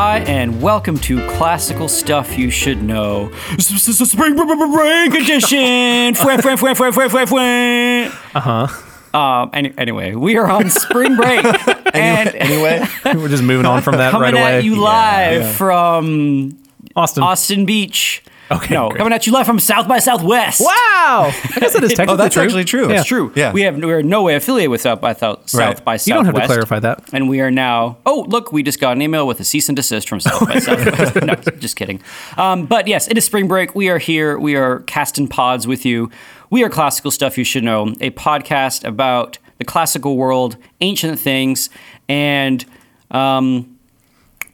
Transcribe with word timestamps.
Hi, 0.00 0.20
and 0.20 0.62
welcome 0.62 0.96
to 0.98 1.26
Classical 1.30 1.88
Stuff 1.88 2.38
You 2.38 2.50
Should 2.50 2.80
Know. 2.84 3.32
Spring 3.58 4.36
Break 4.36 5.12
Edition! 5.12 6.14
Uh 8.32 8.68
huh. 9.12 9.18
Um, 9.18 9.50
any, 9.52 9.74
anyway, 9.76 10.14
we 10.14 10.36
are 10.36 10.48
on 10.48 10.70
spring 10.70 11.16
break. 11.16 11.44
and 11.96 12.28
Anyway, 12.32 12.86
We're 13.06 13.26
just 13.26 13.42
moving 13.42 13.66
on 13.66 13.82
from 13.82 13.96
that 13.96 14.10
coming 14.12 14.22
right 14.22 14.34
away. 14.34 14.58
at 14.58 14.62
you 14.64 14.76
live 14.76 15.56
from 15.56 16.56
Austin. 16.94 17.24
Austin 17.24 17.66
Beach. 17.66 18.22
Okay, 18.50 18.72
No, 18.74 18.88
great. 18.88 18.98
coming 18.98 19.12
at 19.12 19.26
you 19.26 19.32
live 19.32 19.44
from 19.46 19.58
South 19.58 19.86
by 19.86 19.98
Southwest. 19.98 20.60
Wow! 20.60 20.70
I 21.54 21.58
guess 21.60 21.74
that 21.74 21.84
is 21.84 21.90
technically 21.92 22.14
oh, 22.14 22.16
that's 22.16 22.34
true. 22.34 22.42
actually 22.44 22.64
true. 22.64 22.88
Yeah. 22.90 23.00
It's 23.00 23.06
true. 23.08 23.32
Yeah. 23.36 23.52
We 23.52 23.62
have 23.62 23.76
we're 23.76 24.00
in 24.00 24.08
no 24.08 24.22
way 24.22 24.36
affiliated 24.36 24.70
with 24.70 24.80
South 24.80 25.00
by 25.00 25.12
South, 25.12 25.48
South 25.50 25.84
by 25.84 25.96
Southwest. 25.98 26.06
You 26.06 26.14
don't 26.14 26.24
have 26.24 26.34
to 26.34 26.46
clarify 26.46 26.78
that. 26.80 27.04
And 27.12 27.28
we 27.28 27.40
are 27.40 27.50
now. 27.50 27.98
Oh, 28.06 28.24
look, 28.28 28.50
we 28.52 28.62
just 28.62 28.80
got 28.80 28.92
an 28.96 29.02
email 29.02 29.26
with 29.26 29.38
a 29.40 29.44
cease 29.44 29.68
and 29.68 29.76
desist 29.76 30.08
from 30.08 30.20
South 30.20 30.46
by 30.46 30.58
Southwest. 30.60 31.16
no, 31.16 31.34
just 31.58 31.76
kidding. 31.76 32.00
Um, 32.36 32.64
but 32.66 32.86
yes, 32.86 33.06
it 33.08 33.18
is 33.18 33.24
spring 33.26 33.48
break. 33.48 33.74
We 33.74 33.88
are 33.90 33.98
here. 33.98 34.38
We 34.38 34.56
are 34.56 34.80
casting 34.80 35.28
pods 35.28 35.66
with 35.66 35.84
you. 35.84 36.10
We 36.50 36.64
are 36.64 36.70
classical 36.70 37.10
stuff 37.10 37.36
you 37.36 37.44
should 37.44 37.64
know. 37.64 37.88
A 38.00 38.10
podcast 38.12 38.84
about 38.84 39.38
the 39.58 39.64
classical 39.64 40.16
world, 40.16 40.56
ancient 40.80 41.18
things, 41.18 41.68
and. 42.08 42.64
Um, 43.10 43.77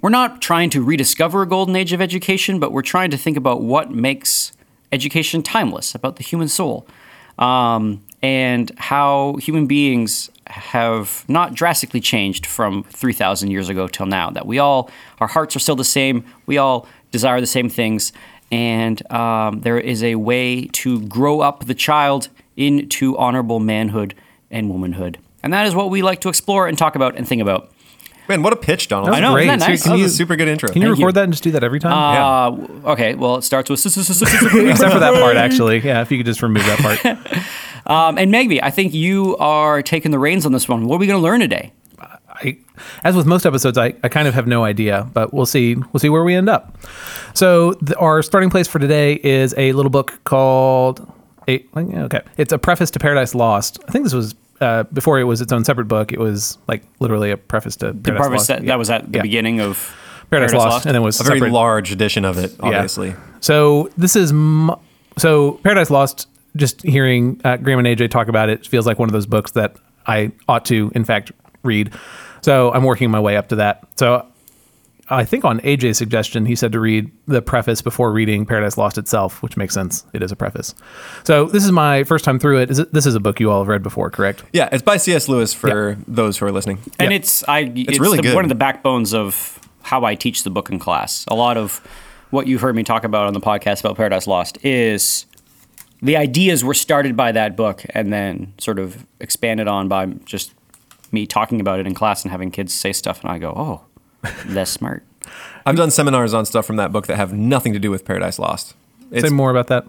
we're 0.04 0.10
not 0.10 0.42
trying 0.42 0.68
to 0.68 0.84
rediscover 0.84 1.40
a 1.40 1.46
golden 1.46 1.74
age 1.74 1.94
of 1.94 2.02
education, 2.02 2.60
but 2.60 2.72
we're 2.72 2.82
trying 2.82 3.10
to 3.10 3.16
think 3.16 3.38
about 3.38 3.62
what 3.62 3.90
makes 3.90 4.52
education 4.92 5.42
timeless, 5.42 5.94
about 5.94 6.16
the 6.16 6.22
human 6.22 6.46
soul, 6.46 6.86
um, 7.38 8.04
and 8.20 8.70
how 8.76 9.36
human 9.36 9.66
beings 9.66 10.28
have 10.46 11.24
not 11.26 11.54
drastically 11.54 12.00
changed 12.00 12.44
from 12.44 12.82
3,000 12.90 13.50
years 13.50 13.70
ago 13.70 13.88
till 13.88 14.04
now. 14.04 14.28
That 14.28 14.44
we 14.44 14.58
all, 14.58 14.90
our 15.20 15.26
hearts 15.26 15.56
are 15.56 15.58
still 15.58 15.74
the 15.74 15.84
same, 15.84 16.26
we 16.44 16.58
all 16.58 16.86
desire 17.10 17.40
the 17.40 17.46
same 17.46 17.70
things, 17.70 18.12
and 18.52 19.10
um, 19.10 19.62
there 19.62 19.80
is 19.80 20.02
a 20.02 20.16
way 20.16 20.66
to 20.66 21.00
grow 21.06 21.40
up 21.40 21.64
the 21.64 21.74
child 21.74 22.28
into 22.58 23.16
honorable 23.16 23.58
manhood 23.58 24.14
and 24.50 24.68
womanhood. 24.68 25.16
And 25.42 25.50
that 25.54 25.66
is 25.66 25.74
what 25.74 25.88
we 25.88 26.02
like 26.02 26.20
to 26.20 26.28
explore 26.28 26.68
and 26.68 26.76
talk 26.76 26.94
about 26.94 27.16
and 27.16 27.26
think 27.26 27.40
about. 27.40 27.70
Man, 28.28 28.42
what 28.42 28.52
a 28.52 28.56
pitch, 28.56 28.88
Donald. 28.88 29.10
I 29.14 29.20
know, 29.20 29.32
great. 29.32 29.46
isn't 29.48 29.58
that 29.58 29.68
nice? 29.68 29.82
Can 29.82 29.90
That 29.90 29.94
was 29.96 30.00
you, 30.00 30.06
a 30.06 30.10
super 30.10 30.36
good 30.36 30.48
intro. 30.48 30.68
can 30.70 30.80
you 30.80 30.88
Thank 30.88 30.98
record 30.98 31.08
you. 31.08 31.12
that 31.12 31.24
and 31.24 31.32
just 31.32 31.42
do 31.42 31.50
that 31.52 31.62
every 31.64 31.78
time? 31.80 31.92
Uh, 32.84 32.90
okay, 32.92 33.14
well, 33.14 33.36
it 33.36 33.42
starts 33.42 33.68
with. 33.68 33.84
Except 33.84 34.00
for 34.00 34.98
that 35.00 35.20
part, 35.20 35.36
actually. 35.36 35.80
Yeah, 35.80 36.00
if 36.00 36.10
you 36.10 36.18
could 36.18 36.26
just 36.26 36.42
remove 36.42 36.64
that 36.64 36.78
part. 36.78 37.44
Um, 37.86 38.16
and 38.16 38.32
Megby, 38.32 38.60
I 38.62 38.70
think 38.70 38.94
you 38.94 39.36
are 39.36 39.82
taking 39.82 40.10
the 40.10 40.18
reins 40.18 40.46
on 40.46 40.52
this 40.52 40.66
one. 40.66 40.86
What 40.86 40.96
are 40.96 40.98
we 41.00 41.06
going 41.06 41.18
to 41.18 41.22
learn 41.22 41.40
today? 41.40 41.70
I, 42.00 42.56
as 43.04 43.14
with 43.14 43.26
most 43.26 43.44
episodes, 43.44 43.76
I, 43.76 43.94
I 44.02 44.08
kind 44.08 44.26
of 44.26 44.32
have 44.32 44.46
no 44.46 44.64
idea, 44.64 45.06
but 45.12 45.34
we'll 45.34 45.44
see. 45.44 45.74
We'll 45.76 46.00
see 46.00 46.08
where 46.08 46.24
we 46.24 46.34
end 46.34 46.48
up. 46.48 46.78
So 47.34 47.74
the, 47.74 47.94
our 47.98 48.22
starting 48.22 48.48
place 48.48 48.66
for 48.66 48.78
today 48.78 49.20
is 49.22 49.54
a 49.58 49.72
little 49.72 49.90
book 49.90 50.18
called. 50.24 51.06
A, 51.46 51.62
okay, 51.76 52.22
it's 52.38 52.54
a 52.54 52.58
preface 52.58 52.90
to 52.92 52.98
Paradise 52.98 53.34
Lost. 53.34 53.78
I 53.86 53.92
think 53.92 54.04
this 54.04 54.14
was 54.14 54.34
uh, 54.60 54.84
before 54.84 55.18
it 55.18 55.24
was 55.24 55.40
its 55.40 55.52
own 55.52 55.64
separate 55.64 55.86
book. 55.88 56.12
It 56.12 56.18
was 56.20 56.58
like 56.68 56.82
literally 57.00 57.30
a 57.30 57.36
preface 57.36 57.76
to 57.76 57.92
Paradise 57.94 58.26
preface 58.26 58.30
Lost. 58.38 58.48
that, 58.48 58.62
Yeah. 58.62 58.66
that 58.68 58.78
was 58.78 58.90
at 58.90 59.10
the 59.12 59.18
Yeah. 59.18 59.22
beginning 59.22 59.60
of 59.60 59.94
Paradise, 60.30 60.52
Lost, 60.54 60.86
and 60.86 60.94
then 60.94 61.02
was 61.02 61.20
a 61.20 61.24
very 61.24 61.50
large 61.50 61.92
edition 61.92 62.24
of 62.24 62.38
it, 62.38 62.52
Yeah. 62.60 62.66
obviously. 62.66 63.14
So 63.40 63.90
this 63.96 64.16
is 64.16 64.30
m- 64.32 64.70
so 65.16 65.52
Paradise 65.62 65.90
Lost. 65.90 66.28
Just 66.56 66.82
hearing 66.82 67.40
uh, 67.44 67.56
Graham 67.56 67.80
and 67.80 67.88
AJ 67.88 68.08
talk 68.10 68.28
about 68.28 68.48
it 68.48 68.64
feels 68.66 68.86
like 68.86 68.98
one 68.98 69.08
of 69.08 69.12
those 69.12 69.26
books 69.26 69.50
that 69.52 69.74
I 70.06 70.30
ought 70.48 70.64
to, 70.66 70.92
in 70.94 71.04
fact, 71.04 71.32
read. 71.64 71.90
So 72.42 72.72
I'm 72.72 72.84
working 72.84 73.10
my 73.10 73.18
way 73.20 73.36
up 73.36 73.48
to 73.48 73.56
that. 73.56 73.82
So 73.96 74.24
I 75.10 75.24
think 75.24 75.44
on 75.44 75.60
AJ's 75.60 75.98
suggestion, 75.98 76.46
he 76.46 76.56
said 76.56 76.72
to 76.72 76.80
read 76.80 77.10
the 77.26 77.42
preface 77.42 77.82
before 77.82 78.10
reading 78.12 78.46
Paradise 78.46 78.78
Lost 78.78 78.96
itself, 78.96 79.42
which 79.42 79.56
makes 79.56 79.74
sense. 79.74 80.04
It 80.14 80.22
is 80.22 80.32
a 80.32 80.36
preface. 80.36 80.74
So 81.24 81.44
this 81.46 81.62
is 81.64 81.72
my 81.72 82.04
first 82.04 82.24
time 82.24 82.38
through 82.38 82.60
it. 82.60 82.70
Is 82.70 82.78
it 82.78 82.92
this 82.94 83.04
is 83.04 83.14
a 83.14 83.20
book 83.20 83.38
you 83.38 83.50
all 83.50 83.60
have 83.60 83.68
read 83.68 83.82
before, 83.82 84.10
correct? 84.10 84.44
Yeah, 84.52 84.68
it's 84.72 84.82
by 84.82 84.96
C.S. 84.96 85.28
Lewis 85.28 85.52
for 85.52 85.98
those 86.08 86.38
who 86.38 86.46
are 86.46 86.52
listening. 86.52 86.78
and 86.98 87.10
Yeah. 87.10 87.16
it's 87.18 87.46
I 87.48 87.70
it's, 87.74 87.98
really 88.00 88.16
the- 88.16 88.22
good. 88.22 88.34
one 88.34 88.44
of 88.44 88.48
the 88.48 88.54
backbones 88.54 89.12
of 89.12 89.58
how 89.82 90.04
I 90.04 90.14
teach 90.14 90.42
the 90.44 90.50
book 90.50 90.70
in 90.70 90.78
class. 90.78 91.26
A 91.28 91.34
lot 91.34 91.58
of 91.58 91.80
what 92.30 92.46
you've 92.46 92.62
heard 92.62 92.74
me 92.74 92.82
talk 92.82 93.04
about 93.04 93.26
on 93.26 93.34
the 93.34 93.40
podcast 93.40 93.80
about 93.80 93.96
Paradise 93.96 94.26
Lost 94.26 94.64
is 94.64 95.26
the 96.00 96.16
ideas 96.16 96.64
were 96.64 96.72
started 96.74 97.14
by 97.16 97.30
that 97.32 97.56
book 97.56 97.84
and 97.90 98.10
then 98.12 98.54
sort 98.58 98.78
of 98.78 99.06
expanded 99.20 99.68
on 99.68 99.88
by 99.88 100.06
just 100.24 100.54
me 101.12 101.26
talking 101.26 101.60
about 101.60 101.78
it 101.78 101.86
in 101.86 101.94
class 101.94 102.22
and 102.22 102.32
having 102.32 102.50
kids 102.50 102.72
say 102.72 102.92
stuff 102.92 103.20
and 103.22 103.30
I 103.30 103.38
go, 103.38 103.52
"Oh, 103.54 103.82
that's 104.46 104.70
smart." 104.70 105.02
I've 105.66 105.76
done 105.76 105.90
seminars 105.90 106.34
on 106.34 106.44
stuff 106.44 106.66
from 106.66 106.76
that 106.76 106.92
book 106.92 107.06
that 107.06 107.16
have 107.16 107.32
nothing 107.32 107.72
to 107.72 107.78
do 107.78 107.90
with 107.90 108.04
Paradise 108.04 108.38
Lost. 108.38 108.74
It's, 109.10 109.28
Say 109.28 109.34
more 109.34 109.50
about 109.50 109.68
that. 109.68 109.86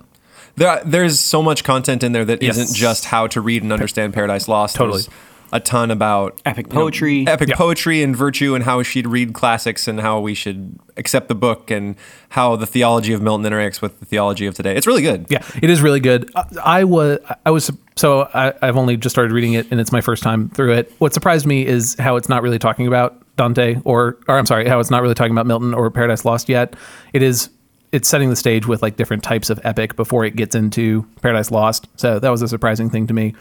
there, 0.55 0.81
there's 0.85 1.19
so 1.19 1.41
much 1.41 1.63
content 1.65 2.03
in 2.03 2.13
there 2.13 2.23
that 2.25 2.41
Yes. 2.41 2.57
not 2.57 2.67
just 2.73 3.05
how 3.05 3.27
to 3.27 3.41
read 3.41 3.61
and 3.63 3.73
understand 3.73 4.13
Paradise 4.13 4.47
Lost. 4.47 4.75
Totally. 4.75 4.99
There's 5.01 5.09
a 5.51 5.59
ton 5.59 5.91
about 5.91 6.41
Epic 6.45 6.67
you 6.67 6.73
know, 6.73 6.81
poetry. 6.81 7.27
epic 7.27 7.49
poetry 7.51 8.03
and 8.03 8.15
virtue, 8.15 8.55
and 8.55 8.63
how 8.63 8.83
she'd 8.83 9.07
read 9.07 9.33
classics, 9.33 9.87
and 9.87 9.99
how 9.99 10.19
we 10.19 10.33
should 10.33 10.79
accept 10.97 11.27
the 11.27 11.35
book, 11.35 11.71
and 11.71 11.95
how 12.29 12.55
the 12.55 12.65
theology 12.65 13.13
of 13.13 13.21
Milton 13.21 13.45
interacts 13.51 13.81
with 13.81 13.99
the 13.99 14.05
theology 14.05 14.45
of 14.45 14.55
today. 14.55 14.75
It's 14.75 14.87
really 14.87 15.01
good. 15.01 15.27
Yeah, 15.29 15.43
it 15.61 15.69
is 15.69 15.81
really 15.81 15.99
good. 15.99 16.29
I, 16.35 16.45
I 16.63 16.83
was 16.83 17.19
I 17.45 17.51
was 17.51 17.71
so 17.95 18.29
I, 18.33 18.53
I've 18.61 18.77
only 18.77 18.97
just 18.97 19.13
started 19.13 19.31
reading 19.31 19.53
it 19.53 19.71
and 19.71 19.79
it's 19.79 19.91
my 19.91 20.01
first 20.01 20.23
time 20.23 20.49
through 20.49 20.73
it. 20.73 20.91
What 20.99 21.13
surprised 21.13 21.45
me 21.45 21.65
is 21.65 21.95
how 21.99 22.15
it's 22.15 22.29
not 22.29 22.43
really 22.43 22.59
talking 22.59 22.87
about 22.87 23.21
Dante 23.37 23.77
or 23.85 24.17
or 24.27 24.37
I'm 24.37 24.45
sorry, 24.45 24.67
how 24.67 24.79
it's 24.79 24.91
not 24.91 25.01
really 25.01 25.15
talking 25.15 25.31
about 25.31 25.47
Milton 25.47 25.73
or 25.73 25.89
Paradise 25.91 26.25
Lost 26.25 26.49
yet. 26.49 26.75
It 27.13 27.21
is 27.21 27.49
it's 27.91 28.09
setting 28.09 28.29
the 28.29 28.35
stage 28.35 28.67
with 28.67 28.81
like 28.81 28.97
different 28.97 29.23
types 29.23 29.49
of 29.49 29.59
epic 29.63 29.95
before 29.95 30.25
it 30.25 30.35
gets 30.35 30.55
into 30.55 31.07
Paradise 31.21 31.51
Lost. 31.51 31.87
So 31.95 32.19
that 32.19 32.29
was 32.29 32.41
a 32.41 32.47
surprising 32.47 32.89
thing 32.89 33.07
to 33.07 33.13
me. 33.13 33.33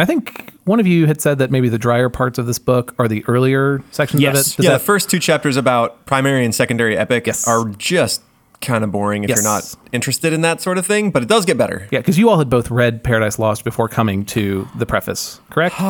And 0.00 0.06
I 0.06 0.06
think 0.06 0.50
one 0.64 0.80
of 0.80 0.86
you 0.86 1.04
had 1.06 1.20
said 1.20 1.36
that 1.40 1.50
maybe 1.50 1.68
the 1.68 1.76
drier 1.76 2.08
parts 2.08 2.38
of 2.38 2.46
this 2.46 2.58
book 2.58 2.94
are 2.98 3.06
the 3.06 3.22
earlier 3.28 3.82
sections 3.90 4.22
Yes. 4.22 4.30
of 4.30 4.34
it. 4.34 4.56
Does 4.56 4.64
yeah, 4.64 4.70
that- 4.70 4.78
the 4.78 4.84
first 4.84 5.10
two 5.10 5.18
chapters 5.18 5.58
about 5.58 6.06
primary 6.06 6.42
and 6.42 6.54
secondary 6.54 6.96
epic 6.96 7.26
Yes. 7.26 7.46
are 7.46 7.68
just 7.76 8.22
kind 8.62 8.82
of 8.82 8.90
boring 8.90 9.24
if 9.24 9.28
Yes. 9.28 9.36
you're 9.36 9.44
not 9.52 9.74
interested 9.92 10.32
in 10.32 10.40
that 10.40 10.62
sort 10.62 10.78
of 10.78 10.86
thing, 10.86 11.10
but 11.10 11.22
it 11.22 11.28
does 11.28 11.44
get 11.44 11.58
better. 11.58 11.86
yeah, 11.90 11.98
because 11.98 12.16
you 12.18 12.30
all 12.30 12.38
had 12.38 12.48
both 12.48 12.70
read 12.70 13.04
Paradise 13.04 13.38
Lost 13.38 13.62
before 13.62 13.88
coming 13.90 14.24
to 14.26 14.66
the 14.74 14.86
preface, 14.86 15.38
correct? 15.50 15.74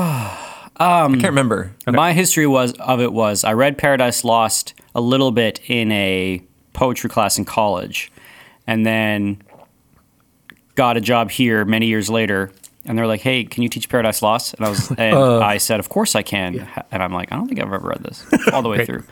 Um, 0.81 1.13
I 1.13 1.17
can't 1.17 1.25
remember. 1.25 1.73
My 1.87 2.15
history 2.15 2.47
was 2.47 2.73
of 2.81 3.01
it 3.03 3.13
was 3.13 3.45
I 3.45 3.53
read 3.53 3.77
Paradise 3.77 4.25
Lost 4.25 4.73
a 4.95 5.01
little 5.03 5.31
bit 5.31 5.61
in 5.69 5.93
a 5.93 6.43
poetry 6.73 7.11
class 7.11 7.37
in 7.37 7.45
college, 7.45 8.11
and 8.67 8.87
then 8.87 9.43
got 10.77 10.97
a 10.97 11.01
job 11.03 11.31
here 11.33 11.67
many 11.67 11.87
years 11.87 12.09
later. 12.09 12.51
And 12.87 12.97
they're 12.99 13.07
like, 13.07 13.21
"Hey, 13.21 13.45
can 13.45 13.63
you 13.63 13.69
teach 13.69 13.89
Paradise 13.89 14.23
Lost?" 14.23 14.55
And 14.55 14.65
I 14.67 14.71
was, 14.71 14.91
and 14.99 15.15
Uh. 15.15 15.41
I 15.41 15.59
said, 15.59 15.81
"Of 15.81 15.89
course 15.91 16.15
I 16.17 16.23
can." 16.23 16.67
And 16.91 17.03
I'm 17.03 17.13
like, 17.13 17.31
"I 17.33 17.37
don't 17.37 17.47
think 17.47 17.61
I've 17.61 17.73
ever 17.73 17.87
read 17.89 18.03
this 18.03 18.25
all 18.53 18.63
the 18.63 18.69
way 18.71 18.85
through." 18.87 19.05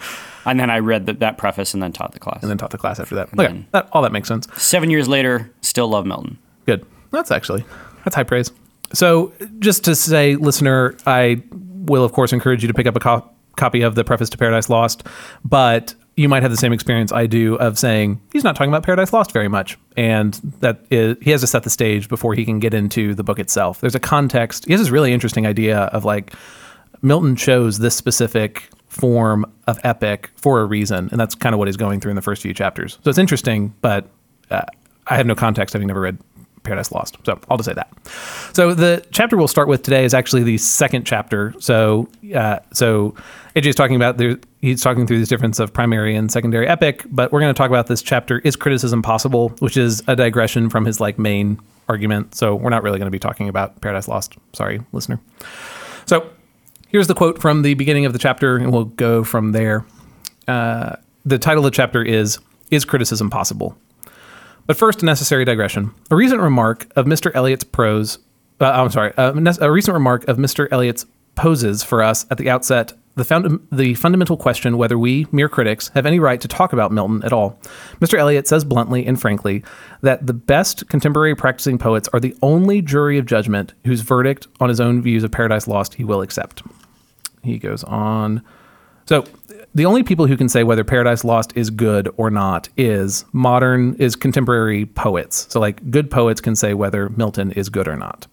And 0.46 0.58
then 0.58 0.70
I 0.70 0.78
read 0.78 1.04
the, 1.06 1.12
that 1.14 1.36
preface 1.36 1.74
and 1.74 1.82
then 1.82 1.92
taught 1.92 2.12
the 2.12 2.18
class. 2.18 2.40
and 2.42 2.48
then 2.50 2.56
taught 2.56 2.70
the 2.70 2.78
class 2.78 2.98
after 2.98 3.14
that. 3.16 3.26
Okay, 3.34 3.46
then- 3.46 3.66
that, 3.72 3.88
all 3.92 4.00
that 4.02 4.12
makes 4.12 4.26
sense. 4.28 4.48
Seven 4.56 4.88
years 4.90 5.06
later, 5.08 5.50
still 5.60 5.88
love 5.88 6.06
Milton. 6.06 6.38
Good. 6.66 6.86
That's 7.10 7.30
actually 7.30 7.64
that's 8.04 8.16
high 8.16 8.22
praise. 8.24 8.50
So, 8.94 9.32
just 9.58 9.84
to 9.84 9.94
say, 9.94 10.36
listener, 10.36 10.96
I 11.06 11.42
will 11.52 12.04
of 12.04 12.12
course 12.12 12.32
encourage 12.32 12.62
you 12.62 12.68
to 12.68 12.74
pick 12.74 12.86
up 12.86 12.96
a 12.96 13.00
co- 13.00 13.30
copy 13.56 13.82
of 13.82 13.94
the 13.96 14.04
preface 14.04 14.30
to 14.30 14.38
Paradise 14.38 14.70
Lost, 14.70 15.06
but 15.44 15.94
you 16.18 16.28
might 16.28 16.42
have 16.42 16.50
the 16.50 16.56
same 16.56 16.72
experience 16.72 17.12
I 17.12 17.26
do 17.26 17.54
of 17.56 17.78
saying 17.78 18.20
he's 18.32 18.42
not 18.42 18.56
talking 18.56 18.70
about 18.70 18.82
Paradise 18.82 19.12
Lost 19.12 19.30
very 19.30 19.46
much, 19.46 19.78
and 19.96 20.34
that 20.58 20.84
is, 20.90 21.16
he 21.22 21.30
has 21.30 21.42
to 21.42 21.46
set 21.46 21.62
the 21.62 21.70
stage 21.70 22.08
before 22.08 22.34
he 22.34 22.44
can 22.44 22.58
get 22.58 22.74
into 22.74 23.14
the 23.14 23.22
book 23.22 23.38
itself. 23.38 23.80
There's 23.80 23.94
a 23.94 24.00
context. 24.00 24.66
He 24.66 24.72
has 24.72 24.80
this 24.80 24.90
really 24.90 25.12
interesting 25.12 25.46
idea 25.46 25.78
of 25.78 26.04
like 26.04 26.34
Milton 27.02 27.36
chose 27.36 27.78
this 27.78 27.94
specific 27.94 28.68
form 28.88 29.46
of 29.68 29.78
epic 29.84 30.30
for 30.34 30.60
a 30.60 30.64
reason, 30.64 31.08
and 31.12 31.20
that's 31.20 31.36
kind 31.36 31.54
of 31.54 31.60
what 31.60 31.68
he's 31.68 31.76
going 31.76 32.00
through 32.00 32.10
in 32.10 32.16
the 32.16 32.22
first 32.22 32.42
few 32.42 32.52
chapters. 32.52 32.98
So 33.04 33.10
it's 33.10 33.18
interesting, 33.18 33.72
but 33.80 34.08
uh, 34.50 34.62
I 35.06 35.16
have 35.16 35.26
no 35.26 35.36
context 35.36 35.72
having 35.72 35.86
never 35.86 36.00
read 36.00 36.18
Paradise 36.68 36.92
Lost. 36.92 37.16
So 37.24 37.40
I'll 37.50 37.56
just 37.56 37.66
say 37.66 37.72
that. 37.72 37.90
So 38.54 38.74
the 38.74 39.02
chapter 39.10 39.38
we'll 39.38 39.48
start 39.48 39.68
with 39.68 39.82
today 39.82 40.04
is 40.04 40.12
actually 40.12 40.42
the 40.42 40.58
second 40.58 41.06
chapter. 41.06 41.54
So 41.60 42.08
uh, 42.34 42.58
so 42.74 43.14
AJ 43.56 43.66
is 43.66 43.74
talking 43.74 43.96
about 43.96 44.18
there. 44.18 44.38
He's 44.60 44.82
talking 44.82 45.06
through 45.06 45.18
this 45.18 45.30
difference 45.30 45.58
of 45.58 45.72
primary 45.72 46.14
and 46.14 46.30
secondary 46.30 46.68
epic, 46.68 47.04
but 47.06 47.32
we're 47.32 47.40
going 47.40 47.54
to 47.54 47.56
talk 47.56 47.70
about 47.70 47.86
this 47.86 48.02
chapter: 48.02 48.40
is 48.40 48.54
criticism 48.54 49.00
possible, 49.00 49.48
which 49.60 49.78
is 49.78 50.02
a 50.06 50.14
digression 50.14 50.68
from 50.68 50.84
his 50.84 51.00
like 51.00 51.18
main 51.18 51.58
argument. 51.88 52.34
So 52.34 52.54
we're 52.54 52.70
not 52.70 52.82
really 52.82 52.98
going 52.98 53.06
to 53.06 53.10
be 53.10 53.18
talking 53.18 53.48
about 53.48 53.80
Paradise 53.80 54.08
Lost. 54.08 54.36
Sorry, 54.52 54.80
listener. 54.92 55.18
So 56.04 56.28
here's 56.88 57.06
the 57.06 57.14
quote 57.14 57.40
from 57.40 57.62
the 57.62 57.74
beginning 57.74 58.04
of 58.04 58.12
the 58.12 58.18
chapter, 58.18 58.58
and 58.58 58.72
we'll 58.72 58.84
go 58.84 59.24
from 59.24 59.52
there. 59.52 59.86
Uh, 60.46 60.96
the 61.24 61.38
title 61.38 61.64
of 61.64 61.72
the 61.72 61.74
chapter 61.74 62.02
is 62.02 62.38
Is 62.70 62.84
Criticism 62.84 63.30
Possible? 63.30 63.76
But 64.68 64.76
first, 64.76 65.02
a 65.02 65.06
necessary 65.06 65.44
digression. 65.44 65.92
A 66.10 66.14
recent 66.14 66.40
remark 66.40 66.86
of 66.94 67.06
Mr. 67.06 67.34
Eliot's 67.34 67.64
prose, 67.64 68.18
uh, 68.60 68.66
I'm 68.66 68.90
sorry, 68.90 69.12
a, 69.16 69.32
ne- 69.32 69.50
a 69.60 69.72
recent 69.72 69.94
remark 69.94 70.28
of 70.28 70.36
Mr. 70.36 70.68
Eliot's 70.70 71.06
poses 71.34 71.82
for 71.82 72.02
us 72.02 72.26
at 72.30 72.36
the 72.38 72.50
outset 72.50 72.92
the, 73.18 73.24
found, 73.24 73.66
the 73.72 73.94
fundamental 73.94 74.36
question 74.36 74.78
whether 74.78 74.98
we, 74.98 75.26
mere 75.32 75.48
critics, 75.48 75.88
have 75.88 76.06
any 76.06 76.20
right 76.20 76.40
to 76.40 76.48
talk 76.48 76.72
about 76.72 76.92
Milton 76.92 77.24
at 77.24 77.32
all. 77.32 77.58
Mr. 78.00 78.18
Eliot 78.18 78.46
says 78.46 78.64
bluntly 78.64 79.04
and 79.04 79.20
frankly 79.20 79.64
that 80.02 80.26
the 80.26 80.32
best 80.32 80.88
contemporary 80.88 81.34
practicing 81.34 81.78
poets 81.78 82.08
are 82.12 82.20
the 82.20 82.36
only 82.42 82.80
jury 82.80 83.18
of 83.18 83.26
judgment 83.26 83.74
whose 83.84 84.02
verdict 84.02 84.46
on 84.60 84.68
his 84.68 84.80
own 84.80 85.02
views 85.02 85.24
of 85.24 85.32
Paradise 85.32 85.66
Lost 85.66 85.94
he 85.94 86.04
will 86.04 86.22
accept. 86.22 86.62
He 87.42 87.58
goes 87.58 87.82
on. 87.84 88.42
So 89.06 89.24
the 89.78 89.86
only 89.86 90.02
people 90.02 90.26
who 90.26 90.36
can 90.36 90.48
say 90.48 90.64
whether 90.64 90.84
Paradise 90.84 91.24
Lost 91.24 91.52
is 91.56 91.70
good 91.70 92.12
or 92.16 92.30
not 92.30 92.68
is 92.76 93.24
modern 93.32 93.94
is 93.94 94.16
contemporary 94.16 94.86
poets. 94.86 95.46
So 95.48 95.60
like 95.60 95.90
good 95.90 96.10
poets 96.10 96.40
can 96.40 96.56
say 96.56 96.74
whether 96.74 97.08
Milton 97.10 97.52
is 97.52 97.68
good 97.68 97.88
or 97.88 97.96
not. 97.96 98.26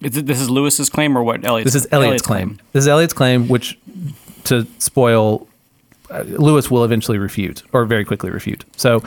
Is 0.00 0.16
it- 0.16 0.26
this 0.26 0.40
is 0.40 0.48
Lewis's 0.48 0.88
claim 0.88 1.16
or 1.16 1.22
what 1.22 1.44
Eliot's 1.44 1.72
This 1.72 1.84
is 1.84 1.88
Eliot's, 1.92 2.22
claim. 2.22 2.58
This 2.72 2.84
is 2.84 2.88
Eliot's 2.88 3.12
claim, 3.12 3.48
which 3.48 3.78
to 4.44 4.66
spoil, 4.78 5.46
uh, 6.10 6.22
Lewis 6.26 6.70
will 6.70 6.84
eventually 6.84 7.18
refute 7.18 7.62
or 7.72 7.84
very 7.84 8.04
quickly 8.04 8.30
refute. 8.30 8.64
So, 8.76 9.02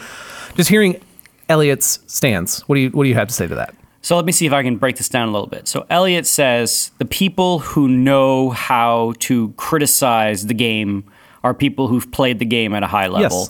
just 0.55 0.69
hearing 0.69 1.01
Eliot's 1.49 1.99
stance, 2.07 2.61
what 2.67 2.75
do 2.75 2.81
you 2.81 2.89
what 2.89 3.03
do 3.03 3.09
you 3.09 3.15
have 3.15 3.27
to 3.27 3.33
say 3.33 3.47
to 3.47 3.55
that? 3.55 3.73
So 4.01 4.15
let 4.15 4.25
me 4.25 4.31
see 4.31 4.45
if 4.45 4.53
I 4.53 4.61
can 4.61 4.77
break 4.77 4.97
this 4.97 5.09
down 5.09 5.29
a 5.29 5.31
little 5.31 5.47
bit. 5.47 5.67
So 5.67 5.87
Eliot 5.89 6.27
says 6.27 6.91
the 6.99 7.05
people 7.05 7.57
who 7.59 7.87
know 7.87 8.51
how 8.51 9.15
to 9.21 9.49
criticize 9.57 10.45
the 10.45 10.53
game 10.53 11.05
are 11.45 11.53
people 11.53 11.87
who've 11.87 12.09
played 12.11 12.39
the 12.39 12.45
game 12.45 12.73
at 12.75 12.83
a 12.83 12.87
high 12.87 13.07
level. 13.07 13.39
Yes. 13.39 13.49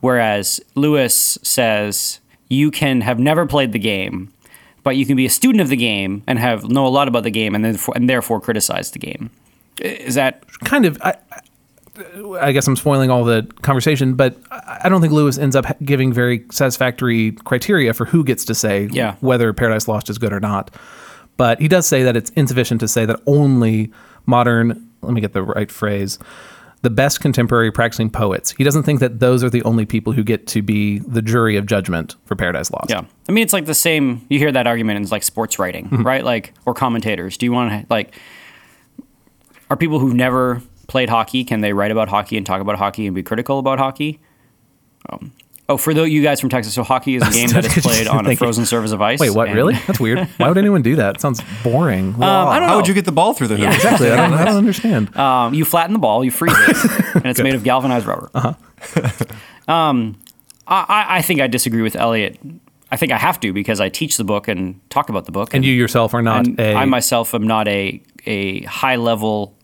Whereas 0.00 0.60
Lewis 0.74 1.38
says 1.42 2.20
you 2.48 2.70
can 2.70 3.00
have 3.00 3.18
never 3.18 3.46
played 3.46 3.72
the 3.72 3.78
game, 3.78 4.32
but 4.82 4.96
you 4.96 5.06
can 5.06 5.16
be 5.16 5.24
a 5.26 5.30
student 5.30 5.60
of 5.62 5.68
the 5.68 5.76
game 5.76 6.22
and 6.26 6.38
have 6.38 6.68
know 6.68 6.86
a 6.86 6.92
lot 6.98 7.08
about 7.08 7.22
the 7.22 7.30
game 7.30 7.54
and 7.54 7.64
therefore, 7.64 7.94
and 7.96 8.08
therefore 8.10 8.40
criticize 8.40 8.90
the 8.90 8.98
game. 8.98 9.30
Is 9.80 10.14
that 10.16 10.44
Kind 10.64 10.84
of. 10.86 10.98
I, 11.02 11.14
I- 12.40 12.52
guess 12.52 12.66
I'm 12.66 12.76
spoiling 12.76 13.10
all 13.10 13.24
the 13.24 13.46
conversation, 13.62 14.14
but 14.14 14.36
I 14.50 14.80
I 14.84 14.88
don't 14.90 15.00
think 15.00 15.12
Lewis 15.14 15.38
ends 15.38 15.56
up 15.56 15.64
giving 15.82 16.12
very 16.12 16.44
satisfactory 16.52 17.32
criteria 17.44 17.94
for 17.94 18.04
who 18.04 18.22
gets 18.22 18.44
to 18.44 18.54
say 18.54 18.88
Yeah. 18.92 19.16
whether 19.20 19.52
Paradise 19.54 19.88
Lost 19.88 20.10
is 20.10 20.18
good 20.18 20.32
or 20.32 20.40
not. 20.40 20.70
But 21.38 21.58
he 21.60 21.68
does 21.68 21.86
say 21.86 22.02
that 22.02 22.16
it's 22.16 22.30
insufficient 22.30 22.80
to 22.80 22.88
say 22.88 23.06
that 23.06 23.18
only 23.26 23.90
modern, 24.26 24.88
let 25.02 25.12
me 25.14 25.20
get 25.22 25.32
the 25.32 25.42
right 25.42 25.70
phrase, 25.72 26.18
the 26.86 26.90
best 26.90 27.20
contemporary 27.20 27.72
practicing 27.72 28.08
poets. 28.08 28.52
He 28.52 28.62
doesn't 28.62 28.84
think 28.84 29.00
that 29.00 29.18
those 29.18 29.42
are 29.42 29.50
the 29.50 29.60
only 29.64 29.84
people 29.84 30.12
who 30.12 30.22
get 30.22 30.46
to 30.46 30.62
be 30.62 31.00
the 31.00 31.20
jury 31.20 31.56
of 31.56 31.66
judgment 31.66 32.14
for 32.26 32.36
Paradise 32.36 32.70
Lost. 32.70 32.90
Yeah. 32.90 33.02
I 33.28 33.32
mean, 33.32 33.42
it's 33.42 33.52
like 33.52 33.66
the 33.66 33.74
same. 33.74 34.24
You 34.28 34.38
hear 34.38 34.52
that 34.52 34.68
argument 34.68 34.98
in 34.98 35.10
like 35.10 35.24
sports 35.24 35.58
writing, 35.58 35.88
right? 35.90 36.22
Like, 36.24 36.54
or 36.64 36.74
commentators. 36.74 37.36
Do 37.36 37.44
you 37.44 37.50
want 37.50 37.72
to, 37.72 37.86
like, 37.92 38.14
are 39.68 39.76
people 39.76 39.98
who've 39.98 40.14
never 40.14 40.62
played 40.86 41.08
hockey, 41.08 41.42
can 41.42 41.60
they 41.60 41.72
write 41.72 41.90
about 41.90 42.08
hockey 42.08 42.36
and 42.36 42.46
talk 42.46 42.60
about 42.60 42.78
hockey 42.78 43.06
and 43.06 43.16
be 43.16 43.22
critical 43.24 43.58
about 43.58 43.80
hockey? 43.80 44.20
Um, 45.08 45.32
oh, 45.68 45.76
for 45.76 45.92
the, 45.94 46.02
you 46.04 46.22
guys 46.22 46.40
from 46.40 46.48
Texas, 46.50 46.74
so 46.74 46.82
hockey 46.82 47.16
is 47.16 47.22
a 47.26 47.30
game 47.32 47.48
that 47.50 47.64
is 47.64 47.82
played 47.84 48.06
on 48.06 48.20
a 48.20 48.28
Thank 48.28 48.40
you. 48.40 48.44
frozen 48.46 48.66
surface 48.66 48.92
of 48.92 49.00
ice. 49.02 49.18
Wait, 49.20 49.30
what? 49.30 49.48
Really? 49.50 49.74
That's 49.86 49.98
weird. 50.00 50.20
Why 50.36 50.48
would 50.48 50.58
anyone 50.58 50.82
do 50.82 50.96
that? 50.96 51.16
It 51.16 51.20
sounds 51.20 51.40
boring. 51.62 52.14
Um, 52.14 52.22
I 52.22 52.58
don't 52.58 52.62
know. 52.62 52.68
How 52.68 52.76
would 52.76 52.88
you 52.88 52.94
get 52.94 53.04
the 53.04 53.12
ball 53.12 53.34
through 53.34 53.48
the 53.48 53.56
hoop? 53.56 53.72
exactly. 53.74 54.10
I 54.10 54.16
don't, 54.16 54.32
I 54.34 54.44
don't 54.44 54.56
understand. 54.56 55.14
Um, 55.16 55.54
you 55.54 55.64
flatten 55.64 55.92
the 55.92 55.98
ball, 55.98 56.24
you 56.24 56.30
freeze 56.30 56.54
it, 56.56 57.14
and 57.16 57.26
it's 57.26 57.40
made 57.40 57.54
of 57.54 57.64
galvanized 57.64 58.06
rubber. 58.06 58.30
Uh-huh. 58.34 59.72
um, 59.72 60.18
I, 60.66 60.84
I- 60.88 61.16
I 61.18 61.22
think 61.22 61.40
I 61.40 61.46
disagree 61.46 61.82
with 61.82 61.96
Eliot. 61.96 62.38
I 62.90 62.96
think 62.96 63.10
I 63.12 63.18
have 63.18 63.40
to 63.40 63.52
because 63.52 63.80
I 63.80 63.88
teach 63.88 64.16
the 64.16 64.24
book 64.24 64.46
and 64.46 64.80
talk 64.90 65.08
about 65.08 65.24
the 65.26 65.32
book. 65.32 65.54
and 65.54 65.64
you 65.64 65.72
yourself 65.72 66.14
are 66.14 66.22
not 66.22 66.46
and 66.46 66.60
a. 66.60 66.74
I 66.74 66.84
myself 66.84 67.34
am 67.34 67.46
not 67.46 67.66
a 67.66 68.00
a 68.26 68.62
high 68.62 68.96
level 68.96 69.55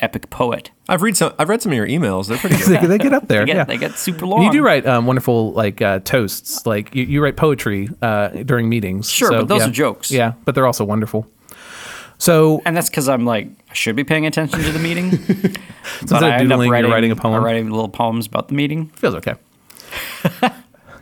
epic 0.00 0.30
poet. 0.30 0.70
I've 0.88 1.02
read 1.02 1.16
some. 1.16 1.32
I've 1.38 1.48
read 1.48 1.62
some 1.62 1.72
of 1.72 1.76
your 1.76 1.86
emails. 1.86 2.28
They're 2.28 2.38
pretty 2.38 2.56
they, 2.68 2.78
good. 2.78 2.90
they 2.90 2.98
get 2.98 3.12
up 3.12 3.28
there. 3.28 3.40
They 3.40 3.46
get 3.46 3.56
yeah. 3.56 3.64
they 3.64 3.76
get 3.76 3.92
super 3.92 4.26
long. 4.26 4.42
You 4.42 4.52
do 4.52 4.62
write 4.62 4.86
um, 4.86 5.06
wonderful 5.06 5.52
like 5.52 5.80
uh, 5.82 6.00
toasts. 6.00 6.66
Like 6.66 6.94
you, 6.94 7.04
you 7.04 7.22
write 7.22 7.36
poetry 7.36 7.88
uh, 8.02 8.28
during 8.28 8.68
meetings. 8.68 9.10
Sure, 9.10 9.28
So, 9.28 9.38
but 9.40 9.48
those 9.48 9.60
yeah. 9.62 9.68
are 9.68 9.72
jokes. 9.72 10.10
Yeah, 10.10 10.32
but 10.44 10.54
they're 10.54 10.66
also 10.66 10.84
wonderful. 10.84 11.26
So 12.18 12.62
and 12.64 12.76
that's 12.76 12.88
because 12.88 13.08
I'm 13.08 13.24
like 13.24 13.48
I 13.70 13.74
should 13.74 13.96
be 13.96 14.04
paying 14.04 14.26
attention 14.26 14.60
to 14.60 14.72
the 14.72 14.78
meeting. 14.78 15.10
but 16.08 16.22
I 16.22 16.36
of 16.36 16.40
end 16.40 16.52
up 16.52 16.60
writing, 16.60 16.72
you're 16.72 16.90
writing 16.90 17.10
a 17.10 17.16
poem. 17.16 17.42
writing 17.42 17.70
little 17.70 17.88
poems 17.88 18.26
about 18.26 18.48
the 18.48 18.54
meeting. 18.54 18.86
feels 18.88 19.14
okay. 19.16 19.34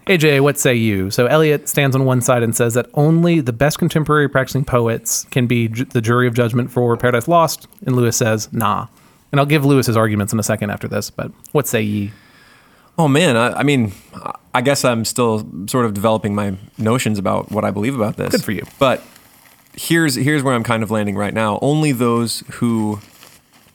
AJ, 0.07 0.43
what 0.43 0.59
say 0.59 0.75
you? 0.75 1.11
So 1.11 1.27
Eliot 1.27 1.69
stands 1.69 1.97
on 1.97 2.05
one 2.05 2.21
side 2.21 2.43
and 2.43 2.55
says 2.55 2.75
that 2.75 2.91
only 2.95 3.41
the 3.41 3.55
best 3.55 3.79
contemporary 3.79 4.29
practicing 4.29 4.65
poets 4.65 5.25
can 5.31 5.47
be 5.47 5.69
ju- 5.69 5.87
the 5.87 6.03
jury 6.03 6.27
of 6.27 6.35
judgment 6.35 6.71
for 6.71 6.97
Paradise 6.97 7.27
Lost, 7.27 7.67
and 7.87 7.97
Lewis 7.97 8.17
says 8.17 8.53
nah. 8.53 8.89
And 9.33 9.41
I'll 9.41 9.47
give 9.47 9.65
Lewis 9.65 9.87
his 9.87 9.97
arguments 9.97 10.33
in 10.33 10.39
a 10.39 10.43
second 10.43 10.71
after 10.71 10.87
this. 10.89 11.11
But 11.11 11.33
what 11.53 11.67
say 11.67 11.81
ye? 11.83 12.13
Oh 12.99 13.09
man, 13.09 13.37
I, 13.37 13.61
I 13.61 13.63
mean, 13.63 13.93
I 14.55 14.61
guess 14.61 14.85
I'm 14.85 15.05
still 15.05 15.49
sort 15.67 15.87
of 15.87 15.95
developing 15.95 16.35
my 16.35 16.57
notions 16.79 17.19
about 17.19 17.51
what 17.51 17.65
I 17.65 17.71
believe 17.71 17.95
about 17.97 18.17
this. 18.17 18.31
Good 18.31 18.45
for 18.45 18.53
you. 18.53 18.65
But 18.79 19.03
here's 19.75 20.15
here's 20.15 20.43
where 20.43 20.55
I'm 20.55 20.63
kind 20.63 20.83
of 20.83 20.91
landing 20.91 21.17
right 21.17 21.35
now. 21.35 21.59
Only 21.63 21.93
those 21.93 22.45
who 22.53 23.01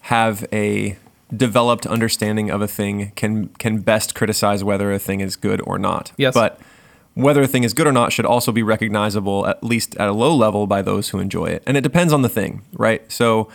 have 0.02 0.46
a 0.54 0.98
developed 1.36 1.86
understanding 1.86 2.50
of 2.50 2.62
a 2.62 2.68
thing 2.68 3.12
can 3.16 3.50
can 3.60 3.80
best 3.80 4.16
criticize 4.16 4.64
whether 4.64 4.92
a 4.92 5.00
thing 5.00 5.22
is 5.22 5.36
good 5.36 5.62
or 5.66 5.78
not. 5.78 6.12
Yes. 6.18 6.34
But 6.34 6.60
whether 7.14 7.42
a 7.42 7.48
thing 7.48 7.64
is 7.64 7.74
good 7.74 7.88
or 7.88 7.92
not 7.92 8.12
should 8.12 8.26
also 8.26 8.52
be 8.52 8.64
recognizable 8.64 9.46
at 9.46 9.64
least 9.64 9.96
at 9.98 10.08
a 10.08 10.14
low 10.14 10.34
level 10.34 10.68
by 10.68 10.81
those 10.81 11.10
who 11.10 11.20
enjoy 11.20 11.46
it. 11.46 11.64
And 11.68 11.76
it 11.76 11.81
depends 11.81 12.14
on 12.14 12.22
the 12.22 12.30
thing, 12.30 12.64
right? 12.74 13.10
So 13.12 13.50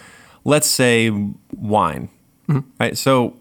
let's 0.44 0.66
say 0.66 1.10
wine. 1.56 2.08
Mm-hmm. 2.48 2.68
Right? 2.78 2.98
So 2.98 3.36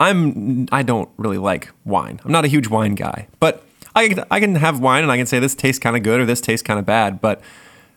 I'm 0.00 0.68
I 0.70 0.82
don't 0.82 1.08
really 1.16 1.38
like 1.38 1.70
wine. 1.84 2.20
I'm 2.24 2.32
not 2.32 2.44
a 2.44 2.48
huge 2.48 2.68
wine 2.68 2.94
guy, 2.94 3.28
but 3.40 3.64
I 3.96 4.14
I 4.30 4.40
can 4.40 4.56
have 4.56 4.80
wine 4.80 5.02
and 5.02 5.10
I 5.10 5.16
can 5.16 5.26
say 5.26 5.38
this 5.38 5.54
tastes 5.54 5.78
kind 5.78 5.96
of 5.96 6.02
good 6.02 6.20
or 6.20 6.26
this 6.26 6.40
tastes 6.40 6.62
kind 6.62 6.78
of 6.78 6.86
bad. 6.86 7.20
But 7.20 7.40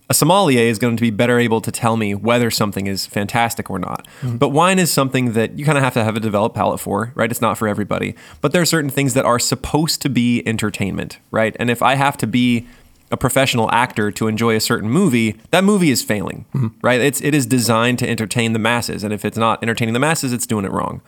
a 0.09 0.13
sommelier 0.13 0.61
is 0.61 0.79
going 0.79 0.95
to 0.95 1.01
be 1.01 1.09
better 1.09 1.37
able 1.37 1.59
to 1.61 1.71
tell 1.71 1.97
me 1.97 2.15
whether 2.15 2.49
something 2.49 2.87
is 2.87 3.05
fantastic 3.05 3.69
or 3.69 3.77
not. 3.77 4.07
Mm-hmm. 4.21 4.37
But 4.37 4.49
wine 4.49 4.79
is 4.79 4.91
something 4.91 5.33
that 5.33 5.59
you 5.59 5.65
kind 5.65 5.77
of 5.77 5.83
have 5.83 5.93
to 5.95 6.03
have 6.03 6.15
a 6.15 6.19
developed 6.19 6.55
palate 6.55 6.79
for, 6.79 7.11
right? 7.13 7.29
It's 7.29 7.41
not 7.41 7.57
for 7.57 7.67
everybody. 7.67 8.15
But 8.39 8.53
there 8.53 8.61
are 8.61 8.65
certain 8.65 8.89
things 8.89 9.13
that 9.15 9.25
are 9.25 9.39
supposed 9.39 10.01
to 10.03 10.09
be 10.09 10.47
entertainment, 10.47 11.19
right? 11.29 11.55
And 11.59 11.69
if 11.69 11.81
I 11.81 11.95
have 11.95 12.15
to 12.17 12.27
be 12.27 12.67
a 13.11 13.17
professional 13.17 13.69
actor 13.71 14.11
to 14.11 14.27
enjoy 14.27 14.55
a 14.55 14.59
certain 14.61 14.89
movie, 14.89 15.39
that 15.51 15.63
movie 15.63 15.91
is 15.91 16.01
failing, 16.01 16.45
mm-hmm. 16.53 16.67
right? 16.81 17.01
It's 17.01 17.21
it 17.21 17.33
is 17.33 17.45
designed 17.45 17.99
to 17.99 18.09
entertain 18.09 18.53
the 18.53 18.59
masses, 18.59 19.03
and 19.03 19.13
if 19.13 19.23
it's 19.23 19.37
not 19.37 19.61
entertaining 19.61 19.93
the 19.93 19.99
masses, 19.99 20.33
it's 20.33 20.45
doing 20.45 20.65
it 20.65 20.71
wrong, 20.71 21.01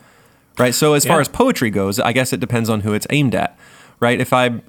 right? 0.58 0.74
So 0.74 0.94
as 0.94 1.04
far 1.04 1.20
as 1.20 1.28
poetry 1.28 1.70
goes, 1.70 2.00
I 2.00 2.12
guess 2.12 2.32
it 2.32 2.40
depends 2.40 2.70
on 2.70 2.80
who 2.80 2.94
it's 2.94 3.06
aimed 3.10 3.34
at, 3.34 3.58
right? 3.98 4.18
If 4.18 4.32
I 4.32 4.62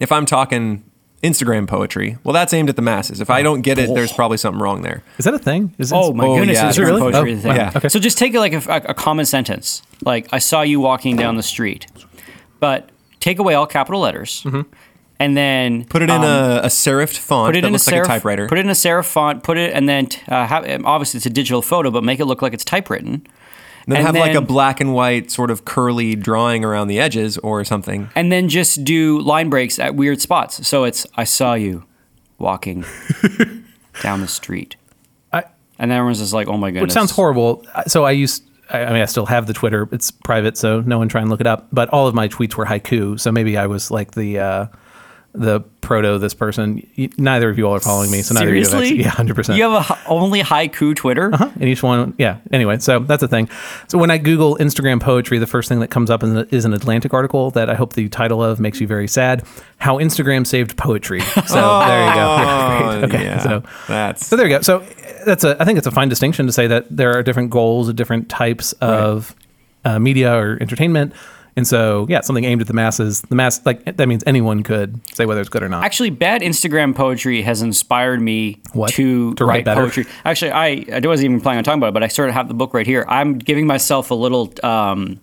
if 0.00 0.10
I'm 0.10 0.24
talking 0.24 0.82
Instagram 1.22 1.66
poetry, 1.66 2.18
well, 2.24 2.32
that's 2.34 2.52
aimed 2.52 2.68
at 2.68 2.76
the 2.76 2.82
masses. 2.82 3.20
If 3.20 3.30
I 3.30 3.42
don't 3.42 3.62
get 3.62 3.78
it, 3.78 3.92
there's 3.94 4.12
probably 4.12 4.36
something 4.36 4.60
wrong 4.62 4.82
there. 4.82 5.02
Is 5.18 5.24
that 5.24 5.34
a 5.34 5.38
thing? 5.38 5.74
Is 5.78 5.92
Oh 5.92 6.12
my 6.12 6.24
Oh, 6.26 6.36
goodness! 6.38 6.56
yeah. 6.56 6.68
Is 6.68 6.74
Is 6.76 6.78
it 6.78 6.82
really? 6.84 7.00
poetry 7.00 7.32
Oh, 7.34 7.38
thing. 7.38 7.56
wow. 7.56 7.72
Okay. 7.74 7.88
So 7.88 7.98
just 7.98 8.18
take 8.18 8.34
like 8.34 8.52
a, 8.52 8.58
a, 8.70 8.90
a 8.90 8.94
common 8.94 9.24
sentence, 9.26 9.82
like 10.04 10.28
I 10.32 10.38
saw 10.38 10.62
you 10.62 10.78
walking 10.80 11.16
down 11.16 11.36
the 11.36 11.42
street, 11.42 11.86
but 12.60 12.90
take 13.20 13.38
away 13.38 13.54
all 13.54 13.66
capital 13.66 14.00
letters, 14.00 14.46
and 15.18 15.36
then 15.36 15.84
Put 15.86 16.02
it 16.02 16.10
in 16.10 16.16
um, 16.16 16.22
a, 16.24 16.60
a 16.64 16.66
serifed 16.68 17.16
font 17.16 17.48
put 17.48 17.56
it 17.56 17.62
that 17.62 17.66
in 17.68 17.72
looks 17.72 17.88
a 17.88 17.90
like 17.90 18.00
serif, 18.02 18.04
a 18.04 18.08
typewriter. 18.08 18.48
Put 18.48 18.58
it 18.58 18.64
in 18.66 18.70
a 18.70 18.74
serif 18.74 19.06
font. 19.06 19.42
Put 19.42 19.56
it 19.56 19.72
and 19.72 19.88
then 19.88 20.08
uh, 20.28 20.46
have, 20.46 20.64
obviously 20.84 21.16
it's 21.18 21.26
a 21.26 21.30
digital 21.30 21.62
photo, 21.62 21.90
but 21.90 22.04
make 22.04 22.20
it 22.20 22.26
look 22.26 22.42
like 22.42 22.52
it's 22.52 22.64
typewritten. 22.64 23.26
Then 23.86 23.98
and 23.98 24.06
have 24.06 24.16
like 24.16 24.34
a 24.34 24.40
black 24.40 24.80
and 24.80 24.92
white 24.94 25.30
sort 25.30 25.50
of 25.50 25.64
curly 25.64 26.14
drawing 26.16 26.64
around 26.64 26.88
the 26.88 26.98
edges 26.98 27.38
or 27.38 27.64
something. 27.64 28.08
and 28.14 28.30
then 28.32 28.48
just 28.48 28.84
do 28.84 29.20
line 29.20 29.48
breaks 29.48 29.78
at 29.78 29.94
weird 29.94 30.20
spots. 30.20 30.66
So 30.66 30.84
it's 30.84 31.06
I 31.16 31.24
saw 31.24 31.54
you 31.54 31.84
walking 32.38 32.84
down 34.02 34.20
the 34.20 34.28
street, 34.28 34.76
I, 35.32 35.44
and 35.78 35.90
then 35.90 35.98
everyone's 35.98 36.18
just 36.18 36.32
like, 36.32 36.48
"Oh 36.48 36.56
my 36.56 36.70
goodness!" 36.70 36.82
which 36.82 36.92
sounds 36.92 37.10
horrible. 37.12 37.64
So 37.86 38.04
I 38.04 38.10
used. 38.12 38.42
I 38.70 38.84
I 38.84 38.92
mean, 38.92 39.02
I 39.02 39.06
still 39.06 39.26
have 39.26 39.46
the 39.46 39.52
Twitter. 39.54 39.88
It's 39.92 40.10
private, 40.10 40.56
so 40.58 40.80
no 40.80 40.98
one 40.98 41.08
try 41.08 41.20
and 41.20 41.30
look 41.30 41.40
it 41.40 41.46
up. 41.46 41.68
But 41.72 41.88
all 41.90 42.08
of 42.08 42.14
my 42.14 42.28
tweets 42.28 42.56
were 42.56 42.66
haiku, 42.66 43.18
so 43.20 43.30
maybe 43.30 43.56
I 43.56 43.66
was 43.66 43.90
like 43.90 44.12
the 44.12 44.38
uh, 44.40 44.66
the 45.36 45.60
proto. 45.80 46.18
This 46.18 46.34
person. 46.34 46.86
Neither 47.16 47.48
of 47.48 47.58
you 47.58 47.66
all 47.68 47.74
are 47.74 47.80
following 47.80 48.10
me, 48.10 48.22
so 48.22 48.34
neither 48.34 48.48
of 48.48 48.54
you 48.54 48.60
have 48.62 48.70
Seriously? 48.70 48.86
actually. 48.88 49.02
Yeah, 49.04 49.10
hundred 49.10 49.34
percent. 49.36 49.58
You 49.58 49.70
have 49.70 49.90
a 49.90 49.98
only 50.08 50.40
haiku 50.42 50.96
Twitter. 50.96 51.30
Uh 51.32 51.50
and 51.54 51.64
each 51.64 51.82
one, 51.82 52.14
yeah. 52.18 52.38
Anyway, 52.52 52.78
so 52.78 52.98
that's 53.00 53.22
a 53.22 53.28
thing. 53.28 53.48
So 53.88 53.98
when 53.98 54.10
I 54.10 54.18
Google 54.18 54.56
Instagram 54.56 55.00
poetry, 55.00 55.38
the 55.38 55.46
first 55.46 55.68
thing 55.68 55.80
that 55.80 55.88
comes 55.88 56.10
up 56.10 56.22
is 56.24 56.30
an, 56.30 56.48
is 56.50 56.64
an 56.64 56.72
Atlantic 56.72 57.14
article 57.14 57.50
that 57.52 57.70
I 57.70 57.74
hope 57.74 57.92
the 57.92 58.08
title 58.08 58.42
of 58.42 58.58
makes 58.58 58.80
you 58.80 58.86
very 58.86 59.06
sad. 59.08 59.44
How 59.78 59.98
Instagram 59.98 60.46
saved 60.46 60.76
poetry. 60.76 61.20
So 61.46 61.78
there 61.80 62.06
you 62.08 62.14
go. 62.14 62.20
Yeah, 62.20 62.80
Oh. 62.82 63.00
Okay, 63.06 63.24
yeah. 63.24 63.38
so 63.42 63.62
that's 63.86 64.26
so 64.26 64.36
there 64.36 64.46
you 64.46 64.56
go. 64.56 64.62
So 64.62 64.84
that's 65.24 65.44
a. 65.44 65.60
I 65.60 65.64
think 65.64 65.78
it's 65.78 65.86
a 65.86 65.90
fine 65.92 66.08
distinction 66.08 66.46
to 66.46 66.52
say 66.52 66.66
that 66.66 66.86
there 66.90 67.12
are 67.16 67.22
different 67.22 67.50
goals, 67.50 67.88
of 67.88 67.94
different 67.96 68.28
types 68.28 68.72
of 68.80 69.34
uh, 69.84 69.98
media 69.98 70.34
or 70.36 70.58
entertainment. 70.60 71.12
And 71.56 71.66
so, 71.66 72.06
yeah, 72.10 72.20
something 72.20 72.44
aimed 72.44 72.60
at 72.60 72.66
the 72.66 72.74
masses. 72.74 73.22
The 73.22 73.34
mass, 73.34 73.64
like 73.64 73.84
that 73.96 74.06
means 74.08 74.22
anyone 74.26 74.62
could 74.62 75.00
say 75.14 75.24
whether 75.24 75.40
it's 75.40 75.48
good 75.48 75.62
or 75.62 75.70
not. 75.70 75.84
Actually, 75.84 76.10
bad 76.10 76.42
Instagram 76.42 76.94
poetry 76.94 77.40
has 77.42 77.62
inspired 77.62 78.20
me 78.20 78.60
What? 78.74 78.90
to, 78.92 79.34
To 79.34 79.44
write 79.46 79.64
better? 79.64 79.80
poetry. 79.80 80.04
Actually, 80.26 80.50
I, 80.50 80.84
I 80.92 81.00
wasn't 81.06 81.24
even 81.26 81.40
planning 81.40 81.58
on 81.58 81.64
talking 81.64 81.78
about 81.80 81.88
it, 81.88 81.94
but 81.94 82.02
I 82.02 82.08
sort 82.08 82.28
of 82.28 82.34
have 82.34 82.48
the 82.48 82.54
book 82.54 82.74
right 82.74 82.86
here. 82.86 83.06
I'm 83.08 83.38
giving 83.38 83.66
myself 83.66 84.10
a 84.10 84.14
little 84.14 84.52
um, 84.62 85.18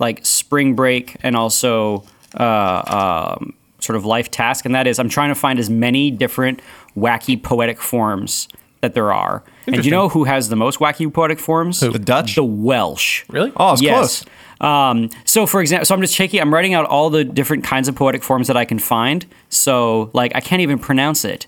like 0.00 0.26
spring 0.26 0.74
break 0.74 1.16
and 1.22 1.36
also 1.36 2.02
uh, 2.38 3.36
um, 3.38 3.54
sort 3.78 3.94
of 3.96 4.04
life 4.04 4.28
task, 4.28 4.64
and 4.64 4.74
that 4.74 4.88
is 4.88 4.98
I'm 4.98 5.08
trying 5.08 5.28
to 5.28 5.36
find 5.36 5.58
as 5.60 5.70
many 5.70 6.10
different 6.10 6.60
wacky 6.96 7.40
poetic 7.40 7.80
forms 7.80 8.48
that 8.86 8.94
there 8.94 9.12
are. 9.12 9.42
And 9.66 9.84
you 9.84 9.90
know 9.90 10.08
who 10.08 10.24
has 10.24 10.48
the 10.48 10.56
most 10.56 10.78
wacky 10.78 11.12
poetic 11.12 11.40
forms? 11.40 11.80
The 11.80 11.98
Dutch? 11.98 12.36
The 12.36 12.44
Welsh. 12.44 13.24
Really? 13.28 13.52
Oh, 13.56 13.72
it's 13.72 13.82
yes. 13.82 14.22
close. 14.22 14.24
Um, 14.60 15.10
so, 15.24 15.44
for 15.44 15.60
example, 15.60 15.84
so 15.84 15.94
I'm 15.94 16.00
just 16.00 16.14
checking. 16.14 16.40
I'm 16.40 16.54
writing 16.54 16.72
out 16.72 16.86
all 16.86 17.10
the 17.10 17.24
different 17.24 17.64
kinds 17.64 17.88
of 17.88 17.96
poetic 17.96 18.22
forms 18.22 18.46
that 18.46 18.56
I 18.56 18.64
can 18.64 18.78
find. 18.78 19.26
So, 19.48 20.10
like, 20.14 20.32
I 20.34 20.40
can't 20.40 20.62
even 20.62 20.78
pronounce 20.78 21.24
it. 21.24 21.46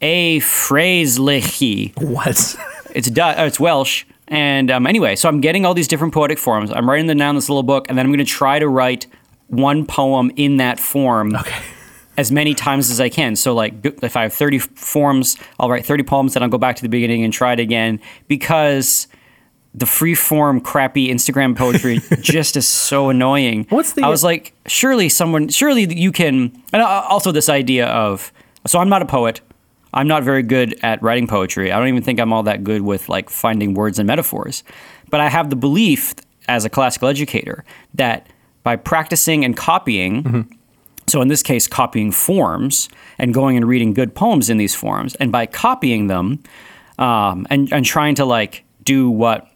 A 0.00 0.40
phraselichi. 0.40 1.96
what? 2.02 2.56
It's 2.92 3.10
Du- 3.10 3.22
uh, 3.22 3.44
it's 3.44 3.60
Welsh. 3.60 4.04
And 4.28 4.70
um, 4.70 4.86
anyway, 4.86 5.16
so 5.16 5.28
I'm 5.28 5.40
getting 5.40 5.66
all 5.66 5.74
these 5.74 5.88
different 5.88 6.14
poetic 6.14 6.38
forms. 6.38 6.70
I'm 6.70 6.88
writing 6.88 7.06
them 7.06 7.18
down 7.18 7.30
in 7.30 7.34
this 7.36 7.48
little 7.48 7.62
book, 7.62 7.86
and 7.88 7.98
then 7.98 8.06
I'm 8.06 8.10
going 8.10 8.24
to 8.24 8.32
try 8.32 8.58
to 8.58 8.68
write 8.68 9.06
one 9.48 9.84
poem 9.84 10.32
in 10.36 10.56
that 10.58 10.80
form 10.80 11.34
Okay. 11.34 11.60
As 12.20 12.30
many 12.30 12.54
times 12.54 12.90
as 12.90 13.00
I 13.00 13.08
can. 13.08 13.34
So, 13.34 13.54
like, 13.54 13.74
if 13.84 14.16
I 14.16 14.22
have 14.22 14.32
30 14.32 14.58
forms, 14.58 15.36
I'll 15.58 15.68
write 15.70 15.84
30 15.86 16.04
poems, 16.04 16.34
then 16.34 16.42
I'll 16.42 16.48
go 16.48 16.58
back 16.58 16.76
to 16.76 16.82
the 16.82 16.88
beginning 16.88 17.24
and 17.24 17.32
try 17.32 17.52
it 17.54 17.60
again 17.60 17.98
because 18.28 19.08
the 19.74 19.86
free 19.86 20.14
form, 20.14 20.60
crappy 20.60 21.08
Instagram 21.08 21.56
poetry 21.56 22.00
just 22.20 22.56
is 22.56 22.66
so 22.68 23.08
annoying. 23.08 23.66
What's 23.70 23.92
the- 23.94 24.02
I 24.04 24.08
was 24.08 24.22
like, 24.22 24.52
surely 24.66 25.08
someone, 25.08 25.48
surely 25.48 25.92
you 25.94 26.12
can. 26.12 26.52
And 26.72 26.82
uh, 26.82 27.04
also, 27.08 27.32
this 27.32 27.48
idea 27.48 27.86
of 27.86 28.32
so 28.66 28.78
I'm 28.78 28.88
not 28.88 29.00
a 29.02 29.06
poet. 29.06 29.40
I'm 29.94 30.06
not 30.06 30.22
very 30.22 30.42
good 30.42 30.78
at 30.82 31.02
writing 31.02 31.26
poetry. 31.26 31.72
I 31.72 31.78
don't 31.78 31.88
even 31.88 32.02
think 32.02 32.20
I'm 32.20 32.32
all 32.32 32.42
that 32.44 32.62
good 32.62 32.82
with 32.82 33.08
like 33.08 33.30
finding 33.30 33.74
words 33.74 33.98
and 33.98 34.06
metaphors. 34.06 34.62
But 35.08 35.20
I 35.20 35.28
have 35.28 35.50
the 35.50 35.56
belief 35.56 36.14
as 36.46 36.64
a 36.64 36.70
classical 36.70 37.08
educator 37.08 37.64
that 37.94 38.28
by 38.62 38.76
practicing 38.76 39.44
and 39.44 39.56
copying, 39.56 40.59
so 41.10 41.20
in 41.20 41.28
this 41.28 41.42
case, 41.42 41.66
copying 41.66 42.12
forms 42.12 42.88
and 43.18 43.34
going 43.34 43.56
and 43.56 43.66
reading 43.66 43.92
good 43.94 44.14
poems 44.14 44.48
in 44.48 44.56
these 44.56 44.74
forms, 44.74 45.14
and 45.16 45.30
by 45.32 45.46
copying 45.46 46.06
them 46.06 46.42
um, 46.98 47.46
and 47.50 47.72
and 47.72 47.84
trying 47.84 48.14
to 48.16 48.24
like 48.24 48.64
do 48.84 49.10
what 49.10 49.46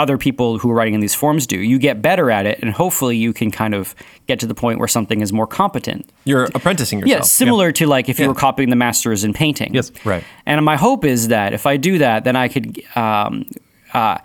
other 0.00 0.18
people 0.18 0.58
who 0.58 0.68
are 0.70 0.74
writing 0.74 0.94
in 0.94 1.00
these 1.00 1.14
forms 1.14 1.46
do, 1.46 1.56
you 1.58 1.78
get 1.78 2.02
better 2.02 2.28
at 2.30 2.44
it, 2.44 2.58
and 2.60 2.72
hopefully 2.72 3.16
you 3.16 3.32
can 3.32 3.50
kind 3.52 3.72
of 3.72 3.94
get 4.26 4.40
to 4.40 4.46
the 4.46 4.54
point 4.54 4.80
where 4.80 4.88
something 4.88 5.20
is 5.20 5.32
more 5.32 5.46
competent. 5.46 6.10
You're 6.24 6.44
apprenticing 6.54 6.98
Yeah, 7.00 7.06
yourself. 7.18 7.26
similar 7.28 7.70
to 7.72 7.86
like 7.86 8.08
if 8.08 8.18
you 8.18 8.24
Yeah. 8.24 8.30
were 8.30 8.34
copying 8.34 8.70
the 8.70 8.76
masters 8.76 9.22
in 9.22 9.32
painting. 9.32 9.72
Yes. 9.72 9.92
Right. 10.04 10.24
And 10.44 10.62
my 10.64 10.76
hope 10.76 11.04
is 11.04 11.28
that 11.28 11.52
if 11.52 11.66
I 11.66 11.76
do 11.76 11.98
that, 11.98 12.24
then 12.24 12.34
I 12.34 12.48
could 12.48 12.82
um, 12.96 13.46
uh, 13.94 14.18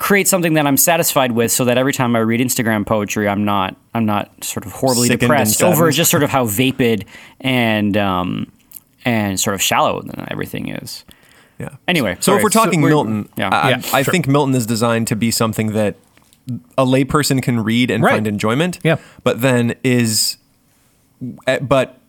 create 0.00 0.26
something 0.26 0.54
that 0.54 0.66
I'm 0.66 0.76
satisfied 0.76 1.30
with, 1.32 1.52
so 1.52 1.64
that 1.66 1.78
every 1.78 1.92
time 1.92 2.16
I 2.16 2.20
read 2.20 2.40
Instagram 2.40 2.84
poetry, 2.84 3.28
I'm 3.28 3.44
not 3.44 3.76
I'm 3.94 4.06
not 4.06 4.42
sort 4.42 4.66
of 4.66 4.72
horribly 4.72 5.06
Sickened 5.06 5.30
and 5.30 5.30
depressed 5.30 5.62
over 5.62 5.90
just 5.92 6.10
sort 6.10 6.24
of 6.24 6.30
how 6.30 6.46
vapid 6.46 7.04
and 7.40 7.96
um, 7.96 8.50
and 9.04 9.38
sort 9.38 9.54
of 9.54 9.62
shallow 9.62 10.02
everything 10.28 10.68
is. 10.70 11.04
Yeah. 11.58 11.76
Anyway, 11.86 12.14
So 12.16 12.20
sorry. 12.32 12.38
if 12.38 12.42
we're 12.42 12.48
talking 12.50 12.80
we're- 12.80 12.90
Milton, 12.94 13.28
yeah. 13.36 13.50
I, 13.50 13.68
Yeah, 13.70 13.82
I 13.92 14.02
sure. 14.02 14.10
think 14.12 14.26
Milton 14.26 14.54
is 14.54 14.64
designed 14.64 15.06
to 15.08 15.16
be 15.16 15.30
something 15.30 15.72
that 15.74 15.96
a 16.78 16.86
layperson 16.86 17.42
can 17.42 17.60
read 17.62 17.90
and 17.90 18.02
Right. 18.02 18.12
find 18.14 18.26
enjoyment. 18.26 18.78
Yeah. 18.82 18.96
But 19.22 19.42
then 19.42 19.74
is, 19.84 20.38
eh, 21.46 21.58
but 21.58 21.99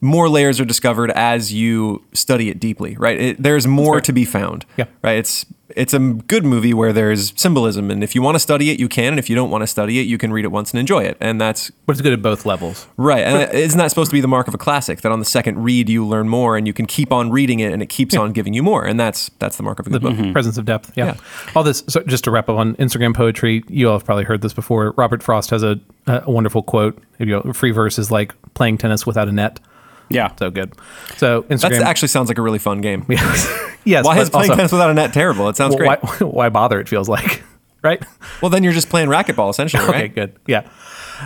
more 0.00 0.28
layers 0.28 0.60
are 0.60 0.64
discovered 0.64 1.10
as 1.12 1.52
you 1.52 2.02
study 2.12 2.48
it 2.50 2.58
deeply, 2.58 2.96
right? 2.98 3.20
It, 3.20 3.42
there's 3.42 3.66
more 3.66 3.96
fair. 3.96 4.00
to 4.02 4.12
be 4.12 4.24
found. 4.24 4.64
Yeah. 4.76 4.84
Right. 5.02 5.18
It's 5.18 5.46
it's 5.76 5.94
a 5.94 6.00
good 6.00 6.44
movie 6.44 6.74
where 6.74 6.92
there's 6.92 7.32
symbolism, 7.40 7.92
and 7.92 8.02
if 8.02 8.16
you 8.16 8.22
want 8.22 8.34
to 8.34 8.40
study 8.40 8.70
it, 8.70 8.80
you 8.80 8.88
can, 8.88 9.12
and 9.12 9.20
if 9.20 9.30
you 9.30 9.36
don't 9.36 9.50
want 9.50 9.62
to 9.62 9.68
study 9.68 10.00
it, 10.00 10.02
you 10.08 10.18
can 10.18 10.32
read 10.32 10.44
it 10.44 10.48
once 10.50 10.72
and 10.72 10.80
enjoy 10.80 11.04
it, 11.04 11.16
and 11.20 11.40
that's 11.40 11.70
But 11.86 11.92
it's 11.92 12.00
good 12.02 12.12
at 12.12 12.20
both 12.20 12.44
levels. 12.44 12.88
Right, 12.96 13.20
and 13.22 13.54
isn't 13.54 13.78
that 13.78 13.88
supposed 13.88 14.10
to 14.10 14.16
be 14.16 14.20
the 14.20 14.26
mark 14.26 14.48
of 14.48 14.54
a 14.54 14.58
classic? 14.58 15.02
That 15.02 15.12
on 15.12 15.20
the 15.20 15.24
second 15.24 15.62
read 15.62 15.88
you 15.88 16.04
learn 16.04 16.28
more, 16.28 16.56
and 16.56 16.66
you 16.66 16.72
can 16.72 16.86
keep 16.86 17.12
on 17.12 17.30
reading 17.30 17.60
it, 17.60 17.72
and 17.72 17.82
it 17.82 17.86
keeps 17.88 18.16
on 18.16 18.32
giving 18.32 18.52
you 18.52 18.64
more, 18.64 18.84
and 18.84 18.98
that's 18.98 19.30
that's 19.38 19.58
the 19.58 19.62
mark 19.62 19.78
of 19.78 19.86
a 19.86 19.90
good 19.90 20.02
book. 20.02 20.14
Mhm. 20.16 20.32
Presence 20.32 20.58
of 20.58 20.64
depth. 20.64 20.90
Yeah. 20.96 21.04
Yeah. 21.06 21.14
All 21.54 21.62
this, 21.62 21.84
so 21.86 22.00
just 22.02 22.24
to 22.24 22.32
wrap 22.32 22.48
up 22.48 22.56
on 22.56 22.74
Instagram 22.76 23.14
poetry, 23.14 23.62
you 23.68 23.86
all 23.88 23.94
have 23.98 24.04
probably 24.04 24.24
heard 24.24 24.40
this 24.42 24.52
before. 24.52 24.92
Robert 24.96 25.22
Frost 25.22 25.50
has 25.50 25.62
a, 25.62 25.78
a 26.08 26.28
wonderful 26.28 26.64
quote. 26.64 27.00
You 27.20 27.26
know, 27.26 27.52
free 27.52 27.70
verse 27.70 27.96
is 27.96 28.10
like 28.10 28.34
playing 28.54 28.78
tennis 28.78 29.06
without 29.06 29.28
a 29.28 29.32
net. 29.32 29.60
Yeah. 30.10 30.34
So 30.36 30.50
good. 30.50 30.72
So 31.16 31.42
Instagram. 31.44 31.70
That 31.70 31.82
actually 31.82 32.08
sounds 32.08 32.28
like 32.28 32.38
a 32.38 32.42
really 32.42 32.58
fun 32.58 32.80
game. 32.80 33.04
yes. 33.08 34.04
Why 34.04 34.18
is 34.18 34.30
playing 34.30 34.50
also- 34.50 34.56
tennis 34.56 34.72
without 34.72 34.90
a 34.90 34.94
net 34.94 35.12
terrible? 35.12 35.48
It 35.48 35.56
sounds 35.56 35.76
well, 35.76 35.96
great. 35.96 36.02
why, 36.02 36.26
why 36.26 36.48
bother? 36.48 36.80
It 36.80 36.88
feels 36.88 37.08
like, 37.08 37.42
right? 37.82 38.02
Well, 38.42 38.50
then 38.50 38.64
you're 38.64 38.72
just 38.72 38.88
playing 38.88 39.08
racquetball 39.08 39.50
essentially, 39.50 39.82
Okay, 39.84 39.92
right? 39.92 40.14
good. 40.14 40.36
Yeah. 40.46 40.68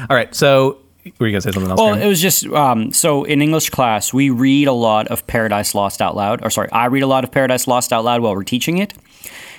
All 0.09 0.17
right. 0.17 0.35
So 0.35 0.79
were 1.19 1.27
you 1.27 1.33
gonna 1.33 1.41
say 1.43 1.51
something 1.51 1.71
else? 1.71 1.79
Well, 1.79 1.93
Graham? 1.93 2.07
it 2.07 2.09
was 2.09 2.21
just 2.21 2.47
um, 2.47 2.93
so 2.93 3.25
in 3.25 3.43
English 3.43 3.71
class 3.71 4.13
we 4.13 4.31
read 4.31 4.69
a 4.69 4.73
lot 4.73 5.07
of 5.09 5.27
Paradise 5.27 5.75
Lost 5.75 6.01
out 6.01 6.17
loud. 6.17 6.45
Or 6.45 6.51
sorry, 6.51 6.71
I 6.73 6.87
read 6.87 7.03
a 7.03 7.07
lot 7.07 7.25
of 7.25 7.33
Paradise 7.33 7.67
Lost 7.67 7.93
out 7.93 8.05
loud 8.05 8.23
while 8.23 8.35
we're 8.35 8.43
teaching 8.45 8.79
it. 8.79 8.95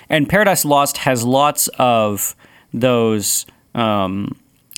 And 0.08 0.28
Paradise 0.28 0.64
Lost 0.64 0.98
has 0.98 1.24
lots 1.24 1.68
of 1.78 2.36
those 2.72 3.46
um, 3.74 4.36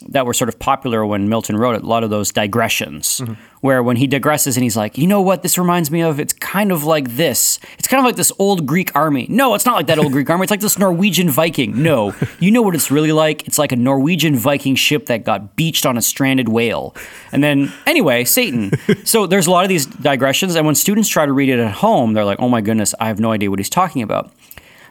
that 0.09 0.27
were 0.27 0.35
sort 0.35 0.49
of 0.49 0.59
popular 0.59 1.05
when 1.05 1.29
Milton 1.29 1.57
wrote 1.57 1.75
it. 1.75 1.83
A 1.83 1.87
lot 1.87 2.05
of 2.05 2.11
those 2.11 2.31
digressions, 2.31 3.21
mm-hmm. 3.21 3.35
where 3.61 3.83
when 3.83 3.97
he 3.97 4.07
digresses 4.07 4.57
and 4.57 4.63
he's 4.63 4.77
like, 4.77 4.97
you 4.97 5.07
know 5.07 5.21
what, 5.21 5.43
this 5.43 5.59
reminds 5.59 5.91
me 5.91 6.03
of. 6.03 6.21
It's 6.21 6.33
kind 6.33 6.71
of 6.73 6.85
like 6.85 7.17
this. 7.17 7.59
It's 7.79 7.89
kind 7.89 7.99
of 8.01 8.05
like 8.05 8.17
this 8.17 8.33
old 8.39 8.67
Greek 8.67 8.95
army. 8.95 9.27
No, 9.29 9.55
it's 9.55 9.67
not 9.67 9.75
like 9.75 9.87
that 9.89 9.99
old 9.99 10.13
Greek 10.13 10.31
army. 10.31 10.45
It's 10.45 10.51
like 10.51 10.61
this 10.61 10.79
Norwegian 10.79 11.31
Viking. 11.31 11.83
No, 11.83 12.15
you 12.39 12.51
know 12.51 12.63
what 12.63 12.75
it's 12.75 12.91
really 12.91 13.13
like. 13.13 13.47
It's 13.47 13.59
like 13.59 13.73
a 13.73 13.77
Norwegian 13.77 14.37
Viking 14.37 14.75
ship 14.75 15.07
that 15.07 15.25
got 15.25 15.57
beached 15.57 15.85
on 15.85 15.97
a 15.97 16.03
stranded 16.03 16.49
whale. 16.49 16.95
And 17.33 17.43
then 17.43 17.73
anyway, 17.87 18.25
Satan. 18.25 18.73
so 19.05 19.27
there's 19.27 19.47
a 19.47 19.51
lot 19.51 19.65
of 19.65 19.69
these 19.69 19.87
digressions, 19.87 20.55
and 20.55 20.65
when 20.67 20.75
students 20.75 21.09
try 21.09 21.27
to 21.27 21.33
read 21.33 21.49
it 21.49 21.59
at 21.59 21.73
home, 21.73 22.13
they're 22.13 22.25
like, 22.25 22.41
oh 22.41 22.49
my 22.49 22.61
goodness, 22.61 22.95
I 23.01 23.09
have 23.09 23.21
no 23.21 23.33
idea 23.33 23.51
what 23.51 23.59
he's 23.59 23.71
talking 23.71 24.03
about. 24.03 24.33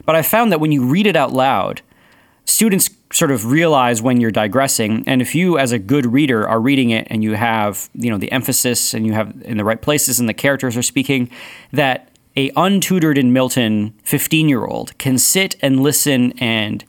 But 0.04 0.16
I 0.16 0.22
found 0.22 0.52
that 0.52 0.60
when 0.60 0.72
you 0.72 0.86
read 0.86 1.06
it 1.06 1.16
out 1.16 1.32
loud, 1.32 1.82
students 2.48 2.88
sort 3.12 3.30
of 3.30 3.46
realize 3.46 4.00
when 4.00 4.20
you're 4.20 4.30
digressing. 4.30 5.04
And 5.06 5.20
if 5.20 5.34
you 5.34 5.58
as 5.58 5.72
a 5.72 5.78
good 5.78 6.06
reader 6.06 6.48
are 6.48 6.60
reading 6.60 6.90
it 6.90 7.06
and 7.10 7.22
you 7.22 7.34
have 7.34 7.88
you 7.94 8.10
know 8.10 8.18
the 8.18 8.32
emphasis 8.32 8.94
and 8.94 9.06
you 9.06 9.12
have 9.12 9.34
in 9.42 9.58
the 9.58 9.64
right 9.64 9.80
places 9.80 10.18
and 10.18 10.28
the 10.28 10.34
characters 10.34 10.76
are 10.76 10.82
speaking 10.82 11.30
that 11.72 12.08
a 12.36 12.50
untutored 12.50 13.18
in 13.18 13.32
milton 13.32 13.94
15 14.04 14.48
year 14.48 14.64
old 14.64 14.96
can 14.98 15.18
sit 15.18 15.56
and 15.60 15.80
listen 15.80 16.32
and 16.38 16.84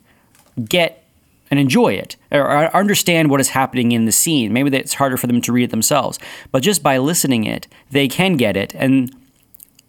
get 0.66 1.04
and 1.51 1.60
enjoy 1.60 1.94
it 1.94 2.16
or 2.32 2.75
understand 2.75 3.30
what 3.30 3.42
is 3.42 3.50
happening 3.50 3.92
in 3.92 4.06
the 4.06 4.12
scene. 4.12 4.54
Maybe 4.54 4.75
it's 4.78 4.94
harder 4.94 5.18
for 5.18 5.25
them 5.25 5.42
to 5.42 5.51
read 5.51 5.63
it 5.63 5.72
themselves 5.72 6.20
but 6.51 6.63
just 6.63 6.82
by 6.84 6.98
listening 6.98 7.44
it 7.44 7.68
they 7.92 8.08
can 8.08 8.38
get 8.38 8.56
it. 8.56 8.74
And 8.75 9.13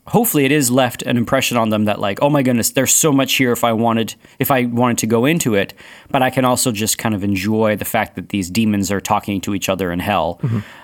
hopefully 0.07 0.45
it 0.45 0.53
is 0.53 0.71
left 0.71 1.03
an 1.03 1.17
impression 1.17 1.57
on 1.57 1.71
them 1.71 1.85
that 1.85 2.01
like 2.01 2.19
oh 2.23 2.31
my 2.31 2.43
goodness 2.43 2.71
there's 2.71 2.93
so 2.93 3.13
much 3.13 3.35
here 3.35 3.53
if 3.53 3.63
i 3.63 3.73
wanted 3.73 4.15
if 4.39 4.51
i 4.51 4.65
wanted 4.65 4.99
to 4.99 5.07
go 5.07 5.25
into 5.25 5.55
it. 5.55 5.75
But 6.11 6.23
i 6.23 6.31
can 6.31 6.45
also 6.45 6.73
just 6.73 6.99
kind 6.99 7.15
of 7.15 7.23
enjoy 7.23 7.77
the 7.77 7.85
fact 7.85 8.17
that 8.17 8.31
these 8.31 8.51
demons 8.51 8.91
are 8.91 9.01
talking 9.01 9.41
to 9.43 9.55
each 9.55 9.69
other 9.69 9.93
in 9.93 10.01
hell 10.01 10.41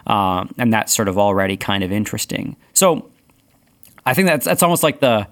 um, 0.07 0.55
and 0.59 0.73
that's 0.73 0.95
sort 0.95 1.09
of 1.09 1.19
already 1.19 1.57
kind 1.57 1.83
of 1.83 1.91
interesting. 1.93 2.57
So 2.73 3.11
i 4.05 4.15
think 4.15 4.29
that's 4.29 4.45
that's 4.45 4.63
almost 4.63 4.83
like 4.83 5.01
the 5.01 5.27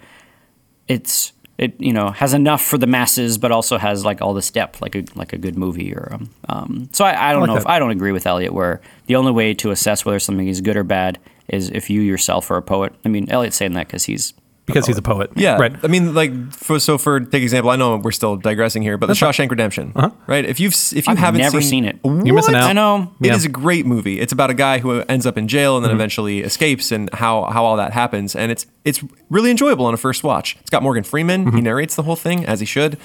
it's 0.89 1.33
it 1.59 1.81
you 1.81 1.93
know 1.93 2.11
has 2.11 2.35
enough 2.35 2.65
for 2.65 2.79
the 2.79 2.87
masses 2.87 3.39
but 3.39 3.53
also 3.53 3.79
has 3.79 4.05
like 4.05 4.21
all 4.21 4.35
this 4.35 4.51
depth 4.51 4.83
like 4.83 4.97
a 4.97 5.05
like 5.15 5.33
a 5.33 5.39
good 5.39 5.57
movie 5.57 5.95
or 5.95 6.09
um, 6.13 6.31
um 6.49 6.89
so 6.93 7.05
I, 7.05 7.31
I 7.31 7.33
don't 7.33 7.43
like 7.43 7.49
know 7.51 7.57
if. 7.57 7.67
I 7.67 7.79
don't 7.79 7.91
agree 7.93 8.11
with 8.13 8.27
Eliot 8.27 8.53
where 8.53 8.81
the 9.07 9.15
only 9.17 9.31
way 9.31 9.55
to 9.55 9.71
assess 9.71 10.05
whether 10.05 10.19
something 10.19 10.49
is 10.49 10.61
good 10.61 10.77
or 10.77 10.83
bad 10.83 11.19
is 11.49 11.71
if 11.71 11.91
you 11.91 12.01
yourself 12.01 12.51
are 12.51 12.57
a 12.57 12.63
poet 12.63 12.95
I 13.05 13.09
mean 13.09 13.29
Eliot's 13.31 13.57
saying 13.57 13.75
that 13.75 13.87
because 13.87 14.05
he's 14.05 14.35
because 14.67 14.87
he's 14.87 14.99
a 14.99 15.03
poet. 15.03 15.31
Yeah, 15.37 15.57
Right. 15.59 15.77
I 15.83 15.89
mean, 15.89 16.15
like, 16.15 16.53
for, 16.53 16.79
so 16.81 16.97
for 16.97 17.21
take 17.21 17.43
example, 17.43 17.71
I 17.71 17.77
know 17.77 17.97
we're 17.97 18.13
still 18.13 18.37
digressing 18.37 18.83
here, 18.83 18.97
but 18.97 19.07
the 19.07 19.13
Shawshank 19.13 19.51
Redemption, 19.51 19.93
uh-huh. 19.95 20.11
right? 20.27 20.45
If 20.45 20.59
you've 20.59 20.73
if 20.73 21.07
you 21.07 21.13
I've 21.13 21.19
haven't 21.19 21.41
never 21.41 21.61
seen, 21.61 21.71
seen 21.71 21.85
it. 21.85 21.99
You're 22.03 22.35
missing 22.35 22.55
out. 22.55 22.71
I 22.71 22.73
know 22.73 23.13
It 23.21 23.27
Yeah. 23.27 23.35
is 23.35 23.45
a 23.45 23.49
great 23.49 23.87
movie. 23.87 24.21
It's 24.21 24.33
about 24.33 24.51
a 24.51 24.55
guy 24.55 24.79
who 24.79 25.01
ends 25.03 25.27
up 25.27 25.37
in 25.37 25.49
jail 25.49 25.77
and 25.77 25.85
then 25.85 25.91
mm-hmm. 25.91 26.01
eventually 26.01 26.41
escapes, 26.41 26.93
and 26.93 27.13
how 27.13 27.45
how 27.45 27.65
all 27.65 27.77
that 27.77 27.93
happens. 27.93 28.35
And 28.35 28.51
it's 28.51 28.67
it's 28.85 29.05
really 29.29 29.51
enjoyable 29.51 29.87
on 29.87 29.95
a 29.95 29.99
first 29.99 30.25
watch. 30.25 30.57
It's 30.61 30.71
got 30.71 30.83
Morgan 30.83 31.05
Freeman. 31.05 31.45
He 31.45 31.51
mm-hmm. 31.51 31.61
narrates 31.61 31.95
the 31.97 32.03
whole 32.03 32.17
thing 32.17 32.45
as 32.47 32.61
he 32.61 32.67
should. 32.67 32.99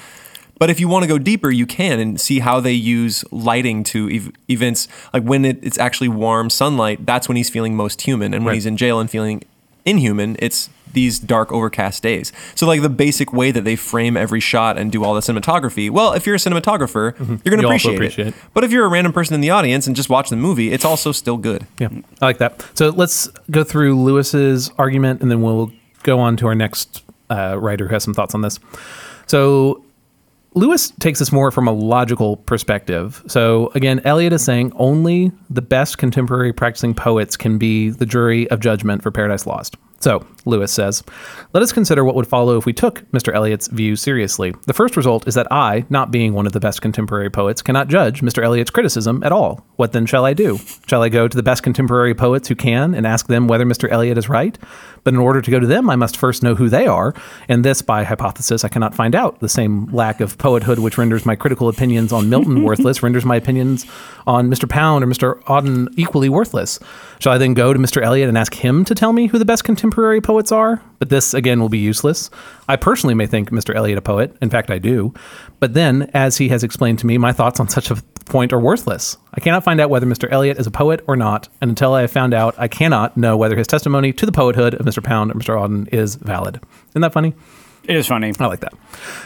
But 0.60 0.70
if 0.70 0.78
you 0.78 0.86
want 0.88 1.02
to 1.02 1.08
go 1.08 1.18
deeper, 1.18 1.50
you 1.50 1.66
can 1.66 1.98
and 1.98 2.20
see 2.20 2.38
how 2.38 2.60
they 2.60 2.72
use 2.74 3.24
lighting 3.32 3.82
to 3.84 4.08
ev- 4.14 4.32
events. 4.48 4.86
Like 5.12 5.24
when 5.24 5.44
it, 5.44 5.58
it's 5.62 5.78
actually 5.78 6.08
warm 6.08 6.50
sunlight, 6.50 7.04
that's 7.06 7.26
when 7.28 7.36
he's 7.36 7.50
feeling 7.50 7.74
most 7.74 8.02
human. 8.02 8.32
And 8.34 8.44
when 8.44 8.50
Right. 8.52 8.54
he's 8.56 8.66
in 8.66 8.76
jail 8.76 9.00
and 9.00 9.10
feeling 9.10 9.42
inhuman, 9.84 10.36
it's 10.38 10.68
these 10.92 11.18
dark 11.20 11.50
overcast 11.52 12.02
days. 12.02 12.32
So 12.56 12.66
like 12.66 12.82
the 12.82 12.88
basic 12.90 13.32
way 13.32 13.52
that 13.52 13.62
they 13.64 13.76
frame 13.76 14.16
every 14.16 14.40
shot 14.40 14.76
and 14.76 14.90
do 14.92 15.02
all 15.04 15.14
the 15.14 15.20
cinematography. 15.20 15.88
Well, 15.88 16.12
if 16.14 16.26
you're 16.26 16.34
a 16.34 16.38
cinematographer, 16.38 17.16
you're 17.18 17.50
going 17.56 17.60
to 17.60 17.66
appreciate, 17.66 17.94
appreciate 17.94 18.26
it. 18.28 18.34
it. 18.34 18.40
But 18.52 18.64
if 18.64 18.72
you're 18.72 18.84
a 18.84 18.88
random 18.88 19.12
person 19.12 19.34
in 19.34 19.40
the 19.40 19.50
audience 19.50 19.86
and 19.86 19.94
just 19.96 20.10
watch 20.10 20.28
the 20.30 20.36
movie, 20.36 20.72
it's 20.72 20.84
also 20.84 21.10
still 21.12 21.36
good. 21.36 21.66
Yeah, 21.78 21.88
I 22.20 22.24
like 22.26 22.38
that. 22.38 22.66
So 22.74 22.90
let's 22.90 23.28
go 23.50 23.62
through 23.64 24.02
Lewis's 24.02 24.70
argument, 24.78 25.22
and 25.22 25.30
then 25.30 25.40
we'll 25.42 25.72
go 26.02 26.18
on 26.18 26.36
to 26.38 26.46
our 26.48 26.54
next 26.56 27.02
uh, 27.30 27.56
writer 27.58 27.86
who 27.86 27.94
has 27.94 28.02
some 28.04 28.12
thoughts 28.14 28.34
on 28.34 28.42
this. 28.42 28.58
So 29.26 29.84
Lewis 30.54 30.90
takes 30.98 31.20
this 31.20 31.30
more 31.30 31.50
from 31.50 31.68
a 31.68 31.72
logical 31.72 32.36
perspective. 32.36 33.22
So 33.28 33.70
again, 33.74 34.00
Eliot 34.04 34.32
is 34.32 34.42
saying 34.42 34.72
only 34.74 35.32
the 35.48 35.62
best 35.62 35.98
contemporary 35.98 36.52
practicing 36.52 36.94
poets 36.94 37.36
can 37.36 37.56
be 37.56 37.90
the 37.90 38.06
jury 38.06 38.50
of 38.50 38.60
judgment 38.60 39.02
for 39.02 39.10
Paradise 39.10 39.46
Lost. 39.46 39.76
So, 40.00 40.26
Lewis 40.44 40.72
says, 40.72 41.02
let 41.52 41.62
us 41.62 41.72
consider 41.72 42.04
what 42.04 42.14
would 42.14 42.26
follow 42.26 42.56
if 42.56 42.66
we 42.66 42.72
took 42.72 43.00
Mr. 43.12 43.34
Eliot's 43.34 43.68
view 43.68 43.96
seriously. 43.96 44.54
The 44.66 44.72
first 44.72 44.96
result 44.96 45.26
is 45.26 45.34
that 45.34 45.50
I, 45.50 45.84
not 45.90 46.10
being 46.10 46.32
one 46.32 46.46
of 46.46 46.52
the 46.52 46.60
best 46.60 46.82
contemporary 46.82 47.30
poets, 47.30 47.62
cannot 47.62 47.88
judge 47.88 48.20
Mr. 48.20 48.42
Eliot's 48.42 48.70
criticism 48.70 49.22
at 49.22 49.32
all. 49.32 49.66
What 49.76 49.92
then 49.92 50.06
shall 50.06 50.24
I 50.24 50.34
do? 50.34 50.58
Shall 50.86 51.02
I 51.02 51.08
go 51.08 51.28
to 51.28 51.36
the 51.36 51.42
best 51.42 51.62
contemporary 51.62 52.14
poets 52.14 52.48
who 52.48 52.54
can 52.54 52.94
and 52.94 53.06
ask 53.06 53.26
them 53.26 53.48
whether 53.48 53.64
Mr. 53.64 53.90
Eliot 53.90 54.18
is 54.18 54.28
right? 54.28 54.58
But 55.04 55.14
in 55.14 55.20
order 55.20 55.40
to 55.40 55.50
go 55.50 55.58
to 55.58 55.66
them, 55.66 55.88
I 55.88 55.96
must 55.96 56.16
first 56.16 56.42
know 56.42 56.54
who 56.54 56.68
they 56.68 56.86
are, 56.86 57.14
and 57.48 57.64
this, 57.64 57.82
by 57.82 58.04
hypothesis, 58.04 58.64
I 58.64 58.68
cannot 58.68 58.94
find 58.94 59.14
out. 59.14 59.40
The 59.40 59.48
same 59.48 59.86
lack 59.86 60.20
of 60.20 60.38
poethood 60.38 60.78
which 60.78 60.98
renders 60.98 61.24
my 61.24 61.36
critical 61.36 61.68
opinions 61.68 62.12
on 62.12 62.28
Milton 62.28 62.62
worthless 62.64 63.02
renders 63.02 63.24
my 63.24 63.36
opinions 63.36 63.86
on 64.26 64.50
Mr. 64.50 64.68
Pound 64.68 65.02
or 65.02 65.06
Mr. 65.06 65.42
Auden 65.44 65.88
equally 65.96 66.28
worthless. 66.28 66.78
Shall 67.18 67.32
I 67.32 67.38
then 67.38 67.54
go 67.54 67.72
to 67.72 67.78
Mr. 67.78 68.02
Eliot 68.02 68.28
and 68.28 68.38
ask 68.38 68.54
him 68.54 68.84
to 68.84 68.94
tell 68.94 69.12
me 69.12 69.26
who 69.26 69.38
the 69.38 69.44
best 69.44 69.64
contemporary 69.64 70.20
poets 70.30 70.52
are? 70.52 70.80
But 71.00 71.08
this, 71.08 71.34
again, 71.34 71.60
will 71.60 71.68
be 71.68 71.80
useless. 71.80 72.30
I 72.68 72.76
personally 72.76 73.14
may 73.14 73.26
think 73.26 73.50
Mr. 73.50 73.74
Eliot 73.74 73.98
a 73.98 74.00
poet. 74.00 74.36
In 74.40 74.48
fact, 74.48 74.70
I 74.70 74.78
do. 74.78 75.12
But 75.58 75.74
then, 75.74 76.08
as 76.14 76.36
he 76.36 76.50
has 76.50 76.62
explained 76.62 77.00
to 77.00 77.06
me, 77.06 77.18
my 77.18 77.32
thoughts 77.32 77.58
on 77.58 77.68
such 77.68 77.90
a 77.90 77.96
point 78.26 78.52
are 78.52 78.60
worthless. 78.60 79.16
I 79.34 79.40
cannot 79.40 79.64
find 79.64 79.80
out 79.80 79.90
whether 79.90 80.06
Mr. 80.06 80.30
Eliot 80.30 80.56
is 80.60 80.68
a 80.68 80.70
poet 80.70 81.02
or 81.08 81.16
not, 81.16 81.48
and 81.60 81.68
until 81.68 81.94
I 81.94 82.02
have 82.02 82.12
found 82.12 82.32
out, 82.32 82.54
I 82.58 82.68
cannot 82.68 83.16
know 83.16 83.36
whether 83.36 83.56
his 83.56 83.66
testimony 83.66 84.12
to 84.12 84.24
the 84.24 84.30
poethood 84.30 84.74
of 84.74 84.86
Mr. 84.86 85.02
Pound 85.02 85.32
or 85.32 85.34
Mr. 85.34 85.56
Auden 85.60 85.92
is 85.92 86.14
valid. 86.14 86.60
Isn't 86.90 87.02
that 87.02 87.12
funny? 87.12 87.34
It 87.82 87.96
is 87.96 88.06
funny. 88.06 88.32
I 88.38 88.46
like 88.46 88.60
that. 88.60 88.74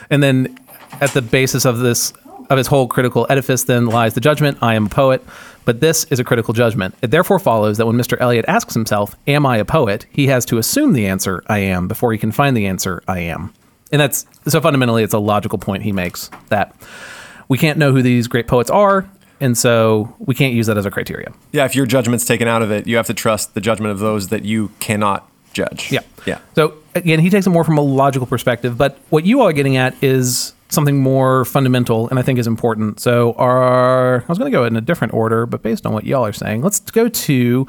And 0.09 0.23
then 0.23 0.59
at 1.03 1.11
the 1.11 1.21
basis 1.21 1.67
of 1.67 1.81
this 1.81 2.15
of 2.51 2.59
his 2.59 2.67
whole 2.67 2.87
critical 2.87 3.27
edifice 3.31 3.65
then 3.65 3.87
lies 3.87 4.15
the 4.15 4.21
judgment, 4.21 4.59
I 4.61 4.75
am 4.75 4.87
a 4.87 4.89
poet. 4.89 5.25
But 5.65 5.81
this 5.81 6.05
is 6.05 6.19
a 6.21 6.25
critical 6.25 6.53
judgment. 6.55 6.95
It 7.03 7.11
therefore 7.11 7.39
follows 7.39 7.79
that 7.79 7.87
when 7.87 7.97
Mr. 7.97 8.21
Eliot 8.21 8.45
asks 8.49 8.75
himself, 8.75 9.17
Am 9.27 9.47
I 9.47 9.57
a 9.57 9.65
poet? 9.65 10.07
he 10.11 10.27
has 10.27 10.45
to 10.47 10.59
assume 10.59 10.93
the 10.93 11.07
answer 11.07 11.43
I 11.47 11.59
am 11.59 11.89
before 11.89 12.13
he 12.13 12.19
can 12.19 12.33
find 12.33 12.57
the 12.57 12.67
answer 12.67 13.03
I 13.09 13.21
am. 13.21 13.53
And 13.93 14.01
that's 14.01 14.27
so 14.47 14.61
fundamentally 14.61 15.03
it's 15.03 15.15
a 15.15 15.19
logical 15.19 15.59
point 15.59 15.83
he 15.83 15.93
makes 15.93 16.31
that 16.49 16.75
we 17.49 17.59
can't 17.59 17.79
know 17.79 17.93
who 17.93 18.03
these 18.03 18.27
great 18.27 18.47
poets 18.47 18.71
are, 18.71 19.09
and 19.41 19.57
so 19.57 20.15
we 20.19 20.35
can't 20.35 20.55
use 20.55 20.67
that 20.67 20.79
as 20.79 20.87
a 20.87 20.91
criteria. 20.91 21.33
Yeah, 21.53 21.65
if 21.65 21.77
your 21.77 21.87
judgment's 21.87 22.25
taken 22.25 22.49
out 22.49 22.63
of 22.63 22.71
it, 22.71 22.87
you 22.87 22.97
have 22.97 23.07
to 23.07 23.15
trust 23.15 23.55
the 23.55 23.61
judgment 23.61 23.93
of 23.93 23.99
those 23.99 24.29
that 24.29 24.45
you 24.45 24.71
cannot 24.81 25.31
judge. 25.53 25.93
Yeah. 25.93 26.01
Yeah. 26.27 26.39
So 26.55 26.75
again, 26.95 27.21
he 27.21 27.31
takes 27.31 27.47
it 27.47 27.51
more 27.51 27.63
from 27.63 27.79
a 27.79 27.83
logical 27.83 28.27
perspective, 28.27 28.79
but 28.79 28.99
what 29.11 29.27
you 29.27 29.41
all 29.41 29.49
are 29.49 29.53
getting 29.53 29.77
at 29.77 29.95
is 30.03 30.54
something 30.75 31.01
more 31.01 31.45
fundamental 31.45 32.09
and 32.09 32.19
I 32.19 32.23
think 32.23 32.39
is 32.39 32.47
important. 32.47 33.01
So 33.01 33.33
our 33.35 34.23
I 34.23 34.27
was 34.29 34.39
going 34.39 34.51
to 34.51 34.57
go 34.57 34.65
in 34.65 34.77
a 34.77 34.81
different 34.81 35.15
order, 35.15 35.47
but 35.47 35.63
based 35.63 35.87
on 35.87 35.93
what 35.93 36.05
y'all 36.05 36.27
are 36.27 36.33
saying, 36.33 36.63
let's 36.63 36.81
go 36.81 37.09
to 37.09 37.67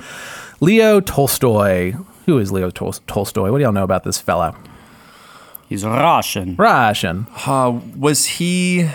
Leo 0.60 1.00
Tolstoy. 1.00 1.94
Who 2.26 2.40
is 2.40 2.52
Leo 2.52 2.70
Tol- 2.72 2.94
Tolstoy? 3.08 3.52
What 3.52 3.60
do 3.60 3.64
y'all 3.64 3.72
know 3.74 3.84
about 3.84 4.04
this 4.04 4.20
fella? 4.20 4.58
He's 5.70 5.84
Russian. 5.86 6.56
Russian. 6.56 7.28
Uh, 7.46 7.80
was 7.98 8.26
he? 8.26 8.90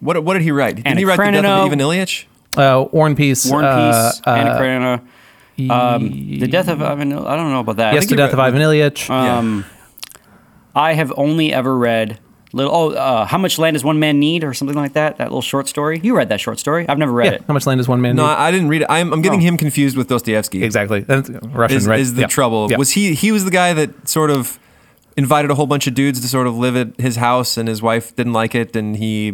What, 0.00 0.24
what 0.24 0.34
did 0.34 0.42
he 0.42 0.50
write? 0.50 0.76
Did 0.76 0.86
Anna 0.86 0.98
he 0.98 1.04
write 1.04 1.16
the 1.16 1.30
death 1.30 1.44
of 1.44 1.66
Ivan 1.66 1.78
Ilyich? 1.78 2.24
Uh, 2.56 2.88
War 2.90 3.06
and 3.06 3.16
Peace. 3.16 3.48
War 3.48 3.60
and 3.60 3.66
uh, 3.66 4.10
Peace, 4.12 4.20
Anna 4.26 4.50
Karenina. 4.58 5.02
Um, 5.70 6.08
the 6.40 6.48
death 6.48 6.68
of 6.68 6.82
Ivan. 6.82 7.12
I 7.12 7.36
don't 7.36 7.50
know 7.52 7.60
about 7.60 7.76
that. 7.76 7.94
yes, 7.94 8.02
think 8.02 8.10
the 8.10 8.16
he 8.16 8.26
death 8.26 8.32
of 8.32 8.40
Ivan 8.40 8.60
Ilyich. 8.60 9.08
Um, 9.10 9.64
I 10.74 10.94
have 10.94 11.12
only 11.16 11.52
ever 11.52 11.76
read 11.76 12.18
little. 12.54 12.72
Oh, 12.74 12.90
uh, 12.92 13.24
how 13.26 13.38
much 13.38 13.58
land 13.58 13.74
does 13.74 13.84
one 13.84 13.98
man 13.98 14.18
need, 14.18 14.44
or 14.44 14.54
something 14.54 14.76
like 14.76 14.92
that? 14.94 15.18
That 15.18 15.24
little 15.24 15.42
short 15.42 15.68
story. 15.68 16.00
You 16.02 16.16
read 16.16 16.28
that 16.30 16.40
short 16.40 16.58
story? 16.58 16.88
I've 16.88 16.98
never 16.98 17.12
read 17.12 17.26
yeah. 17.26 17.32
it. 17.32 17.44
How 17.46 17.54
much 17.54 17.66
land 17.66 17.78
does 17.78 17.88
one 17.88 18.00
man 18.00 18.16
No, 18.16 18.22
need? 18.26 18.28
I 18.32 18.48
I 18.48 18.50
didn't 18.50 18.68
read 18.68 18.82
it. 18.82 18.86
I'm, 18.88 19.12
I'm 19.12 19.22
getting 19.22 19.40
Oh. 19.40 19.42
him 19.42 19.56
confused 19.58 19.96
with 19.96 20.08
Dostoevsky. 20.08 20.62
Exactly. 20.64 21.00
That's 21.00 21.28
Russian, 21.28 21.76
Is, 21.76 21.86
right? 21.86 22.00
is 22.00 22.14
the 22.14 22.22
Yeah. 22.22 22.26
trouble? 22.28 22.68
Yeah. 22.70 22.78
Was 22.78 22.92
he? 22.92 23.14
He 23.14 23.32
was 23.32 23.44
the 23.44 23.50
guy 23.50 23.72
that 23.74 24.08
sort 24.08 24.30
of 24.30 24.58
invited 25.16 25.50
a 25.50 25.54
whole 25.54 25.66
bunch 25.66 25.86
of 25.86 25.94
dudes 25.94 26.20
to 26.20 26.28
sort 26.28 26.46
of 26.46 26.56
live 26.56 26.76
at 26.76 26.88
his 27.00 27.16
house, 27.16 27.56
and 27.56 27.68
his 27.68 27.80
wife 27.82 28.14
didn't 28.16 28.32
like 28.32 28.54
it, 28.54 28.74
and 28.76 28.96
he 28.96 29.32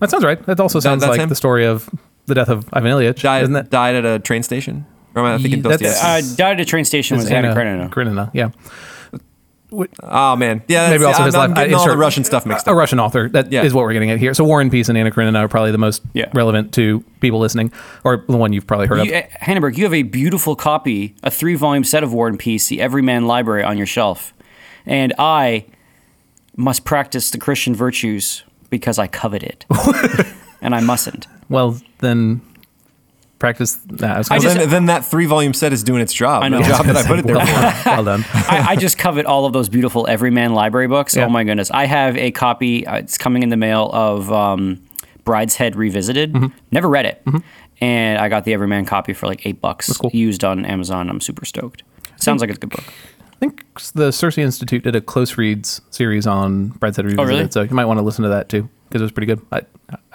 That 0.00 0.10
sounds 0.10 0.24
right. 0.24 0.44
That 0.46 0.58
also 0.60 0.80
sounds 0.80 1.00
that's 1.02 1.10
like 1.10 1.20
him? 1.20 1.28
the 1.28 1.34
story 1.34 1.64
of 1.66 1.88
the 2.26 2.34
death 2.34 2.48
of 2.48 2.68
Ivan 2.72 2.92
Ilyich, 2.92 3.20
died 3.22 3.42
isn't 3.42 3.52
that? 3.54 3.70
died 3.70 3.94
at 3.96 4.04
a 4.04 4.18
train 4.18 4.42
station. 4.42 4.86
Or 5.14 5.26
am 5.26 5.34
I 5.34 5.36
thinking 5.38 5.58
Ye- 5.58 5.62
that's- 5.70 5.80
Dostoevsky? 6.00 6.32
Uh, 6.32 6.36
died 6.36 6.52
at 6.52 6.60
a 6.60 6.64
train 6.64 6.84
station 6.84 7.16
was 7.16 7.26
It's 7.26 7.32
Anna 7.32 7.48
Anna 7.48 7.56
Karenina. 7.56 7.90
Karenina, 7.90 8.30
yeah. 8.32 8.50
Oh 10.02 10.36
man, 10.36 10.62
yeah. 10.68 10.90
Maybe 10.90 11.04
also 11.04 11.20
I'm, 11.20 11.26
his 11.26 11.34
I'm 11.34 11.50
life. 11.50 11.56
getting 11.58 11.74
uh, 11.74 11.78
all 11.78 11.88
the 11.88 11.96
Russian 11.96 12.24
stuff 12.24 12.44
mixed 12.46 12.68
up. 12.68 12.72
A. 12.72 12.76
Russian 12.76 13.00
author. 13.00 13.28
That 13.28 13.46
is 13.46 13.52
Yeah. 13.52 13.62
what 13.64 13.82
we're 13.84 13.92
getting 13.92 14.10
at 14.10 14.18
here. 14.18 14.34
So 14.34 14.44
War 14.44 14.60
and 14.60 14.70
Peace 14.70 14.88
and 14.88 14.96
Anna 14.98 15.10
Karenina 15.10 15.38
are 15.40 15.48
probably 15.48 15.70
the 15.72 15.78
most 15.78 16.02
Yeah. 16.12 16.26
relevant 16.34 16.72
to 16.74 17.02
people 17.20 17.38
listening, 17.38 17.72
or 18.04 18.24
the 18.28 18.36
one 18.36 18.52
you've 18.52 18.66
probably 18.66 18.86
heard 18.86 19.04
You, 19.06 19.14
of. 19.14 19.24
uh, 19.24 19.26
Hannenberg, 19.44 19.76
you 19.78 19.84
have 19.84 19.94
a 19.94 20.02
beautiful 20.02 20.54
copy, 20.56 21.14
a 21.22 21.30
three-volume 21.30 21.84
set 21.84 22.02
of 22.02 22.12
War 22.12 22.28
and 22.28 22.38
Peace, 22.38 22.68
the 22.68 22.80
Everyman 22.80 23.26
Library, 23.26 23.62
on 23.64 23.76
your 23.78 23.86
shelf, 23.86 24.34
and 24.86 25.12
I 25.18 25.64
must 26.56 26.84
practice 26.84 27.30
the 27.30 27.38
Christian 27.38 27.74
virtues 27.74 28.44
because 28.70 28.98
I 28.98 29.06
covet 29.06 29.42
it, 29.42 29.64
and 30.60 30.74
I 30.74 30.80
mustn't. 30.80 31.26
Well, 31.48 31.78
then 31.98 32.40
practice. 33.42 33.78
Nah, 33.90 34.14
I 34.14 34.18
was 34.18 34.30
I 34.30 34.36
gonna 34.38 34.42
just- 34.48 34.56
then, 34.60 34.68
then 34.70 34.86
that 34.86 35.04
three 35.04 35.26
volume 35.26 35.52
set 35.52 35.72
is 35.74 35.82
doing 35.84 36.00
its 36.00 36.12
job. 36.14 36.42
I 36.42 36.48
know. 36.48 36.58
The 36.62 36.64
job 36.68 36.86
that 36.86 36.96
I 36.96 37.02
put 37.06 37.18
it 37.18 37.26
there 37.26 37.44
for. 37.44 37.90
well 37.90 38.04
done. 38.04 38.24
I, 38.32 38.66
I 38.70 38.76
just 38.76 38.96
covet 38.96 39.26
all 39.26 39.44
of 39.44 39.52
those 39.52 39.68
beautiful 39.68 40.06
Everyman 40.06 40.54
library 40.54 40.88
books. 40.88 41.14
Yeah. 41.14 41.26
Oh 41.26 41.28
my 41.28 41.44
goodness! 41.44 41.70
I 41.70 41.84
have 41.84 42.16
a 42.16 42.30
copy. 42.30 42.86
Uh, 42.86 42.96
it's 42.96 43.18
coming 43.18 43.42
in 43.42 43.48
the 43.50 43.56
mail 43.58 43.90
of 43.92 44.32
um, 44.32 44.82
Brideshead 45.24 45.74
Revisited. 45.76 46.32
Mm-hmm. 46.32 46.56
Never 46.70 46.88
read 46.88 47.04
it, 47.06 47.22
and 47.80 48.18
I 48.18 48.28
got 48.28 48.44
the 48.44 48.54
Everyman 48.54 48.86
copy 48.86 49.12
for 49.12 49.26
like 49.26 49.44
eight 49.46 49.60
bucks 49.60 49.94
cool. 49.96 50.10
used 50.14 50.44
on 50.44 50.64
Amazon. 50.64 51.10
I'm 51.10 51.20
super 51.20 51.44
stoked. 51.44 51.82
Sounds 52.16 52.40
like 52.40 52.48
it's 52.50 52.56
a 52.58 52.60
good 52.60 52.70
book. 52.70 52.84
I 52.86 53.36
think 53.46 53.64
the 53.94 54.10
CiRCE 54.10 54.38
Institute 54.38 54.84
did 54.84 54.94
a 54.94 55.00
close 55.00 55.36
reads 55.36 55.80
series 55.90 56.28
on 56.28 56.70
Brideshead 56.78 56.98
Revisited, 57.04 57.18
Oh, 57.18 57.24
really? 57.24 57.50
so 57.50 57.62
you 57.62 57.74
might 57.74 57.86
want 57.86 57.98
to 57.98 58.02
listen 58.04 58.22
to 58.22 58.28
that 58.28 58.48
too 58.48 58.68
because 58.92 59.00
it 59.02 59.04
was 59.04 59.12
pretty 59.12 59.26
good. 59.26 59.40
I, 59.50 59.62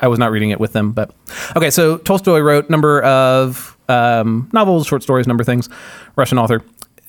I 0.02 0.08
was 0.08 0.20
not 0.20 0.32
reading 0.32 0.52
it 0.52 0.60
with 0.60 0.74
them, 0.74 0.92
but 0.92 1.12
okay. 1.56 1.70
So 1.72 1.98
Tolstoy 1.98 2.40
wrote 2.40 2.70
number 2.70 3.02
of 3.02 3.76
um, 3.90 4.50
novels, 4.54 4.88
short 4.88 5.04
stories, 5.04 5.28
number 5.28 5.42
of 5.42 5.46
things. 5.46 5.68
Russian 6.16 6.38
author, 6.38 6.62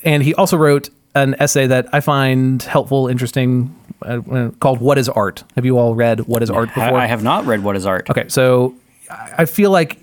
and 0.05 0.23
he 0.23 0.35
also 0.35 0.57
wrote 0.57 0.91
an 1.15 1.35
essay 1.39 1.67
that 1.67 1.89
I 1.93 2.01
find 2.01 2.63
helpful, 2.63 3.09
interesting, 3.09 3.75
uh, 4.03 4.51
called 4.61 4.81
"What 4.81 4.99
Is 4.99 5.09
Art." 5.09 5.45
Have 5.57 5.65
you 5.65 5.79
all 5.79 5.95
read 5.95 6.21
"What 6.21 6.43
Is 6.43 6.51
Art" 6.51 6.69
before? 6.69 6.99
I 6.99 7.07
have 7.07 7.23
not 7.23 7.45
read 7.47 7.63
What 7.63 7.77
Is 7.77 7.85
Art. 7.87 8.09
Okay, 8.11 8.29
so 8.29 8.75
I 9.11 9.45
feel 9.45 9.71
like 9.71 9.99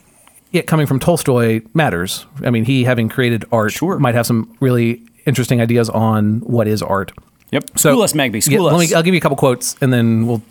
it 0.51 0.67
coming 0.67 0.87
from 0.87 0.99
Tolstoy 0.99 1.61
matters. 1.73 2.25
I 2.43 2.49
mean, 2.49 2.65
he 2.65 2.83
having 2.83 3.09
created 3.09 3.45
art 3.51 3.71
Sure. 3.73 3.99
might 3.99 4.15
have 4.15 4.25
some 4.25 4.55
really 4.59 5.01
interesting 5.25 5.59
ideas 5.61 5.89
on 5.89 6.39
what 6.41 6.67
is 6.67 6.81
art. 6.81 7.11
Yep. 7.51 7.77
So, 7.77 7.91
School 7.91 8.01
us, 8.03 8.13
Magby. 8.13 8.35
yeah, 8.35 8.39
School 8.57 8.63
let 8.65 8.79
me, 8.79 8.93
I'll 8.93 9.03
give 9.03 9.13
you 9.13 9.17
a 9.17 9.21
couple 9.21 9.37
quotes 9.37 9.75
and 9.81 9.91
then 9.93 10.27
we'll 10.27 10.41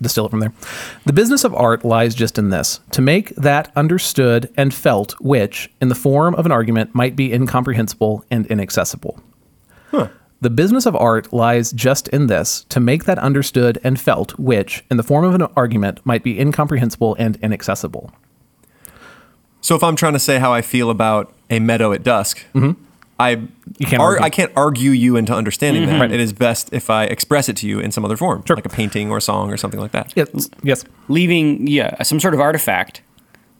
distill 0.00 0.26
it 0.26 0.30
from 0.30 0.40
there. 0.40 0.52
The 1.06 1.12
business 1.12 1.44
of 1.44 1.54
art 1.54 1.84
lies 1.84 2.14
just 2.14 2.38
in 2.38 2.50
this 2.50 2.80
to 2.92 3.02
make 3.02 3.34
that 3.36 3.72
understood 3.76 4.52
and 4.56 4.72
felt 4.72 5.12
which, 5.20 5.70
in 5.80 5.88
the 5.88 5.94
form 5.94 6.34
of 6.34 6.46
an 6.46 6.52
argument, 6.52 6.94
might 6.94 7.16
be 7.16 7.32
incomprehensible 7.32 8.24
and 8.30 8.46
inaccessible. 8.46 9.20
The 10.40 10.50
business 10.50 10.86
of 10.86 10.94
art 10.94 11.32
lies 11.32 11.72
just 11.72 12.06
in 12.08 12.28
this 12.28 12.64
to 12.68 12.78
make 12.78 13.06
that 13.06 13.18
understood 13.18 13.80
and 13.82 13.98
felt 13.98 14.38
which, 14.38 14.84
in 14.88 14.96
the 14.96 15.02
form 15.02 15.24
of 15.24 15.34
an 15.34 15.42
argument, 15.56 16.00
might 16.04 16.22
be 16.22 16.38
incomprehensible 16.38 17.16
and 17.18 17.36
inaccessible. 17.42 18.12
So 19.60 19.74
if 19.74 19.82
I'm 19.82 19.96
trying 19.96 20.12
to 20.12 20.20
say 20.20 20.38
how 20.38 20.52
I 20.52 20.62
feel 20.62 20.90
about 20.90 21.34
a 21.50 21.58
meadow 21.58 21.92
at 21.92 22.04
dusk, 22.04 22.44
mm-hmm. 22.54 22.80
I 23.18 23.36
Mm-hmm. 23.36 23.44
You 23.80 23.86
can't 23.86 24.00
ar- 24.02 24.08
argue. 24.12 24.24
I 24.24 24.30
can't 24.30 24.52
argue 24.56 24.90
you 24.90 25.16
into 25.16 25.32
understanding 25.34 25.86
that. 25.86 26.00
Right. 26.00 26.10
It 26.10 26.20
is 26.20 26.32
best 26.32 26.70
if 26.72 26.88
I 26.90 27.04
express 27.04 27.48
it 27.48 27.56
to 27.58 27.68
you 27.68 27.78
in 27.80 27.92
some 27.92 28.04
other 28.04 28.16
form, 28.16 28.42
Sure. 28.46 28.56
like 28.56 28.64
a 28.66 28.68
painting 28.70 29.10
or 29.10 29.18
a 29.18 29.20
song 29.20 29.52
or 29.52 29.56
something 29.56 29.78
like 29.80 29.92
that. 29.92 30.12
Yes. 30.16 30.50
Yes. 30.62 30.84
leaving 31.08 31.66
yeah 31.66 32.02
some 32.02 32.18
sort 32.20 32.34
of 32.34 32.40
artifact 32.40 33.02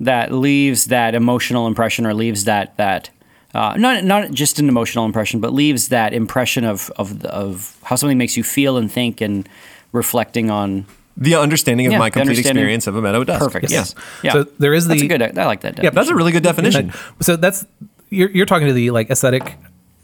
that 0.00 0.32
leaves 0.32 0.86
that 0.86 1.14
emotional 1.14 1.66
impression 1.66 2.06
or 2.06 2.14
leaves 2.14 2.44
that 2.44 2.76
that 2.78 3.10
uh, 3.54 3.74
not 3.78 4.04
not 4.04 4.30
just 4.32 4.58
an 4.58 4.68
emotional 4.68 5.04
impression 5.04 5.40
but 5.40 5.52
leaves 5.52 5.88
that 5.88 6.12
impression 6.12 6.64
of 6.64 6.90
of 6.96 7.24
of 7.26 7.76
how 7.84 7.96
something 7.96 8.18
makes 8.18 8.36
you 8.36 8.42
feel 8.44 8.76
and 8.76 8.90
think 8.92 9.20
and 9.20 9.48
reflecting 9.92 10.50
on 10.50 10.84
The 11.16 11.34
understanding 11.36 11.86
of 11.86 11.92
Yeah, 11.92 11.98
my 11.98 12.10
complete 12.10 12.38
experience 12.38 12.86
of 12.86 12.94
a 12.96 13.02
meadow 13.02 13.20
at 13.22 13.26
dusk. 13.26 13.40
perfect 13.40 13.70
yes, 13.70 13.94
yeah 14.22 14.32
So 14.32 14.44
there 14.58 14.74
is 14.74 14.86
that's 14.86 15.00
the- 15.00 15.06
a 15.06 15.18
good 15.18 15.38
I 15.38 15.46
like 15.46 15.60
that 15.62 15.82
Yeah, 15.82 15.90
that's 15.90 16.08
a 16.10 16.14
really 16.14 16.32
good 16.32 16.42
definition. 16.44 16.92
So 17.20 17.36
that's 17.36 17.66
you're 18.10 18.30
you're 18.30 18.46
talking 18.46 18.66
to 18.68 18.72
the 18.72 18.90
like 18.90 19.10
aesthetic 19.10 19.56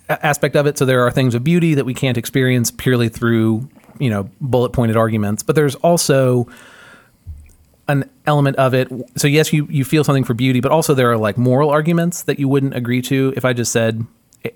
aspect 0.08 0.56
of 0.56 0.66
it. 0.66 0.76
So 0.78 0.84
there 0.84 1.06
are 1.06 1.10
things 1.10 1.34
of 1.34 1.44
beauty 1.44 1.74
that 1.74 1.84
we 1.84 1.94
can't 1.94 2.16
experience 2.18 2.70
purely 2.70 3.08
through, 3.08 3.68
you 3.98 4.10
know, 4.10 4.28
bullet 4.40 4.70
pointed 4.72 4.96
arguments. 4.96 5.42
But 5.42 5.56
there's 5.56 5.74
also 5.76 6.46
an 7.88 8.08
element 8.26 8.56
of 8.56 8.74
it. 8.74 8.88
So 9.16 9.28
yes, 9.28 9.52
you 9.52 9.66
you 9.70 9.84
feel 9.84 10.04
something 10.04 10.24
for 10.24 10.34
beauty, 10.34 10.60
but 10.60 10.72
also 10.72 10.94
there 10.94 11.10
are 11.10 11.16
like 11.18 11.36
moral 11.36 11.70
arguments 11.70 12.22
that 12.22 12.38
you 12.38 12.48
wouldn't 12.48 12.74
agree 12.74 13.02
to 13.02 13.32
if 13.36 13.44
I 13.44 13.52
just 13.52 13.72
said. 13.72 14.04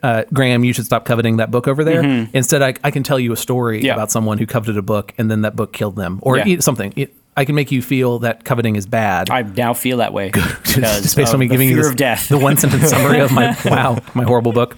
Uh, 0.02 0.24
Graham, 0.34 0.64
you 0.64 0.74
should 0.74 0.84
stop 0.84 1.06
coveting 1.06 1.38
that 1.38 1.50
book 1.50 1.66
over 1.66 1.82
there. 1.82 2.28
Instead, 2.34 2.60
I, 2.60 2.74
I 2.84 2.90
can 2.90 3.02
tell 3.02 3.18
you 3.18 3.32
a 3.32 3.36
story 3.38 3.78
Mm-hmm. 3.78 3.86
Yeah. 3.86 3.94
about 3.94 4.10
someone 4.10 4.36
who 4.36 4.44
coveted 4.44 4.76
a 4.76 4.82
book 4.82 5.14
and 5.16 5.30
then 5.30 5.40
that 5.42 5.56
book 5.56 5.72
killed 5.72 5.96
them, 5.96 6.18
or 6.20 6.36
Yeah. 6.36 6.60
something. 6.60 6.92
It, 6.94 7.14
I 7.38 7.44
can 7.44 7.54
make 7.54 7.70
you 7.70 7.82
feel 7.82 8.18
that 8.18 8.42
coveting 8.42 8.74
is 8.74 8.84
bad. 8.86 9.30
I 9.30 9.42
now 9.42 9.72
feel 9.72 9.98
that 9.98 10.12
way 10.12 10.26
because 10.32 11.02
Just 11.02 11.16
based 11.16 11.32
on 11.32 11.38
me 11.38 11.46
the 11.46 11.52
giving 11.54 11.68
you 11.68 11.76
this- 11.76 11.88
of 11.90 11.94
death. 11.96 12.28
the 12.28 12.36
one 12.36 12.56
sentence 12.56 12.90
summary 12.90 13.20
of 13.20 13.30
my 13.30 13.56
wow, 13.64 13.98
my 14.14 14.24
horrible 14.24 14.52
book. 14.52 14.76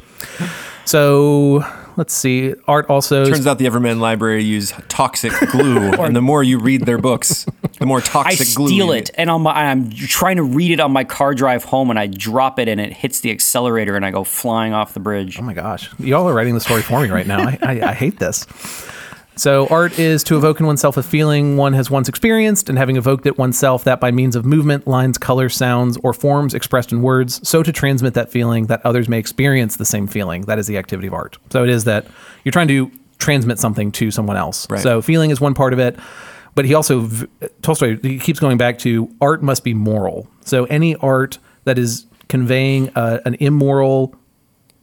So 0.84 1.64
let's 1.96 2.12
see. 2.12 2.54
Art 2.68 2.90
also 2.90 3.24
Turns 3.24 3.46
out 3.46 3.58
the 3.58 3.66
Everyman 3.66 3.98
Library 4.00 4.42
use 4.42 4.74
toxic 4.88 5.32
glue, 5.50 5.92
and 5.92 6.14
the 6.14 6.20
more 6.20 6.42
you 6.42 6.58
read 6.58 6.84
their 6.84 6.98
books, 6.98 7.46
the 7.78 7.86
more 7.86 7.98
I 7.98 8.02
toxic 8.02 8.54
glue. 8.54 8.68
steal 8.68 8.86
you 8.88 8.92
it, 8.92 9.10
and 9.14 9.30
on 9.30 9.42
my, 9.42 9.52
I'm 9.52 9.90
trying 9.90 10.36
to 10.36 10.42
read 10.42 10.70
it 10.70 10.80
on 10.80 10.92
my 10.92 11.04
car 11.04 11.32
drive 11.34 11.64
home, 11.64 11.88
and 11.90 11.98
I 11.98 12.08
drop 12.08 12.58
it, 12.58 12.68
and 12.68 12.78
it 12.80 12.92
hits 12.92 13.20
the 13.20 13.30
accelerator, 13.30 13.96
and 13.96 14.04
I 14.04 14.10
go 14.10 14.22
flying 14.24 14.72
off 14.74 14.92
the 14.92 15.00
bridge. 15.00 15.38
Oh 15.38 15.42
my 15.42 15.54
gosh, 15.54 15.88
y'all 15.98 16.28
are 16.28 16.34
writing 16.34 16.54
the 16.54 16.60
story 16.60 16.82
for 16.82 17.00
me 17.00 17.08
right 17.08 17.26
now. 17.26 17.40
I, 17.40 17.58
I, 17.62 17.80
I 17.90 17.92
hate 17.94 18.18
this. 18.18 18.46
So, 19.40 19.66
art 19.68 19.98
is 19.98 20.22
to 20.24 20.36
evoke 20.36 20.60
in 20.60 20.66
oneself 20.66 20.98
a 20.98 21.02
feeling 21.02 21.56
one 21.56 21.72
has 21.72 21.90
once 21.90 22.10
experienced, 22.10 22.68
and 22.68 22.76
having 22.76 22.96
evoked 22.96 23.24
it 23.24 23.38
oneself, 23.38 23.84
that 23.84 23.98
by 23.98 24.10
means 24.10 24.36
of 24.36 24.44
movement, 24.44 24.86
lines, 24.86 25.16
color, 25.16 25.48
sounds, 25.48 25.96
or 26.02 26.12
forms 26.12 26.52
expressed 26.52 26.92
in 26.92 27.00
words, 27.00 27.48
so 27.48 27.62
to 27.62 27.72
transmit 27.72 28.12
that 28.12 28.30
feeling 28.30 28.66
that 28.66 28.84
others 28.84 29.08
may 29.08 29.18
experience 29.18 29.76
the 29.76 29.86
same 29.86 30.06
feeling. 30.06 30.42
That 30.42 30.58
is 30.58 30.66
the 30.66 30.76
activity 30.76 31.08
of 31.08 31.14
art. 31.14 31.38
So, 31.50 31.64
it 31.64 31.70
is 31.70 31.84
that 31.84 32.06
you're 32.44 32.52
trying 32.52 32.68
to 32.68 32.92
transmit 33.16 33.58
something 33.58 33.90
to 33.92 34.10
someone 34.10 34.36
else. 34.36 34.68
Right. 34.68 34.82
So, 34.82 35.00
feeling 35.00 35.30
is 35.30 35.40
one 35.40 35.54
part 35.54 35.72
of 35.72 35.78
it. 35.78 35.98
But 36.54 36.66
he 36.66 36.74
also, 36.74 37.08
Tolstoy, 37.62 37.98
he 38.02 38.18
keeps 38.18 38.40
going 38.40 38.58
back 38.58 38.78
to 38.80 39.10
art 39.22 39.42
must 39.42 39.64
be 39.64 39.72
moral. 39.72 40.28
So, 40.44 40.66
any 40.66 40.96
art 40.96 41.38
that 41.64 41.78
is 41.78 42.04
conveying 42.28 42.90
uh, 42.90 43.20
an 43.24 43.36
immoral 43.40 44.14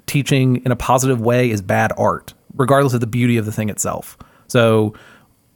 teaching 0.07 0.65
in 0.65 0.71
a 0.71 0.75
positive 0.75 1.21
way 1.21 1.51
is 1.51 1.61
bad 1.61 1.91
art, 1.95 2.33
regardless 2.55 2.95
of 2.95 3.01
the 3.01 3.07
beauty 3.07 3.37
of 3.37 3.45
the 3.45 3.51
thing 3.51 3.69
itself. 3.69 4.17
So, 4.47 4.93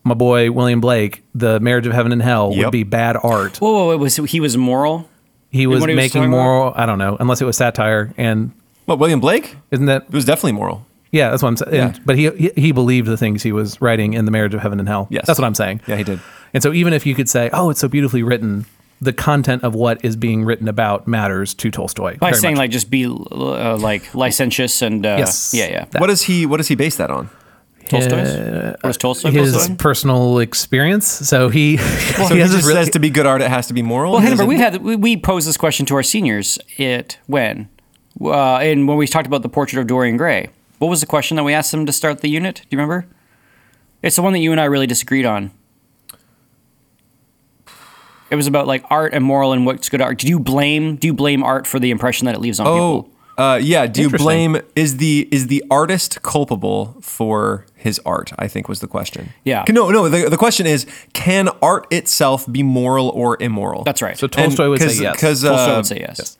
my 0.03 0.13
boy 0.13 0.51
William 0.51 0.81
Blake, 0.81 1.23
The 1.35 1.59
Marriage 1.59 1.85
of 1.87 1.93
Heaven 1.93 2.11
and 2.11 2.21
Hell, 2.21 2.55
would 2.55 2.71
be 2.71 2.83
bad 2.83 3.17
art. 3.21 3.57
Whoa, 3.57 3.71
whoa, 3.71 3.87
whoa, 3.87 3.97
was 3.97 4.15
he 4.17 4.39
was 4.39 4.57
moral? 4.57 5.09
He 5.49 5.67
was 5.67 5.81
what 5.81 5.89
he 5.89 5.95
was 5.95 6.03
making 6.03 6.23
about? 6.23 6.29
moral. 6.31 6.73
I 6.75 6.85
don't 6.85 6.97
know, 6.97 7.17
unless 7.19 7.41
it 7.41 7.45
was 7.45 7.57
satire. 7.57 8.13
And 8.17 8.51
What 8.85 8.99
William 8.99 9.19
Blake? 9.19 9.55
isn't 9.71 9.85
that? 9.87 10.03
It 10.03 10.11
was 10.13 10.25
definitely 10.25 10.53
moral. 10.53 10.85
Yeah, 11.11 11.29
that's 11.29 11.43
what 11.43 11.49
I'm 11.49 11.57
saying. 11.57 11.73
Yeah. 11.75 11.93
But 12.05 12.17
he, 12.17 12.29
he 12.31 12.51
he 12.55 12.71
believed 12.71 13.05
the 13.07 13.17
things 13.17 13.43
he 13.43 13.51
was 13.51 13.81
writing 13.81 14.13
in 14.13 14.23
The 14.23 14.31
Marriage 14.31 14.53
of 14.53 14.61
Heaven 14.61 14.79
and 14.79 14.87
Hell. 14.87 15.07
Yes. 15.09 15.25
that's 15.27 15.37
what 15.37 15.45
I'm 15.45 15.55
saying. 15.55 15.81
Yeah, 15.85 15.97
he 15.97 16.05
did. 16.05 16.21
And 16.53 16.63
so, 16.63 16.71
even 16.71 16.93
if 16.93 17.05
you 17.05 17.15
could 17.15 17.27
say, 17.27 17.49
"Oh, 17.51 17.69
it's 17.69 17.81
so 17.81 17.89
beautifully 17.89 18.23
written," 18.23 18.65
the 19.01 19.11
content 19.11 19.63
of 19.65 19.75
what 19.75 20.03
is 20.05 20.15
being 20.15 20.45
written 20.45 20.69
about 20.69 21.05
matters 21.09 21.53
to 21.55 21.69
Tolstoy. 21.69 22.17
By 22.17 22.29
very 22.29 22.39
saying 22.41 22.53
much. 22.55 22.59
like 22.59 22.71
just 22.71 22.89
be 22.89 23.05
uh, 23.07 23.75
like 23.77 24.03
licentious 24.15 24.81
and 24.81 25.05
uh, 25.05 25.15
Yes. 25.19 25.53
yeah, 25.53 25.67
yeah. 25.69 25.85
That- 25.91 25.99
What 25.99 26.07
does 26.07 26.21
he? 26.23 26.45
What 26.45 26.57
does 26.57 26.69
he 26.69 26.75
base 26.75 26.95
that 26.95 27.11
on? 27.11 27.29
Tolstoy's? 27.89 28.75
what 28.81 28.89
is 28.89 28.97
Tolstoy? 28.97 29.31
his 29.31 29.53
Tolstoy? 29.53 29.75
personal 29.75 30.39
experience. 30.39 31.07
So 31.07 31.49
he, 31.49 31.77
So 31.77 32.27
he 32.27 32.35
he 32.35 32.39
has 32.39 32.51
just 32.51 32.67
really, 32.67 32.83
says 32.83 32.89
to 32.91 32.99
be 32.99 33.09
good 33.09 33.25
art, 33.25 33.41
it 33.41 33.49
has 33.49 33.67
to 33.67 33.73
be 33.73 33.81
moral. 33.81 34.13
Well, 34.13 34.21
He 34.21 34.27
Hindenburg, 34.27 34.57
doesn't- 34.57 34.81
we 34.81 34.85
had 34.87 34.97
we, 35.01 35.15
we 35.15 35.17
posed 35.17 35.47
this 35.47 35.57
question 35.57 35.85
to 35.87 35.95
our 35.95 36.03
seniors. 36.03 36.57
It 36.77 37.17
when, 37.27 37.69
uh, 38.21 38.57
and 38.57 38.87
when 38.87 38.97
we 38.97 39.07
talked 39.07 39.27
about 39.27 39.41
the 39.41 39.49
portrait 39.49 39.79
of 39.81 39.87
Dorian 39.87 40.17
Gray. 40.17 40.49
What 40.79 40.87
was 40.89 40.99
the 41.01 41.07
question 41.07 41.37
that 41.37 41.43
we 41.43 41.53
asked 41.53 41.71
them 41.71 41.85
to 41.85 41.91
start 41.91 42.21
the 42.21 42.29
unit? 42.29 42.55
Do 42.55 42.67
you 42.71 42.77
remember? 42.77 43.05
It's 44.01 44.15
the 44.15 44.23
one 44.23 44.33
that 44.33 44.39
you 44.39 44.51
and 44.51 44.59
I 44.59 44.65
really 44.65 44.87
disagreed 44.87 45.25
on. 45.27 45.51
It 48.29 48.35
was 48.35 48.47
about 48.47 48.65
like 48.65 48.83
art 48.89 49.13
and 49.13 49.23
moral 49.25 49.51
and 49.51 49.65
what's 49.65 49.89
good 49.89 50.01
art. 50.01 50.17
Do 50.19 50.27
you 50.27 50.39
blame? 50.39 50.95
Do 50.95 51.07
you 51.07 51.13
blame 51.13 51.43
art 51.43 51.67
for 51.67 51.79
the 51.79 51.91
impression 51.91 52.25
that 52.25 52.35
it 52.35 52.39
leaves 52.41 52.59
on 52.59 52.67
Oh, 52.67 53.01
people? 53.03 53.10
Uh, 53.37 53.59
yeah. 53.61 53.87
Do 53.87 54.01
you 54.01 54.09
blame 54.09 54.57
is 54.75 54.97
the 54.97 55.27
is 55.31 55.47
the 55.47 55.63
artist 55.71 56.21
culpable 56.21 56.97
for 57.01 57.65
his 57.75 57.99
art? 58.05 58.31
I 58.37 58.47
think 58.47 58.67
was 58.69 58.79
the 58.79 58.87
question. 58.87 59.29
Yeah. 59.43 59.63
No, 59.69 59.89
no. 59.89 60.09
The, 60.09 60.29
the 60.29 60.37
question 60.37 60.65
is, 60.67 60.85
can 61.13 61.49
art 61.61 61.87
itself 61.91 62.51
be 62.51 62.63
moral 62.63 63.09
or 63.09 63.37
immoral? 63.41 63.83
That's 63.83 64.01
right. 64.01 64.17
So 64.17 64.27
Tolstoy 64.27 64.69
would 64.69 64.79
say 64.81 65.01
yes. 65.01 65.15
Because 65.15 65.41
Tolstoy 65.43 65.75
would 65.77 65.85
say 65.85 65.99
yes. 65.99 66.37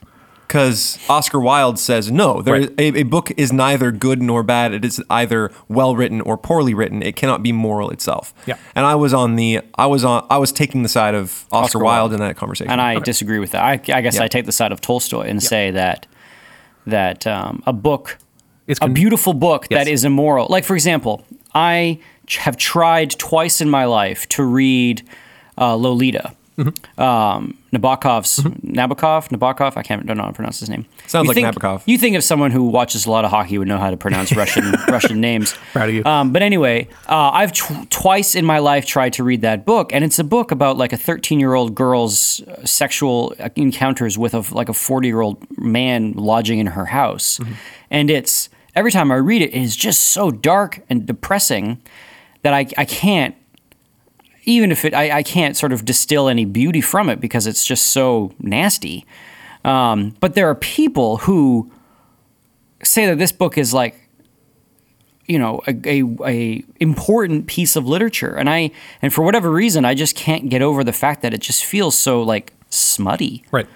because 0.48 1.00
Oscar 1.10 1.40
Wilde 1.40 1.80
says 1.80 2.12
no. 2.12 2.42
There, 2.42 2.54
Right. 2.54 2.70
a, 2.78 3.00
a 3.00 3.04
book 3.04 3.32
is 3.38 3.54
neither 3.54 3.92
good 3.92 4.22
nor 4.22 4.44
bad. 4.44 4.74
It 4.74 4.84
is 4.84 5.02
either 5.10 5.50
well 5.70 5.96
written 5.96 6.20
or 6.22 6.38
poorly 6.38 6.74
written. 6.74 7.02
It 7.02 7.16
cannot 7.16 7.42
be 7.42 7.52
moral 7.54 7.90
itself. 7.90 8.34
Yeah. 8.46 8.58
And 8.76 8.86
I 8.86 8.96
was 8.96 9.14
on 9.14 9.38
the 9.38 9.62
I 9.76 9.86
was 9.88 10.04
on 10.04 10.28
I 10.30 10.38
was 10.38 10.52
taking 10.52 10.84
the 10.84 10.90
side 10.90 11.16
of 11.16 11.46
Oscar, 11.54 11.78
Oscar 11.78 11.80
Wilde, 11.80 12.12
Wilde. 12.12 12.14
in 12.14 12.20
that 12.20 12.36
conversation. 12.36 12.70
And 12.72 12.82
I 12.82 13.00
disagree 13.00 13.40
with 13.40 13.52
that. 13.52 13.64
I, 13.64 13.72
I 13.98 14.02
guess 14.02 14.16
Yeah. 14.18 14.24
I 14.24 14.28
take 14.28 14.46
the 14.46 14.52
side 14.52 14.72
of 14.74 14.82
Tolstoy 14.82 15.22
and 15.28 15.42
say 15.42 15.72
that 15.72 16.06
that 16.86 17.26
um, 17.28 17.62
a 17.66 17.74
book, 17.74 18.18
It's 18.68 18.80
a 18.82 18.88
beautiful 18.88 19.34
book 19.34 19.68
that 19.70 19.88
Yes. 19.88 20.00
is 20.00 20.04
immoral. 20.06 20.48
Like 20.50 20.64
for 20.64 20.76
example, 20.76 21.24
I 21.54 22.00
ch- 22.28 22.38
have 22.38 22.58
tried 22.58 23.12
twice 23.12 23.62
in 23.62 23.70
my 23.70 23.86
life 23.86 24.28
to 24.30 24.44
read 24.44 25.04
uh, 25.58 25.76
Lolita. 25.76 26.34
Mm-hmm. 26.66 27.02
Um, 27.02 27.58
Nabokov's 27.74 28.40
Nabokov, 28.64 29.30
Nabokov. 29.30 29.78
I 29.78 29.82
can't 29.84 30.06
don't 30.06 30.18
know 30.18 30.24
how 30.24 30.30
to 30.30 30.36
pronounce 30.36 30.60
his 30.60 30.70
name. 30.70 30.86
Sounds 31.08 31.24
You 31.26 31.30
like 31.30 31.36
think- 31.36 31.48
Nabokov. 31.48 31.84
You 31.86 31.98
think 31.98 32.16
of 32.18 32.24
someone 32.24 32.52
who 32.52 32.64
watches 32.66 33.06
a 33.06 33.12
lot 33.12 33.24
of 33.26 33.32
hockey 33.32 33.58
would 33.58 33.68
know 33.68 33.78
how 33.78 33.90
to 33.90 33.98
pronounce 33.98 34.36
Russian 34.36 34.72
Russian 34.90 35.22
names. 35.22 35.56
Proud 35.72 35.90
of 35.90 35.96
you. 35.96 36.04
Um, 36.06 36.32
but 36.34 36.42
anyway, 36.42 36.88
uh, 37.08 37.32
I've 37.34 37.54
tw- 37.54 37.90
twice 37.90 38.36
in 38.36 38.46
my 38.46 38.60
life 38.60 38.86
tried 38.86 39.14
to 39.14 39.24
read 39.24 39.42
that 39.42 39.66
book, 39.66 39.94
and 39.94 40.04
it's 40.04 40.20
a 40.20 40.24
book 40.24 40.52
about 40.52 40.78
like 40.78 40.92
a 40.94 40.98
13 40.98 41.40
year 41.40 41.54
old 41.54 41.74
girl's 41.76 42.42
sexual 42.66 43.34
encounters 43.56 44.18
with 44.18 44.34
a 44.34 44.44
like 44.54 44.70
a 44.70 44.74
40 44.74 45.08
year 45.08 45.22
old 45.22 45.46
man 45.58 46.12
lodging 46.14 46.60
in 46.60 46.68
her 46.68 46.86
house, 46.88 47.40
and 47.90 48.10
it's 48.12 48.50
every 48.76 48.92
time 48.92 49.12
I 49.12 49.16
read 49.16 49.42
it, 49.42 49.54
it 49.54 49.62
is 49.62 49.76
just 49.76 50.10
so 50.10 50.30
dark 50.32 50.82
and 50.90 51.06
depressing 51.06 51.82
that 52.42 52.54
I 52.54 52.68
I 52.78 52.86
can't. 52.86 53.36
Even 54.44 54.72
if 54.72 54.86
it, 54.86 54.94
I, 54.94 55.18
I 55.18 55.24
can't 55.24 55.56
sort 55.56 55.72
of 55.72 55.86
distill 55.86 56.28
any 56.28 56.46
beauty 56.46 56.82
from 56.82 57.10
it 57.10 57.20
because 57.20 57.46
it's 57.48 57.66
just 57.66 57.88
so 57.88 58.34
nasty. 58.40 59.06
Um, 59.64 60.16
but 60.20 60.34
there 60.34 60.50
are 60.50 60.56
people 60.56 61.18
who 61.18 61.72
say 62.84 63.06
that 63.06 63.18
this 63.18 63.32
book 63.32 63.58
is 63.58 63.74
like 63.74 64.10
you 65.28 65.38
know 65.40 65.62
a, 65.68 65.76
a, 65.86 66.04
a 66.26 66.66
important 66.80 67.48
piece 67.48 67.76
of 67.76 67.88
literature 67.88 68.36
and 68.36 68.50
i 68.50 68.72
and 69.02 69.14
for 69.14 69.24
whatever 69.24 69.52
reason 69.52 69.86
i 69.86 69.94
just 69.94 70.16
can't 70.16 70.50
get 70.50 70.62
over 70.62 70.84
the 70.84 70.92
fact 70.92 71.22
that 71.22 71.34
it 71.34 71.42
just 71.42 71.64
feels 71.64 71.98
so 71.98 72.22
like 72.22 72.54
smutty 72.70 73.44
right. 73.52 73.68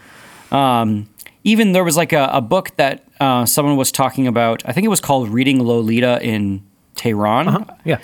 um, 0.52 1.08
even 1.44 1.74
there 1.74 1.84
was 1.84 1.96
like 1.96 2.14
a, 2.14 2.30
a 2.34 2.42
book 2.42 2.76
that 2.78 3.08
uh, 3.20 3.46
someone 3.46 3.78
was 3.78 3.92
talking 3.92 4.28
about 4.28 4.64
i 4.66 4.74
think 4.74 4.86
it 4.86 4.90
was 4.90 5.00
called 5.00 5.30
reading 5.30 5.64
lolita 5.64 6.20
in 6.22 6.62
tehran 6.96 7.48
Yeah. 7.84 8.00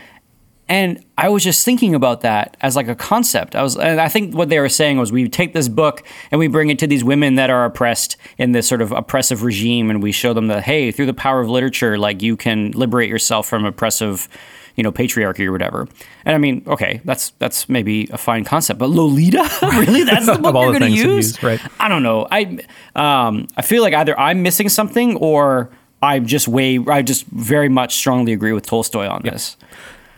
And 0.72 1.04
I 1.18 1.28
was 1.28 1.44
just 1.44 1.66
thinking 1.66 1.94
about 1.94 2.22
that 2.22 2.56
as 2.62 2.78
like 2.78 2.88
a 2.88 2.96
concept. 2.96 3.58
I 3.58 3.62
was, 3.62 3.76
and 3.76 4.00
I 4.00 4.08
think 4.08 4.34
what 4.34 4.48
they 4.48 4.58
were 4.58 4.70
saying 4.70 5.00
was 5.00 5.12
we 5.12 5.28
take 5.28 5.52
this 5.52 5.68
book 5.68 6.02
and 6.32 6.40
we 6.40 6.48
bring 6.48 6.70
it 6.70 6.80
to 6.80 6.88
these 6.88 7.04
women 7.04 7.36
that 7.36 7.50
are 7.50 7.66
oppressed 7.66 8.16
in 8.38 8.54
this 8.54 8.70
sort 8.70 8.82
of 8.82 8.94
oppressive 8.94 9.44
regime, 9.44 9.90
and 9.90 10.02
we 10.02 10.14
show 10.14 10.32
them 10.32 10.48
that 10.48 10.64
hey, 10.64 10.90
through 10.90 11.08
the 11.08 11.14
power 11.14 11.42
of 11.42 11.50
literature, 11.50 11.98
like 11.98 12.22
you 12.22 12.38
can 12.38 12.72
liberate 12.72 13.10
yourself 13.10 13.50
from 13.50 13.66
oppressive, 13.66 14.30
you 14.78 14.82
know, 14.82 14.94
patriarchy 14.94 15.46
or 15.46 15.52
whatever. 15.52 15.90
And 16.24 16.36
I 16.36 16.38
mean, 16.38 16.64
okay, 16.66 17.02
that's 17.04 17.32
that's 17.32 17.68
maybe 17.68 18.08
a 18.14 18.18
fine 18.18 18.46
concept, 18.46 18.80
but 18.80 18.88
Lolita, 18.88 19.50
really, 19.74 20.04
that's 20.04 20.26
the 20.26 20.38
book 20.42 20.56
you're 20.56 20.80
going 20.80 20.84
to 20.84 20.90
use? 20.90 21.34
use, 21.34 21.44
right. 21.44 21.60
I 21.82 21.90
don't 21.90 22.02
know. 22.02 22.30
I 22.32 22.60
um, 22.96 23.50
I 23.58 23.62
feel 23.62 23.82
like 23.82 23.94
either 23.94 24.18
I'm 24.18 24.42
missing 24.42 24.70
something 24.70 25.18
or. 25.18 25.70
I 26.04 26.18
just 26.18 26.48
way 26.48 26.80
I 26.88 27.04
just 27.04 27.28
very 27.28 27.70
much 27.70 27.94
strongly 27.94 28.34
agree 28.34 28.54
with 28.54 28.66
Tolstoy 28.66 29.06
on 29.06 29.22
this. 29.22 29.56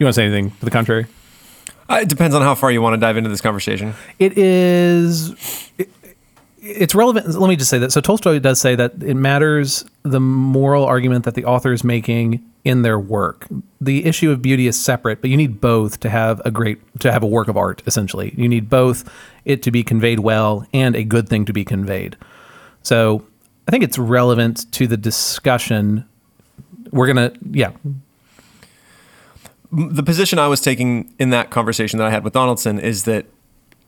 You 0.04 0.08
want 0.08 0.16
to 0.16 0.20
say 0.20 0.26
anything 0.26 0.52
to 0.52 0.66
the 0.66 0.70
contrary? 0.70 1.06
Uh, 1.90 2.00
it 2.02 2.10
depends 2.10 2.36
on 2.36 2.42
how 2.42 2.56
far 2.56 2.70
you 2.70 2.82
want 2.82 2.94
to 2.94 3.00
dive 3.00 3.16
into 3.16 3.30
this 3.30 3.40
conversation. 3.40 3.94
It 4.20 4.38
is. 4.38 5.72
It, 5.78 5.90
it's 6.60 6.94
relevant. 6.94 7.26
Let 7.26 7.48
me 7.48 7.56
just 7.56 7.70
say 7.70 7.78
that. 7.78 7.94
So 7.94 8.02
Tolstoy 8.02 8.40
does 8.40 8.60
say 8.60 8.76
that 8.76 9.02
it 9.02 9.14
matters 9.14 9.86
the 10.02 10.20
moral 10.20 10.84
argument 10.84 11.24
that 11.24 11.36
the 11.36 11.46
author 11.46 11.72
is 11.72 11.86
making 11.86 12.44
in 12.66 12.82
their 12.82 13.00
work. 13.00 13.48
The 13.80 14.04
issue 14.04 14.30
of 14.30 14.42
beauty 14.42 14.68
is 14.68 14.78
separate, 14.78 15.22
but 15.22 15.30
you 15.30 15.38
need 15.38 15.62
both 15.62 16.02
to 16.02 16.10
have 16.10 16.42
a 16.44 16.52
great 16.52 16.82
to 17.00 17.10
have 17.10 17.24
a 17.24 17.28
work 17.28 17.48
of 17.48 17.56
art. 17.56 17.82
Essentially, 17.88 18.34
you 18.36 18.50
need 18.50 18.70
both 18.70 19.10
it 19.46 19.64
to 19.64 19.72
be 19.72 19.84
conveyed 19.84 20.20
well 20.20 20.68
and 20.74 20.98
a 20.98 21.06
good 21.06 21.30
thing 21.30 21.46
to 21.46 21.54
be 21.54 21.64
conveyed. 21.64 22.18
So 22.82 23.26
I 23.70 23.72
think 23.72 23.86
it's 23.86 23.98
relevant 23.98 24.70
to 24.74 24.86
the 24.86 24.98
discussion. 24.98 26.04
We're 26.92 27.08
gonna, 27.08 27.32
yeah, 27.52 27.72
the 29.74 30.04
position 30.04 30.40
I 30.40 30.48
was 30.48 30.62
taking 30.62 31.14
in 31.20 31.32
that 31.32 31.50
conversation 31.50 31.98
that 31.98 32.08
I 32.08 32.12
had 32.12 32.24
with 32.24 32.34
Donaldson 32.34 32.80
is 32.80 33.04
that 33.06 33.26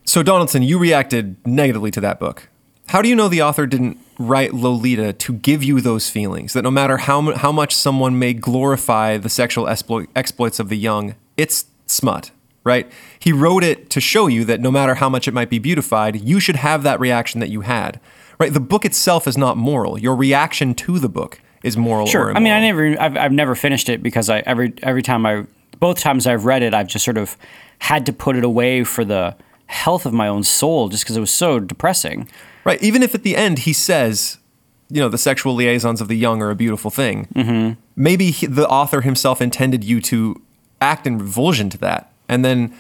so 0.06 0.24
Donaldson, 0.24 0.64
you 0.64 0.78
reacted 0.78 1.36
negatively 1.46 1.92
to 1.92 2.02
that 2.02 2.20
book. 2.20 2.50
how 2.88 3.02
do 3.02 3.10
you 3.10 3.16
know 3.16 3.28
the 3.28 3.42
author 3.42 3.66
didn't 3.66 3.98
write 4.20 4.54
Lolita 4.54 5.12
to 5.14 5.34
give 5.34 5.64
you 5.64 5.82
those 5.82 6.10
feelings? 6.10 6.54
That 6.54 6.64
no 6.64 6.72
matter 6.72 6.98
how 6.98 7.34
how 7.36 7.52
much 7.52 7.76
someone 7.76 8.20
may 8.20 8.34
glorify 8.34 9.18
the 9.18 9.30
sexual 9.30 9.68
exploit, 9.68 10.10
exploits 10.16 10.60
of 10.60 10.70
the 10.70 10.78
young, 10.78 11.16
it's 11.38 11.66
smut, 11.88 12.32
right? 12.64 12.92
He 13.20 13.32
wrote 13.34 13.64
it 13.64 13.90
to 13.92 14.02
show 14.02 14.28
you 14.28 14.46
that 14.46 14.62
no 14.62 14.72
matter 14.72 14.96
how 14.96 15.10
much 15.10 15.28
it 15.28 15.34
might 15.34 15.50
be 15.50 15.60
beautified, 15.60 16.22
you 16.22 16.40
should 16.40 16.58
have 16.58 16.84
that 16.84 17.00
reaction 17.00 17.40
that 17.40 17.50
you 17.50 17.62
had, 17.62 18.00
right? 18.40 18.54
The 18.54 18.60
book 18.60 18.86
itself 18.86 19.28
is 19.28 19.38
not 19.38 19.58
moral. 19.58 20.00
Your 20.00 20.16
reaction 20.16 20.76
to 20.76 21.00
the 21.00 21.10
book 21.10 21.42
is 21.64 21.76
moral. 21.76 22.06
Sure. 22.06 22.28
Or 22.28 22.38
I 22.38 22.40
mean, 22.40 22.54
I 22.54 22.60
never, 22.62 23.02
I've, 23.02 23.18
I've 23.18 23.32
never 23.32 23.56
finished 23.56 23.90
it 23.90 24.04
because 24.04 24.30
I 24.30 24.40
every 24.42 24.74
every 24.84 25.02
time 25.02 25.26
I, 25.26 25.46
both 25.80 26.00
times 26.00 26.28
I've 26.28 26.46
read 26.46 26.64
it, 26.64 26.74
I've 26.74 26.88
just 26.88 27.06
sort 27.06 27.18
of 27.18 27.38
had 27.80 28.06
to 28.06 28.14
put 28.14 28.36
it 28.36 28.44
away 28.44 28.84
for 28.84 29.04
the 29.06 29.36
health 29.68 30.06
of 30.06 30.14
my 30.14 30.28
own 30.28 30.44
soul, 30.44 30.90
just 30.90 31.04
because 31.04 31.18
it 31.18 31.20
was 31.20 31.32
so 31.32 31.60
depressing. 31.60 32.30
Right. 32.64 32.82
Even 32.82 33.04
if 33.04 33.14
at 33.16 33.24
the 33.24 33.36
end 33.36 33.60
he 33.60 33.74
says, 33.74 34.38
you 34.90 35.02
know, 35.02 35.10
the 35.10 35.18
sexual 35.18 35.54
liaisons 35.56 36.02
of 36.02 36.08
the 36.08 36.16
young 36.16 36.42
are 36.42 36.52
a 36.52 36.56
beautiful 36.56 36.92
thing, 36.92 37.28
mm-hmm. 37.36 37.80
maybe 37.96 38.32
he, 38.32 38.46
the 38.46 38.68
author 38.68 39.02
himself 39.02 39.42
intended 39.42 39.84
you 39.84 40.02
to 40.02 40.42
act 40.82 41.08
in 41.08 41.18
revulsion 41.18 41.70
to 41.72 41.78
that 41.80 42.12
and 42.28 42.44
then 42.44 42.76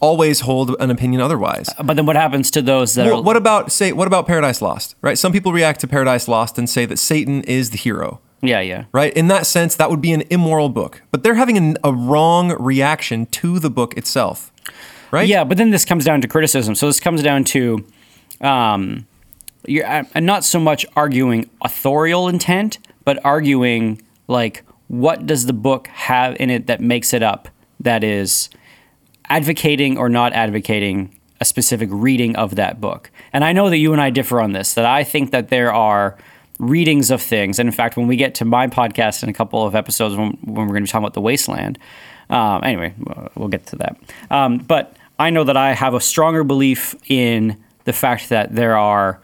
always 0.00 0.40
hold 0.40 0.74
an 0.80 0.90
opinion 0.90 1.20
otherwise. 1.20 1.68
But 1.82 1.94
then 1.94 2.06
what 2.06 2.16
happens 2.16 2.50
to 2.52 2.62
those 2.62 2.94
that 2.94 3.06
Well, 3.06 3.18
are? 3.18 3.22
what 3.22 3.36
about 3.36 3.70
say 3.70 3.92
what 3.92 4.06
about 4.06 4.26
Paradise 4.26 4.62
Lost? 4.62 4.96
Right? 5.02 5.18
Some 5.18 5.32
people 5.32 5.52
react 5.52 5.80
to 5.80 5.88
Paradise 5.88 6.26
Lost 6.26 6.58
and 6.58 6.68
say 6.68 6.86
that 6.86 6.98
Satan 6.98 7.42
is 7.44 7.70
the 7.70 7.76
hero. 7.76 8.20
Yeah, 8.42 8.60
yeah. 8.60 8.84
Right? 8.92 9.12
In 9.12 9.28
that 9.28 9.46
sense, 9.46 9.76
that 9.76 9.90
would 9.90 10.00
be 10.00 10.12
an 10.12 10.22
immoral 10.30 10.68
book. 10.68 11.02
But 11.10 11.22
they're 11.22 11.34
having 11.34 11.56
an, 11.56 11.76
a 11.84 11.92
wrong 11.92 12.56
reaction 12.62 13.26
to 13.26 13.58
the 13.58 13.70
book 13.70 13.96
itself. 13.96 14.52
Right? 15.10 15.28
Yeah, 15.28 15.44
but 15.44 15.58
then 15.58 15.70
this 15.70 15.84
comes 15.84 16.04
down 16.04 16.20
to 16.20 16.28
criticism. 16.28 16.74
So 16.74 16.86
this 16.86 17.00
comes 17.00 17.22
down 17.22 17.44
to, 17.44 17.84
um, 18.40 19.06
you're 19.66 19.86
I'm 19.86 20.24
not 20.24 20.44
so 20.44 20.58
much 20.58 20.86
arguing 20.96 21.50
authorial 21.62 22.28
intent, 22.28 22.78
but 23.04 23.22
arguing 23.24 24.00
like 24.28 24.64
what 24.88 25.26
does 25.26 25.46
the 25.46 25.52
book 25.52 25.88
have 25.88 26.36
in 26.40 26.50
it 26.50 26.66
that 26.66 26.80
makes 26.80 27.12
it 27.12 27.22
up 27.22 27.48
that 27.80 28.02
is 28.02 28.48
advocating 29.28 29.98
or 29.98 30.08
not 30.08 30.32
advocating 30.32 31.16
a 31.40 31.44
specific 31.44 31.88
reading 31.92 32.36
of 32.36 32.56
that 32.56 32.80
book. 32.80 33.10
And 33.32 33.44
I 33.44 33.52
know 33.52 33.70
that 33.70 33.78
you 33.78 33.92
and 33.92 34.00
I 34.00 34.10
differ 34.10 34.40
on 34.40 34.52
this. 34.52 34.74
That 34.74 34.84
I 34.84 35.04
think 35.04 35.30
that 35.30 35.48
there 35.48 35.72
are 35.72 36.18
readings 36.60 37.10
of 37.10 37.20
things, 37.22 37.58
and 37.58 37.68
in 37.68 37.72
fact, 37.72 37.96
when 37.96 38.06
we 38.06 38.16
get 38.16 38.34
to 38.36 38.44
my 38.44 38.66
podcast 38.68 39.22
in 39.22 39.28
a 39.28 39.32
couple 39.32 39.64
of 39.66 39.74
episodes, 39.74 40.14
when, 40.14 40.32
when 40.44 40.66
we're 40.66 40.74
going 40.74 40.82
to 40.84 40.88
be 40.88 40.88
talking 40.88 41.04
about 41.04 41.14
the 41.14 41.20
wasteland. 41.20 41.78
Um, 42.28 42.62
anyway, 42.62 42.94
we'll 43.34 43.48
get 43.48 43.66
to 43.66 43.76
that. 43.76 43.96
Um, 44.30 44.58
but 44.58 44.94
I 45.18 45.30
know 45.30 45.42
that 45.44 45.56
I 45.56 45.72
have 45.74 45.94
a 45.94 46.00
stronger 46.00 46.44
belief 46.44 46.94
in 47.08 47.56
the 47.84 47.92
fact 47.92 48.28
that 48.28 48.54
there 48.54 48.76
are 48.76 49.20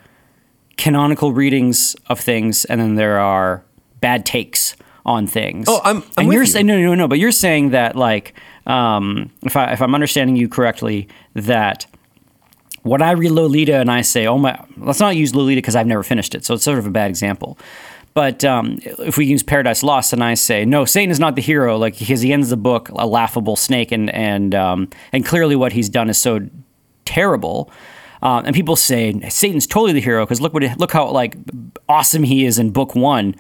canonical 0.77 1.33
readings 1.33 1.95
of 2.09 2.19
things, 2.21 2.65
and 2.65 2.81
then 2.81 2.97
there 2.97 3.21
are 3.21 3.63
bad 4.01 4.27
takes 4.27 4.75
on 5.05 5.27
things. 5.27 5.67
Oh, 5.69 5.81
I'm- 5.85 6.03
I'm 6.17 6.25
and 6.25 6.33
you're 6.33 6.43
you. 6.43 6.47
saying 6.47 6.67
no, 6.67 6.79
no, 6.81 6.95
no. 6.95 7.07
But 7.07 7.19
you're 7.21 7.31
saying 7.33 7.71
that 7.71 7.95
like, 7.97 8.35
um, 8.67 9.31
if 9.43 9.57
I 9.57 9.73
if 9.73 9.81
I'm 9.81 9.95
understanding 9.95 10.35
you 10.35 10.49
correctly, 10.49 11.07
that 11.35 11.87
when 12.87 13.03
I 13.03 13.13
read 13.13 13.33
Lolita 13.33 13.77
and 13.77 13.91
I 13.91 14.03
say, 14.03 14.27
"Oh 14.27 14.39
my," 14.39 14.59
let's 14.77 15.01
not 15.01 15.17
use 15.17 15.35
Lolita 15.35 15.59
because 15.59 15.77
I've 15.77 15.87
never 15.87 16.03
finished 16.03 16.35
it, 16.35 16.45
so 16.45 16.55
it's 16.55 16.65
sort 16.65 16.79
of 16.79 16.87
a 16.87 16.91
bad 16.91 17.11
example. 17.11 17.59
But 18.15 18.45
um, 18.45 18.79
if 18.83 19.19
we 19.19 19.27
use 19.27 19.43
Paradise 19.43 19.83
Lost 19.83 20.13
and 20.13 20.25
I 20.25 20.35
say, 20.35 20.65
"No, 20.65 20.85
Satan 20.85 21.11
is 21.11 21.21
not 21.21 21.35
the 21.35 21.43
hero," 21.43 21.77
like 21.77 21.99
because 21.99 22.21
he 22.21 22.33
ends 22.33 22.49
the 22.49 22.57
book 22.57 22.89
a 22.91 23.07
laughable 23.07 23.57
snake, 23.57 23.93
and 23.93 24.09
and 24.11 24.55
um, 24.55 24.89
and 25.13 25.27
clearly 25.27 25.57
what 25.57 25.73
he's 25.73 25.89
done 25.89 26.09
is 26.09 26.17
so 26.17 26.41
terrible. 27.05 27.71
Um, 28.23 28.47
and 28.47 28.55
people 28.55 28.77
say 28.77 29.21
Satan's 29.29 29.67
totally 29.67 29.93
the 29.93 30.01
hero 30.01 30.25
because 30.25 30.41
look 30.41 30.55
what 30.55 30.63
look 30.79 30.93
how 30.93 31.11
like 31.11 31.37
awesome 31.89 32.23
he 32.23 32.47
is 32.47 32.59
in 32.59 32.71
book 32.71 32.95
one, 32.95 33.35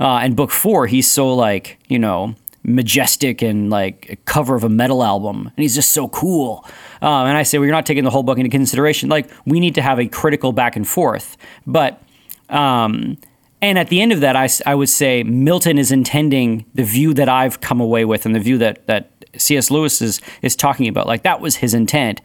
uh, 0.00 0.18
and 0.18 0.36
book 0.36 0.50
four 0.50 0.86
he's 0.86 1.10
so 1.10 1.34
like 1.34 1.78
you 1.88 1.98
know 1.98 2.34
majestic 2.64 3.40
and 3.42 3.70
like 3.70 4.06
a 4.10 4.16
cover 4.16 4.54
of 4.54 4.64
a 4.64 4.68
metal 4.68 5.02
album, 5.02 5.46
and 5.46 5.62
he's 5.62 5.74
just 5.74 5.92
so 5.92 6.08
cool. 6.08 6.66
Um, 7.00 7.26
and 7.26 7.36
I 7.36 7.42
say, 7.42 7.58
well, 7.58 7.66
you're 7.66 7.74
not 7.74 7.86
taking 7.86 8.04
the 8.04 8.10
whole 8.10 8.22
book 8.22 8.38
into 8.38 8.50
consideration. 8.50 9.08
Like 9.08 9.30
we 9.46 9.60
need 9.60 9.74
to 9.76 9.82
have 9.82 9.98
a 9.98 10.06
critical 10.06 10.52
back 10.52 10.76
and 10.76 10.86
forth, 10.86 11.36
but. 11.66 12.02
Um, 12.48 13.18
and 13.60 13.76
at 13.76 13.88
the 13.88 14.00
end 14.00 14.12
of 14.12 14.20
that, 14.20 14.36
I 14.66 14.74
would 14.74 14.88
say 14.88 15.24
Milton 15.24 15.78
is 15.78 15.90
intending 15.90 16.64
the 16.74 16.84
view 16.84 17.12
that 17.14 17.28
I've 17.28 17.60
come 17.60 17.80
away 17.80 18.04
with 18.04 18.24
and 18.24 18.34
the 18.34 18.40
view 18.40 18.56
that, 18.58 18.86
that 18.86 19.10
C.S. 19.36 19.70
Lewis 19.70 20.00
is, 20.00 20.20
is 20.42 20.54
talking 20.54 20.86
about. 20.86 21.06
Like, 21.06 21.24
that 21.24 21.40
was 21.40 21.56
his 21.56 21.74
intent. 21.74 22.20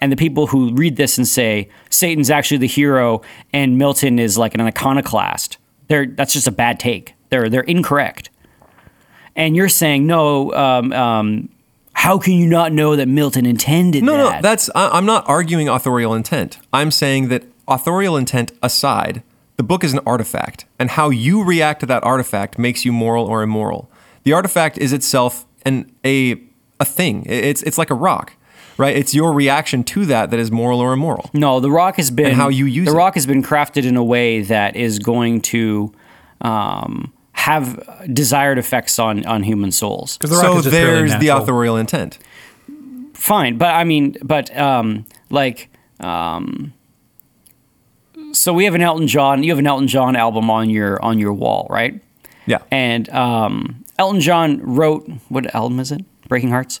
And 0.00 0.10
the 0.10 0.16
people 0.16 0.46
who 0.46 0.72
read 0.74 0.96
this 0.96 1.18
and 1.18 1.28
say 1.28 1.68
Satan's 1.90 2.30
actually 2.30 2.56
the 2.58 2.66
hero 2.66 3.20
and 3.52 3.76
Milton 3.76 4.18
is 4.18 4.38
like 4.38 4.54
an 4.54 4.62
iconoclast, 4.62 5.58
they're, 5.88 6.06
that's 6.06 6.32
just 6.32 6.46
a 6.46 6.52
bad 6.52 6.80
take. 6.80 7.14
They're, 7.28 7.50
they're 7.50 7.60
incorrect. 7.62 8.30
And 9.36 9.54
you're 9.54 9.68
saying, 9.68 10.06
no, 10.06 10.52
um, 10.54 10.92
um, 10.92 11.48
how 12.00 12.18
can 12.18 12.32
you 12.34 12.46
not 12.46 12.72
know 12.72 12.96
that 12.96 13.08
Milton 13.08 13.44
intended 13.46 14.02
No, 14.02 14.12
that? 14.16 14.18
no, 14.18 14.30
no, 14.36 14.40
that's 14.42 14.70
I, 14.74 14.88
I'm 14.96 15.06
not 15.06 15.28
arguing 15.28 15.68
authorial 15.68 16.14
intent. 16.14 16.58
I'm 16.72 16.90
saying 16.90 17.28
that 17.28 17.44
authorial 17.68 18.16
intent 18.16 18.52
aside, 18.62 19.22
the 19.56 19.62
book 19.62 19.84
is 19.84 19.92
an 19.92 20.00
artifact, 20.06 20.64
and 20.78 20.90
how 20.90 21.10
you 21.10 21.44
react 21.44 21.80
to 21.80 21.86
that 21.86 22.02
artifact 22.02 22.58
makes 22.58 22.84
you 22.86 22.92
moral 22.92 23.26
or 23.26 23.42
immoral. 23.42 23.90
The 24.24 24.32
artifact 24.32 24.78
is 24.78 24.92
itself 24.92 25.44
an 25.64 25.92
a 26.04 26.40
a 26.78 26.84
thing. 26.84 27.24
It's 27.26 27.62
it's 27.62 27.76
like 27.76 27.90
a 27.90 27.94
rock, 28.08 28.32
right? 28.78 28.96
It's 28.96 29.12
your 29.14 29.32
reaction 29.34 29.84
to 29.84 30.06
that 30.06 30.30
that 30.30 30.40
is 30.40 30.50
moral 30.50 30.80
or 30.80 30.92
immoral. 30.94 31.28
No, 31.34 31.60
the 31.60 31.70
rock 31.70 31.96
has 31.96 32.10
been 32.10 32.26
And 32.28 32.36
how 32.36 32.48
you 32.48 32.64
use 32.64 32.86
the 32.86 32.94
it. 32.94 32.96
rock 32.96 33.14
has 33.14 33.26
been 33.26 33.42
crafted 33.42 33.84
in 33.84 33.96
a 33.96 34.04
way 34.04 34.40
that 34.42 34.74
is 34.76 34.98
going 34.98 35.42
to 35.52 35.92
um, 36.40 37.12
have 37.40 37.64
desired 38.12 38.58
effects 38.58 38.98
on 38.98 39.24
on 39.26 39.42
human 39.42 39.72
souls. 39.72 40.18
The 40.20 40.28
so 40.28 40.58
is 40.58 40.64
just 40.64 40.70
there's 40.70 41.16
the 41.18 41.28
authorial 41.28 41.76
intent. 41.76 42.18
Fine, 43.14 43.58
but 43.58 43.74
I 43.74 43.84
mean, 43.84 44.16
but 44.22 44.56
um, 44.56 45.04
like, 45.28 45.68
um, 46.00 46.72
so 48.32 48.52
we 48.54 48.64
have 48.64 48.74
an 48.74 48.80
Elton 48.82 49.06
John. 49.06 49.42
You 49.42 49.50
have 49.50 49.58
an 49.58 49.66
Elton 49.66 49.88
John 49.88 50.16
album 50.16 50.50
on 50.50 50.70
your 50.70 51.02
on 51.04 51.18
your 51.18 51.32
wall, 51.32 51.66
right? 51.70 52.00
Yeah. 52.46 52.58
And 52.70 53.08
um, 53.10 53.84
Elton 53.98 54.20
John 54.20 54.60
wrote 54.62 55.08
what 55.28 55.54
album 55.54 55.80
is 55.80 55.92
it? 55.92 56.02
Breaking 56.28 56.50
Hearts. 56.50 56.78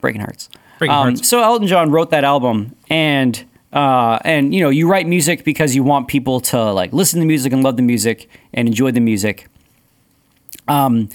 Breaking 0.00 0.20
Hearts. 0.20 0.48
Breaking 0.78 0.94
Um, 0.94 1.02
Hearts. 1.14 1.28
So 1.28 1.42
Elton 1.42 1.66
John 1.68 1.90
wrote 1.90 2.10
that 2.10 2.24
album, 2.24 2.74
and 2.88 3.42
uh, 3.72 4.18
and 4.24 4.54
you 4.54 4.60
know 4.60 4.70
you 4.70 4.88
write 4.90 5.06
music 5.06 5.44
because 5.44 5.74
you 5.74 5.82
want 5.82 6.08
people 6.08 6.40
to 6.40 6.72
like 6.72 6.92
listen 6.92 7.20
to 7.20 7.26
music 7.26 7.52
and 7.52 7.62
love 7.62 7.76
the 7.76 7.82
music 7.82 8.28
and 8.52 8.68
enjoy 8.68 8.90
the 8.90 9.00
music. 9.00 9.48
Um, 10.70 11.08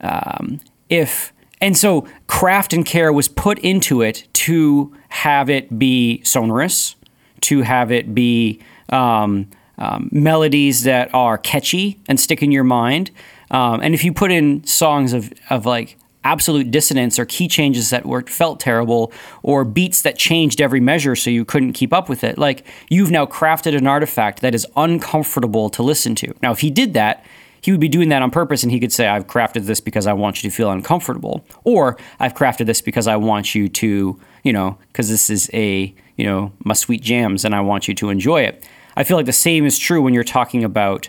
um, 0.00 0.60
if 0.88 1.32
and 1.60 1.76
so 1.76 2.06
craft 2.26 2.72
and 2.72 2.86
care 2.86 3.12
was 3.12 3.28
put 3.28 3.58
into 3.58 4.02
it 4.02 4.28
to 4.32 4.94
have 5.08 5.50
it 5.50 5.78
be 5.78 6.22
sonorous, 6.22 6.94
to 7.42 7.62
have 7.62 7.90
it 7.90 8.14
be 8.14 8.60
um, 8.90 9.48
um, 9.78 10.08
melodies 10.12 10.84
that 10.84 11.12
are 11.14 11.38
catchy 11.38 11.98
and 12.08 12.20
stick 12.20 12.42
in 12.42 12.52
your 12.52 12.64
mind. 12.64 13.10
Um, 13.50 13.80
and 13.80 13.94
if 13.94 14.04
you 14.04 14.12
put 14.12 14.30
in 14.30 14.64
songs 14.64 15.12
of, 15.12 15.32
of 15.50 15.66
like 15.66 15.96
absolute 16.24 16.70
dissonance 16.70 17.18
or 17.18 17.24
key 17.24 17.48
changes 17.48 17.90
that 17.90 18.04
were 18.04 18.22
felt 18.22 18.60
terrible 18.60 19.12
or 19.42 19.64
beats 19.64 20.02
that 20.02 20.18
changed 20.18 20.60
every 20.60 20.80
measure 20.80 21.16
so 21.16 21.30
you 21.30 21.44
couldn't 21.44 21.72
keep 21.72 21.92
up 21.92 22.08
with 22.08 22.22
it, 22.22 22.38
like 22.38 22.66
you've 22.90 23.10
now 23.10 23.24
crafted 23.24 23.76
an 23.76 23.86
artifact 23.86 24.40
that 24.42 24.54
is 24.54 24.66
uncomfortable 24.76 25.70
to 25.70 25.82
listen 25.82 26.14
to. 26.14 26.34
Now, 26.42 26.52
if 26.52 26.60
he 26.60 26.70
did 26.70 26.92
that, 26.94 27.24
he 27.60 27.70
would 27.70 27.80
be 27.80 27.88
doing 27.88 28.08
that 28.10 28.22
on 28.22 28.30
purpose 28.30 28.62
and 28.62 28.72
he 28.72 28.80
could 28.80 28.92
say, 28.92 29.06
I've 29.06 29.26
crafted 29.26 29.66
this 29.66 29.80
because 29.80 30.06
I 30.06 30.12
want 30.12 30.42
you 30.42 30.50
to 30.50 30.54
feel 30.54 30.70
uncomfortable. 30.70 31.44
Or 31.64 31.96
I've 32.20 32.34
crafted 32.34 32.66
this 32.66 32.80
because 32.80 33.06
I 33.06 33.16
want 33.16 33.54
you 33.54 33.68
to, 33.68 34.20
you 34.44 34.52
know, 34.52 34.78
because 34.92 35.08
this 35.08 35.30
is 35.30 35.50
a, 35.52 35.92
you 36.16 36.24
know, 36.24 36.52
my 36.64 36.74
sweet 36.74 37.02
jams 37.02 37.44
and 37.44 37.54
I 37.54 37.60
want 37.60 37.88
you 37.88 37.94
to 37.94 38.10
enjoy 38.10 38.42
it. 38.42 38.64
I 38.96 39.04
feel 39.04 39.16
like 39.16 39.26
the 39.26 39.32
same 39.32 39.64
is 39.64 39.78
true 39.78 40.02
when 40.02 40.14
you're 40.14 40.24
talking 40.24 40.64
about, 40.64 41.08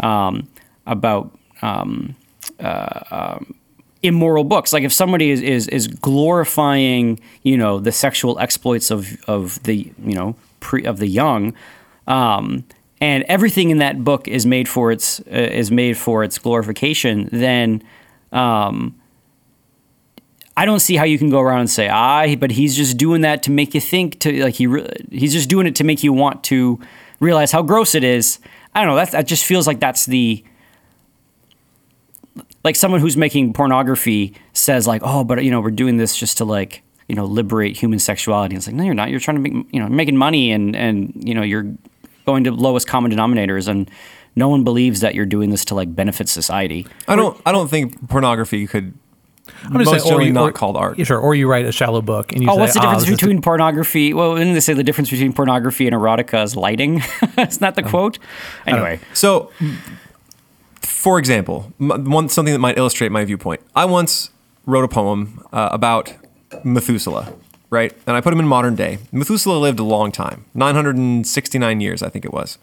um, 0.00 0.48
about, 0.86 1.36
um, 1.62 2.16
uh, 2.60 3.00
um, 3.10 3.54
immoral 4.02 4.44
books. 4.44 4.72
Like 4.72 4.84
if 4.84 4.92
somebody 4.92 5.30
is, 5.30 5.40
is, 5.42 5.68
is 5.68 5.88
glorifying, 5.88 7.20
you 7.42 7.56
know, 7.56 7.78
the 7.78 7.92
sexual 7.92 8.38
exploits 8.38 8.90
of, 8.90 9.22
of 9.24 9.62
the, 9.64 9.92
you 10.04 10.14
know, 10.14 10.36
pre, 10.60 10.84
of 10.84 10.98
the 10.98 11.08
young, 11.08 11.54
um, 12.06 12.64
and 13.00 13.24
everything 13.28 13.70
in 13.70 13.78
that 13.78 14.02
book 14.02 14.26
is 14.26 14.46
made 14.46 14.68
for 14.68 14.90
its 14.90 15.20
uh, 15.20 15.24
is 15.30 15.70
made 15.70 15.96
for 15.96 16.24
its 16.24 16.38
glorification, 16.38 17.28
then 17.32 17.82
um, 18.32 18.98
I 20.56 20.64
don't 20.64 20.80
see 20.80 20.96
how 20.96 21.04
you 21.04 21.18
can 21.18 21.30
go 21.30 21.40
around 21.40 21.60
and 21.60 21.70
say 21.70 21.88
ah, 21.88 22.34
but 22.36 22.50
he's 22.50 22.76
just 22.76 22.96
doing 22.96 23.20
that 23.20 23.42
to 23.44 23.50
make 23.50 23.74
you 23.74 23.80
think 23.80 24.18
to 24.20 24.42
like 24.42 24.54
he 24.54 24.66
re- 24.66 24.90
he's 25.10 25.32
just 25.32 25.48
doing 25.48 25.66
it 25.66 25.76
to 25.76 25.84
make 25.84 26.02
you 26.02 26.12
want 26.12 26.42
to 26.44 26.80
realize 27.20 27.52
how 27.52 27.62
gross 27.62 27.94
it 27.94 28.04
is. 28.04 28.38
I 28.74 28.80
don't 28.80 28.90
know. 28.90 28.96
That 28.96 29.12
that 29.12 29.26
just 29.26 29.44
feels 29.44 29.66
like 29.66 29.78
that's 29.80 30.06
the 30.06 30.42
like 32.64 32.74
someone 32.76 33.00
who's 33.00 33.16
making 33.16 33.52
pornography 33.52 34.34
says 34.52 34.86
like 34.86 35.02
oh, 35.04 35.22
but 35.22 35.44
you 35.44 35.50
know 35.50 35.60
we're 35.60 35.70
doing 35.70 35.96
this 35.96 36.16
just 36.16 36.38
to 36.38 36.44
like 36.44 36.82
you 37.06 37.14
know 37.14 37.24
liberate 37.24 37.76
human 37.76 38.00
sexuality. 38.00 38.56
It's 38.56 38.66
like 38.66 38.74
no, 38.74 38.82
you're 38.82 38.94
not. 38.94 39.10
You're 39.10 39.20
trying 39.20 39.42
to 39.42 39.50
make 39.50 39.72
you 39.72 39.80
know 39.80 39.88
making 39.88 40.16
money 40.16 40.50
and 40.50 40.74
and 40.74 41.12
you 41.24 41.34
know 41.34 41.42
you're 41.42 41.72
going 42.28 42.44
to 42.44 42.52
lowest 42.52 42.86
common 42.86 43.10
denominators, 43.10 43.66
and 43.68 43.90
no 44.36 44.48
one 44.48 44.62
believes 44.62 45.00
that 45.00 45.14
you're 45.16 45.26
doing 45.36 45.50
this 45.50 45.64
to 45.66 45.74
like 45.74 45.90
benefit 45.94 46.28
society. 46.28 46.86
I 47.08 47.16
don't. 47.16 47.34
I 47.46 47.52
don't 47.52 47.68
think 47.68 48.08
pornography 48.08 48.66
could. 48.66 48.92
I'm 49.64 49.78
just 49.78 49.90
most 49.90 50.02
saying, 50.04 50.14
or 50.14 50.22
you- 50.22 50.32
not 50.32 50.50
or- 50.50 50.52
called 50.52 50.76
art. 50.76 50.94
Sure, 51.06 51.18
or 51.18 51.34
you 51.34 51.48
write 51.50 51.64
a 51.64 51.72
shallow 51.72 52.02
book 52.02 52.32
and 52.32 52.42
you 52.42 52.50
Oh, 52.50 52.54
say, 52.54 52.60
what's 52.60 52.74
the 52.74 52.80
"Ah, 52.80 52.82
difference 52.82 53.04
this 53.06 53.16
between 53.16 53.40
pornography? 53.40 54.12
Well, 54.12 54.36
didn't 54.36 54.52
they 54.52 54.60
say 54.60 54.74
the 54.74 54.84
difference 54.84 55.08
between 55.10 55.32
pornography 55.32 55.86
and 55.86 55.96
erotica 55.96 56.44
is 56.44 56.54
lighting? 56.54 56.96
Isn't 57.38 57.60
that 57.60 57.74
the 57.74 57.82
quote? 57.82 58.18
Anyway, 58.66 59.00
So, 59.14 59.50
for 60.82 61.18
example, 61.18 61.72
one 61.78 62.28
something 62.28 62.52
that 62.52 62.58
might 62.60 62.76
illustrate 62.78 63.10
my 63.10 63.24
viewpoint. 63.24 63.60
I 63.74 63.86
once 63.86 64.30
wrote 64.66 64.84
a 64.84 64.88
poem 64.88 65.42
uh, 65.52 65.70
about 65.72 66.12
Methuselah, 66.64 67.32
right? 67.70 67.92
And 68.06 68.16
I 68.16 68.20
put 68.20 68.32
him 68.32 68.40
in 68.40 68.46
modern 68.46 68.74
day. 68.74 68.98
Methuselah 69.12 69.58
lived 69.58 69.78
a 69.78 69.84
long 69.84 70.12
time, 70.12 70.44
969 70.54 71.80
years, 71.80 72.02
I 72.02 72.08
think 72.08 72.24
it 72.24 72.32
was. 72.32 72.58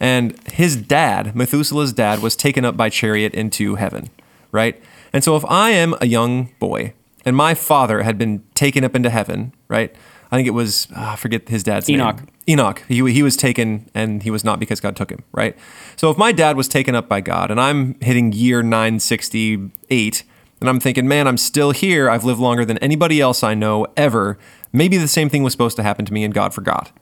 And 0.00 0.36
his 0.48 0.76
dad, 0.76 1.36
Methuselah's 1.36 1.92
dad, 1.92 2.20
was 2.20 2.34
taken 2.34 2.64
up 2.64 2.76
by 2.76 2.88
chariot 2.88 3.34
into 3.34 3.76
heaven, 3.76 4.10
right? 4.50 4.82
And 5.12 5.22
so 5.22 5.36
if 5.36 5.44
I 5.44 5.70
am 5.70 5.94
a 6.00 6.06
young 6.06 6.50
boy 6.58 6.92
and 7.24 7.36
my 7.36 7.54
father 7.54 8.02
had 8.02 8.18
been 8.18 8.42
taken 8.54 8.84
up 8.84 8.96
into 8.96 9.10
heaven, 9.10 9.52
right? 9.68 9.94
I 10.32 10.36
think 10.36 10.48
it 10.48 10.52
was, 10.52 10.88
ah, 10.96 11.12
I 11.12 11.16
forget 11.16 11.48
his 11.48 11.62
dad's 11.62 11.88
Enoch. 11.88 12.16
name. 12.16 12.28
Enoch. 12.48 12.82
He, 12.88 13.12
he 13.12 13.22
was 13.22 13.36
taken 13.36 13.88
and 13.94 14.22
he 14.22 14.30
was 14.30 14.44
not 14.44 14.58
because 14.58 14.80
God 14.80 14.96
took 14.96 15.10
him, 15.10 15.22
right? 15.30 15.56
So 15.96 16.10
if 16.10 16.18
my 16.18 16.32
dad 16.32 16.56
was 16.56 16.68
taken 16.68 16.94
up 16.94 17.08
by 17.08 17.20
God 17.20 17.50
and 17.50 17.60
I'm 17.60 17.94
hitting 18.00 18.32
year 18.32 18.62
968 18.62 20.24
and 20.62 20.68
I'm 20.68 20.78
thinking, 20.78 21.08
man, 21.08 21.26
I'm 21.26 21.36
still 21.36 21.72
here. 21.72 22.08
I've 22.08 22.22
lived 22.22 22.38
longer 22.38 22.64
than 22.64 22.78
anybody 22.78 23.20
else 23.20 23.42
I 23.42 23.52
know 23.52 23.84
ever. 23.96 24.38
Maybe 24.72 24.96
the 24.96 25.08
same 25.08 25.28
thing 25.28 25.42
was 25.42 25.52
supposed 25.52 25.74
to 25.76 25.82
happen 25.82 26.04
to 26.04 26.12
me 26.12 26.22
and 26.22 26.32
God 26.32 26.54
forgot. 26.54 26.92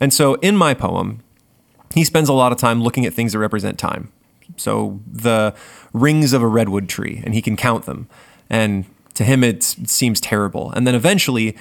And 0.00 0.12
so 0.12 0.34
in 0.36 0.56
my 0.56 0.74
poem, 0.74 1.22
he 1.94 2.02
spends 2.02 2.28
a 2.28 2.32
lot 2.32 2.50
of 2.50 2.58
time 2.58 2.82
looking 2.82 3.06
at 3.06 3.14
things 3.14 3.32
that 3.32 3.38
represent 3.38 3.78
time. 3.78 4.12
So 4.56 4.98
the 5.06 5.54
rings 5.92 6.32
of 6.32 6.42
a 6.42 6.48
redwood 6.48 6.88
tree, 6.88 7.22
and 7.24 7.32
he 7.32 7.40
can 7.40 7.56
count 7.56 7.84
them. 7.84 8.08
And 8.50 8.86
to 9.14 9.22
him, 9.22 9.44
it 9.44 9.62
seems 9.62 10.20
terrible. 10.20 10.72
And 10.72 10.84
then 10.84 10.96
eventually, 10.96 11.56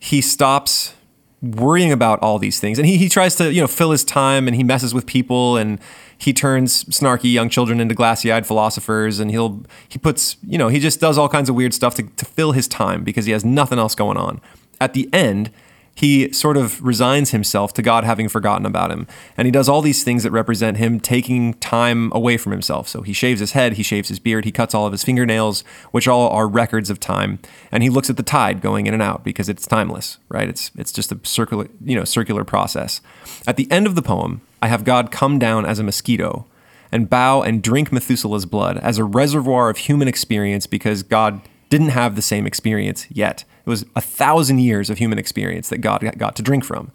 he 0.00 0.20
stops 0.20 0.94
worrying 1.40 1.92
about 1.92 2.18
all 2.20 2.40
these 2.40 2.58
things, 2.58 2.78
and 2.78 2.86
he, 2.86 2.96
he 2.96 3.08
tries 3.08 3.36
to 3.36 3.52
you 3.52 3.60
know 3.60 3.66
fill 3.66 3.92
his 3.92 4.04
time, 4.04 4.48
and 4.48 4.56
he 4.56 4.64
messes 4.64 4.92
with 4.92 5.06
people, 5.06 5.56
and 5.56 5.80
he 6.18 6.32
turns 6.32 6.84
snarky 6.84 7.32
young 7.32 7.48
children 7.48 7.80
into 7.80 7.94
glassy-eyed 7.94 8.46
philosophers, 8.46 9.20
and 9.20 9.30
he'll 9.30 9.64
he 9.88 9.98
puts 9.98 10.36
you 10.42 10.58
know 10.58 10.68
he 10.68 10.80
just 10.80 11.00
does 11.00 11.16
all 11.16 11.28
kinds 11.28 11.48
of 11.48 11.54
weird 11.54 11.72
stuff 11.72 11.94
to, 11.94 12.02
to 12.02 12.24
fill 12.24 12.52
his 12.52 12.68
time 12.68 13.04
because 13.04 13.24
he 13.24 13.32
has 13.32 13.44
nothing 13.44 13.78
else 13.78 13.94
going 13.94 14.16
on. 14.16 14.40
At 14.80 14.94
the 14.94 15.08
end, 15.12 15.50
he 15.98 16.32
sort 16.32 16.56
of 16.56 16.80
resigns 16.80 17.32
himself 17.32 17.74
to 17.74 17.82
God 17.82 18.04
having 18.04 18.28
forgotten 18.28 18.64
about 18.64 18.92
him. 18.92 19.08
And 19.36 19.46
he 19.46 19.50
does 19.50 19.68
all 19.68 19.82
these 19.82 20.04
things 20.04 20.22
that 20.22 20.30
represent 20.30 20.76
him 20.76 21.00
taking 21.00 21.54
time 21.54 22.12
away 22.14 22.36
from 22.36 22.52
himself. 22.52 22.86
So 22.86 23.02
he 23.02 23.12
shaves 23.12 23.40
his 23.40 23.50
head, 23.50 23.72
he 23.72 23.82
shaves 23.82 24.08
his 24.08 24.20
beard, 24.20 24.44
he 24.44 24.52
cuts 24.52 24.76
all 24.76 24.86
of 24.86 24.92
his 24.92 25.02
fingernails, 25.02 25.62
which 25.90 26.06
all 26.06 26.28
are 26.28 26.46
records 26.46 26.88
of 26.88 27.00
time. 27.00 27.40
And 27.72 27.82
he 27.82 27.90
looks 27.90 28.08
at 28.08 28.16
the 28.16 28.22
tide 28.22 28.60
going 28.60 28.86
in 28.86 28.94
and 28.94 29.02
out 29.02 29.24
because 29.24 29.48
it's 29.48 29.66
timeless, 29.66 30.18
right? 30.28 30.48
It's 30.48 30.70
it's 30.76 30.92
just 30.92 31.10
a 31.10 31.18
circular, 31.24 31.66
you 31.84 31.96
know, 31.96 32.04
circular 32.04 32.44
process. 32.44 33.00
At 33.44 33.56
the 33.56 33.68
end 33.68 33.88
of 33.88 33.96
the 33.96 34.02
poem, 34.02 34.40
I 34.62 34.68
have 34.68 34.84
God 34.84 35.10
come 35.10 35.38
down 35.38 35.64
as 35.66 35.78
a 35.78 35.82
mosquito 35.82 36.46
and 36.90 37.08
bow 37.08 37.42
and 37.42 37.62
drink 37.62 37.92
Methuselah's 37.92 38.46
blood 38.46 38.78
as 38.78 38.98
a 38.98 39.04
reservoir 39.04 39.68
of 39.70 39.76
human 39.78 40.08
experience 40.08 40.66
because 40.66 41.02
God 41.02 41.40
didn't 41.70 41.90
have 41.90 42.16
the 42.16 42.22
same 42.22 42.46
experience 42.46 43.06
yet. 43.10 43.44
It 43.66 43.70
was 43.70 43.84
a 43.94 44.00
thousand 44.00 44.60
years 44.60 44.88
of 44.88 44.98
human 44.98 45.18
experience 45.18 45.68
that 45.68 45.78
God 45.78 46.00
got 46.16 46.34
to 46.36 46.42
drink 46.42 46.64
from, 46.64 46.90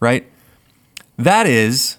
right? 0.00 0.26
That 1.16 1.46
is 1.46 1.96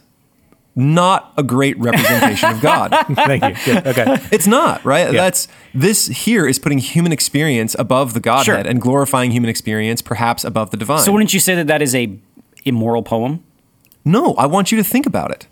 not 0.76 1.34
a 1.38 1.44
great 1.44 1.78
representation 1.80 2.50
of 2.50 2.62
God. 2.62 2.92
Thank 3.16 3.44
you. 3.44 3.56
Good. 3.74 3.88
Okay. 3.88 4.18
It's 4.32 4.48
not, 4.48 4.84
right? 4.86 5.12
That's 5.12 5.48
this 5.74 6.08
here 6.08 6.48
is 6.48 6.60
putting 6.60 6.78
human 6.80 7.12
experience 7.12 7.76
above 7.80 8.14
the 8.14 8.20
Godhead 8.20 8.46
Sure. 8.66 8.70
and 8.70 8.82
glorifying 8.82 9.32
human 9.32 9.50
experience 9.50 10.02
perhaps 10.02 10.44
above 10.44 10.72
the 10.72 10.78
divine. 10.78 11.00
so 11.00 11.12
wouldn't 11.12 11.34
you 11.34 11.40
say 11.40 11.56
that 11.56 11.68
that 11.68 11.82
is 11.82 11.94
a 11.96 12.18
immoral 12.66 13.04
poem? 13.04 13.44
No, 14.04 14.34
I 14.34 14.46
want 14.46 14.72
you 14.72 14.78
to 14.78 14.84
think 14.84 15.06
about 15.06 15.32
it. 15.32 15.48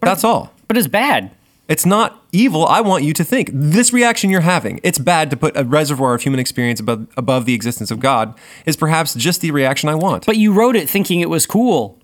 That's 0.00 0.24
all. 0.24 0.52
But 0.68 0.76
it's 0.76 0.86
bad. 0.86 1.30
It's 1.68 1.84
not 1.84 2.22
evil. 2.30 2.64
I 2.64 2.80
want 2.80 3.02
you 3.02 3.12
to 3.14 3.24
think. 3.24 3.50
This 3.52 3.92
reaction 3.92 4.30
you're 4.30 4.42
having, 4.42 4.78
it's 4.84 4.98
bad 4.98 5.30
to 5.30 5.36
put 5.36 5.56
a 5.56 5.64
reservoir 5.64 6.14
of 6.14 6.22
human 6.22 6.38
experience 6.38 6.78
above, 6.78 7.08
above 7.16 7.44
the 7.44 7.54
existence 7.54 7.90
of 7.90 7.98
God, 7.98 8.38
is 8.66 8.76
perhaps 8.76 9.14
just 9.14 9.40
the 9.40 9.50
reaction 9.50 9.88
I 9.88 9.96
want. 9.96 10.26
But 10.26 10.36
you 10.36 10.52
wrote 10.52 10.76
it 10.76 10.88
thinking 10.88 11.20
it 11.20 11.30
was 11.30 11.46
cool. 11.46 11.98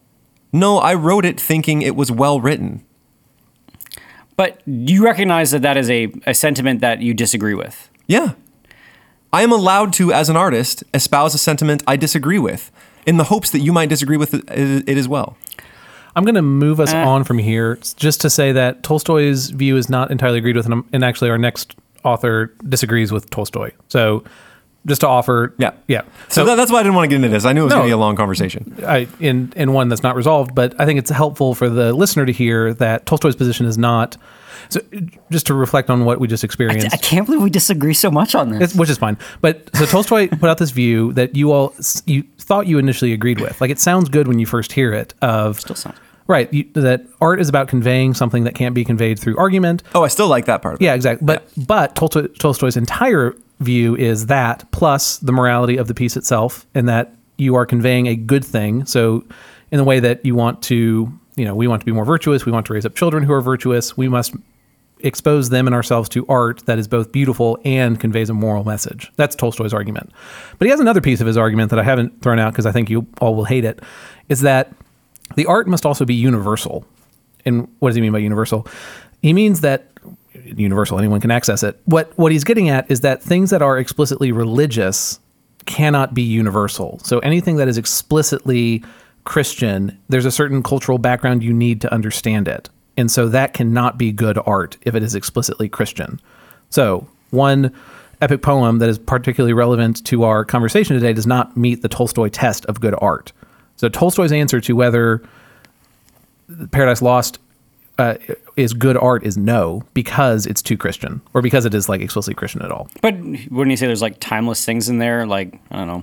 no, 0.52 0.78
I 0.78 0.94
wrote 0.94 1.24
it 1.24 1.40
thinking 1.40 1.80
it 1.80 1.94
was 1.94 2.10
well 2.10 2.40
written. 2.40 2.84
But 4.36 4.60
you 4.66 5.04
recognize 5.04 5.52
that 5.52 5.62
that 5.62 5.76
is 5.76 5.88
a, 5.88 6.12
a 6.26 6.34
sentiment 6.34 6.80
that 6.80 7.00
you 7.00 7.14
disagree 7.14 7.54
with. 7.54 7.88
Yeah. 8.06 8.32
I 9.32 9.42
am 9.42 9.52
allowed 9.52 9.92
to, 9.94 10.12
as 10.12 10.28
an 10.28 10.36
artist, 10.36 10.82
espouse 10.92 11.34
a 11.34 11.38
sentiment 11.38 11.82
I 11.86 11.96
disagree 11.96 12.38
with 12.38 12.70
in 13.06 13.16
the 13.16 13.24
hopes 13.24 13.50
that 13.50 13.60
you 13.60 13.72
might 13.72 13.88
disagree 13.88 14.16
with 14.16 14.34
it, 14.34 14.44
it 14.48 14.98
as 14.98 15.08
well. 15.08 15.36
I'm 16.14 16.24
going 16.24 16.34
to 16.34 16.42
move 16.42 16.80
us 16.80 16.92
uh. 16.92 16.98
on 16.98 17.24
from 17.24 17.38
here 17.38 17.78
just 17.96 18.20
to 18.22 18.30
say 18.30 18.52
that 18.52 18.82
Tolstoy's 18.82 19.50
view 19.50 19.76
is 19.76 19.88
not 19.88 20.10
entirely 20.10 20.38
agreed 20.38 20.56
with, 20.56 20.66
and, 20.66 20.74
um, 20.74 20.88
and 20.92 21.04
actually 21.04 21.30
our 21.30 21.38
next 21.38 21.74
author 22.04 22.46
disagrees 22.68 23.12
with 23.12 23.30
Tolstoy. 23.30 23.70
So 23.88 24.24
just 24.86 25.02
to 25.02 25.08
offer, 25.08 25.54
Yeah. 25.58 25.72
yeah. 25.86 26.02
So, 26.28 26.44
that, 26.44 26.56
that's 26.56 26.72
why 26.72 26.80
I 26.80 26.82
didn't 26.82 26.96
want 26.96 27.04
to 27.04 27.08
get 27.08 27.16
into 27.16 27.28
this. 27.28 27.44
I 27.44 27.52
knew 27.52 27.60
it 27.60 27.64
was 27.64 27.70
No. 27.70 27.76
going 27.76 27.86
to 27.86 27.90
be 27.90 27.92
a 27.92 27.96
long 27.98 28.16
conversation. 28.16 28.74
I, 28.86 29.06
in 29.20 29.52
in 29.54 29.72
one 29.72 29.88
that's 29.88 30.02
not 30.02 30.16
resolved, 30.16 30.54
but 30.54 30.74
I 30.80 30.86
think 30.86 30.98
it's 30.98 31.10
helpful 31.10 31.54
for 31.54 31.68
the 31.68 31.92
listener 31.92 32.26
to 32.26 32.32
hear 32.32 32.74
that 32.74 33.06
Tolstoy's 33.06 33.36
position 33.36 33.66
is 33.66 33.78
not. 33.78 34.16
So 34.68 34.80
just 35.30 35.46
to 35.46 35.54
reflect 35.54 35.90
on 35.90 36.04
what 36.04 36.20
we 36.20 36.28
just 36.28 36.44
experienced, 36.44 36.92
I 36.92 36.98
can't 36.98 37.26
believe 37.26 37.42
we 37.42 37.50
disagree 37.50 37.94
so 37.94 38.10
much 38.10 38.34
on 38.34 38.50
this. 38.50 38.74
Which 38.74 38.90
is 38.90 38.98
fine. 38.98 39.18
But 39.40 39.74
so 39.76 39.86
Tolstoy 39.86 40.28
put 40.28 40.48
out 40.48 40.58
this 40.58 40.70
view 40.70 41.12
that 41.14 41.36
you 41.36 41.52
all 41.52 41.74
you 42.06 42.24
thought 42.38 42.66
you 42.66 42.78
initially 42.78 43.12
agreed 43.12 43.40
with. 43.40 43.60
Like 43.60 43.70
it 43.70 43.80
sounds 43.80 44.08
good 44.08 44.28
when 44.28 44.38
you 44.38 44.46
first 44.46 44.72
hear 44.72 44.92
it. 44.92 45.14
Of 45.22 45.60
Still 45.60 45.76
sounds 45.76 45.98
right 46.28 46.52
you, 46.52 46.64
that 46.74 47.04
art 47.20 47.40
is 47.40 47.48
about 47.48 47.68
conveying 47.68 48.14
something 48.14 48.44
that 48.44 48.54
can't 48.54 48.74
be 48.74 48.84
conveyed 48.84 49.18
through 49.18 49.36
argument. 49.36 49.82
Oh, 49.94 50.04
I 50.04 50.08
still 50.08 50.28
like 50.28 50.46
that 50.46 50.62
part 50.62 50.74
of. 50.74 50.82
Yeah, 50.82 50.94
exactly. 50.94 51.26
But 51.26 51.48
but 51.56 51.94
Tolstoy, 51.94 52.26
Tolstoy's 52.38 52.76
entire 52.76 53.34
view 53.60 53.96
is 53.96 54.26
that 54.26 54.70
plus 54.72 55.18
the 55.18 55.32
morality 55.32 55.76
of 55.76 55.88
the 55.88 55.94
piece 55.94 56.16
itself, 56.16 56.66
and 56.74 56.88
that 56.88 57.14
you 57.38 57.54
are 57.54 57.66
conveying 57.66 58.06
a 58.06 58.16
good 58.16 58.44
thing. 58.44 58.84
So 58.86 59.24
in 59.70 59.78
the 59.78 59.84
way 59.84 60.00
that 60.00 60.24
you 60.24 60.34
want 60.34 60.62
to, 60.64 61.12
you 61.36 61.44
know, 61.44 61.54
we 61.54 61.66
want 61.66 61.80
to 61.80 61.86
be 61.86 61.92
more 61.92 62.04
virtuous. 62.04 62.44
We 62.44 62.52
want 62.52 62.66
to 62.66 62.72
raise 62.74 62.86
up 62.86 62.94
children 62.94 63.22
who 63.22 63.32
are 63.32 63.40
virtuous. 63.40 63.96
We 63.96 64.08
must 64.08 64.34
expose 65.02 65.50
them 65.50 65.66
and 65.66 65.74
ourselves 65.74 66.08
to 66.10 66.26
art 66.28 66.64
that 66.66 66.78
is 66.78 66.88
both 66.88 67.12
beautiful 67.12 67.58
and 67.64 68.00
conveys 68.00 68.30
a 68.30 68.34
moral 68.34 68.64
message. 68.64 69.12
That's 69.16 69.34
Tolstoy's 69.34 69.74
argument. 69.74 70.10
But 70.58 70.66
he 70.66 70.70
has 70.70 70.80
another 70.80 71.00
piece 71.00 71.20
of 71.20 71.26
his 71.26 71.36
argument 71.36 71.70
that 71.70 71.78
I 71.78 71.82
haven't 71.82 72.22
thrown 72.22 72.38
out 72.38 72.52
because 72.52 72.66
I 72.66 72.72
think 72.72 72.90
you 72.90 73.06
all 73.20 73.34
will 73.34 73.44
hate 73.44 73.64
it, 73.64 73.80
is 74.28 74.40
that 74.42 74.72
the 75.36 75.46
art 75.46 75.66
must 75.68 75.84
also 75.84 76.04
be 76.04 76.14
universal. 76.14 76.84
And 77.44 77.68
what 77.78 77.90
does 77.90 77.96
he 77.96 78.02
mean 78.02 78.12
by 78.12 78.18
universal? 78.18 78.66
He 79.20 79.32
means 79.32 79.60
that 79.60 79.88
universal, 80.44 80.98
anyone 80.98 81.20
can 81.20 81.30
access 81.30 81.62
it. 81.62 81.80
What 81.84 82.16
what 82.18 82.32
he's 82.32 82.44
getting 82.44 82.68
at 82.68 82.90
is 82.90 83.00
that 83.00 83.22
things 83.22 83.50
that 83.50 83.62
are 83.62 83.78
explicitly 83.78 84.32
religious 84.32 85.20
cannot 85.66 86.14
be 86.14 86.22
universal. 86.22 86.98
So 87.04 87.18
anything 87.20 87.56
that 87.56 87.68
is 87.68 87.78
explicitly 87.78 88.84
Christian, 89.24 89.98
there's 90.08 90.24
a 90.24 90.32
certain 90.32 90.62
cultural 90.62 90.98
background 90.98 91.42
you 91.42 91.52
need 91.52 91.80
to 91.82 91.92
understand 91.92 92.48
it. 92.48 92.68
And 92.96 93.10
so 93.10 93.28
that 93.28 93.54
cannot 93.54 93.98
be 93.98 94.12
good 94.12 94.38
art 94.44 94.76
if 94.82 94.94
it 94.94 95.02
is 95.02 95.14
explicitly 95.14 95.68
Christian. 95.68 96.20
So, 96.70 97.06
one 97.30 97.74
epic 98.20 98.42
poem 98.42 98.78
that 98.78 98.88
is 98.88 98.98
particularly 98.98 99.52
relevant 99.52 100.04
to 100.06 100.24
our 100.24 100.44
conversation 100.44 100.94
today 100.94 101.12
does 101.12 101.26
not 101.26 101.56
meet 101.56 101.82
the 101.82 101.88
Tolstoy 101.88 102.28
test 102.28 102.64
of 102.66 102.80
good 102.80 102.94
art. 102.98 103.32
So, 103.76 103.88
Tolstoy's 103.88 104.32
answer 104.32 104.60
to 104.60 104.76
whether 104.76 105.22
Paradise 106.70 107.02
Lost 107.02 107.38
uh, 107.98 108.14
is 108.56 108.72
good 108.72 108.96
art 108.96 109.24
is 109.24 109.36
no, 109.36 109.84
because 109.94 110.46
it's 110.46 110.62
too 110.62 110.76
Christian, 110.76 111.20
or 111.34 111.42
because 111.42 111.64
it 111.64 111.74
is 111.74 111.88
like 111.88 112.00
explicitly 112.00 112.34
Christian 112.34 112.62
at 112.62 112.70
all. 112.70 112.88
But 113.00 113.14
wouldn't 113.18 113.70
you 113.70 113.76
say 113.76 113.86
there's 113.86 114.02
like 114.02 114.18
timeless 114.20 114.64
things 114.64 114.88
in 114.88 114.98
there? 114.98 115.26
Like, 115.26 115.58
I 115.70 115.76
don't 115.78 115.86
know, 115.86 116.02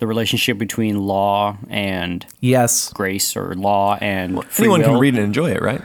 the 0.00 0.06
relationship 0.06 0.58
between 0.58 0.98
law 1.00 1.56
and 1.70 2.26
Yes, 2.40 2.92
grace 2.92 3.36
or 3.36 3.54
law 3.54 3.96
and 4.00 4.44
free 4.46 4.64
Anyone 4.64 4.80
will? 4.80 4.88
can 4.88 4.98
read 4.98 5.14
and 5.14 5.24
enjoy 5.24 5.50
it, 5.52 5.62
right? 5.62 5.80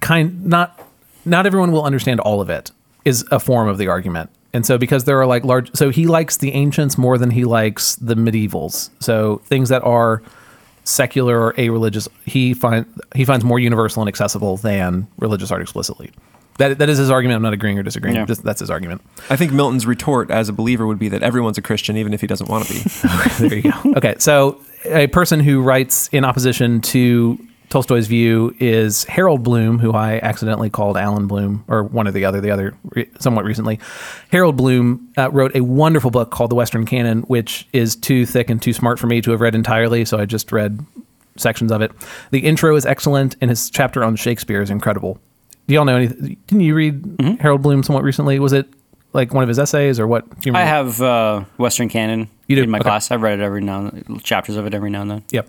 kind 0.00 0.44
not 0.46 0.80
not 1.24 1.46
everyone 1.46 1.72
will 1.72 1.84
understand 1.84 2.20
all 2.20 2.40
of 2.40 2.50
it 2.50 2.70
is 3.04 3.24
a 3.30 3.40
form 3.40 3.68
of 3.68 3.78
the 3.78 3.88
argument. 3.88 4.30
And 4.52 4.64
so 4.64 4.78
because 4.78 5.04
there 5.04 5.18
are 5.20 5.26
like 5.26 5.44
large 5.44 5.74
so 5.74 5.90
he 5.90 6.06
likes 6.06 6.36
the 6.38 6.52
ancients 6.52 6.96
more 6.98 7.18
than 7.18 7.30
he 7.30 7.44
likes 7.44 7.96
the 7.96 8.14
medievals. 8.14 8.90
So 9.00 9.40
things 9.46 9.68
that 9.70 9.82
are 9.82 10.22
secular 10.84 11.40
or 11.40 11.54
a 11.56 11.70
religious 11.70 12.08
he 12.26 12.52
find 12.54 12.84
he 13.14 13.24
finds 13.24 13.44
more 13.44 13.58
universal 13.58 14.02
and 14.02 14.08
accessible 14.08 14.58
than 14.58 15.06
religious 15.18 15.50
art 15.50 15.62
explicitly. 15.62 16.10
That 16.58 16.78
that 16.78 16.88
is 16.88 16.98
his 16.98 17.10
argument. 17.10 17.36
I'm 17.36 17.42
not 17.42 17.52
agreeing 17.52 17.78
or 17.78 17.82
disagreeing. 17.82 18.16
Yeah. 18.16 18.26
Just, 18.26 18.42
that's 18.42 18.60
his 18.60 18.70
argument. 18.70 19.02
I 19.30 19.36
think 19.36 19.52
Milton's 19.52 19.86
retort 19.86 20.30
as 20.30 20.48
a 20.48 20.52
believer 20.52 20.86
would 20.86 20.98
be 20.98 21.08
that 21.08 21.22
everyone's 21.22 21.58
a 21.58 21.62
Christian, 21.62 21.96
even 21.96 22.12
if 22.12 22.20
he 22.20 22.26
doesn't 22.26 22.48
want 22.48 22.66
to 22.66 22.74
be. 22.74 22.80
there 23.48 23.58
you 23.58 23.72
go. 23.72 23.94
Okay, 23.96 24.14
so 24.18 24.60
a 24.84 25.06
person 25.08 25.40
who 25.40 25.62
writes 25.62 26.08
in 26.08 26.24
opposition 26.24 26.80
to 26.82 27.38
Tolstoy's 27.70 28.06
view 28.06 28.54
is 28.60 29.02
Harold 29.04 29.42
Bloom, 29.42 29.80
who 29.80 29.92
I 29.92 30.20
accidentally 30.20 30.70
called 30.70 30.96
Allan 30.96 31.26
Bloom, 31.26 31.64
or 31.66 31.82
one 31.82 32.06
or 32.06 32.12
the 32.12 32.24
other, 32.24 32.40
the 32.40 32.50
other 32.50 32.76
re- 32.90 33.10
somewhat 33.18 33.44
recently. 33.44 33.80
Harold 34.30 34.56
Bloom 34.56 35.08
uh, 35.18 35.30
wrote 35.32 35.56
a 35.56 35.60
wonderful 35.60 36.12
book 36.12 36.30
called 36.30 36.52
The 36.52 36.54
Western 36.54 36.86
Canon, 36.86 37.22
which 37.22 37.66
is 37.72 37.96
too 37.96 38.26
thick 38.26 38.48
and 38.48 38.62
too 38.62 38.72
smart 38.72 39.00
for 39.00 39.08
me 39.08 39.20
to 39.22 39.32
have 39.32 39.40
read 39.40 39.56
entirely, 39.56 40.04
so 40.04 40.18
I 40.18 40.24
just 40.24 40.52
read 40.52 40.86
sections 41.36 41.72
of 41.72 41.82
it. 41.82 41.90
The 42.30 42.40
intro 42.40 42.76
is 42.76 42.86
excellent, 42.86 43.34
and 43.40 43.50
his 43.50 43.70
chapter 43.70 44.04
on 44.04 44.14
Shakespeare 44.14 44.62
is 44.62 44.70
incredible. 44.70 45.18
Do 45.66 45.74
y'all 45.74 45.84
know 45.84 45.96
anything? 45.96 46.36
Didn't 46.46 46.60
you 46.62 46.74
read 46.74 47.02
Mm-hmm. 47.02 47.40
Harold 47.40 47.62
Bloom 47.62 47.82
somewhat 47.82 48.04
recently? 48.04 48.38
Was 48.38 48.52
it 48.52 48.66
like 49.12 49.32
one 49.32 49.42
of 49.42 49.48
his 49.48 49.58
essays 49.58 49.98
or 50.00 50.06
what? 50.06 50.26
I 50.52 50.64
have 50.64 51.00
uh, 51.00 51.44
Western 51.56 51.88
Canon 51.88 52.28
You 52.48 52.56
do? 52.56 52.62
in 52.64 52.70
my 52.70 52.78
Okay. 52.78 52.84
class. 52.88 53.10
I've 53.10 53.22
read 53.22 53.38
it 53.40 53.42
every 53.42 53.60
now 53.62 53.86
and 53.86 54.04
then, 54.06 54.20
chapters 54.20 54.56
of 54.56 54.66
it 54.66 54.74
every 54.74 54.90
now 54.90 55.02
and 55.02 55.10
then. 55.10 55.24
Yep. 55.30 55.48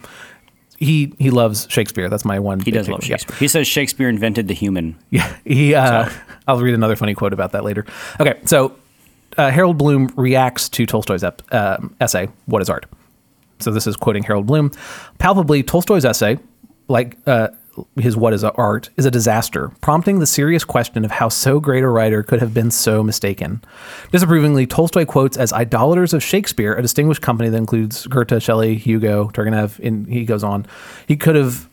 He 0.78 1.14
he 1.20 1.30
loves 1.32 1.68
Shakespeare. 1.70 2.10
That's 2.10 2.26
my 2.26 2.38
one. 2.40 2.60
He 2.60 2.70
does 2.72 2.90
love 2.90 3.04
Shakespeare. 3.04 3.36
He 3.38 3.48
says 3.48 3.66
Shakespeare 3.68 4.10
invented 4.10 4.48
the 4.50 4.54
human. 4.54 4.98
Yeah, 5.10 5.36
he. 5.46 5.74
Uh, 5.74 6.06
So- 6.10 6.16
I'll 6.48 6.60
read 6.60 6.74
another 6.76 6.96
funny 6.98 7.14
quote 7.14 7.32
about 7.34 7.54
that 7.54 7.64
later. 7.64 7.86
Okay, 8.20 8.40
so 8.46 8.76
uh, 9.38 9.50
Harold 9.52 9.78
Bloom 9.78 10.12
reacts 10.18 10.68
to 10.70 10.86
Tolstoy's 10.86 11.24
ep- 11.24 11.42
um 11.54 11.96
essay, 12.02 12.28
"What 12.46 12.62
is 12.62 12.70
Art?" 12.70 12.86
So 13.60 13.72
this 13.72 13.88
is 13.88 13.96
quoting 13.96 14.24
Harold 14.24 14.46
Bloom. 14.48 14.70
Palpably, 15.18 15.64
Tolstoy's 15.64 16.04
essay, 16.06 16.38
like 16.90 17.18
uh, 17.26 17.48
his 18.00 18.16
"What 18.16 18.34
is 18.34 18.44
Art," 18.44 18.90
is 18.98 19.06
a 19.06 19.12
disaster, 19.12 19.72
prompting 19.82 20.20
the 20.20 20.26
serious 20.26 20.64
question 20.64 21.06
of 21.06 21.12
how 21.12 21.30
so 21.30 21.60
great 21.60 21.84
a 21.84 21.88
writer 21.88 22.24
could 22.24 22.40
have 22.40 22.54
been 22.54 22.72
so 22.72 23.04
mistaken. 23.04 23.62
Disapprovingly, 24.12 24.66
Tolstoy 24.66 25.06
quotes 25.06 25.38
as 25.38 25.54
idolaters 25.54 26.14
of 26.14 26.24
Shakespeare 26.24 26.76
a 26.76 26.82
distinguished 26.82 27.22
company 27.22 27.50
that 27.50 27.58
includes 27.58 28.08
Goethe, 28.08 28.42
Shelley, 28.42 28.76
Hugo, 28.76 29.30
Turgenev, 29.34 29.80
and 29.86 30.08
he 30.08 30.26
goes 30.26 30.44
on. 30.44 30.66
He 31.08 31.16
could 31.16 31.36
have 31.36 31.68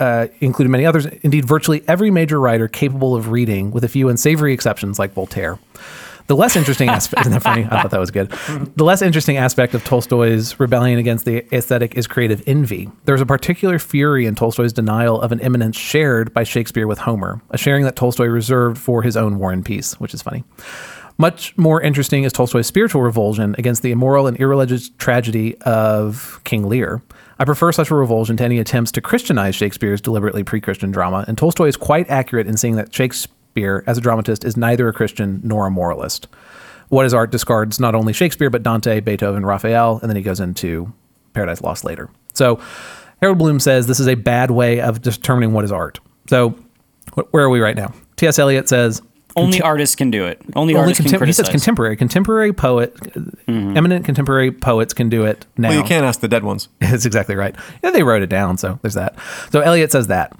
uh, 0.00 0.26
included 0.40 0.70
many 0.70 0.86
others. 0.86 1.06
Indeed, 1.06 1.44
virtually 1.44 1.82
every 1.86 2.10
major 2.10 2.40
writer 2.40 2.68
capable 2.68 3.14
of 3.14 3.30
reading, 3.30 3.70
with 3.70 3.84
a 3.84 3.88
few 3.88 4.08
unsavory 4.08 4.52
exceptions 4.52 4.98
like 4.98 5.12
Voltaire. 5.12 5.58
The 6.30 6.36
less 6.36 6.54
interesting 6.54 6.88
aspect, 6.98 7.22
isn't 7.22 7.32
that 7.32 7.42
funny? 7.42 7.64
I 7.64 7.82
thought 7.82 7.90
that 7.90 7.98
was 7.98 8.12
good. 8.12 8.30
The 8.76 8.84
less 8.84 9.02
interesting 9.02 9.36
aspect 9.36 9.74
of 9.74 9.82
Tolstoy's 9.82 10.60
rebellion 10.60 11.00
against 11.00 11.24
the 11.24 11.44
aesthetic 11.52 11.96
is 11.96 12.06
creative 12.06 12.40
envy. 12.46 12.88
There's 13.04 13.20
a 13.20 13.26
particular 13.26 13.80
fury 13.80 14.26
in 14.26 14.36
Tolstoy's 14.36 14.72
denial 14.72 15.20
of 15.20 15.32
an 15.32 15.40
eminence 15.40 15.76
shared 15.76 16.32
by 16.32 16.44
Shakespeare 16.44 16.86
with 16.86 17.00
Homer, 17.00 17.42
a 17.50 17.58
sharing 17.58 17.82
that 17.82 17.96
Tolstoy 17.96 18.26
reserved 18.26 18.78
for 18.78 19.02
his 19.02 19.16
own 19.16 19.40
War 19.40 19.50
and 19.50 19.66
Peace, 19.66 19.98
which 19.98 20.14
is 20.14 20.22
funny. 20.22 20.44
Much 21.18 21.58
more 21.58 21.82
interesting 21.82 22.22
is 22.22 22.32
Tolstoy's 22.32 22.68
spiritual 22.68 23.02
revulsion 23.02 23.56
against 23.58 23.82
the 23.82 23.90
immoral 23.90 24.28
and 24.28 24.36
irreligious 24.36 24.88
tragedy 24.98 25.58
of 25.62 26.40
King 26.44 26.68
Lear. 26.68 27.02
I 27.40 27.44
prefer 27.44 27.72
such 27.72 27.90
a 27.90 27.96
revulsion 27.96 28.36
to 28.36 28.44
any 28.44 28.60
attempts 28.60 28.92
to 28.92 29.00
Christianize 29.00 29.56
Shakespeare's 29.56 30.00
deliberately 30.00 30.44
pre 30.44 30.60
Christian 30.60 30.92
drama, 30.92 31.24
and 31.26 31.36
Tolstoy 31.36 31.66
is 31.66 31.76
quite 31.76 32.08
accurate 32.08 32.46
in 32.46 32.56
saying 32.56 32.76
that 32.76 32.94
Shakespeare, 32.94 33.34
as 33.56 33.98
a 33.98 34.00
dramatist, 34.00 34.44
is 34.44 34.56
neither 34.56 34.88
a 34.88 34.92
Christian 34.92 35.40
nor 35.44 35.66
a 35.66 35.70
moralist. 35.70 36.28
What 36.88 37.06
is 37.06 37.14
art 37.14 37.30
discards 37.30 37.78
not 37.78 37.94
only 37.94 38.12
Shakespeare, 38.12 38.50
but 38.50 38.62
Dante, 38.62 39.00
Beethoven, 39.00 39.46
Raphael, 39.46 40.00
and 40.00 40.10
then 40.10 40.16
he 40.16 40.22
goes 40.22 40.40
into 40.40 40.92
Paradise 41.34 41.62
Lost 41.62 41.84
later. 41.84 42.10
So 42.34 42.60
Harold 43.20 43.38
Bloom 43.38 43.60
says 43.60 43.86
this 43.86 44.00
is 44.00 44.08
a 44.08 44.16
bad 44.16 44.50
way 44.50 44.80
of 44.80 45.02
determining 45.02 45.52
what 45.52 45.64
is 45.64 45.72
art. 45.72 46.00
So 46.28 46.58
where 47.30 47.44
are 47.44 47.50
we 47.50 47.60
right 47.60 47.76
now? 47.76 47.92
T.S. 48.16 48.38
Eliot 48.38 48.68
says 48.68 49.02
Only 49.36 49.60
artists 49.60 49.96
can 49.96 50.10
do 50.10 50.26
it. 50.26 50.40
Only, 50.54 50.74
only 50.74 50.76
artists 50.76 51.02
can 51.02 51.20
contem- 51.20 51.26
he 51.26 51.32
says 51.32 51.48
contemporary 51.48 51.96
contemporary 51.96 52.52
poet 52.52 52.94
mm-hmm. 52.96 53.76
eminent 53.76 54.04
contemporary 54.04 54.50
poets 54.50 54.92
can 54.94 55.08
do 55.08 55.24
it 55.24 55.46
now 55.56 55.68
Well, 55.68 55.78
you 55.78 55.84
can't 55.84 56.04
ask 56.04 56.20
the 56.20 56.28
dead 56.28 56.44
ones. 56.44 56.68
that's 56.80 57.06
exactly 57.06 57.36
right 57.36 57.54
yeah, 57.82 57.90
they 57.90 58.02
wrote 58.02 58.22
it 58.22 58.28
down 58.28 58.58
so 58.58 58.78
there's 58.82 58.94
that 58.94 59.16
so 59.52 59.60
eliot 59.60 59.92
says 59.92 60.08
that 60.08 60.36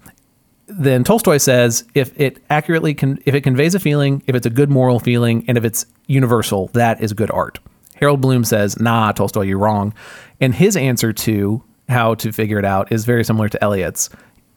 then 0.70 1.04
tolstoy 1.04 1.36
says 1.36 1.84
if 1.94 2.18
it 2.18 2.42
accurately 2.48 2.92
if 3.26 3.34
it 3.34 3.42
conveys 3.42 3.74
a 3.74 3.80
feeling 3.80 4.22
if 4.26 4.34
it's 4.34 4.46
a 4.46 4.50
good 4.50 4.70
moral 4.70 5.00
feeling 5.00 5.44
and 5.48 5.58
if 5.58 5.64
it's 5.64 5.84
universal 6.06 6.68
that 6.68 7.00
is 7.00 7.12
good 7.12 7.30
art 7.30 7.58
harold 7.96 8.20
bloom 8.20 8.44
says 8.44 8.78
nah 8.78 9.12
tolstoy 9.12 9.42
you're 9.42 9.58
wrong 9.58 9.92
and 10.40 10.54
his 10.54 10.76
answer 10.76 11.12
to 11.12 11.62
how 11.88 12.14
to 12.14 12.32
figure 12.32 12.58
it 12.58 12.64
out 12.64 12.90
is 12.92 13.04
very 13.04 13.24
similar 13.24 13.48
to 13.48 13.62
eliot's 13.62 14.08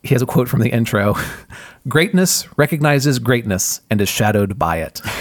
he 0.04 0.14
has 0.14 0.22
a 0.22 0.26
quote 0.26 0.48
from 0.48 0.62
the 0.62 0.70
intro 0.70 1.16
greatness 1.88 2.48
recognizes 2.58 3.20
greatness 3.20 3.82
and 3.90 4.00
is 4.00 4.10
shadowed 4.10 4.60
by 4.60 4.78
it 4.78 5.02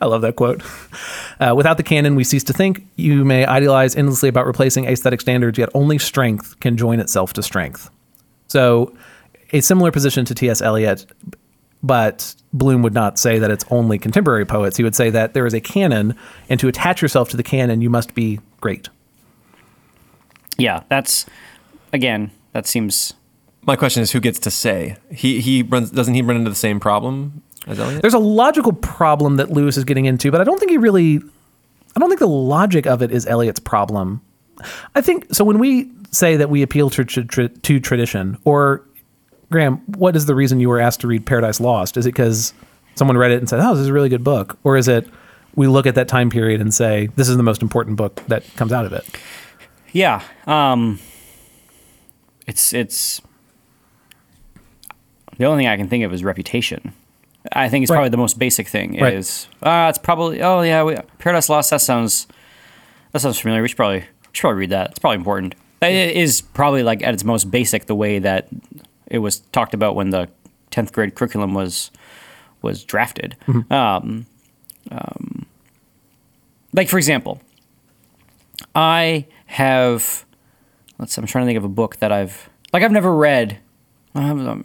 I 0.00 0.06
love 0.06 0.22
that 0.22 0.36
quote. 0.36 0.62
Uh, 1.40 1.54
without 1.56 1.76
the 1.76 1.82
canon, 1.82 2.14
we 2.14 2.24
cease 2.24 2.44
to 2.44 2.52
think. 2.52 2.86
You 2.96 3.24
may 3.24 3.44
idealize 3.44 3.96
endlessly 3.96 4.28
about 4.28 4.46
replacing 4.46 4.84
aesthetic 4.84 5.20
standards, 5.20 5.58
yet 5.58 5.68
only 5.74 5.98
strength 5.98 6.58
can 6.60 6.76
join 6.76 7.00
itself 7.00 7.32
to 7.34 7.42
strength. 7.42 7.90
So, 8.48 8.94
a 9.52 9.60
similar 9.60 9.90
position 9.90 10.24
to 10.24 10.34
T.S. 10.34 10.62
Eliot, 10.62 11.06
but 11.82 12.34
Bloom 12.52 12.82
would 12.82 12.94
not 12.94 13.18
say 13.18 13.38
that 13.38 13.50
it's 13.50 13.64
only 13.70 13.98
contemporary 13.98 14.44
poets. 14.44 14.76
He 14.76 14.82
would 14.82 14.94
say 14.94 15.10
that 15.10 15.34
there 15.34 15.46
is 15.46 15.54
a 15.54 15.60
canon, 15.60 16.14
and 16.48 16.60
to 16.60 16.68
attach 16.68 17.02
yourself 17.02 17.28
to 17.30 17.36
the 17.36 17.42
canon, 17.42 17.80
you 17.80 17.90
must 17.90 18.14
be 18.14 18.40
great. 18.60 18.88
Yeah, 20.58 20.82
that's 20.88 21.26
again. 21.92 22.30
That 22.52 22.66
seems 22.66 23.14
My 23.64 23.76
question 23.76 24.02
is, 24.02 24.10
who 24.10 24.20
gets 24.20 24.38
to 24.40 24.50
say? 24.50 24.96
He 25.10 25.40
he 25.40 25.62
runs. 25.62 25.90
Doesn't 25.90 26.14
he 26.14 26.22
run 26.22 26.36
into 26.36 26.50
the 26.50 26.56
same 26.56 26.80
problem 26.80 27.42
as 27.66 27.78
Eliot? 27.80 28.02
There's 28.02 28.14
a 28.14 28.18
logical 28.18 28.72
problem 28.72 29.36
that 29.36 29.50
Lewis 29.50 29.76
is 29.76 29.84
getting 29.84 30.04
into, 30.04 30.30
but 30.30 30.40
I 30.40 30.44
don't 30.44 30.58
think 30.58 30.70
he 30.70 30.78
really. 30.78 31.20
I 31.96 31.98
don't 31.98 32.08
think 32.08 32.20
the 32.20 32.28
logic 32.28 32.86
of 32.86 33.02
it 33.02 33.10
is 33.10 33.26
Eliot's 33.26 33.58
problem. 33.58 34.20
I 34.94 35.00
think 35.00 35.34
so. 35.34 35.44
When 35.44 35.58
we 35.58 35.90
say 36.12 36.36
that 36.36 36.50
we 36.50 36.62
appeal 36.62 36.90
to, 36.90 37.04
to, 37.04 37.48
to 37.48 37.80
tradition, 37.80 38.38
or 38.44 38.84
Graham, 39.50 39.78
what 39.96 40.14
is 40.16 40.26
the 40.26 40.34
reason 40.34 40.60
you 40.60 40.68
were 40.68 40.80
asked 40.80 41.00
to 41.00 41.06
read 41.08 41.26
Paradise 41.26 41.60
Lost? 41.60 41.96
Is 41.96 42.06
it 42.06 42.10
because 42.12 42.54
someone 42.94 43.16
read 43.16 43.30
it 43.32 43.38
and 43.38 43.48
said, 43.48 43.60
"Oh, 43.60 43.70
this 43.74 43.80
is 43.82 43.88
a 43.88 43.92
really 43.92 44.08
good 44.08 44.22
book," 44.24 44.58
or 44.64 44.76
is 44.76 44.86
it 44.88 45.08
we 45.56 45.66
look 45.66 45.86
at 45.86 45.94
that 45.96 46.06
time 46.08 46.30
period 46.30 46.60
and 46.60 46.72
say, 46.72 47.08
"This 47.16 47.28
is 47.28 47.36
the 47.36 47.42
most 47.42 47.60
important 47.62 47.96
book 47.96 48.22
that 48.28 48.44
comes 48.56 48.72
out 48.72 48.84
of 48.86 48.92
it"? 48.92 49.04
yeah. 49.92 50.22
Um, 50.46 51.00
it's 52.46 52.72
it's 52.72 53.20
the 55.38 55.44
only 55.46 55.62
thing 55.64 55.68
I 55.68 55.76
can 55.76 55.88
think 55.88 56.04
of 56.04 56.12
is 56.12 56.22
reputation. 56.22 56.92
I 57.52 57.68
think 57.68 57.82
it's 57.84 57.90
Right. 57.90 57.96
probably 57.96 58.10
the 58.10 58.16
most 58.18 58.38
basic 58.38 58.68
thing. 58.68 59.00
Right. 59.00 59.14
Is 59.14 59.48
uh, 59.62 59.86
it's 59.88 59.98
probably 59.98 60.42
oh 60.42 60.60
yeah, 60.62 60.82
we, 60.84 60.96
Paradise 61.18 61.48
Lost. 61.48 61.70
That 61.70 61.80
sounds 61.80 62.28
that 63.12 63.18
sounds 63.20 63.38
familiar. 63.40 63.62
We 63.62 63.68
should 63.68 63.76
probably 63.76 64.00
we 64.00 64.04
should 64.32 64.42
probably 64.42 64.60
read 64.60 64.70
that. 64.70 64.90
It's 64.90 64.98
probably 65.00 65.16
important. 65.16 65.56
It 65.82 66.14
is 66.16 66.40
probably 66.42 66.82
like 66.84 67.02
at 67.02 67.14
its 67.14 67.24
most 67.24 67.50
basic 67.50 67.86
the 67.86 67.94
way 67.94 68.18
that 68.18 68.48
it 69.10 69.18
was 69.18 69.40
talked 69.40 69.74
about 69.74 69.94
when 69.94 70.10
the 70.10 70.28
tenth 70.70 70.92
grade 70.92 71.14
curriculum 71.14 71.52
was 71.52 71.90
was 72.62 72.84
drafted. 72.84 73.36
Um, 73.70 74.26
um, 74.90 75.46
like 76.72 76.88
for 76.88 76.96
example, 76.98 77.40
I 78.74 79.26
have. 79.46 80.24
Let's. 80.98 81.16
I'm 81.18 81.26
trying 81.26 81.44
to 81.44 81.48
think 81.48 81.58
of 81.58 81.64
a 81.64 81.68
book 81.68 81.96
that 81.96 82.12
I've 82.12 82.48
like. 82.72 82.82
I've 82.82 82.92
never 82.92 83.14
read. 83.14 83.58
I 84.14 84.22
have 84.22 84.38
Um, 84.38 84.64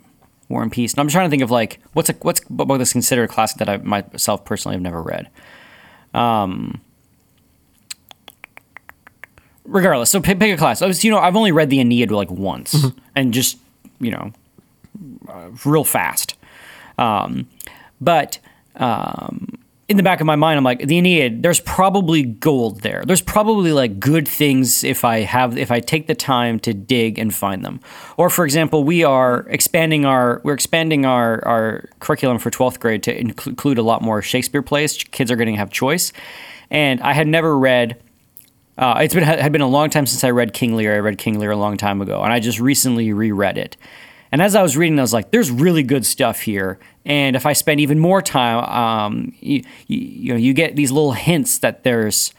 War 0.50 0.62
and 0.62 0.72
Peace. 0.72 0.94
And 0.94 1.00
I'm 1.00 1.08
trying 1.08 1.26
to 1.26 1.30
think 1.30 1.42
of 1.44 1.50
like 1.52 1.80
what's 1.94 2.10
a 2.10 2.14
what's 2.22 2.42
a 2.48 2.54
book 2.54 2.78
that's 2.78 2.92
considered 2.94 3.24
a 3.24 3.28
classic 3.28 3.58
that 3.58 3.70
I 3.70 3.78
myself 3.78 4.46
personally 4.46 4.76
have 4.76 4.82
never 4.82 5.02
read. 5.02 5.30
Um. 6.14 6.82
Regardless, 9.68 10.12
so 10.12 10.22
pick, 10.22 10.38
pick 10.40 10.54
a 10.54 10.58
class. 10.58 10.84
I 10.84 10.86
was, 10.86 11.04
you 11.04 11.10
know, 11.10 11.18
I've 11.18 11.36
only 11.36 11.52
read 11.52 11.72
the 11.72 11.80
Aeneid 11.80 12.12
like 12.12 12.30
once, 12.30 12.86
and 13.16 13.34
just 13.34 13.58
you 14.00 14.12
know, 14.12 14.32
uh, 15.28 15.50
real 15.66 15.84
fast. 15.84 16.36
Um, 16.98 17.48
but 18.00 18.40
um, 18.76 19.58
in 19.88 19.98
the 19.98 20.04
back 20.04 20.20
of 20.20 20.26
my 20.26 20.36
mind, 20.36 20.58
I'm 20.58 20.64
like, 20.64 20.80
the 20.80 20.98
Aeneid. 20.98 21.44
There's 21.44 21.60
probably 21.60 22.24
gold 22.24 22.82
there. 22.82 23.04
There's 23.06 23.22
probably 23.22 23.72
like 23.72 24.00
good 24.00 24.28
things 24.28 24.84
if 24.84 25.06
I 25.06 25.20
have 25.20 25.58
if 25.58 25.72
I 25.72 25.80
take 25.80 26.08
the 26.08 26.16
time 26.16 26.60
to 26.62 26.74
dig 26.74 27.20
and 27.20 27.34
find 27.34 27.64
them. 27.64 27.80
Or 28.18 28.30
for 28.30 28.46
example, 28.46 28.84
we 28.84 29.04
are 29.04 29.46
expanding 29.50 30.06
our 30.06 30.42
we're 30.44 30.54
expanding 30.54 31.06
our 31.06 31.46
our 31.46 31.90
curriculum 32.00 32.40
for 32.40 32.50
12th 32.50 32.80
grade 32.80 33.04
to 33.04 33.16
inclu- 33.16 33.48
include 33.48 33.78
a 33.78 33.84
lot 33.84 34.02
more 34.02 34.22
Shakespeare 34.22 34.64
plays. 34.64 35.04
Kids 35.04 35.30
are 35.30 35.36
going 35.36 35.54
to 35.54 35.58
have 35.58 35.70
choice, 35.70 36.12
and 36.72 37.00
I 37.02 37.14
had 37.14 37.28
never 37.28 37.58
read. 37.58 38.02
Uh, 38.78 39.00
it's 39.02 39.14
been 39.14 39.24
had 39.24 39.52
been 39.52 39.62
a 39.62 39.68
long 39.68 39.90
time 39.90 40.06
since 40.06 40.24
I 40.24 40.32
read 40.32 40.54
King 40.54 40.76
Lear. 40.76 40.96
I 40.96 41.00
read 41.00 41.18
King 41.18 41.40
Lear 41.40 41.52
a 41.52 41.58
long 41.58 41.78
time 41.78 42.02
ago, 42.02 42.22
and 42.22 42.34
I 42.34 42.40
just 42.40 42.60
recently 42.60 43.14
reread 43.14 43.58
it. 43.58 43.78
And 44.32 44.42
as 44.42 44.54
I 44.56 44.62
was 44.62 44.76
reading, 44.76 45.00
I 45.00 45.02
was 45.02 45.14
like, 45.14 45.32
"There's 45.32 45.50
really 45.50 45.84
good 45.84 46.06
stuff 46.06 46.42
here." 46.42 46.78
And 47.06 47.36
if 47.36 47.46
I 47.46 47.54
spend 47.54 47.80
even 47.80 48.00
more 48.00 48.22
time, 48.22 48.66
um, 48.66 49.34
you, 49.40 49.64
you, 49.88 49.98
you 49.98 50.34
know, 50.34 50.40
you 50.40 50.54
get 50.54 50.76
these 50.76 50.92
little 50.92 51.14
hints 51.14 51.60
that 51.60 51.84
there's 51.84 52.34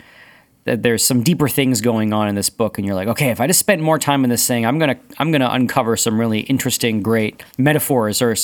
that 0.65 0.83
there's 0.83 1.05
some 1.05 1.23
deeper 1.23 1.49
things 1.49 1.81
going 1.81 2.13
on 2.13 2.29
in 2.29 2.35
this 2.35 2.51
book, 2.51 2.77
and 2.77 2.85
you're 2.85 2.97
like, 2.97 3.09
"Okay, 3.09 3.31
if 3.31 3.41
I 3.41 3.47
just 3.47 3.61
spent 3.61 3.81
more 3.81 3.99
time 3.99 4.23
in 4.23 4.29
this 4.29 4.47
thing, 4.47 4.67
I'm 4.67 4.79
gonna 4.79 4.99
I'm 5.19 5.33
gonna 5.33 5.49
uncover 5.51 5.97
some 5.97 6.21
really 6.21 6.41
interesting, 6.41 7.01
great 7.01 7.43
metaphors 7.57 8.21
or 8.21 8.35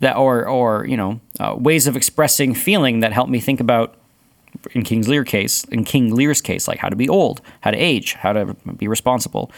that 0.00 0.16
or 0.16 0.48
or 0.48 0.86
you 0.86 0.96
know 0.96 1.20
uh, 1.40 1.54
ways 1.58 1.86
of 1.86 1.94
expressing 1.94 2.54
feeling 2.54 3.00
that 3.00 3.12
help 3.12 3.28
me 3.28 3.38
think 3.38 3.60
about 3.60 3.96
in 4.72 4.82
King's 4.82 5.08
Lear 5.08 5.24
case, 5.24 5.64
in 5.64 5.84
King 5.84 6.14
Lear's 6.14 6.40
case, 6.40 6.68
like 6.68 6.78
how 6.78 6.88
to 6.88 6.96
be 6.96 7.08
old, 7.08 7.40
how 7.60 7.70
to 7.70 7.76
age, 7.76 8.14
how 8.14 8.32
to 8.32 8.54
be 8.76 8.88
responsible. 8.88 9.50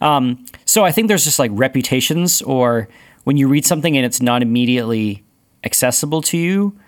Um, 0.00 0.44
so 0.64 0.84
I 0.84 0.92
think 0.92 1.08
there's 1.08 1.24
just 1.24 1.38
like 1.38 1.50
reputations, 1.54 2.42
or 2.42 2.88
when 3.24 3.36
you 3.36 3.48
read 3.48 3.66
something 3.66 3.96
and 3.96 4.06
it's 4.06 4.20
not 4.22 4.42
immediately 4.42 5.24
accessible 5.64 6.22
to 6.22 6.38
you, 6.38 6.78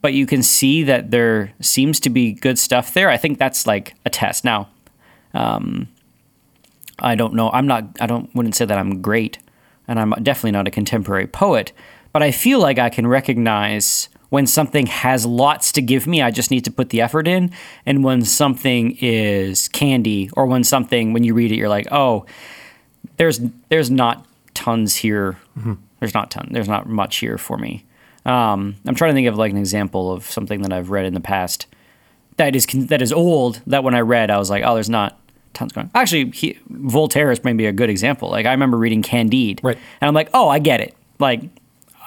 but 0.00 0.14
you 0.14 0.26
can 0.26 0.42
see 0.42 0.82
that 0.84 1.10
there 1.10 1.52
seems 1.60 2.00
to 2.00 2.10
be 2.10 2.32
good 2.32 2.58
stuff 2.58 2.94
there. 2.94 3.10
I 3.10 3.16
think 3.16 3.38
that's 3.38 3.66
like 3.66 3.94
a 4.04 4.10
test. 4.10 4.44
Now, 4.44 4.68
um, 5.34 5.88
I 7.00 7.14
don't 7.14 7.34
know. 7.34 7.50
I'm 7.50 7.66
not. 7.66 7.84
I 8.00 8.06
don't. 8.06 8.34
Wouldn't 8.34 8.54
say 8.54 8.64
that 8.64 8.78
I'm 8.78 9.02
great, 9.02 9.38
and 9.86 10.00
I'm 10.00 10.10
definitely 10.22 10.52
not 10.52 10.66
a 10.66 10.70
contemporary 10.70 11.26
poet. 11.26 11.72
But 12.12 12.22
I 12.22 12.30
feel 12.30 12.60
like 12.60 12.78
I 12.78 12.88
can 12.90 13.06
recognize 13.06 14.08
when 14.30 14.46
something 14.46 14.86
has 14.86 15.24
lots 15.24 15.72
to 15.72 15.82
give 15.82 16.06
me. 16.06 16.22
I 16.22 16.30
just 16.30 16.50
need 16.50 16.64
to 16.64 16.70
put 16.70 16.90
the 16.90 17.00
effort 17.00 17.26
in, 17.26 17.50
and 17.86 18.04
when 18.04 18.24
something 18.24 18.96
is 19.00 19.68
candy, 19.68 20.30
or 20.34 20.46
when 20.46 20.64
something 20.64 21.12
when 21.12 21.24
you 21.24 21.34
read 21.34 21.52
it, 21.52 21.56
you're 21.56 21.68
like, 21.68 21.86
oh, 21.90 22.26
there's 23.16 23.40
there's 23.68 23.90
not 23.90 24.26
tons 24.54 24.96
here. 24.96 25.38
Mm-hmm. 25.58 25.74
There's 26.00 26.14
not 26.14 26.30
ton. 26.30 26.48
There's 26.52 26.68
not 26.68 26.88
much 26.88 27.16
here 27.16 27.38
for 27.38 27.58
me. 27.58 27.84
Um, 28.24 28.76
I'm 28.86 28.94
trying 28.94 29.10
to 29.10 29.14
think 29.14 29.28
of 29.28 29.36
like 29.36 29.50
an 29.50 29.58
example 29.58 30.12
of 30.12 30.24
something 30.24 30.62
that 30.62 30.72
I've 30.72 30.90
read 30.90 31.06
in 31.06 31.14
the 31.14 31.20
past 31.20 31.66
that 32.38 32.56
is 32.56 32.66
that 32.66 33.02
is 33.02 33.12
old. 33.12 33.60
That 33.66 33.84
when 33.84 33.94
I 33.94 34.00
read, 34.00 34.30
I 34.30 34.38
was 34.38 34.48
like, 34.48 34.64
oh, 34.64 34.74
there's 34.74 34.88
not 34.88 35.20
tons 35.52 35.72
going. 35.72 35.90
Actually, 35.94 36.30
he, 36.30 36.58
Voltaire 36.68 37.30
is 37.30 37.44
maybe 37.44 37.66
a 37.66 37.72
good 37.72 37.90
example. 37.90 38.30
Like 38.30 38.46
I 38.46 38.52
remember 38.52 38.78
reading 38.78 39.02
Candide, 39.02 39.60
right, 39.62 39.76
and 40.00 40.08
I'm 40.08 40.14
like, 40.14 40.30
oh, 40.32 40.48
I 40.48 40.58
get 40.58 40.80
it. 40.80 40.94
Like 41.18 41.42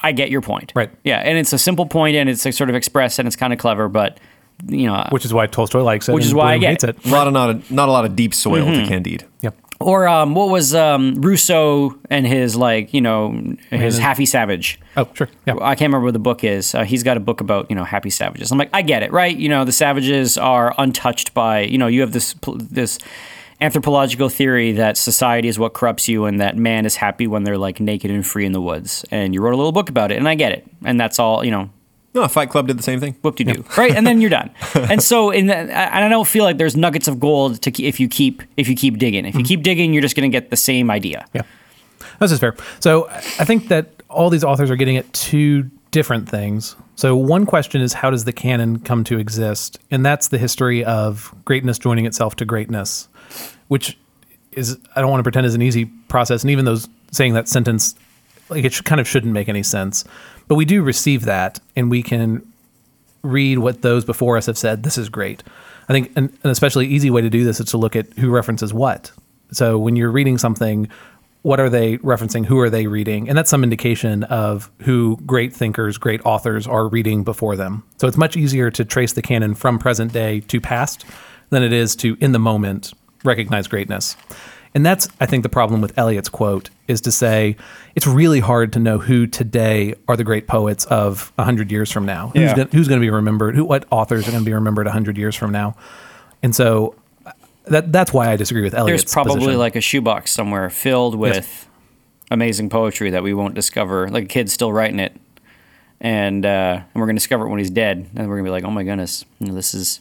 I 0.02 0.12
get 0.12 0.30
your 0.30 0.42
point, 0.42 0.72
right? 0.76 0.90
Yeah, 1.04 1.20
and 1.20 1.38
it's 1.38 1.54
a 1.54 1.58
simple 1.58 1.86
point, 1.86 2.16
and 2.16 2.30
it's 2.30 2.44
like 2.46 2.54
sort 2.54 2.70
of 2.70 2.76
expressed, 2.76 3.20
and 3.20 3.28
it's 3.28 3.36
kind 3.36 3.54
of 3.54 3.60
clever, 3.60 3.88
but 3.88 4.20
you 4.68 4.88
know, 4.88 5.08
which 5.10 5.26
is 5.26 5.34
why 5.34 5.48
Tolstoy 5.48 5.84
likes 5.84 6.08
it, 6.10 6.14
which 6.14 6.26
is 6.26 6.34
why 6.34 6.54
I 6.54 6.58
get 6.58 6.84
it. 6.84 6.90
it. 6.90 7.06
A 7.06 7.10
lot 7.10 7.28
of 7.28 7.34
not 7.34 7.50
a, 7.50 7.74
not 7.74 7.90
a 7.90 7.92
lot 7.92 8.06
of 8.06 8.16
deep 8.16 8.34
soil 8.34 8.66
mm-hmm. 8.66 8.84
to 8.84 8.88
Candide. 8.88 9.26
Yep. 9.42 9.56
Or 9.80 10.08
um, 10.08 10.36
what 10.36 10.50
was 10.50 10.76
um, 10.76 11.20
Rousseau 11.22 11.98
and 12.10 12.28
his 12.28 12.56
like 12.56 12.94
you 12.94 13.02
know 13.02 13.32
his 13.70 13.96
Man, 13.96 14.02
Happy 14.02 14.26
Savage? 14.26 14.80
Oh 14.96 15.08
sure, 15.14 15.30
yeah. 15.48 15.56
I 15.62 15.76
can't 15.76 15.90
remember 15.90 16.06
what 16.06 16.14
the 16.14 16.20
book 16.20 16.44
is. 16.44 16.76
Uh, 16.76 16.84
he's 16.84 17.04
got 17.04 17.18
a 17.18 17.20
book 17.20 17.42
about 17.42 17.70
you 17.70 17.76
know 17.76 17.84
happy 17.84 18.12
savages. 18.12 18.52
I'm 18.52 18.58
like 18.58 18.70
I 18.74 18.82
get 18.84 19.04
it, 19.04 19.12
right? 19.12 19.36
You 19.36 19.50
know 19.50 19.66
the 19.66 19.72
savages 19.72 20.38
are 20.38 20.76
untouched 20.78 21.34
by 21.34 21.62
you 21.62 21.78
know 21.78 21.88
you 21.88 22.02
have 22.02 22.12
this 22.12 22.36
this 22.44 23.00
anthropological 23.62 24.28
theory 24.28 24.74
that 24.74 24.98
society 24.98 25.48
is 25.48 25.58
what 25.60 25.74
corrupts 25.74 26.08
you 26.10 26.26
and 26.26 26.42
that 26.42 26.58
man 26.58 26.86
is 26.86 26.96
happy 26.96 27.28
when 27.28 27.44
they're 27.44 27.58
like 27.58 27.80
naked 27.80 28.12
and 28.12 28.26
free 28.26 28.46
in 28.46 28.52
the 28.52 28.62
woods. 28.62 29.06
And 29.12 29.34
you 29.34 29.42
wrote 29.42 29.54
a 29.54 29.58
little 29.58 29.72
book 29.72 29.90
about 29.90 30.12
it, 30.12 30.18
and 30.18 30.28
I 30.28 30.36
get 30.36 30.52
it. 30.52 30.68
And 30.84 31.00
that's 31.00 31.20
all 31.20 31.44
you 31.44 31.52
know. 31.52 31.70
No, 32.14 32.28
Fight 32.28 32.50
Club 32.50 32.68
did 32.68 32.78
the 32.78 32.84
same 32.84 33.00
thing. 33.00 33.16
Whoop 33.22 33.38
de 33.38 33.46
doo, 33.46 33.64
right? 33.78 33.96
And 33.96 34.06
then 34.06 34.20
you're 34.20 34.30
done. 34.30 34.50
and 34.76 35.02
so, 35.02 35.30
in 35.30 35.46
the, 35.46 35.56
and 35.56 35.72
I 35.72 36.10
don't 36.10 36.28
feel 36.28 36.44
like 36.44 36.58
there's 36.58 36.76
nuggets 36.76 37.08
of 37.08 37.22
gold 37.22 37.62
to 37.62 37.84
if 37.84 38.00
you 38.02 38.10
keep 38.10 38.42
if 38.58 38.68
you 38.68 38.76
keep 38.76 38.98
digging. 38.98 39.26
If 39.26 39.36
you 39.36 39.40
mm-hmm. 39.40 39.48
keep 39.48 39.64
digging, 39.64 39.94
you're 39.94 40.02
just 40.02 40.16
going 40.18 40.30
to 40.30 40.36
get 40.36 40.50
the 40.50 40.58
same 40.58 40.92
idea. 40.92 41.26
Yeah, 41.34 41.44
this 42.20 42.32
is 42.32 42.40
fair. 42.40 42.56
So 42.82 43.08
I 43.10 43.46
think 43.46 43.70
that 43.70 44.04
all 44.10 44.30
these 44.30 44.44
authors 44.44 44.70
are 44.70 44.76
getting 44.76 44.98
at 44.98 45.12
two 45.14 45.70
different 45.92 46.28
things. 46.28 46.76
So 46.96 47.16
one 47.16 47.46
question 47.46 47.82
is 47.82 47.94
how 47.94 48.10
does 48.10 48.26
the 48.26 48.34
canon 48.34 48.80
come 48.80 49.04
to 49.06 49.18
exist? 49.20 49.80
And 49.92 50.06
that's 50.06 50.30
the 50.30 50.38
history 50.38 50.84
of 50.84 51.34
greatness 51.46 51.80
joining 51.80 52.06
itself 52.06 52.36
to 52.38 52.46
greatness, 52.46 53.08
which 53.72 53.98
is 54.52 54.78
I 54.98 55.00
don't 55.00 55.10
want 55.10 55.22
to 55.22 55.24
pretend 55.24 55.46
is 55.46 55.56
an 55.56 55.62
easy 55.62 55.86
process. 55.86 56.44
And 56.44 56.52
even 56.52 56.66
those 56.66 56.90
saying 57.12 57.36
that 57.36 57.48
sentence, 57.48 57.96
like 58.50 58.66
it 58.66 58.84
kind 58.84 59.00
of 59.00 59.08
shouldn't 59.08 59.32
make 59.32 59.48
any 59.48 59.64
sense. 59.64 60.04
But 60.50 60.56
we 60.56 60.66
do 60.66 60.84
receive 60.84 61.24
that, 61.24 61.62
and 61.78 61.90
we 61.90 62.04
can 62.04 62.46
read 63.24 63.60
what 63.60 63.82
those 63.82 64.04
before 64.04 64.36
us 64.36 64.48
have 64.48 64.58
said. 64.58 64.84
This 64.84 64.98
is 64.98 65.08
great. 65.08 65.42
I 65.88 65.94
think 65.94 66.12
an, 66.18 66.38
an 66.44 66.50
especially 66.50 66.86
easy 66.86 67.10
way 67.10 67.22
to 67.22 67.30
do 67.30 67.46
this 67.46 67.62
is 67.62 67.68
to 67.68 67.78
look 67.78 67.96
at 67.96 68.12
who 68.18 68.30
references 68.30 68.74
what. 68.74 69.10
So 69.54 69.78
when 69.78 69.96
you're 69.96 70.12
reading 70.12 70.38
something, 70.38 70.90
what 71.44 71.62
are 71.62 71.70
they 71.70 71.98
referencing? 72.00 72.46
Who 72.46 72.60
are 72.60 72.70
they 72.70 72.88
reading? 72.88 73.30
And 73.30 73.38
that's 73.38 73.50
some 73.50 73.64
indication 73.64 74.26
of 74.26 74.70
who 74.82 75.18
great 75.26 75.54
thinkers, 75.54 75.98
great 75.98 76.20
authors 76.26 76.68
are 76.68 76.90
reading 76.90 77.24
before 77.24 77.56
them. 77.56 77.84
So 78.00 78.08
it's 78.10 78.18
much 78.18 78.36
easier 78.36 78.70
to 78.72 78.84
trace 78.84 79.14
the 79.14 79.22
canon 79.22 79.56
from 79.56 79.80
present 79.80 80.12
day 80.12 80.42
to 80.42 80.60
past 80.60 81.06
than 81.52 81.64
it 81.64 81.72
is 81.72 81.96
to, 81.98 82.18
in 82.20 82.34
the 82.34 82.40
moment, 82.40 82.92
recognize 83.24 83.68
greatness. 83.68 84.16
And 84.74 84.86
that's, 84.86 85.08
I 85.20 85.26
think, 85.26 85.44
the 85.44 85.50
problem 85.50 85.82
with 85.82 85.98
Eliot's 85.98 86.30
quote 86.30 86.70
is 86.88 87.02
to 87.02 87.12
say 87.12 87.58
it's 87.96 88.08
really 88.08 88.40
hard 88.40 88.72
to 88.74 88.80
know 88.80 89.00
who 89.00 89.28
today 89.28 89.96
are 90.08 90.16
the 90.16 90.24
great 90.24 90.48
poets 90.48 90.86
of 90.86 91.34
100 91.36 91.72
years 91.72 91.92
from 91.92 92.06
now. 92.06 92.32
Yeah. 92.34 92.56
Who's 92.72 92.88
going 92.88 93.02
to 93.02 93.06
be 93.06 93.10
remembered? 93.10 93.56
Who, 93.56 93.66
what 93.66 93.86
authors 93.92 94.28
are 94.28 94.32
going 94.32 94.44
to 94.44 94.50
be 94.50 94.54
remembered 94.54 94.86
100 94.86 95.18
years 95.18 95.36
from 95.36 95.52
now? 95.52 95.76
And 96.42 96.56
so 96.56 96.96
that 97.66 97.92
that's 97.92 98.14
why 98.14 98.32
I 98.32 98.38
disagree 98.38 98.64
with 98.64 98.74
Eliot's 98.74 99.04
There's 99.04 99.14
probably 99.14 99.36
position. 99.36 99.60
like 99.60 99.76
a 99.76 99.82
shoebox 99.82 100.32
somewhere 100.32 100.70
filled 100.70 101.16
with 101.16 101.36
yes. 101.36 101.66
amazing 102.32 102.70
poetry 102.70 103.10
that 103.10 103.24
we 103.24 103.34
won't 103.34 103.54
discover. 103.54 104.08
Like 104.08 104.26
a 104.26 104.28
kid's 104.28 104.54
still 104.54 104.72
writing 104.72 105.00
it. 105.00 105.20
And, 106.00 106.46
uh, 106.46 106.82
and 106.82 106.96
we're 106.96 107.06
going 107.06 107.16
to 107.16 107.20
discover 107.20 107.46
it 107.46 107.50
when 107.50 107.60
he's 107.60 107.70
dead. 107.70 108.10
And 108.16 108.28
we're 108.28 108.36
going 108.36 108.46
to 108.46 108.48
be 108.48 108.52
like, 108.52 108.64
oh 108.64 108.72
my 108.72 108.84
goodness, 108.84 109.26
you 109.40 109.48
know, 109.48 109.54
this 109.54 109.74
is. 109.74 110.00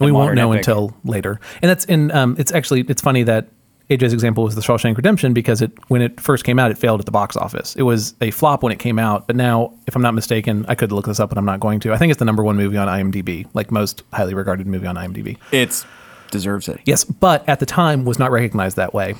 And 0.00 0.06
we 0.06 0.12
won't 0.12 0.34
know 0.34 0.52
epic. 0.52 0.66
until 0.66 0.96
later. 1.04 1.40
And 1.62 1.68
that's 1.68 1.84
in, 1.84 2.10
um, 2.10 2.36
it's 2.38 2.52
actually, 2.52 2.80
it's 2.88 3.02
funny 3.02 3.22
that 3.24 3.48
AJ's 3.90 4.12
example 4.12 4.44
was 4.44 4.54
The 4.54 4.60
Shawshank 4.60 4.96
Redemption 4.96 5.34
because 5.34 5.60
it 5.60 5.72
when 5.88 6.00
it 6.00 6.20
first 6.20 6.44
came 6.44 6.60
out, 6.60 6.70
it 6.70 6.78
failed 6.78 7.00
at 7.00 7.06
the 7.06 7.12
box 7.12 7.36
office. 7.36 7.74
It 7.74 7.82
was 7.82 8.14
a 8.20 8.30
flop 8.30 8.62
when 8.62 8.72
it 8.72 8.78
came 8.78 9.00
out, 9.00 9.26
but 9.26 9.34
now, 9.34 9.74
if 9.88 9.96
I'm 9.96 10.02
not 10.02 10.14
mistaken, 10.14 10.64
I 10.68 10.76
could 10.76 10.92
look 10.92 11.06
this 11.06 11.18
up, 11.18 11.28
but 11.28 11.36
I'm 11.36 11.44
not 11.44 11.58
going 11.58 11.80
to. 11.80 11.92
I 11.92 11.98
think 11.98 12.12
it's 12.12 12.20
the 12.20 12.24
number 12.24 12.44
one 12.44 12.56
movie 12.56 12.76
on 12.76 12.86
IMDb, 12.86 13.48
like 13.52 13.72
most 13.72 14.04
highly 14.12 14.32
regarded 14.32 14.68
movie 14.68 14.86
on 14.86 14.94
IMDb. 14.94 15.38
It 15.50 15.84
deserves 16.30 16.68
it. 16.68 16.80
Yes, 16.84 17.02
but 17.02 17.46
at 17.48 17.58
the 17.58 17.66
time 17.66 18.04
was 18.04 18.18
not 18.18 18.30
recognized 18.30 18.76
that 18.76 18.94
way. 18.94 19.16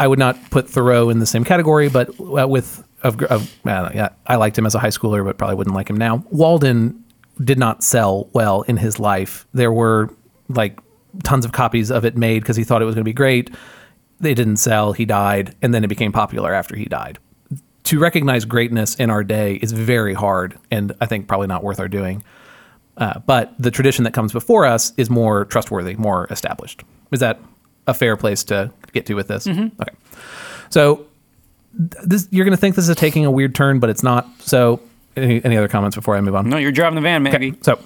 I 0.00 0.08
would 0.08 0.18
not 0.18 0.36
put 0.50 0.68
Thoreau 0.68 1.10
in 1.10 1.20
the 1.20 1.26
same 1.26 1.44
category, 1.44 1.88
but 1.88 2.08
uh, 2.20 2.48
with 2.48 2.84
of, 3.04 3.22
of 3.22 3.54
uh, 3.64 3.90
yeah, 3.94 4.08
I 4.26 4.34
liked 4.34 4.58
him 4.58 4.66
as 4.66 4.74
a 4.74 4.80
high 4.80 4.88
schooler, 4.88 5.24
but 5.24 5.38
probably 5.38 5.54
wouldn't 5.54 5.76
like 5.76 5.88
him 5.88 5.96
now. 5.96 6.24
Walden 6.30 7.04
did 7.42 7.58
not 7.58 7.84
sell 7.84 8.28
well 8.32 8.62
in 8.62 8.76
his 8.76 8.98
life. 8.98 9.46
There 9.54 9.72
were 9.72 10.10
like 10.48 10.78
tons 11.22 11.44
of 11.44 11.52
copies 11.52 11.90
of 11.90 12.04
it 12.04 12.16
made 12.16 12.40
because 12.40 12.56
he 12.56 12.64
thought 12.64 12.82
it 12.82 12.84
was 12.84 12.94
going 12.94 13.04
to 13.04 13.08
be 13.08 13.14
great 13.14 13.50
they 14.20 14.34
didn't 14.34 14.56
sell, 14.56 14.92
he 14.92 15.04
died, 15.04 15.54
and 15.62 15.72
then 15.72 15.84
it 15.84 15.88
became 15.88 16.12
popular 16.12 16.52
after 16.52 16.76
he 16.76 16.84
died. 16.84 17.18
To 17.84 17.98
recognize 17.98 18.44
greatness 18.44 18.94
in 18.96 19.10
our 19.10 19.24
day 19.24 19.54
is 19.56 19.72
very 19.72 20.14
hard, 20.14 20.58
and 20.70 20.94
I 21.00 21.06
think 21.06 21.28
probably 21.28 21.46
not 21.46 21.62
worth 21.62 21.80
our 21.80 21.88
doing. 21.88 22.22
Uh, 22.96 23.20
but 23.20 23.54
the 23.58 23.70
tradition 23.70 24.04
that 24.04 24.12
comes 24.12 24.32
before 24.32 24.66
us 24.66 24.92
is 24.96 25.08
more 25.08 25.44
trustworthy, 25.44 25.94
more 25.94 26.26
established. 26.30 26.82
Is 27.12 27.20
that 27.20 27.40
a 27.86 27.94
fair 27.94 28.16
place 28.16 28.44
to 28.44 28.72
get 28.92 29.06
to 29.06 29.14
with 29.14 29.28
this? 29.28 29.46
Mm-hmm. 29.46 29.80
Okay. 29.80 29.94
So 30.70 31.06
this, 31.72 32.28
you're 32.30 32.44
going 32.44 32.56
to 32.56 32.60
think 32.60 32.74
this 32.74 32.88
is 32.88 32.96
taking 32.96 33.24
a 33.24 33.30
weird 33.30 33.54
turn, 33.54 33.78
but 33.78 33.88
it's 33.88 34.02
not. 34.02 34.28
So 34.40 34.80
any, 35.16 35.42
any 35.44 35.56
other 35.56 35.68
comments 35.68 35.94
before 35.94 36.16
I 36.16 36.20
move 36.20 36.34
on? 36.34 36.50
No, 36.50 36.56
you're 36.56 36.72
driving 36.72 36.96
the 36.96 37.00
van, 37.00 37.22
maybe. 37.22 37.50
Okay. 37.52 37.58
So 37.62 37.78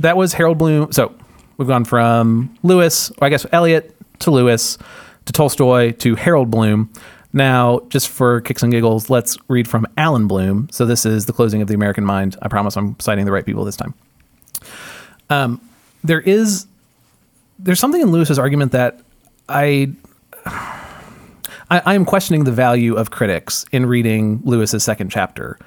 that 0.00 0.18
was 0.18 0.34
Harold 0.34 0.58
Bloom. 0.58 0.92
So 0.92 1.14
we've 1.58 1.68
gone 1.68 1.84
from 1.84 2.56
Lewis, 2.62 3.10
or 3.18 3.26
I 3.26 3.28
guess 3.28 3.44
Eliot 3.52 3.94
to 4.20 4.30
Lewis 4.30 4.78
to 5.26 5.32
Tolstoy 5.32 5.92
to 5.92 6.14
Harold 6.14 6.50
Bloom. 6.50 6.90
Now, 7.34 7.80
just 7.90 8.08
for 8.08 8.40
kicks 8.40 8.62
and 8.62 8.72
giggles, 8.72 9.10
let's 9.10 9.36
read 9.48 9.68
from 9.68 9.86
Allan 9.98 10.26
Bloom. 10.26 10.68
So 10.72 10.86
this 10.86 11.04
is 11.04 11.26
the 11.26 11.32
closing 11.34 11.60
of 11.60 11.68
the 11.68 11.74
American 11.74 12.04
Mind. 12.04 12.38
I 12.40 12.48
promise 12.48 12.76
I'm 12.76 12.98
citing 13.00 13.26
the 13.26 13.32
right 13.32 13.44
people 13.44 13.64
this 13.64 13.76
time. 13.76 13.92
Um, 15.28 15.60
there 16.02 16.20
is 16.20 16.66
there's 17.58 17.80
something 17.80 18.00
in 18.00 18.12
Lewis's 18.12 18.38
argument 18.38 18.72
that 18.72 19.00
I, 19.48 19.92
I 20.46 21.82
I 21.84 21.94
am 21.94 22.06
questioning 22.06 22.44
the 22.44 22.52
value 22.52 22.94
of 22.94 23.10
critics 23.10 23.66
in 23.72 23.84
reading 23.84 24.40
Lewis's 24.44 24.82
second 24.82 25.10
chapter, 25.10 25.58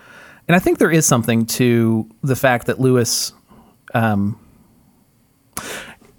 and 0.48 0.56
I 0.56 0.60
think 0.60 0.80
there 0.80 0.90
is 0.90 1.06
something 1.06 1.46
to 1.48 2.10
the 2.24 2.36
fact 2.36 2.66
that 2.68 2.80
Lewis. 2.80 3.34
Um, 3.94 4.40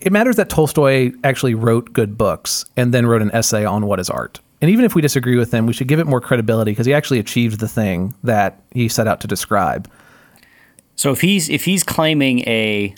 it 0.00 0.12
matters 0.12 0.36
that 0.36 0.48
Tolstoy 0.48 1.12
actually 1.22 1.54
wrote 1.54 1.92
good 1.92 2.18
books 2.18 2.64
and 2.76 2.92
then 2.92 3.06
wrote 3.06 3.22
an 3.22 3.30
essay 3.32 3.64
on 3.64 3.86
what 3.86 4.00
is 4.00 4.10
art. 4.10 4.40
And 4.60 4.70
even 4.70 4.84
if 4.84 4.94
we 4.94 5.02
disagree 5.02 5.36
with 5.36 5.52
him, 5.52 5.66
we 5.66 5.72
should 5.72 5.88
give 5.88 5.98
it 5.98 6.06
more 6.06 6.20
credibility 6.20 6.70
because 6.70 6.86
he 6.86 6.94
actually 6.94 7.18
achieved 7.18 7.60
the 7.60 7.68
thing 7.68 8.14
that 8.22 8.60
he 8.70 8.88
set 8.88 9.08
out 9.08 9.20
to 9.22 9.26
describe. 9.26 9.90
So 10.94 11.10
if 11.10 11.20
he's 11.20 11.48
if 11.48 11.64
he's 11.64 11.82
claiming 11.82 12.40
a 12.40 12.94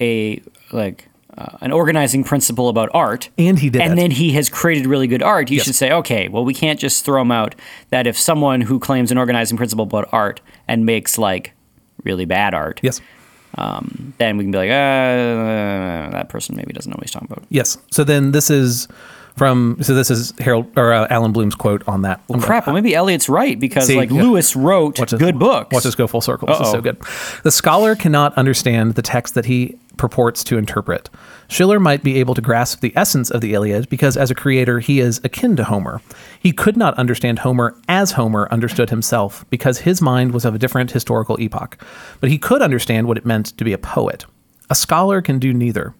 a 0.00 0.40
like 0.70 1.08
uh, 1.36 1.58
an 1.60 1.72
organizing 1.72 2.22
principle 2.22 2.68
about 2.68 2.90
art, 2.92 3.28
and 3.38 3.58
he 3.58 3.70
did, 3.70 3.82
and 3.82 3.98
then 3.98 4.10
he 4.10 4.32
has 4.32 4.48
created 4.48 4.86
really 4.86 5.06
good 5.06 5.22
art, 5.22 5.50
you 5.50 5.56
yes. 5.56 5.66
should 5.66 5.74
say, 5.74 5.90
okay, 5.92 6.28
well, 6.28 6.44
we 6.44 6.54
can't 6.54 6.78
just 6.78 7.04
throw 7.04 7.22
him 7.22 7.32
out. 7.32 7.54
That 7.90 8.06
if 8.06 8.16
someone 8.16 8.60
who 8.60 8.78
claims 8.78 9.10
an 9.10 9.18
organizing 9.18 9.56
principle 9.56 9.84
about 9.84 10.08
art 10.12 10.40
and 10.68 10.86
makes 10.86 11.18
like 11.18 11.52
really 12.04 12.24
bad 12.24 12.54
art, 12.54 12.78
yes, 12.82 13.00
um, 13.58 14.14
then 14.18 14.36
we 14.36 14.44
can 14.44 14.50
be 14.50 14.58
like, 14.58 14.70
uh, 14.70 16.10
that 16.10 16.28
person 16.28 16.56
maybe 16.56 16.72
doesn't 16.72 16.90
know 16.90 16.94
what 16.96 17.04
he's 17.04 17.10
talking 17.10 17.28
about. 17.30 17.44
Yes. 17.48 17.78
So 17.90 18.04
then 18.04 18.32
this 18.32 18.50
is 18.50 18.86
From 19.36 19.78
so 19.80 19.94
this 19.94 20.10
is 20.10 20.34
Harold 20.38 20.66
or 20.76 20.92
uh, 20.92 21.06
Allan 21.08 21.32
Bloom's 21.32 21.54
quote 21.54 21.82
on 21.88 22.02
that. 22.02 22.20
Well, 22.28 22.40
crap. 22.42 22.66
Well, 22.66 22.74
maybe 22.74 22.94
Eliot's 22.94 23.28
right 23.28 23.58
because 23.58 23.86
See, 23.86 23.96
like 23.96 24.10
yeah. 24.10 24.22
Lewis 24.22 24.54
wrote 24.56 24.98
Watch 24.98 25.16
good 25.16 25.38
books. 25.38 25.72
Watch 25.72 25.84
this 25.84 25.94
go 25.94 26.06
full 26.06 26.20
circle. 26.20 26.46
This 26.48 26.56
is 26.56 26.66
Uh-oh. 26.66 26.72
so 26.72 26.80
good. 26.82 26.98
The 27.44 27.50
scholar 27.50 27.94
cannot 27.94 28.34
understand 28.34 28.96
the 28.96 29.02
text 29.02 29.34
that 29.34 29.46
he 29.46 29.78
purports 30.00 30.42
to 30.42 30.56
interpret. 30.56 31.10
Schiller 31.46 31.78
might 31.78 32.02
be 32.02 32.18
able 32.18 32.34
to 32.34 32.40
grasp 32.40 32.80
the 32.80 32.96
essence 32.96 33.30
of 33.30 33.42
the 33.42 33.52
Iliad 33.52 33.90
because, 33.90 34.16
as 34.16 34.30
a 34.30 34.34
creator, 34.34 34.78
he 34.80 34.98
is 34.98 35.20
akin 35.24 35.56
to 35.56 35.64
Homer. 35.64 36.00
He 36.40 36.52
could 36.52 36.74
not 36.74 36.96
understand 36.96 37.40
Homer 37.40 37.76
as 37.86 38.12
Homer 38.12 38.48
understood 38.50 38.88
himself 38.88 39.44
because 39.50 39.80
his 39.80 40.00
mind 40.00 40.32
was 40.32 40.46
of 40.46 40.54
a 40.54 40.58
different 40.58 40.92
historical 40.92 41.38
epoch. 41.38 41.76
But 42.18 42.30
he 42.30 42.38
could 42.38 42.62
understand 42.62 43.08
what 43.08 43.18
it 43.18 43.26
meant 43.26 43.54
to 43.58 43.62
be 43.62 43.74
a 43.74 43.78
poet. 43.78 44.24
A 44.70 44.74
scholar 44.74 45.20
can 45.20 45.38
do 45.38 45.52
neither. 45.52 45.94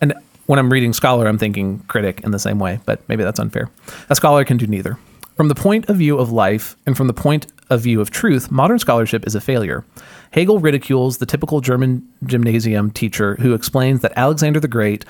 And 0.00 0.14
when 0.46 0.60
I'm 0.60 0.72
reading 0.72 0.92
scholar, 0.92 1.26
I'm 1.26 1.36
thinking 1.36 1.80
critic 1.88 2.20
in 2.22 2.30
the 2.30 2.38
same 2.38 2.60
way, 2.60 2.78
but 2.86 3.00
maybe 3.08 3.24
that's 3.24 3.40
unfair. 3.40 3.70
A 4.08 4.14
scholar 4.14 4.44
can 4.44 4.56
do 4.56 4.68
neither. 4.68 4.98
From 5.40 5.48
the 5.48 5.54
point 5.54 5.88
of 5.88 5.96
view 5.96 6.18
of 6.18 6.30
life 6.30 6.76
and 6.84 6.94
from 6.94 7.06
the 7.06 7.14
point 7.14 7.46
of 7.70 7.80
view 7.80 8.02
of 8.02 8.10
truth, 8.10 8.50
modern 8.50 8.78
scholarship 8.78 9.26
is 9.26 9.34
a 9.34 9.40
failure. 9.40 9.86
Hegel 10.32 10.58
ridicules 10.58 11.16
the 11.16 11.24
typical 11.24 11.62
German 11.62 12.06
gymnasium 12.26 12.90
teacher 12.90 13.36
who 13.36 13.54
explains 13.54 14.02
that 14.02 14.12
Alexander 14.16 14.60
the 14.60 14.68
Great 14.68 15.06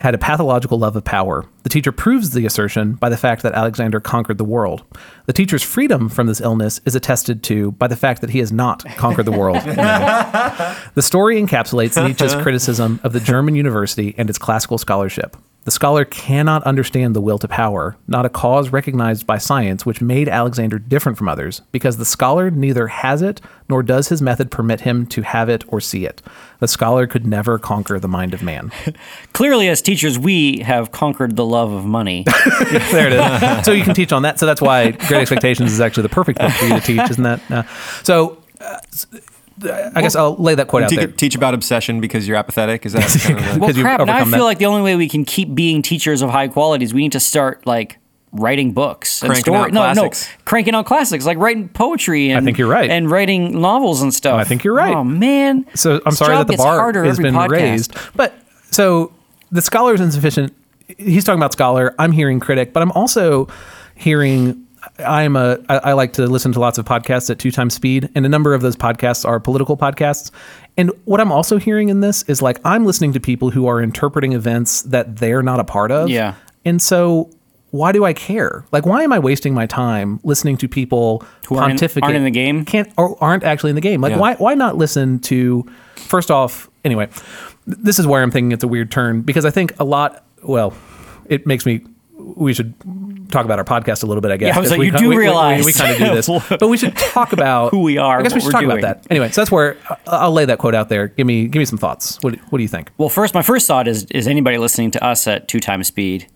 had 0.00 0.16
a 0.16 0.18
pathological 0.18 0.80
love 0.80 0.96
of 0.96 1.04
power. 1.04 1.46
The 1.62 1.68
teacher 1.68 1.92
proves 1.92 2.30
the 2.30 2.44
assertion 2.44 2.94
by 2.94 3.08
the 3.08 3.16
fact 3.16 3.44
that 3.44 3.54
Alexander 3.54 4.00
conquered 4.00 4.38
the 4.38 4.44
world. 4.44 4.82
The 5.26 5.32
teacher's 5.32 5.62
freedom 5.62 6.08
from 6.08 6.26
this 6.26 6.40
illness 6.40 6.80
is 6.84 6.96
attested 6.96 7.44
to 7.44 7.70
by 7.70 7.86
the 7.86 7.94
fact 7.94 8.20
that 8.22 8.30
he 8.30 8.40
has 8.40 8.50
not 8.50 8.84
conquered 8.96 9.26
the 9.26 9.30
world. 9.30 9.62
The 10.94 11.02
story 11.02 11.40
encapsulates 11.40 12.04
Nietzsche's 12.04 12.34
criticism 12.42 12.98
of 13.04 13.12
the 13.12 13.20
German 13.20 13.54
university 13.54 14.16
and 14.18 14.28
its 14.28 14.38
classical 14.38 14.78
scholarship. 14.78 15.36
The 15.64 15.72
scholar 15.72 16.06
cannot 16.06 16.62
understand 16.62 17.14
the 17.14 17.20
will 17.20 17.38
to 17.38 17.48
power, 17.48 17.96
not 18.06 18.24
a 18.24 18.30
cause 18.30 18.70
recognized 18.70 19.26
by 19.26 19.36
science 19.36 19.84
which 19.84 20.00
made 20.00 20.26
Alexander 20.26 20.78
different 20.78 21.18
from 21.18 21.28
others, 21.28 21.60
because 21.72 21.98
the 21.98 22.06
scholar 22.06 22.50
neither 22.50 22.86
has 22.86 23.20
it 23.20 23.42
nor 23.68 23.82
does 23.82 24.08
his 24.08 24.22
method 24.22 24.50
permit 24.50 24.80
him 24.80 25.04
to 25.08 25.20
have 25.20 25.50
it 25.50 25.64
or 25.68 25.78
see 25.78 26.06
it. 26.06 26.22
The 26.60 26.68
scholar 26.68 27.06
could 27.06 27.26
never 27.26 27.58
conquer 27.58 27.98
the 28.00 28.08
mind 28.08 28.32
of 28.32 28.42
man. 28.42 28.72
Clearly, 29.34 29.68
as 29.68 29.82
teachers, 29.82 30.18
we 30.18 30.60
have 30.60 30.90
conquered 30.90 31.36
the 31.36 31.44
love 31.44 31.70
of 31.70 31.84
money. 31.84 32.24
there 32.90 33.08
it 33.08 33.12
is. 33.12 33.48
So 33.66 33.72
you 33.72 33.84
can 33.84 33.94
teach 33.94 34.12
on 34.12 34.22
that. 34.22 34.38
So 34.38 34.46
that's 34.46 34.62
why 34.62 34.92
Great 34.92 35.20
Expectations 35.20 35.72
is 35.72 35.80
actually 35.80 36.04
the 36.04 36.08
perfect 36.08 36.38
book 36.38 36.52
for 36.52 36.64
you 36.64 36.74
to 36.74 36.80
teach, 36.80 37.10
isn't 37.10 37.24
that? 37.24 37.50
Uh, 37.50 37.62
so 38.02 38.38
uh, 38.60 38.78
I 39.64 40.00
guess 40.02 40.14
I'll 40.16 40.36
lay 40.36 40.54
that 40.54 40.68
quote 40.68 40.84
out 40.84 40.90
Teach, 40.90 40.98
there. 40.98 41.08
teach 41.08 41.34
about 41.34 41.54
obsession 41.54 42.00
because 42.00 42.26
you're 42.28 42.36
apathetic. 42.36 42.86
Is 42.86 42.92
that 42.92 43.02
kind 43.22 43.38
of 43.38 43.44
the, 43.44 43.50
well, 43.50 43.58
Because 43.60 43.76
you've 43.76 43.84
crap. 43.84 44.06
Now 44.06 44.16
I 44.18 44.24
feel 44.24 44.30
that. 44.32 44.42
like 44.42 44.58
the 44.58 44.66
only 44.66 44.82
way 44.82 44.96
we 44.96 45.08
can 45.08 45.24
keep 45.24 45.54
being 45.54 45.82
teachers 45.82 46.22
of 46.22 46.30
high 46.30 46.48
qualities, 46.48 46.94
we 46.94 47.02
need 47.02 47.12
to 47.12 47.20
start 47.20 47.66
like 47.66 47.98
writing 48.32 48.72
books 48.72 49.22
and 49.22 49.30
Cranking 49.30 49.54
story. 49.54 49.70
no, 49.72 49.80
classics. 49.80 50.28
no, 50.28 50.34
cranking 50.44 50.74
out 50.74 50.84
classics, 50.86 51.24
like 51.24 51.38
writing 51.38 51.68
poetry. 51.68 52.30
And, 52.30 52.38
I 52.38 52.44
think 52.44 52.58
you're 52.58 52.68
right. 52.68 52.90
And 52.90 53.10
writing 53.10 53.60
novels 53.60 54.02
and 54.02 54.12
stuff. 54.12 54.38
I 54.38 54.44
think 54.44 54.64
you're 54.64 54.74
right. 54.74 54.94
Oh 54.94 55.02
man. 55.04 55.64
So 55.74 56.00
I'm 56.04 56.12
sorry 56.12 56.36
that 56.36 56.46
the 56.46 56.56
bar 56.56 56.78
harder 56.78 57.04
has 57.04 57.18
been 57.18 57.34
podcast. 57.34 57.48
raised. 57.50 57.94
But 58.14 58.34
so 58.70 59.12
the 59.50 59.62
scholar 59.62 59.94
is 59.94 60.00
insufficient. 60.00 60.54
He's 60.98 61.24
talking 61.24 61.38
about 61.38 61.52
scholar. 61.52 61.94
I'm 61.98 62.12
hearing 62.12 62.38
critic, 62.38 62.72
but 62.72 62.82
I'm 62.82 62.92
also 62.92 63.48
hearing. 63.94 64.66
I'm 64.98 65.36
a. 65.36 65.58
I, 65.68 65.78
I 65.78 65.92
like 65.92 66.12
to 66.14 66.26
listen 66.26 66.52
to 66.52 66.60
lots 66.60 66.78
of 66.78 66.84
podcasts 66.84 67.30
at 67.30 67.38
two 67.38 67.50
times 67.50 67.74
speed, 67.74 68.08
and 68.14 68.24
a 68.26 68.28
number 68.28 68.54
of 68.54 68.62
those 68.62 68.76
podcasts 68.76 69.26
are 69.26 69.38
political 69.40 69.76
podcasts. 69.76 70.30
And 70.76 70.90
what 71.04 71.20
I'm 71.20 71.32
also 71.32 71.58
hearing 71.58 71.88
in 71.88 72.00
this 72.00 72.22
is 72.24 72.40
like 72.42 72.60
I'm 72.64 72.84
listening 72.86 73.12
to 73.14 73.20
people 73.20 73.50
who 73.50 73.66
are 73.66 73.80
interpreting 73.82 74.32
events 74.32 74.82
that 74.82 75.16
they're 75.16 75.42
not 75.42 75.60
a 75.60 75.64
part 75.64 75.90
of. 75.90 76.08
Yeah. 76.10 76.34
And 76.64 76.80
so. 76.82 77.30
Why 77.70 77.92
do 77.92 78.02
I 78.02 78.14
care? 78.14 78.64
Like, 78.72 78.86
why 78.86 79.02
am 79.02 79.12
I 79.12 79.18
wasting 79.18 79.52
my 79.52 79.66
time 79.66 80.20
listening 80.24 80.56
to 80.56 80.68
people 80.68 81.22
Who 81.48 81.56
aren't 81.56 81.72
pontificate? 81.72 82.02
aren't 82.02 82.16
in 82.16 82.24
the 82.24 82.30
game? 82.30 82.64
Can't 82.64 82.90
or 82.96 83.22
aren't 83.22 83.44
actually 83.44 83.68
in 83.68 83.74
the 83.74 83.82
game. 83.82 84.00
Like, 84.00 84.12
Yeah. 84.12 84.18
why 84.18 84.34
why 84.36 84.54
not 84.54 84.78
listen 84.78 85.18
to 85.18 85.66
first 85.96 86.30
off 86.30 86.70
anyway 86.82 87.10
this 87.66 87.98
is 87.98 88.06
where 88.06 88.22
i'm 88.22 88.30
thinking 88.30 88.52
it's 88.52 88.64
a 88.64 88.68
weird 88.68 88.90
turn 88.90 89.20
because 89.20 89.44
i 89.44 89.50
think 89.50 89.78
a 89.78 89.84
lot 89.84 90.24
well 90.42 90.72
it 91.26 91.46
makes 91.46 91.66
me 91.66 91.82
we 92.36 92.52
should 92.54 92.74
talk 93.30 93.44
about 93.44 93.58
our 93.58 93.64
podcast 93.64 94.02
a 94.02 94.06
little 94.06 94.20
bit 94.20 94.30
i 94.30 94.36
guess 94.36 94.48
Yeah, 94.48 94.56
I 94.56 94.60
was 94.60 94.70
like, 94.70 94.78
we 94.80 94.86
you 94.86 94.92
do 94.92 95.08
we, 95.08 95.16
we- 95.16 95.22
realize 95.22 95.64
we, 95.64 95.72
kind 95.72 95.92
of 95.92 95.98
do 95.98 96.14
this. 96.14 96.28
But 96.58 96.68
we 96.68 96.76
should 96.76 96.96
talk 96.96 97.32
about 97.32 97.70
Who 97.72 97.82
we 97.82 97.98
are, 97.98 98.20
i 98.20 98.22
guess 98.22 98.34
we 98.34 98.40
should 98.40 98.50
talk 98.52 98.62
doing. 98.62 98.78
about 98.78 99.02
that. 99.02 99.06
Anyway 99.10 99.30
so 99.30 99.40
that's 99.40 99.50
where 99.50 99.76
i'll 100.06 100.32
lay 100.32 100.44
that 100.44 100.58
quote 100.58 100.74
out 100.74 100.88
there. 100.88 101.08
Give 101.08 101.26
me 101.26 101.46
give 101.48 101.60
me 101.60 101.64
some 101.64 101.78
thoughts. 101.78 102.18
What, 102.22 102.34
do- 102.34 102.40
what 102.50 102.58
do 102.58 102.62
you 102.62 102.68
think? 102.68 102.90
Well, 102.98 103.08
first, 103.08 103.34
my 103.34 103.42
first 103.42 103.66
thought 103.66 103.86
is: 103.88 104.04
is 104.10 104.26
anybody 104.26 104.58
listening 104.58 104.90
to 104.92 105.04
us 105.04 105.26
at 105.26 105.48
two 105.48 105.60
times 105.60 105.86
speed? 105.88 106.26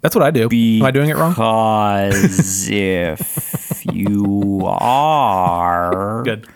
that's 0.00 0.14
what 0.14 0.22
i 0.24 0.30
do. 0.30 0.48
Am 0.52 0.82
i 0.84 0.90
doing 0.92 1.08
it 1.10 1.16
wrong? 1.16 1.32
Because 1.32 2.68
if 2.70 3.84
you 3.92 4.62
are, 4.64 6.22
good. 6.24 6.46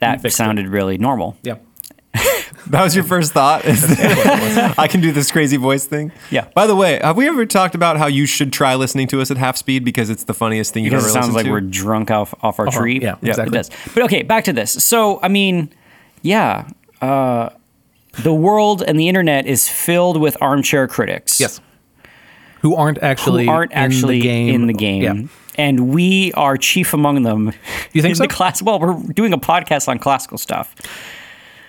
That 0.00 0.22
fixed 0.22 0.36
it. 0.36 0.38
sounded 0.38 0.68
really 0.68 0.98
normal. 0.98 1.36
yeah 1.42 1.56
that 2.70 2.82
was 2.82 2.94
your 2.94 3.04
first 3.04 3.32
thought? 3.32 3.62
I 4.78 4.86
can 4.88 5.00
do 5.00 5.12
this 5.12 5.30
crazy 5.30 5.56
voice 5.56 5.84
thing. 5.86 6.12
Yeah. 6.30 6.48
By 6.54 6.66
the 6.66 6.76
way, 6.76 6.98
have 7.02 7.16
we 7.16 7.26
ever 7.28 7.46
talked 7.46 7.74
about 7.74 7.96
how 7.98 8.06
you 8.06 8.26
should 8.26 8.52
try 8.52 8.74
listening 8.74 9.06
to 9.08 9.20
us 9.20 9.30
at 9.30 9.36
half 9.36 9.56
speed 9.56 9.84
because 9.84 10.10
it's 10.10 10.24
the 10.24 10.34
funniest 10.34 10.72
thing 10.74 10.84
you've 10.84 10.92
Because 10.92 11.04
ever 11.10 11.18
it 11.18 11.22
sounds 11.22 11.34
like 11.34 11.44
to? 11.46 11.50
we're 11.50 11.60
drunk 11.60 12.10
off 12.10 12.34
off 12.42 12.58
our 12.58 12.68
Uh-huh. 12.68 12.78
tree. 12.80 13.00
Yeah, 13.00 13.16
exactly. 13.22 13.56
It 13.58 13.62
does. 13.62 13.70
But 13.94 14.02
okay, 14.04 14.22
back 14.22 14.44
to 14.44 14.52
this. 14.52 14.72
So, 14.72 15.20
I 15.22 15.28
mean, 15.28 15.70
yeah, 16.22 16.68
uh, 17.00 17.50
the 18.22 18.34
world 18.34 18.82
and 18.82 18.98
the 18.98 19.08
internet 19.08 19.46
is 19.46 19.68
filled 19.68 20.20
with 20.20 20.36
armchair 20.40 20.88
critics. 20.88 21.38
yes 21.40 21.60
who 22.62 22.74
aren't 22.74 22.98
actually 23.04 23.44
who 23.46 23.52
aren't 23.52 23.72
actually 23.72 24.16
in 24.16 24.20
the 24.20 24.26
game, 24.26 24.54
in 24.54 24.66
the 24.66 24.72
game. 24.72 25.02
yeah 25.02 25.64
And 25.64 25.90
we 25.90 26.32
are 26.32 26.56
chief 26.56 26.92
among 26.92 27.22
them. 27.22 27.52
You 27.92 28.02
think 28.02 28.10
in 28.12 28.16
so? 28.16 28.24
The 28.24 28.28
class. 28.28 28.60
Well, 28.60 28.80
we're 28.80 28.94
doing 29.12 29.32
a 29.32 29.38
podcast 29.38 29.86
on 29.86 29.98
classical 30.00 30.38
stuff. 30.38 30.74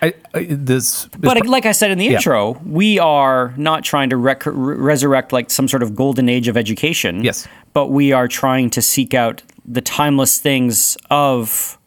I, 0.02 0.14
I, 0.34 0.46
this, 0.48 1.04
this 1.04 1.08
But 1.18 1.46
like 1.46 1.66
I 1.66 1.72
said 1.72 1.90
in 1.90 1.98
the 1.98 2.06
Yeah. 2.06 2.12
intro, 2.16 2.52
we 2.64 2.98
are 2.98 3.52
not 3.56 3.84
trying 3.84 4.10
to 4.10 4.16
rec- 4.16 4.42
resurrect 4.46 5.32
like 5.32 5.50
some 5.50 5.68
sort 5.68 5.82
of 5.82 5.94
golden 5.94 6.28
age 6.28 6.48
of 6.48 6.56
education. 6.56 7.22
Yes. 7.22 7.46
But 7.74 7.88
we 7.88 8.12
are 8.12 8.26
trying 8.28 8.70
to 8.70 8.82
seek 8.82 9.12
out 9.14 9.42
the 9.64 9.80
timeless 9.82 10.38
things 10.38 10.96
of 11.10 11.78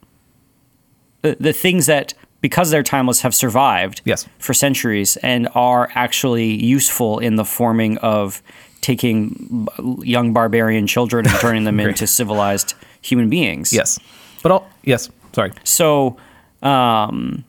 the, 1.22 1.36
the 1.40 1.52
things 1.52 1.86
that, 1.86 2.14
because 2.40 2.70
they're 2.70 2.82
timeless, 2.82 3.22
have 3.22 3.34
survived 3.34 4.00
Yes. 4.04 4.26
for 4.38 4.54
centuries 4.54 5.16
and 5.18 5.48
are 5.54 5.90
actually 5.94 6.62
useful 6.64 7.18
in 7.18 7.36
the 7.36 7.44
forming 7.44 7.98
of 7.98 8.42
taking 8.80 9.66
young 10.02 10.32
barbarian 10.34 10.86
children 10.86 11.26
and 11.26 11.34
turning 11.40 11.64
them 11.64 11.80
into 11.88 12.06
civilized 12.06 12.74
human 13.00 13.28
beings. 13.30 13.72
yes 13.72 13.98
but 14.42 14.52
all 14.52 14.68
yes 14.82 15.08
sorry 15.32 15.52
So, 15.64 16.18
um, 16.62 17.44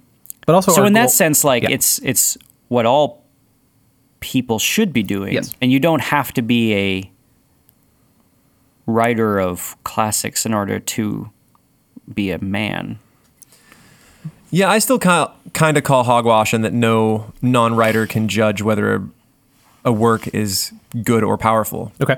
but 0.45 0.55
also 0.55 0.71
so 0.71 0.81
our 0.81 0.87
in 0.87 0.93
that 0.93 1.11
sense 1.11 1.43
like 1.43 1.63
Yeah. 1.63 1.69
it's 1.71 1.99
it's 2.03 2.37
what 2.67 2.85
all 2.85 3.23
people 4.19 4.59
should 4.59 4.91
be 4.93 5.03
doing 5.03 5.33
Yes. 5.33 5.51
and 5.61 5.71
you 5.71 5.79
don't 5.79 6.01
have 6.01 6.33
to 6.33 6.41
be 6.41 6.73
a 6.73 7.11
writer 8.85 9.39
of 9.39 9.75
classics 9.83 10.45
in 10.45 10.53
order 10.53 10.79
to 10.79 11.29
be 12.13 12.31
a 12.31 12.39
man 12.39 12.99
Yeah, 14.51 14.69
I 14.69 14.79
still 14.79 14.99
kind 14.99 15.27
of, 15.29 15.53
kind 15.53 15.77
of 15.77 15.83
call 15.83 16.03
hogwash 16.03 16.53
and 16.53 16.63
that 16.63 16.73
no 16.73 17.33
non-writer 17.41 18.05
can 18.07 18.27
judge 18.27 18.61
whether 18.61 18.95
a, 18.95 19.09
a 19.85 19.91
work 19.91 20.27
is 20.33 20.71
good 21.03 21.23
or 21.23 21.37
powerful. 21.37 21.91
okay 22.01 22.17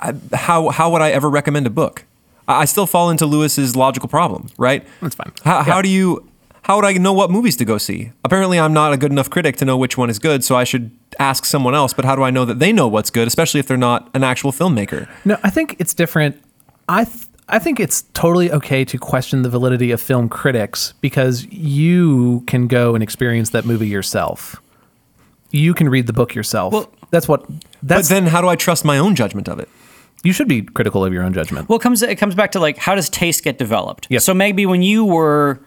I, 0.00 0.14
how 0.32 0.68
how 0.70 0.90
would 0.90 1.02
I 1.02 1.10
ever 1.12 1.30
recommend 1.30 1.66
a 1.66 1.70
book? 1.70 2.04
I, 2.48 2.62
I 2.62 2.64
still 2.64 2.86
fall 2.86 3.10
into 3.10 3.26
Lewis's 3.26 3.76
logical 3.76 4.08
problem, 4.08 4.48
right? 4.58 4.84
That's 5.00 5.14
fine. 5.14 5.32
How, 5.44 5.58
Yeah. 5.58 5.62
how 5.62 5.82
do 5.82 5.88
you 5.88 6.28
how 6.64 6.76
would 6.76 6.84
I 6.84 6.92
know 6.94 7.12
what 7.12 7.30
movies 7.30 7.56
to 7.56 7.64
go 7.64 7.78
see? 7.78 8.10
Apparently, 8.24 8.58
I'm 8.58 8.72
not 8.72 8.92
a 8.92 8.96
good 8.96 9.12
enough 9.12 9.30
critic 9.30 9.56
to 9.58 9.64
know 9.64 9.76
which 9.76 9.96
one 9.98 10.10
is 10.10 10.18
good, 10.18 10.42
so 10.42 10.56
I 10.56 10.64
should 10.64 10.90
ask 11.18 11.44
someone 11.44 11.74
else. 11.74 11.92
But 11.92 12.04
how 12.04 12.16
do 12.16 12.22
I 12.22 12.30
know 12.30 12.44
that 12.44 12.58
they 12.58 12.72
know 12.72 12.88
what's 12.88 13.10
good, 13.10 13.28
especially 13.28 13.60
if 13.60 13.66
they're 13.66 13.76
not 13.76 14.10
an 14.14 14.24
actual 14.24 14.50
filmmaker? 14.52 15.08
No, 15.24 15.38
I 15.42 15.50
think 15.50 15.76
it's 15.78 15.94
different. 15.94 16.40
I 16.88 17.04
th- 17.04 17.26
I 17.48 17.58
think 17.58 17.78
it's 17.78 18.02
totally 18.14 18.50
okay 18.50 18.86
to 18.86 18.96
question 18.98 19.42
the 19.42 19.50
validity 19.50 19.90
of 19.90 20.00
film 20.00 20.30
critics 20.30 20.94
because 21.02 21.44
you 21.52 22.42
can 22.46 22.66
go 22.66 22.94
and 22.94 23.02
experience 23.02 23.50
that 23.50 23.66
movie 23.66 23.86
yourself. 23.88 24.56
You 25.50 25.74
can 25.74 25.88
read 25.90 26.06
the 26.06 26.14
book 26.14 26.34
yourself. 26.34 26.72
Well- 26.72 26.90
that's 27.10 27.28
what. 27.28 27.46
But 27.46 27.56
That's 27.82 28.08
then, 28.08 28.26
how 28.26 28.40
do 28.40 28.48
I 28.48 28.56
trust 28.56 28.84
my 28.84 28.98
own 28.98 29.14
judgment 29.14 29.48
of 29.48 29.58
it? 29.60 29.68
you 30.24 30.32
should 30.32 30.48
be 30.48 30.62
critical 30.62 31.04
of 31.04 31.12
your 31.12 31.22
own 31.22 31.34
judgment. 31.34 31.68
well 31.68 31.76
it 31.78 31.82
comes 31.82 32.00
it 32.02 32.16
comes 32.16 32.34
back 32.34 32.50
to 32.52 32.58
like 32.58 32.78
how 32.78 32.94
does 32.94 33.10
taste 33.10 33.44
get 33.44 33.58
developed 33.58 34.06
Yes. 34.08 34.24
so 34.24 34.32
maybe 34.32 34.64
when 34.64 34.80
you 34.80 35.04
were 35.04 35.60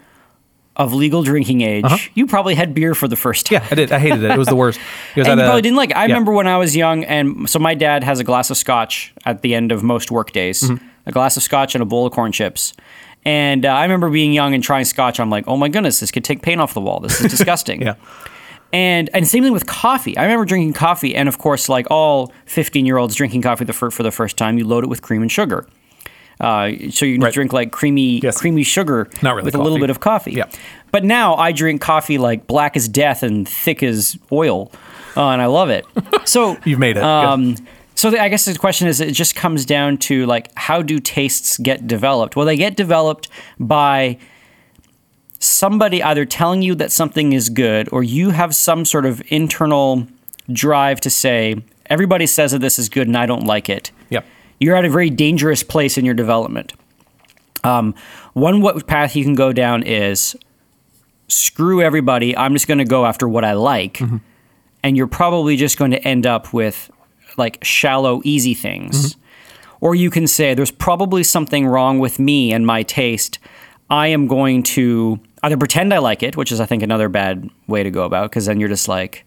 of 0.77 0.93
legal 0.93 1.23
drinking 1.23 1.61
age 1.61 2.11
you 2.13 2.25
probably 2.27 2.55
had 2.55 2.73
beer 2.73 2.95
for 2.95 3.07
the 3.07 3.15
first 3.15 3.47
time 3.47 3.57
Uh-huh. 3.57 3.65
yeah, 3.67 3.71
I 3.71 3.75
did. 3.75 3.91
I 3.91 3.99
hated 3.99 4.23
it. 4.23 4.31
It 4.31 4.37
was 4.37 4.47
the 4.47 4.55
worst. 4.55 4.79
It 5.15 5.19
was 5.21 5.27
and 5.27 5.37
you 5.39 5.43
a- 5.43 5.47
probably 5.47 5.61
didn't 5.63 5.77
like 5.77 5.89
it. 5.89 5.97
I 5.97 6.01
yeah. 6.05 6.13
remember 6.13 6.31
when 6.31 6.47
I 6.47 6.57
was 6.57 6.75
young, 6.75 7.03
and 7.03 7.49
so 7.49 7.59
my 7.59 7.73
dad 7.75 8.03
has 8.03 8.19
a 8.19 8.23
glass 8.23 8.49
of 8.49 8.57
scotch 8.57 9.13
at 9.25 9.41
the 9.41 9.53
end 9.55 9.71
of 9.71 9.83
most 9.83 10.11
work 10.11 10.31
days, 10.31 10.61
Mm-hmm. 10.61 10.85
a 11.07 11.11
glass 11.11 11.35
of 11.35 11.43
scotch 11.43 11.75
and 11.75 11.81
a 11.81 11.85
bowl 11.85 12.05
of 12.05 12.13
corn 12.13 12.31
chips. 12.31 12.73
And 13.25 13.65
uh, 13.65 13.69
I 13.69 13.81
remember 13.83 14.09
being 14.09 14.31
young 14.33 14.53
and 14.53 14.63
trying 14.63 14.85
scotch. 14.85 15.19
I'm 15.19 15.29
like, 15.29 15.45
oh 15.47 15.57
my 15.57 15.67
goodness, 15.67 15.99
this 15.99 16.11
could 16.11 16.23
take 16.23 16.41
paint 16.41 16.61
off 16.61 16.73
the 16.73 16.79
wall. 16.81 16.99
This 17.01 17.19
is 17.19 17.29
disgusting. 17.35 17.81
Yeah. 17.81 17.95
And 18.73 19.09
and 19.13 19.27
same 19.27 19.43
thing 19.43 19.53
with 19.53 19.65
coffee. 19.65 20.15
I 20.17 20.23
remember 20.23 20.45
drinking 20.45 20.73
coffee, 20.73 21.15
and 21.15 21.27
of 21.29 21.37
course, 21.37 21.69
like 21.69 21.87
all 21.89 22.31
15 22.45 22.85
year 22.85 22.97
olds 22.97 23.15
drinking 23.15 23.41
coffee 23.41 23.65
the 23.65 23.73
fir- 23.73 23.91
for 23.91 24.03
the 24.03 24.11
first 24.11 24.37
time, 24.37 24.57
you 24.57 24.65
load 24.67 24.83
it 24.83 24.87
with 24.87 25.01
cream 25.01 25.21
and 25.21 25.31
sugar. 25.31 25.65
Uh, 26.39 26.71
so 26.91 27.05
you 27.05 27.17
Right. 27.19 27.33
drink 27.33 27.51
like 27.53 27.71
creamy 27.71 28.19
Yes. 28.19 28.37
creamy 28.39 28.63
sugar 28.63 29.09
really 29.23 29.41
with 29.43 29.55
a 29.55 29.61
little 29.61 29.79
bit 29.79 29.89
of 29.89 29.99
coffee. 29.99 30.33
Yeah. 30.33 30.45
But 30.91 31.03
now 31.03 31.35
I 31.35 31.51
drink 31.51 31.81
coffee 31.81 32.17
like 32.17 32.45
black 32.47 32.77
as 32.77 32.87
death 32.87 33.23
and 33.23 33.47
thick 33.47 33.81
as 33.83 34.17
oil, 34.31 34.71
uh, 35.15 35.29
and 35.29 35.41
I 35.41 35.47
love 35.47 35.69
it. 35.69 35.85
So 36.25 36.57
You've 36.65 36.79
made 36.79 36.97
it. 36.97 37.03
Um, 37.03 37.55
so 37.95 38.11
the, 38.11 38.21
I 38.21 38.29
guess 38.29 38.45
the 38.45 38.55
question 38.57 38.87
is, 38.87 39.01
it 39.01 39.13
just 39.13 39.33
comes 39.35 39.65
down 39.65 39.97
to 39.99 40.25
like, 40.27 40.51
how 40.55 40.81
do 40.83 40.99
tastes 40.99 41.57
get 41.57 41.87
developed? 41.87 42.35
Well, 42.35 42.45
they 42.45 42.55
get 42.57 42.75
developed 42.75 43.27
by 43.59 44.17
somebody 45.39 46.01
either 46.03 46.25
telling 46.25 46.61
you 46.61 46.75
that 46.75 46.91
something 46.91 47.33
is 47.33 47.49
good, 47.49 47.89
or 47.91 48.03
you 48.03 48.31
have 48.31 48.55
some 48.55 48.85
sort 48.85 49.05
of 49.05 49.21
internal 49.27 50.07
drive 50.51 50.99
to 51.01 51.09
say, 51.09 51.55
everybody 51.87 52.25
says 52.27 52.51
that 52.51 52.59
this 52.59 52.77
is 52.79 52.89
good 52.89 53.07
and 53.07 53.17
I 53.17 53.25
don't 53.25 53.45
like 53.45 53.69
it. 53.69 53.91
Yep. 54.09 54.25
You're 54.59 54.75
at 54.75 54.85
a 54.85 54.89
very 54.89 55.09
dangerous 55.09 55.63
place 55.63 55.97
in 55.97 56.05
your 56.05 56.13
development. 56.13 56.73
Um, 57.63 57.93
one 58.33 58.61
what 58.61 58.87
path 58.87 59.15
you 59.15 59.23
can 59.23 59.35
go 59.35 59.51
down 59.51 59.83
is 59.83 60.35
screw 61.27 61.81
everybody. 61.81 62.35
I'm 62.37 62.53
just 62.53 62.67
going 62.67 62.77
to 62.77 62.85
go 62.85 63.05
after 63.05 63.27
what 63.27 63.43
I 63.43 63.53
like, 63.53 63.99
and 64.83 64.95
you're 64.95 65.07
probably 65.07 65.57
just 65.57 65.77
going 65.77 65.91
to 65.91 66.07
end 66.07 66.25
up 66.25 66.53
with 66.53 66.89
like 67.37 67.63
shallow, 67.63 68.21
easy 68.23 68.53
things. 68.53 69.15
Or 69.79 69.93
you 69.93 70.09
can 70.09 70.25
say, 70.25 70.55
there's 70.55 70.71
probably 70.71 71.23
something 71.23 71.67
wrong 71.67 71.99
with 71.99 72.17
me 72.17 72.51
and 72.51 72.65
my 72.65 72.81
taste. 72.81 73.37
I 73.91 74.07
am 74.07 74.27
going 74.27 74.63
to 74.63 75.19
either 75.43 75.55
pretend 75.57 75.93
I 75.93 75.99
like 75.99 76.23
it, 76.23 76.35
which 76.35 76.51
is, 76.51 76.59
I 76.59 76.65
think, 76.65 76.81
another 76.81 77.09
bad 77.09 77.49
way 77.67 77.83
to 77.83 77.91
go 77.91 78.03
about, 78.03 78.31
because 78.31 78.47
then 78.47 78.59
you're 78.59 78.69
just 78.69 78.87
like 78.87 79.23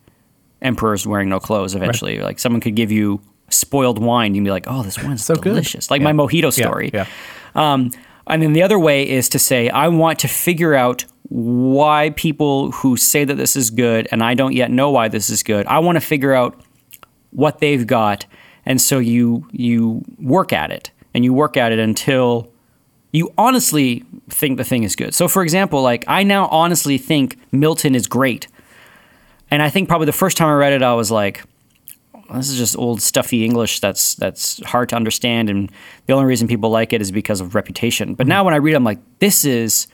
emperors 0.61 1.07
wearing 1.07 1.29
no 1.29 1.39
clothes 1.39 1.75
eventually. 1.75 2.19
Like 2.21 2.39
someone 2.39 2.61
could 2.61 2.75
give 2.75 2.91
you 2.91 3.21
spoiled 3.51 3.99
wine, 3.99 4.35
you'd 4.35 4.45
be 4.45 4.51
like, 4.51 4.67
oh, 4.69 4.83
this 4.83 4.99
wine's 5.03 5.25
So 5.25 5.35
good. 5.35 5.45
delicious. 5.51 5.91
Like 5.91 6.01
Yeah. 6.01 6.13
my 6.13 6.25
mojito 6.25 6.45
Yeah, 6.57 6.67
story. 6.67 6.91
Yeah. 6.93 7.07
Um, 7.55 7.91
and 8.27 8.43
then 8.43 8.53
the 8.53 8.63
other 8.63 8.79
way 8.79 9.09
is 9.09 9.29
to 9.31 9.39
say, 9.39 9.69
I 9.71 9.89
want 9.89 10.19
to 10.21 10.29
figure 10.29 10.75
out 10.75 11.05
why 11.29 12.11
people 12.17 12.71
who 12.73 12.97
say 12.97 13.25
that 13.25 13.37
this 13.37 13.57
is 13.57 13.71
good 13.71 14.09
and 14.11 14.23
I 14.23 14.35
don't 14.35 14.53
yet 14.53 14.71
know 14.71 14.91
why 14.91 15.09
this 15.09 15.31
is 15.31 15.43
good, 15.43 15.67
I 15.67 15.79
want 15.81 15.97
to 15.97 16.01
figure 16.01 16.33
out 16.33 16.61
what 17.31 17.59
they've 17.61 17.87
got. 17.87 18.27
And 18.67 18.81
so 18.81 18.99
you 18.99 19.47
you 19.53 20.03
work 20.19 20.53
at 20.53 20.71
it 20.71 20.91
and 21.15 21.25
you 21.25 21.33
work 21.33 21.57
at 21.57 21.73
it 21.73 21.79
until 21.79 22.51
you 23.13 23.33
honestly 23.39 24.05
think 24.29 24.59
the 24.59 24.65
thing 24.65 24.85
is 24.85 24.95
good. 24.95 25.15
So 25.15 25.27
for 25.29 25.43
example, 25.43 25.83
like 25.83 26.05
I 26.07 26.23
now 26.23 26.47
honestly 26.49 26.99
think 26.99 27.37
Milton 27.53 27.95
is 27.95 28.07
great. 28.07 28.47
And 29.51 29.63
I 29.63 29.71
think 29.71 29.89
probably 29.89 30.07
the 30.07 30.13
first 30.13 30.37
time 30.37 30.49
I 30.49 30.53
read 30.55 30.73
it 30.73 30.83
I 30.83 30.95
was 30.95 31.11
like 31.11 31.43
this 32.35 32.51
is 32.51 32.59
just 32.59 32.77
old 32.77 33.03
stuffy 33.03 33.45
English 33.45 33.81
that's 33.81 34.15
that's 34.15 34.65
hard 34.65 34.89
to 34.91 34.97
understand, 34.97 35.51
and 35.51 35.71
the 36.07 36.13
only 36.13 36.27
reason 36.27 36.49
people 36.49 36.71
like 36.71 36.93
it 36.93 37.01
is 37.01 37.11
because 37.11 37.41
of 37.41 37.55
reputation. 37.55 38.15
But 38.15 38.25
mm-hmm. 38.25 38.31
now 38.31 38.45
when 38.45 38.55
I 38.55 38.59
read, 38.59 38.73
it, 38.73 38.77
I'm 38.77 38.85
like, 38.85 39.01
this 39.19 39.45
is. 39.45 39.87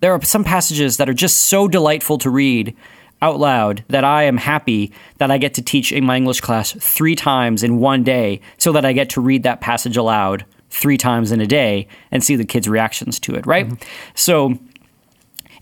There 0.00 0.12
are 0.12 0.22
some 0.22 0.44
passages 0.44 0.98
that 0.98 1.08
are 1.08 1.14
just 1.14 1.44
so 1.44 1.68
delightful 1.68 2.18
to 2.18 2.28
read 2.28 2.76
out 3.22 3.38
loud 3.38 3.82
that 3.88 4.04
I 4.04 4.24
am 4.24 4.36
happy 4.36 4.92
that 5.16 5.30
I 5.30 5.38
get 5.38 5.54
to 5.54 5.62
teach 5.62 5.90
in 5.90 6.04
my 6.04 6.18
English 6.18 6.42
class 6.42 6.72
three 6.72 7.16
times 7.16 7.62
in 7.62 7.78
one 7.78 8.04
day, 8.04 8.42
so 8.58 8.72
that 8.72 8.84
I 8.84 8.92
get 8.92 9.08
to 9.10 9.22
read 9.22 9.42
that 9.44 9.62
passage 9.62 9.96
aloud 9.96 10.44
three 10.68 10.98
times 10.98 11.32
in 11.32 11.40
a 11.40 11.46
day 11.46 11.88
and 12.10 12.22
see 12.22 12.36
the 12.36 12.44
kids' 12.44 12.68
reactions 12.68 13.18
to 13.20 13.34
it. 13.36 13.46
Right. 13.46 13.66
Mm-hmm. 13.66 13.82
So, 14.14 14.58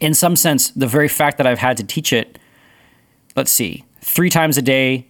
in 0.00 0.14
some 0.14 0.34
sense, 0.34 0.70
the 0.70 0.88
very 0.88 1.08
fact 1.08 1.38
that 1.38 1.46
I've 1.46 1.60
had 1.60 1.76
to 1.76 1.84
teach 1.84 2.12
it 2.12 2.38
let's 3.36 3.50
see, 3.50 3.84
three 4.00 4.30
times 4.30 4.58
a 4.58 4.62
day, 4.62 5.06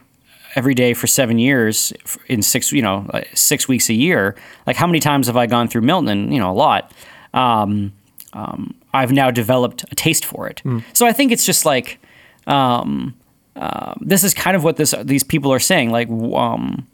every 0.56 0.74
day 0.74 0.94
for 0.94 1.06
seven 1.06 1.38
years 1.38 1.92
in 2.28 2.42
six, 2.42 2.72
you 2.72 2.82
know, 2.82 3.08
six 3.34 3.68
weeks 3.68 3.88
a 3.88 3.94
year. 3.94 4.36
Like 4.66 4.76
how 4.76 4.86
many 4.86 5.00
times 5.00 5.26
have 5.26 5.36
I 5.36 5.46
gone 5.46 5.68
through 5.68 5.82
Milton? 5.82 6.32
You 6.32 6.40
know, 6.40 6.50
a 6.50 6.54
lot. 6.54 6.92
Um, 7.32 7.92
um, 8.32 8.74
I've 8.92 9.12
now 9.12 9.30
developed 9.30 9.84
a 9.90 9.94
taste 9.94 10.24
for 10.24 10.48
it. 10.48 10.62
So 10.92 11.06
I 11.06 11.12
think 11.12 11.32
it's 11.32 11.46
just 11.46 11.64
like 11.64 11.98
um, 12.46 13.14
uh, 13.56 13.94
this 14.00 14.24
is 14.24 14.34
kind 14.34 14.56
of 14.56 14.64
what 14.64 14.76
this 14.76 14.94
these 15.02 15.22
people 15.22 15.52
are 15.52 15.60
saying. 15.60 15.90
Like 15.90 16.08
um, 16.08 16.86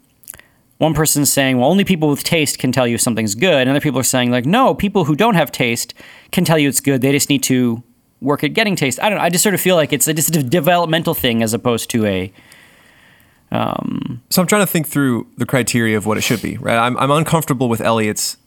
one 0.77 0.93
person's 0.93 1.31
saying, 1.31 1.59
well, 1.59 1.69
only 1.69 1.83
people 1.83 2.09
with 2.09 2.23
taste 2.23 2.57
can 2.57 2.71
tell 2.71 2.87
you 2.87 2.97
something's 2.97 3.35
good. 3.35 3.61
And 3.61 3.69
other 3.69 3.79
people 3.79 3.99
are 3.99 4.03
saying, 4.03 4.31
like, 4.31 4.45
no, 4.45 4.73
people 4.73 5.05
who 5.05 5.15
don't 5.15 5.35
have 5.35 5.51
taste 5.51 5.93
can 6.31 6.43
tell 6.43 6.57
you 6.57 6.67
it's 6.69 6.79
good. 6.79 7.01
They 7.01 7.11
just 7.11 7.29
need 7.29 7.43
to 7.43 7.83
work 8.19 8.43
at 8.43 8.53
getting 8.53 8.75
taste. 8.75 8.99
I 9.01 9.09
don't 9.09 9.19
know. 9.19 9.23
I 9.23 9.29
just 9.29 9.43
sort 9.43 9.53
of 9.53 9.61
feel 9.61 9.75
like 9.75 9.93
it's 9.93 10.07
a, 10.07 10.13
just 10.13 10.35
a 10.35 10.41
developmental 10.41 11.13
thing 11.13 11.43
as 11.43 11.53
opposed 11.53 11.89
to 11.91 12.05
a. 12.05 12.33
So 13.51 14.41
I'm 14.41 14.47
trying 14.47 14.61
to 14.61 14.67
think 14.67 14.87
through 14.87 15.27
the 15.37 15.45
criteria 15.45 15.97
of 15.97 16.05
what 16.05 16.17
it 16.17 16.21
should 16.21 16.41
be, 16.41 16.57
right? 16.57 16.77
I'm, 16.77 16.97
I'm 16.97 17.11
uncomfortable 17.11 17.67
with 17.69 17.81
Eliot's 17.81 18.37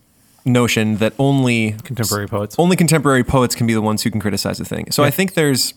notion 0.47 0.97
that 0.97 1.13
only 1.19 1.73
Contemporary 1.85 2.29
poets. 2.29 2.57
only 2.59 2.77
contemporary 2.77 3.25
poets 3.25 3.55
can 3.55 3.67
be 3.67 3.75
the 3.75 3.81
ones 3.83 4.03
who 4.03 4.11
can 4.11 4.21
criticize 4.21 4.61
a 4.61 4.65
thing. 4.65 4.91
So 4.91 5.03
I 5.03 5.11
think 5.11 5.35
there's 5.35 5.75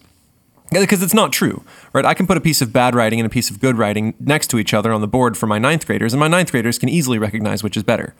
because 0.71 1.01
it's 1.01 1.13
not 1.13 1.31
true, 1.31 1.63
right? 1.93 2.03
I 2.03 2.13
can 2.13 2.27
put 2.27 2.35
a 2.35 2.41
piece 2.41 2.61
of 2.61 2.73
bad 2.73 2.93
writing 2.93 3.19
and 3.19 3.25
a 3.25 3.29
piece 3.29 3.49
of 3.49 3.61
good 3.61 3.77
writing 3.77 4.13
next 4.19 4.47
to 4.47 4.59
each 4.59 4.73
other 4.73 4.91
on 4.91 4.99
the 4.99 5.07
board 5.07 5.37
for 5.37 5.47
my 5.47 5.57
ninth 5.57 5.85
graders, 5.85 6.13
and 6.13 6.19
my 6.19 6.27
ninth 6.27 6.51
graders 6.51 6.77
can 6.77 6.89
easily 6.89 7.17
recognize 7.17 7.63
which 7.63 7.77
is 7.77 7.83
better, 7.83 8.13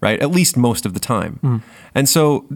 right? 0.00 0.18
At 0.20 0.30
least 0.30 0.56
most 0.56 0.86
of 0.86 0.94
the 0.94 1.00
time. 1.00 1.34
Hmm. 1.42 1.56
And 1.94 2.08
so 2.08 2.46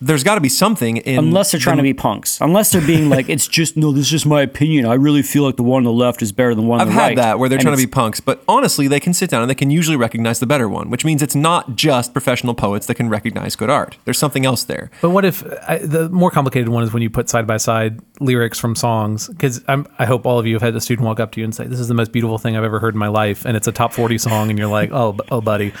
there's 0.00 0.22
got 0.22 0.36
to 0.36 0.40
be 0.40 0.48
something 0.48 0.98
in 0.98 1.18
Unless 1.18 1.50
they're 1.52 1.60
trying 1.60 1.76
the- 1.76 1.82
to 1.82 1.88
be 1.88 1.94
punks. 1.94 2.40
Unless 2.40 2.70
they're 2.72 2.86
being 2.86 3.08
like, 3.08 3.28
it's 3.28 3.48
just, 3.48 3.76
no, 3.76 3.90
this 3.92 4.02
is 4.06 4.10
just 4.10 4.26
my 4.26 4.42
opinion. 4.42 4.86
I 4.86 4.94
really 4.94 5.22
feel 5.22 5.42
like 5.42 5.56
the 5.56 5.62
one 5.64 5.78
on 5.78 5.84
the 5.84 5.92
left 5.92 6.22
is 6.22 6.30
better 6.32 6.54
than 6.54 6.64
the 6.64 6.70
one 6.70 6.80
on 6.80 6.86
I've 6.88 6.94
the 6.94 7.00
had 7.00 7.06
right. 7.08 7.16
that 7.16 7.38
where 7.38 7.48
they're 7.48 7.56
And 7.58 7.62
trying 7.64 7.74
to 7.74 7.78
be 7.78 7.82
it's- 7.84 7.94
punks, 7.94 8.20
but 8.20 8.42
honestly, 8.46 8.86
they 8.88 9.00
can 9.00 9.12
sit 9.12 9.30
down 9.30 9.42
and 9.42 9.50
they 9.50 9.54
can 9.56 9.70
usually 9.70 9.96
recognize 9.96 10.38
the 10.40 10.46
better 10.46 10.68
one, 10.68 10.88
which 10.90 11.04
means 11.04 11.20
it's 11.22 11.34
not 11.34 11.74
just 11.76 12.12
professional 12.12 12.54
poets 12.54 12.86
that 12.86 12.94
can 12.94 13.08
recognize 13.08 13.56
good 13.56 13.70
art. 13.70 13.96
There's 14.04 14.18
something 14.18 14.46
else 14.46 14.64
there. 14.64 14.90
But 15.00 15.10
what 15.10 15.24
if 15.24 15.44
I, 15.68 15.78
the 15.78 16.08
more 16.10 16.30
complicated 16.30 16.68
one 16.68 16.84
is 16.84 16.92
when 16.92 17.02
you 17.02 17.10
put 17.10 17.28
side 17.28 17.46
by 17.46 17.56
side 17.56 18.00
lyrics 18.20 18.58
from 18.58 18.76
songs? 18.76 19.26
Because 19.28 19.62
I 19.68 20.04
hope 20.04 20.26
all 20.26 20.38
of 20.38 20.46
you 20.46 20.54
have 20.54 20.62
had 20.62 20.76
a 20.76 20.80
student 20.80 21.06
walk 21.06 21.18
up 21.20 21.32
to 21.32 21.40
you 21.40 21.44
and 21.44 21.54
say, 21.54 21.64
"This 21.66 21.80
is 21.80 21.88
the 21.88 21.94
most 21.94 22.12
beautiful 22.12 22.38
thing 22.38 22.56
I've 22.56 22.64
ever 22.64 22.78
heard 22.78 22.94
in 22.94 22.98
my 23.00 23.08
life," 23.08 23.44
and 23.44 23.56
it's 23.56 23.66
a 23.66 23.72
top 23.72 23.92
forty 23.92 24.18
song, 24.18 24.50
and 24.50 24.58
you're 24.58 24.68
like, 24.68 24.92
"Oh, 24.92 25.16
oh, 25.30 25.40
buddy," 25.40 25.72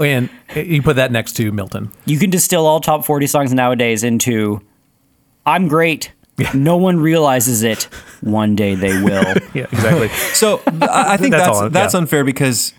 and 0.00 0.28
you 0.54 0.82
put 0.82 0.96
that 0.96 1.10
next 1.10 1.32
to 1.38 1.50
Milton. 1.52 1.90
You 2.06 2.18
can 2.18 2.30
distill 2.30 2.66
all 2.66 2.80
top 2.80 3.04
40 3.04 3.26
songs 3.26 3.52
nowadays 3.64 4.04
into, 4.04 4.60
I'm 5.46 5.68
great. 5.68 6.12
No 6.52 6.76
one 6.76 6.98
realizes 7.00 7.62
it. 7.62 7.84
One 8.20 8.56
day 8.56 8.74
they 8.74 9.00
will. 9.02 9.24
Yeah, 9.54 9.66
exactly. 9.70 10.08
So 10.34 10.60
I 10.66 11.14
I 11.14 11.16
think 11.16 11.30
That's 11.34 11.46
that's 11.46 11.48
all, 11.48 11.70
that's, 11.70 11.94
yeah. 11.94 11.98
unfair 11.98 12.24
because 12.24 12.74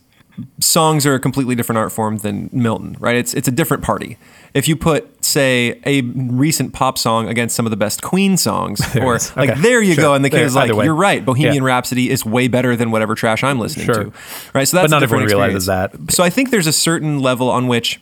songs 0.60 1.06
are 1.06 1.14
a 1.14 1.20
completely 1.22 1.56
different 1.56 1.78
art 1.80 1.94
form 1.94 2.18
than 2.18 2.50
Milton, 2.52 2.98
right? 3.00 3.16
It's 3.16 3.34
it's 3.34 3.48
a 3.48 3.52
different 3.52 3.82
party. 3.82 4.18
If 4.54 4.68
you 4.68 4.76
put, 4.76 5.24
say, 5.24 5.80
a 5.86 6.02
recent 6.02 6.74
pop 6.74 6.98
song 6.98 7.30
against 7.30 7.56
some 7.56 7.66
of 7.66 7.70
the 7.70 7.78
best 7.78 8.02
Queen 8.02 8.36
songs, 8.36 8.80
There 8.94 9.06
or 9.06 9.16
is. 9.16 9.34
like 9.38 9.50
Okay. 9.52 9.62
there 9.62 9.82
you 9.82 9.94
Sure. 9.94 10.04
go, 10.04 10.14
and 10.16 10.24
the 10.26 10.30
kid 10.30 10.40
There, 10.40 10.46
is 10.46 10.56
like, 10.56 10.74
way. 10.74 10.84
"You're 10.86 10.94
right, 10.96 11.24
Bohemian 11.26 11.64
Yeah. 11.64 11.70
Rhapsody 11.74 12.10
is 12.10 12.26
way 12.26 12.50
better 12.50 12.76
than 12.76 12.92
whatever 12.92 13.16
trash 13.16 13.42
I'm 13.42 13.58
listening 13.60 13.86
Sure. 13.86 14.04
to," 14.06 14.12
right? 14.54 14.68
So 14.68 14.76
that's 14.78 14.84
But 14.84 14.90
not 14.92 14.98
a 14.98 15.00
different 15.06 15.24
everyone 15.24 15.46
realizes 15.48 15.66
that. 15.68 15.94
So 16.12 16.26
I 16.26 16.30
think 16.30 16.52
there's 16.52 16.68
a 16.68 16.74
certain 16.74 17.20
level 17.22 17.50
on 17.50 17.68
which 17.68 18.02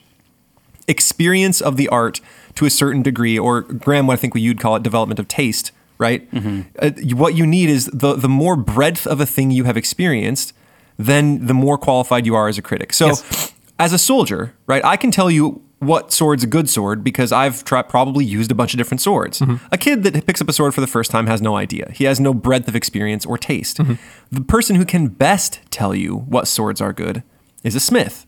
experience 0.88 1.62
of 1.62 1.78
the 1.78 1.88
art 1.90 2.20
to 2.56 2.66
a 2.66 2.70
certain 2.70 3.02
degree, 3.02 3.38
or 3.38 3.62
Graham, 3.62 4.08
what 4.08 4.14
I 4.14 4.18
think 4.18 4.36
you'd 4.36 4.60
call 4.60 4.76
it, 4.76 4.84
development 4.84 5.20
of 5.20 5.28
taste, 5.28 5.72
right? 5.98 6.30
Mm-hmm. 6.32 6.62
Uh, 6.80 7.16
what 7.16 7.36
you 7.36 7.46
need 7.46 7.70
is 7.70 7.88
the 7.94 8.14
the 8.16 8.30
more 8.30 8.56
breadth 8.56 9.08
of 9.08 9.20
a 9.20 9.26
thing 9.26 9.52
you 9.52 9.64
have 9.64 9.78
experienced, 9.78 10.54
then 10.98 11.48
the 11.48 11.54
more 11.54 11.78
qualified 11.78 12.26
you 12.26 12.36
are 12.36 12.48
as 12.48 12.58
a 12.58 12.62
critic. 12.62 12.94
So, 12.94 13.08
Yes. 13.08 13.54
as 13.80 13.94
a 13.94 13.98
soldier, 13.98 14.54
right, 14.68 14.84
I 14.86 14.98
can 14.98 15.12
tell 15.12 15.32
you 15.32 15.62
what 15.80 16.14
sword's 16.14 16.44
a 16.44 16.48
good 16.48 16.70
sword 16.70 17.04
because 17.04 17.34
I've 17.34 17.66
tri- 17.66 17.82
probably 17.82 18.24
used 18.24 18.52
a 18.52 18.56
bunch 18.56 18.74
of 18.74 18.78
different 18.78 19.02
swords. 19.02 19.40
Mm-hmm. 19.40 19.66
A 19.70 19.78
kid 19.78 20.04
that 20.04 20.26
picks 20.26 20.42
up 20.42 20.48
a 20.48 20.54
sword 20.54 20.74
for 20.74 20.80
the 20.80 20.88
first 20.88 21.12
time 21.12 21.28
has 21.28 21.42
no 21.42 21.58
idea. 21.58 21.92
He 21.94 22.06
has 22.06 22.22
no 22.22 22.34
breadth 22.34 22.70
of 22.70 22.76
experience 22.76 23.26
or 23.26 23.38
taste. 23.38 23.80
Mm-hmm. 23.80 23.96
The 24.32 24.42
person 24.42 24.78
who 24.78 24.86
can 24.86 25.08
best 25.08 25.60
tell 25.72 25.94
you 25.94 26.16
what 26.16 26.48
swords 26.48 26.80
are 26.80 26.94
good 26.94 27.22
is 27.66 27.76
a 27.76 27.82
smith 27.82 28.26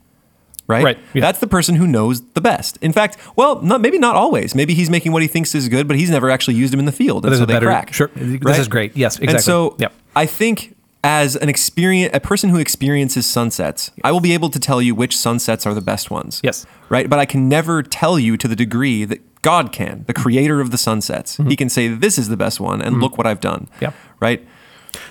right? 0.67 0.83
Right, 0.83 0.99
yeah. 1.13 1.21
That's 1.21 1.39
the 1.39 1.47
person 1.47 1.75
who 1.75 1.87
knows 1.87 2.21
the 2.33 2.41
best. 2.41 2.77
In 2.81 2.91
fact, 2.91 3.17
well, 3.35 3.61
not, 3.61 3.81
maybe 3.81 3.97
not 3.97 4.15
always. 4.15 4.55
Maybe 4.55 4.73
he's 4.73 4.89
making 4.89 5.11
what 5.11 5.21
he 5.21 5.27
thinks 5.27 5.53
is 5.55 5.69
good, 5.69 5.87
but 5.87 5.97
he's 5.97 6.09
never 6.09 6.29
actually 6.29 6.55
used 6.55 6.73
them 6.73 6.79
in 6.79 6.85
the 6.85 6.91
field, 6.91 7.25
and 7.25 7.35
so 7.35 7.45
they 7.45 7.53
better- 7.53 7.67
crack. 7.67 7.93
sure. 7.93 8.09
This 8.15 8.39
right? 8.41 8.59
is 8.59 8.67
great. 8.67 8.95
Yes, 8.95 9.15
exactly. 9.17 9.35
And 9.35 9.43
so, 9.43 9.75
Yep. 9.79 9.93
I 10.15 10.25
think 10.25 10.75
as 11.03 11.35
an 11.35 11.49
experience, 11.49 12.11
a 12.15 12.19
person 12.19 12.49
who 12.49 12.57
experiences 12.57 13.27
sunsets, 13.27 13.91
I 14.03 14.11
will 14.11 14.21
be 14.21 14.33
able 14.33 14.49
to 14.49 14.59
tell 14.59 14.81
you 14.81 14.95
which 14.95 15.15
sunsets 15.15 15.65
are 15.65 15.73
the 15.75 15.81
best 15.81 16.09
ones. 16.09 16.41
Yes. 16.43 16.65
Right, 16.89 17.09
but 17.09 17.19
I 17.19 17.25
can 17.25 17.47
never 17.47 17.83
tell 17.83 18.17
you 18.17 18.37
to 18.37 18.47
the 18.47 18.55
degree 18.55 19.05
that 19.05 19.21
God 19.43 19.71
can, 19.71 20.03
the 20.07 20.13
creator 20.13 20.59
of 20.61 20.71
the 20.71 20.77
sunsets. 20.79 21.37
He 21.37 21.55
can 21.55 21.69
say 21.69 21.87
this 21.87 22.17
is 22.17 22.29
the 22.29 22.37
best 22.37 22.59
one, 22.59 22.81
and 22.81 22.99
look 22.99 23.17
what 23.19 23.27
I've 23.27 23.39
done. 23.39 23.67
Mm-hmm. 23.75 23.83
Yep. 23.85 23.93
Right. 24.19 24.47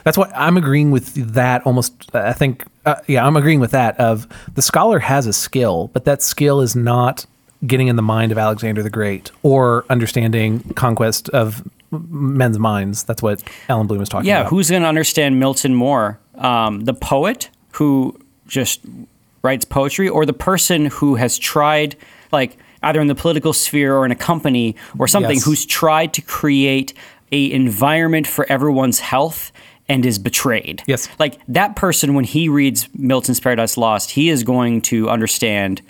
That's 0.05 0.19
what 0.19 0.31
I'm 0.35 0.57
agreeing 0.57 0.91
with 0.91 1.15
that 1.35 1.65
almost. 1.67 1.93
I 2.15 2.33
think, 2.33 2.65
uh, 2.87 2.97
yeah, 3.07 3.27
I'm 3.27 3.37
agreeing 3.37 3.61
with 3.61 3.71
that. 3.73 3.99
Of 4.01 4.27
the 4.55 4.63
scholar 4.63 4.99
has 5.01 5.27
a 5.27 5.33
skill, 5.33 5.91
but 5.93 6.05
that 6.05 6.23
skill 6.23 6.61
is 6.61 6.75
not 6.77 7.27
getting 7.67 7.89
in 7.89 7.97
the 7.97 8.03
mind 8.03 8.31
of 8.33 8.39
Alexander 8.39 8.83
the 8.83 8.91
Great 8.91 9.31
or 9.43 9.85
understanding 9.89 10.61
conquest 10.75 11.29
of 11.31 11.67
men's 11.91 12.59
minds. 12.59 13.05
That's 13.05 13.23
what 13.23 13.43
Allan 13.69 13.87
Bloom 13.87 14.03
is 14.03 14.09
talking 14.09 14.29
Yeah, 14.29 14.41
about. 14.41 14.51
who's 14.51 14.69
going 14.71 14.83
to 14.83 14.89
understand 14.89 15.39
Milton 15.41 15.75
more? 15.75 16.19
Um, 16.37 16.81
the 16.81 16.95
poet 16.95 17.49
who 17.73 18.19
just 18.47 18.81
writes 19.43 19.65
poetry, 19.65 20.09
or 20.09 20.27
the 20.27 20.33
person 20.33 20.87
who 20.87 21.15
has 21.17 21.39
tried, 21.39 21.97
like 22.33 22.57
either 22.83 23.01
in 23.01 23.07
the 23.07 23.15
political 23.15 23.53
sphere 23.53 23.95
or 23.97 24.05
in 24.05 24.11
a 24.13 24.17
company 24.17 24.75
or 24.99 25.07
something, 25.09 25.37
Yes. 25.37 25.45
who's 25.45 25.65
tried 25.67 26.13
to 26.15 26.21
create 26.23 26.93
a 27.33 27.51
environment 27.53 28.27
for 28.27 28.45
everyone's 28.51 29.01
health 29.01 29.53
and 29.89 30.07
is 30.07 30.19
betrayed. 30.19 30.83
Yes. 30.87 31.09
like 31.19 31.41
that 31.49 31.77
person 31.77 32.15
when 32.15 32.25
he 32.25 32.49
reads 32.49 32.89
Milton's 32.95 33.41
Paradise 33.41 33.77
Lost, 33.77 34.13
he 34.13 34.31
is 34.31 34.43
going 34.43 34.81
to 34.83 35.11
understand 35.11 35.83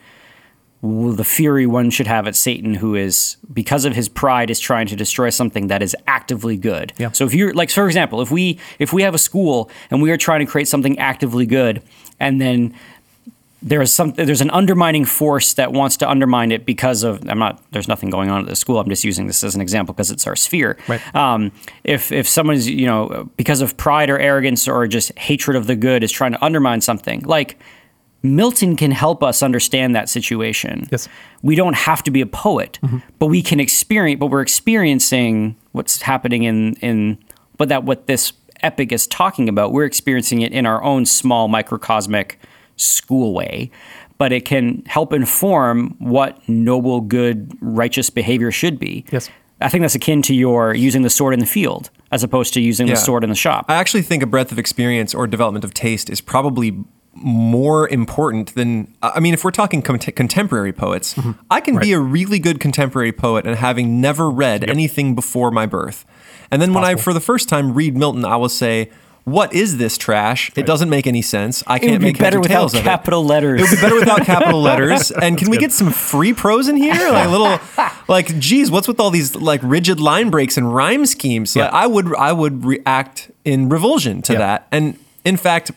the 0.82 1.24
fury 1.24 1.66
one 1.66 1.88
should 1.88 2.06
have 2.06 2.26
at 2.26 2.36
Satan, 2.36 2.74
who 2.74 2.94
is 2.94 3.38
because 3.50 3.86
of 3.86 3.94
his 3.94 4.08
pride 4.08 4.50
is 4.50 4.60
trying 4.60 4.86
to 4.88 4.96
destroy 4.96 5.30
something 5.30 5.68
that 5.68 5.82
is 5.82 5.96
actively 6.06 6.58
good. 6.58 6.92
Yeah. 6.98 7.10
So 7.12 7.24
if 7.24 7.32
you're 7.32 7.54
like, 7.54 7.70
for 7.70 7.86
example, 7.86 8.20
if 8.20 8.30
we 8.30 8.58
if 8.78 8.92
we 8.92 9.02
have 9.02 9.14
a 9.14 9.18
school 9.18 9.70
and 9.90 10.02
we 10.02 10.10
are 10.10 10.18
trying 10.18 10.40
to 10.40 10.46
create 10.46 10.68
something 10.68 10.98
actively 10.98 11.46
good, 11.46 11.82
and 12.20 12.38
then 12.38 12.74
there's 13.64 13.90
some 13.90 14.12
there's 14.12 14.42
an 14.42 14.50
undermining 14.50 15.06
force 15.06 15.54
that 15.54 15.72
wants 15.72 15.96
to 15.96 16.08
undermine 16.08 16.52
it 16.52 16.66
because 16.66 17.02
of 17.02 17.26
I'm 17.28 17.38
not 17.38 17.62
there's 17.72 17.88
nothing 17.88 18.10
going 18.10 18.28
on 18.28 18.42
at 18.42 18.46
the 18.46 18.56
school. 18.56 18.78
I'm 18.78 18.88
just 18.90 19.04
using 19.04 19.26
this 19.26 19.42
as 19.42 19.54
an 19.54 19.62
example 19.62 19.94
because 19.94 20.10
it's 20.10 20.26
our 20.26 20.36
sphere. 20.36 20.76
Right. 20.86 21.14
Um, 21.14 21.50
if 21.82 22.12
if 22.12 22.28
someone's 22.28 22.68
you 22.68 22.86
know 22.86 23.30
because 23.38 23.62
of 23.62 23.76
pride 23.78 24.10
or 24.10 24.18
arrogance 24.18 24.68
or 24.68 24.86
just 24.86 25.18
hatred 25.18 25.56
of 25.56 25.66
the 25.66 25.76
good 25.76 26.04
is 26.04 26.12
trying 26.12 26.32
to 26.32 26.44
undermine 26.44 26.82
something 26.82 27.22
like 27.22 27.58
Milton 28.22 28.76
can 28.76 28.90
help 28.90 29.22
us 29.22 29.42
understand 29.42 29.96
that 29.96 30.10
situation. 30.10 30.86
Yes. 30.92 31.08
We 31.42 31.56
don't 31.56 31.76
have 31.76 32.02
to 32.04 32.10
be 32.10 32.20
a 32.20 32.26
poet, 32.26 32.78
but 33.18 33.26
we 33.26 33.40
can 33.40 33.60
experience 33.60 34.20
but 34.20 34.26
we're 34.26 34.42
experiencing 34.42 35.56
what's 35.72 36.02
happening 36.02 36.42
in 36.42 36.74
in 36.76 37.18
but 37.56 37.70
that 37.70 37.84
what 37.84 38.08
this 38.08 38.34
epic 38.62 38.92
is 38.92 39.06
talking 39.06 39.48
about, 39.48 39.72
we're 39.72 39.84
experiencing 39.84 40.42
it 40.42 40.52
in 40.52 40.66
our 40.66 40.82
own 40.82 41.06
small 41.06 41.48
microcosmic 41.48 42.38
school 42.76 43.32
way. 43.32 43.70
But 44.16 44.32
it 44.32 44.44
can 44.44 44.82
help 44.86 45.12
inform 45.12 45.96
what 45.98 46.46
noble, 46.48 47.00
good, 47.00 47.56
righteous 47.60 48.10
behavior 48.10 48.50
should 48.50 48.78
be. 48.78 49.04
Yes. 49.10 49.28
I 49.60 49.68
think 49.68 49.82
that's 49.82 49.94
akin 49.94 50.22
to 50.22 50.34
your 50.34 50.74
using 50.74 51.02
the 51.02 51.10
sword 51.10 51.34
in 51.34 51.40
the 51.40 51.46
field 51.46 51.90
as 52.12 52.22
opposed 52.22 52.54
to 52.54 52.60
using 52.60 52.86
Yeah. 52.86 52.94
the 52.94 53.00
sword 53.00 53.24
in 53.24 53.30
the 53.30 53.36
shop. 53.36 53.66
I 53.68 53.74
actually 53.74 54.02
think 54.02 54.22
a 54.22 54.26
breadth 54.26 54.52
of 54.52 54.58
experience 54.58 55.14
or 55.14 55.26
development 55.26 55.64
of 55.64 55.74
taste 55.74 56.10
is 56.10 56.20
probably 56.20 56.84
more 57.16 57.88
important 57.88 58.54
than 58.54 58.92
I 59.00 59.20
mean 59.20 59.34
if 59.34 59.44
we're 59.44 59.52
talking 59.52 59.82
con- 59.82 60.00
contemporary 60.00 60.72
poets 60.72 61.14
mm-hmm. 61.14 61.32
I 61.48 61.60
can 61.60 61.78
be 61.78 61.92
a 61.92 62.00
really 62.00 62.40
good 62.40 62.58
contemporary 62.58 63.12
poet 63.12 63.46
and 63.46 63.56
having 63.56 64.00
never 64.00 64.28
read 64.28 64.68
anything 64.68 65.14
before 65.14 65.52
my 65.52 65.64
birth 65.64 66.04
and 66.50 66.60
then 66.60 66.74
when 66.74 66.82
I 66.84 66.96
for 66.96 67.12
the 67.12 67.20
first 67.20 67.48
time 67.48 67.72
read 67.72 67.96
Milton 67.96 68.24
I 68.24 68.34
will 68.36 68.48
say 68.48 68.90
what 69.24 69.52
is 69.54 69.78
this 69.78 69.96
trash 69.96 70.50
it 70.54 70.66
doesn't 70.66 70.90
make 70.90 71.06
any 71.06 71.22
sense 71.22 71.62
I 71.66 71.78
can't 71.78 71.98
be 72.00 72.06
make 72.08 72.18
better 72.18 72.40
without 72.40 72.74
of 72.74 72.80
it. 72.80 72.82
capital 72.82 73.24
letters. 73.24 73.60
It 73.60 73.64
would 73.64 73.76
be 73.76 73.80
better 73.80 73.94
without 73.94 74.22
capital 74.26 74.60
letters. 74.70 75.10
And 75.10 75.38
can 75.38 75.48
we 75.50 75.56
get 75.56 75.72
some 75.72 75.90
free 75.90 76.32
prose 76.34 76.68
in 76.68 76.76
here? 76.76 77.10
Like 77.10 77.26
a 77.26 77.30
little, 77.30 77.58
like, 78.08 78.38
geez, 78.38 78.70
what's 78.70 78.86
with 78.86 79.00
all 79.00 79.10
these 79.10 79.34
like 79.34 79.60
rigid 79.62 79.98
line 79.98 80.28
breaks 80.30 80.56
and 80.58 80.74
rhyme 80.74 81.06
schemes? 81.06 81.56
Like, 81.56 81.72
I 81.72 81.86
would, 81.86 82.14
I 82.16 82.32
would 82.32 82.64
react 82.64 83.30
in 83.44 83.68
revulsion 83.70 84.20
to 84.22 84.34
Yeah. 84.34 84.38
that. 84.40 84.68
And 84.70 84.98
in 85.24 85.36
fact, 85.38 85.70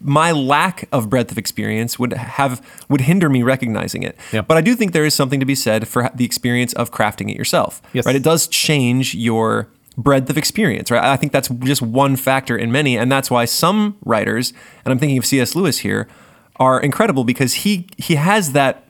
my 0.00 0.32
lack 0.32 0.88
of 0.92 1.10
breadth 1.10 1.30
of 1.30 1.36
experience 1.36 1.98
would 1.98 2.14
have 2.14 2.62
would 2.88 3.02
hinder 3.02 3.28
me 3.28 3.42
recognizing 3.42 4.02
it. 4.02 4.16
Yeah. 4.32 4.40
But 4.40 4.56
I 4.56 4.62
do 4.62 4.74
think 4.74 4.92
there 4.92 5.04
is 5.04 5.12
something 5.12 5.40
to 5.40 5.46
be 5.46 5.54
said 5.54 5.86
for 5.86 6.08
the 6.14 6.24
experience 6.24 6.72
of 6.72 6.90
crafting 6.90 7.30
it 7.30 7.36
yourself. 7.36 7.82
Yes. 7.92 8.06
Right? 8.06 8.16
It 8.16 8.22
does 8.22 8.46
change 8.48 9.14
your 9.14 9.68
breadth 9.96 10.28
of 10.30 10.36
experience, 10.36 10.90
right? 10.90 11.02
I 11.04 11.16
think 11.16 11.32
that's 11.32 11.48
just 11.48 11.82
one 11.82 12.16
factor 12.16 12.56
in 12.56 12.72
many, 12.72 12.96
and 12.96 13.10
that's 13.12 13.30
why 13.30 13.44
some 13.44 13.96
writers, 14.04 14.52
and 14.84 14.92
I'm 14.92 14.98
thinking 14.98 15.18
of 15.18 15.24
C.S. 15.26 15.54
Lewis 15.54 15.78
here, 15.78 16.08
are 16.56 16.80
incredible 16.80 17.24
because 17.24 17.54
he 17.54 17.86
he 17.96 18.14
has 18.16 18.52
that 18.52 18.84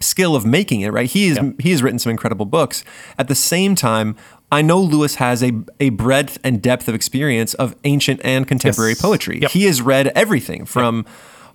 skill 0.00 0.36
of 0.36 0.46
making 0.46 0.80
it, 0.82 0.92
right? 0.92 1.10
He 1.10 1.26
is 1.28 1.36
Yeah. 1.36 1.50
he 1.58 1.70
has 1.72 1.82
written 1.82 1.98
some 1.98 2.10
incredible 2.10 2.46
books. 2.46 2.84
At 3.18 3.26
the 3.28 3.34
same 3.34 3.74
time, 3.74 4.14
I 4.52 4.62
know 4.62 4.80
Lewis 4.80 5.16
has 5.16 5.42
a 5.42 5.52
a 5.80 5.90
breadth 5.90 6.38
and 6.44 6.62
depth 6.62 6.88
of 6.88 6.94
experience 6.94 7.54
of 7.54 7.74
ancient 7.84 8.20
and 8.24 8.46
contemporary 8.46 8.92
Yes. 8.92 9.00
poetry. 9.02 9.40
Yep. 9.42 9.50
He 9.50 9.64
has 9.64 9.82
read 9.82 10.08
everything 10.14 10.64
from 10.66 11.04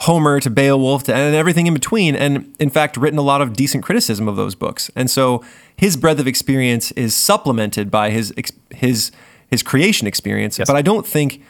Homer 0.04 0.40
to 0.42 0.50
Beowulf 0.50 1.04
to, 1.04 1.16
and 1.16 1.36
everything 1.36 1.68
in 1.68 1.74
between, 1.74 2.16
and 2.16 2.54
in 2.60 2.70
fact, 2.70 2.98
written 2.98 3.18
a 3.20 3.22
lot 3.22 3.42
of 3.42 3.54
decent 3.54 3.84
criticism 3.84 4.28
of 4.28 4.36
those 4.36 4.54
books. 4.56 4.92
And 4.96 5.10
so 5.10 5.44
his 5.78 5.96
breadth 5.98 6.20
of 6.20 6.28
experience 6.28 6.92
is 6.92 7.16
supplemented 7.16 7.90
by 7.90 8.10
his 8.10 8.34
his 8.72 9.12
his 9.50 9.64
creation 9.64 10.08
experience. 10.08 10.60
Yes. 10.60 10.68
But 10.68 10.76
I 10.76 10.82
don't 10.82 11.08
think 11.08 11.42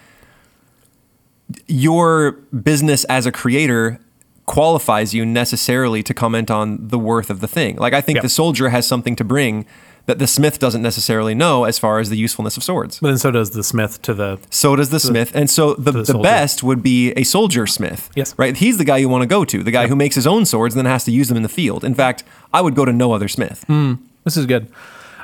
your 1.67 2.33
business 2.63 3.03
as 3.05 3.25
a 3.25 3.31
creator 3.31 3.99
qualifies 4.45 5.13
you 5.13 5.25
necessarily 5.25 6.03
to 6.03 6.13
comment 6.13 6.51
on 6.51 6.87
the 6.89 6.99
worth 6.99 7.29
of 7.29 7.39
the 7.39 7.47
thing. 7.47 7.77
Like 7.77 7.93
I 7.93 8.01
think 8.01 8.17
Yep. 8.17 8.23
the 8.23 8.29
soldier 8.29 8.69
has 8.69 8.85
something 8.85 9.15
to 9.15 9.23
bring 9.23 9.65
that 10.05 10.19
the 10.19 10.27
smith 10.27 10.59
doesn't 10.59 10.81
necessarily 10.81 11.33
know 11.33 11.63
as 11.63 11.79
far 11.79 11.99
as 11.99 12.09
the 12.09 12.17
usefulness 12.17 12.57
of 12.57 12.63
swords. 12.63 12.99
But 12.99 13.07
then 13.09 13.17
so 13.17 13.31
does 13.31 13.51
the 13.51 13.63
Smith 13.63 14.01
to 14.01 14.13
the 14.13 14.37
So 14.49 14.75
does 14.75 14.89
the 14.89 14.99
smith, 14.99 15.31
and 15.33 15.49
so 15.49 15.75
the, 15.75 15.91
the 15.91 16.03
the, 16.03 16.19
best 16.19 16.61
would 16.63 16.83
be 16.83 17.11
a 17.13 17.23
soldier 17.23 17.65
smith. 17.65 18.09
Yes. 18.15 18.35
right. 18.37 18.55
He's 18.57 18.77
the 18.77 18.85
guy 18.85 18.97
you 18.97 19.07
want 19.09 19.21
to 19.21 19.27
go 19.27 19.45
to, 19.45 19.63
the 19.63 19.71
guy 19.71 19.81
Yep. 19.83 19.89
who 19.89 19.95
makes 19.95 20.15
his 20.15 20.27
own 20.27 20.45
swords 20.45 20.75
and 20.75 20.85
then 20.85 20.91
has 20.91 21.05
to 21.05 21.11
use 21.11 21.27
them 21.29 21.37
in 21.37 21.43
the 21.43 21.49
field. 21.49 21.83
In 21.85 21.95
fact, 21.95 22.23
I 22.53 22.59
would 22.61 22.75
go 22.75 22.83
to 22.85 22.91
no 22.93 23.13
other 23.13 23.27
smith. 23.29 23.63
Hmm, 23.67 23.93
this 24.25 24.35
is 24.35 24.45
good. 24.45 24.67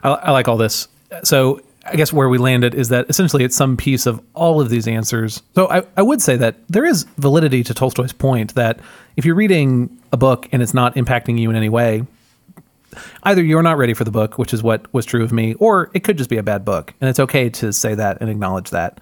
I, 0.03 0.09
I 0.11 0.31
like 0.31 0.47
all 0.47 0.57
this. 0.57 0.87
So 1.23 1.59
I 1.85 1.95
guess 1.95 2.13
where 2.13 2.29
we 2.29 2.37
landed 2.37 2.73
is 2.75 2.87
that 2.89 3.09
essentially 3.09 3.43
it's 3.43 3.55
some 3.55 3.75
piece 3.75 4.05
of 4.05 4.21
all 4.33 4.61
of 4.61 4.69
these 4.69 4.87
answers. 4.87 5.41
So 5.55 5.69
I, 5.69 5.83
I 5.97 6.01
would 6.03 6.21
say 6.21 6.37
that 6.37 6.55
there 6.69 6.85
is 6.85 7.03
validity 7.17 7.63
to 7.65 7.73
Tolstoy's 7.73 8.13
point 8.13 8.55
that 8.55 8.79
if 9.17 9.25
you're 9.25 9.35
reading 9.35 9.89
a 10.13 10.17
book 10.17 10.47
and 10.51 10.61
it's 10.61 10.73
not 10.73 10.95
impacting 10.95 11.37
you 11.39 11.49
in 11.49 11.55
any 11.55 11.69
way, 11.69 12.03
either 13.23 13.43
you're 13.43 13.63
not 13.63 13.77
ready 13.77 13.93
for 13.93 14.03
the 14.03 14.11
book, 14.11 14.37
which 14.37 14.53
is 14.53 14.63
what 14.63 14.91
was 14.93 15.05
true 15.05 15.23
of 15.23 15.31
me, 15.31 15.53
or 15.55 15.91
it 15.93 16.03
could 16.03 16.17
just 16.17 16.29
be 16.29 16.37
a 16.37 16.43
bad 16.43 16.65
book. 16.65 16.93
And 17.01 17.09
it's 17.09 17.19
okay 17.19 17.49
to 17.49 17.73
say 17.73 17.95
that 17.95 18.19
and 18.21 18.29
acknowledge 18.29 18.69
that. 18.71 18.99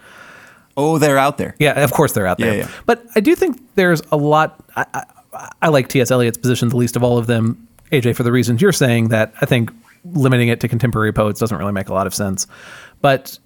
Oh, 0.76 0.98
they're 1.00 1.18
out 1.18 1.38
there. 1.38 1.56
Yeah, 1.58 1.84
of 1.84 1.92
course 1.92 2.14
they're 2.14 2.28
out 2.28 2.38
there. 2.38 2.54
Yeah, 2.54 2.60
yeah. 2.66 2.72
But 2.86 3.06
I 3.16 3.20
do 3.20 3.36
think 3.36 3.60
there's 3.76 4.02
a 4.12 4.18
lot. 4.18 4.64
I, 4.76 4.86
I, 4.94 5.52
I 5.64 5.68
like 5.70 5.88
T.S. 5.88 6.12
Eliot's 6.12 6.38
position 6.38 6.70
the 6.70 6.78
least 6.78 6.96
of 6.96 7.04
all 7.04 7.18
of 7.18 7.26
them, 7.28 7.68
AJ, 7.92 8.16
for 8.16 8.24
the 8.24 8.32
reasons 8.32 8.62
you're 8.62 8.72
saying. 8.72 9.10
That 9.10 9.34
I 9.42 9.46
think 9.46 9.72
limiting 10.06 10.50
it 10.50 10.60
to 10.62 10.68
contemporary 10.68 11.12
poets 11.12 11.40
doesn't 11.40 11.58
really 11.58 11.72
make 11.72 11.90
a 11.90 11.94
lot 11.94 12.06
of 12.06 12.14
sense. 12.14 12.46
But 13.02 13.40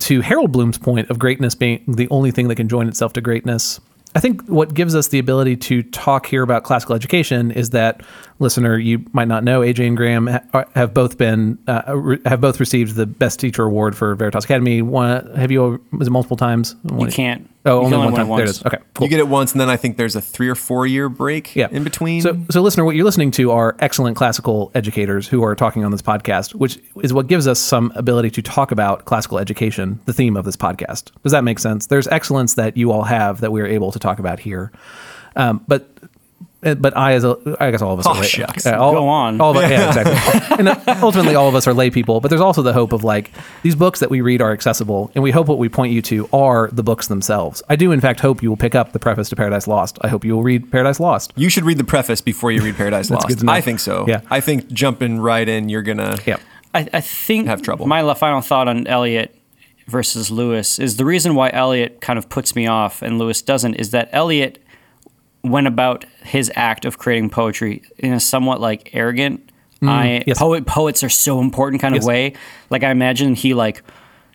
to 0.00 0.20
Harold 0.20 0.52
Bloom's 0.52 0.78
point 0.78 1.08
of 1.08 1.18
greatness 1.18 1.54
being 1.54 1.82
the 1.88 2.08
only 2.10 2.30
thing 2.30 2.48
that 2.48 2.56
can 2.56 2.68
join 2.68 2.88
itself 2.88 3.14
to 3.14 3.20
greatness, 3.20 3.80
I 4.16 4.18
think 4.18 4.46
what 4.46 4.72
gives 4.72 4.94
us 4.94 5.08
the 5.08 5.18
ability 5.18 5.56
to 5.56 5.82
talk 5.82 6.24
here 6.24 6.42
about 6.42 6.64
classical 6.64 6.94
education 6.94 7.50
is 7.50 7.68
that 7.70 8.02
listener, 8.38 8.78
you 8.78 9.04
might 9.12 9.28
not 9.28 9.44
know, 9.44 9.60
AJ 9.60 9.88
and 9.88 9.94
Graham 9.94 10.26
ha- 10.26 10.64
have 10.74 10.94
both 10.94 11.18
been 11.18 11.58
uh, 11.66 12.16
have 12.24 12.40
both 12.40 12.58
received 12.58 12.94
the 12.94 13.04
Best 13.04 13.38
Teacher 13.38 13.64
Award 13.64 13.94
for 13.94 14.14
Veritas 14.14 14.44
Academy. 14.44 14.80
One, 14.80 15.30
have 15.34 15.50
you? 15.50 15.84
Was 15.92 16.08
it 16.08 16.12
multiple 16.12 16.38
times? 16.38 16.74
you 16.98 17.08
can't. 17.08 17.46
Oh, 17.66 17.80
You 17.80 17.86
only 17.86 17.98
one 17.98 18.14
time. 18.14 18.28
There 18.28 18.44
it 18.44 18.46
once. 18.46 18.64
Okay, 18.64 18.78
cool. 18.94 19.06
You 19.06 19.10
get 19.10 19.18
it 19.18 19.28
once, 19.28 19.52
and 19.52 19.60
then 19.60 19.68
I 19.68 19.76
think 19.76 19.96
there's 19.96 20.14
a 20.14 20.20
three 20.20 20.48
or 20.48 20.54
four 20.54 20.86
year 20.86 21.08
break 21.08 21.54
yeah. 21.56 21.68
in 21.70 21.82
between. 21.82 22.22
So, 22.22 22.40
so 22.50 22.62
listener, 22.62 22.84
what 22.84 22.94
you're 22.94 23.04
listening 23.04 23.32
to 23.32 23.50
are 23.50 23.76
excellent 23.80 24.16
classical 24.16 24.70
educators 24.74 25.26
who 25.26 25.42
are 25.42 25.54
talking 25.56 25.84
on 25.84 25.90
this 25.90 26.00
podcast, 26.00 26.54
which 26.54 26.78
is 27.02 27.12
what 27.12 27.26
gives 27.26 27.48
us 27.48 27.58
some 27.58 27.92
ability 27.96 28.30
to 28.30 28.42
talk 28.42 28.70
about 28.70 29.04
classical 29.04 29.38
education, 29.38 29.98
the 30.04 30.12
theme 30.12 30.36
of 30.36 30.44
this 30.44 30.56
podcast. 30.56 31.10
Does 31.24 31.32
that 31.32 31.42
make 31.42 31.58
sense? 31.58 31.86
There's 31.86 32.06
excellence 32.06 32.54
that 32.54 32.76
you 32.76 32.92
all 32.92 33.02
have 33.02 33.40
that 33.40 33.50
we 33.50 33.60
are 33.60 33.66
able 33.66 33.90
to 33.90 33.98
talk 33.98 34.18
about 34.18 34.38
here, 34.38 34.70
um, 35.34 35.64
but. 35.66 35.90
Uh, 36.66 36.74
But 36.74 36.96
I, 36.96 37.12
as 37.12 37.24
a, 37.24 37.36
I 37.60 37.70
guess 37.70 37.80
all 37.82 37.92
of 37.92 38.00
us 38.00 38.06
Oh, 38.06 38.10
are 38.12 38.20
lay, 38.20 38.26
shucks. 38.26 38.66
all, 38.66 38.92
Go 38.92 39.08
on. 39.08 39.40
All 39.40 39.50
of 39.56 39.56
us, 39.64 39.70
yeah, 39.70 39.88
exactly. 39.88 40.56
and 40.58 40.68
uh, 40.68 40.98
ultimately, 41.02 41.34
all 41.34 41.48
of 41.48 41.54
us 41.54 41.66
are 41.66 41.74
lay 41.74 41.90
people. 41.90 42.20
But 42.20 42.28
there's 42.28 42.40
also 42.40 42.62
the 42.62 42.72
hope 42.72 42.92
of 42.92 43.04
like 43.04 43.30
these 43.62 43.74
books 43.74 44.00
that 44.00 44.10
we 44.10 44.20
read 44.20 44.40
are 44.42 44.52
accessible, 44.52 45.10
and 45.14 45.22
we 45.22 45.30
hope 45.30 45.46
what 45.46 45.58
we 45.58 45.68
point 45.68 45.92
you 45.92 46.02
to 46.02 46.28
are 46.32 46.68
the 46.72 46.82
books 46.82 47.08
themselves. 47.08 47.62
I 47.68 47.76
do, 47.76 47.92
in 47.92 48.00
fact, 48.00 48.20
hope 48.20 48.42
you 48.42 48.48
will 48.50 48.56
pick 48.56 48.74
up 48.74 48.92
the 48.92 48.98
preface 48.98 49.28
to 49.30 49.36
Paradise 49.36 49.66
Lost. 49.66 49.98
I 50.02 50.08
hope 50.08 50.24
you 50.24 50.34
will 50.34 50.42
read 50.42 50.70
Paradise 50.70 51.00
Lost. 51.00 51.32
you 51.36 51.48
should 51.48 51.64
read 51.64 51.78
the 51.78 51.84
preface 51.84 52.20
before 52.20 52.50
you 52.52 52.62
read 52.62 52.76
Paradise 52.82 53.10
Lost. 53.10 53.28
good. 53.28 53.48
I 53.48 53.60
think 53.60 53.80
so. 53.80 54.04
Yeah. 54.08 54.20
I 54.30 54.40
think 54.40 54.70
jumping 54.72 55.20
right 55.20 55.48
in, 55.48 55.68
you're 55.68 55.82
gonna. 55.82 56.18
Yeah. 56.26 56.36
I, 56.74 56.88
I 56.92 57.00
think 57.00 57.46
Have 57.46 57.62
trouble. 57.62 57.86
my 57.86 58.12
final 58.14 58.40
thought 58.42 58.68
on 58.68 58.86
Eliot 58.86 59.34
versus 59.86 60.30
Lewis 60.30 60.78
is 60.78 60.96
the 60.96 61.04
reason 61.04 61.34
why 61.34 61.48
Eliot 61.52 62.00
kind 62.00 62.18
of 62.18 62.28
puts 62.28 62.54
me 62.56 62.66
off 62.66 63.02
and 63.02 63.18
Lewis 63.18 63.40
doesn't 63.40 63.74
is 63.76 63.92
that 63.92 64.08
Eliot 64.12 64.58
went 65.50 65.66
about 65.66 66.04
his 66.22 66.50
act 66.54 66.84
of 66.84 66.98
creating 66.98 67.30
poetry 67.30 67.82
in 67.98 68.12
a 68.12 68.20
somewhat 68.20 68.60
like 68.60 68.90
arrogant 68.94 69.50
I 69.82 70.24
yes. 70.26 70.38
poet 70.38 70.66
poets 70.66 71.04
are 71.04 71.08
so 71.10 71.38
important 71.40 71.82
kind 71.82 71.94
of 71.94 72.02
Yes. 72.02 72.06
way. 72.06 72.32
Like 72.70 72.82
I 72.82 72.90
imagine 72.90 73.34
he 73.34 73.52
like 73.54 73.82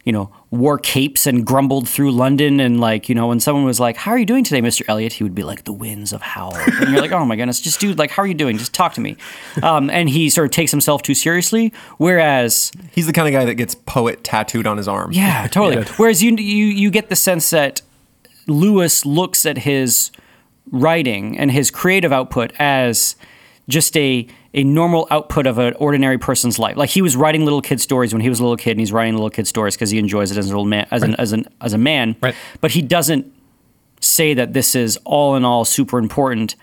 you 0.03 0.11
know, 0.11 0.31
wore 0.49 0.79
capes 0.79 1.27
and 1.27 1.45
grumbled 1.45 1.87
through 1.87 2.11
London. 2.11 2.59
And 2.59 2.79
like, 2.79 3.07
you 3.07 3.13
know, 3.13 3.27
when 3.27 3.39
someone 3.39 3.65
was 3.65 3.79
like, 3.79 3.97
"How 3.97 4.09
are 4.11 4.17
you 4.17 4.25
doing 4.25 4.43
today, 4.43 4.59
Mister 4.59 4.83
Eliot?" 4.87 5.13
he 5.13 5.23
would 5.23 5.35
be 5.35 5.43
like, 5.43 5.63
"The 5.65 5.71
winds 5.73 6.11
of 6.11 6.23
howl." 6.23 6.55
And 6.55 6.89
you're 6.89 7.01
like, 7.01 7.11
"Oh 7.11 7.23
my 7.23 7.35
goodness, 7.35 7.61
just 7.61 7.79
dude, 7.79 7.99
like, 7.99 8.09
how 8.09 8.23
are 8.23 8.27
you 8.27 8.33
doing? 8.33 8.57
Just 8.57 8.73
talk 8.73 8.93
to 8.95 9.01
me." 9.01 9.15
Um, 9.61 9.91
and 9.91 10.09
he 10.09 10.31
sort 10.31 10.45
of 10.45 10.51
takes 10.51 10.71
himself 10.71 11.03
too 11.03 11.13
seriously, 11.13 11.71
whereas 11.99 12.71
He's 12.91 13.05
the 13.05 13.13
kind 13.13 13.27
of 13.27 13.39
guy 13.39 13.45
that 13.45 13.55
gets 13.55 13.75
poet 13.75 14.23
tattooed 14.23 14.65
on 14.65 14.77
his 14.77 14.87
arm. 14.87 15.11
yeah, 15.11 15.45
totally. 15.47 15.83
Whereas 15.97 16.23
you 16.23 16.35
you 16.35 16.65
you 16.65 16.89
get 16.89 17.09
the 17.09 17.15
sense 17.15 17.51
that 17.51 17.83
Lewis 18.47 19.05
looks 19.05 19.45
at 19.45 19.59
his 19.59 20.09
writing 20.69 21.37
and 21.37 21.51
his 21.51 21.71
creative 21.71 22.11
output 22.11 22.53
as 22.59 23.15
just 23.67 23.95
a 23.97 24.27
a 24.53 24.63
normal 24.65 25.07
output 25.11 25.47
of 25.47 25.57
an 25.59 25.73
ordinary 25.75 26.17
person's 26.17 26.59
life. 26.59 26.75
Like 26.75 26.89
he 26.89 27.01
was 27.01 27.15
writing 27.15 27.45
little 27.45 27.61
kid 27.61 27.79
stories 27.79 28.13
when 28.13 28.21
he 28.21 28.27
was 28.29 28.39
a 28.39 28.43
little 28.43 28.57
kid, 28.57 28.71
and 28.71 28.79
he's 28.79 28.91
writing 28.91 29.13
little 29.13 29.29
kid 29.29 29.47
stories 29.47 29.75
because 29.75 29.89
he 29.89 29.97
enjoys 29.97 30.29
it 30.31 30.37
as 30.37 30.49
an 30.49 30.55
old 30.55 30.67
man, 30.67 30.87
as 30.91 31.03
an 31.03 31.15
as 31.15 31.31
an 31.31 31.47
as 31.61 31.73
a 31.73 31.77
man. 31.77 32.15
Right. 32.21 32.35
But 32.59 32.71
he 32.71 32.81
doesn't 32.81 33.31
say 34.01 34.33
that 34.33 34.53
this 34.53 34.75
is 34.75 34.97
all 35.05 35.35
in 35.35 35.45
all 35.45 35.63
super 35.65 35.97
important. 35.97 36.55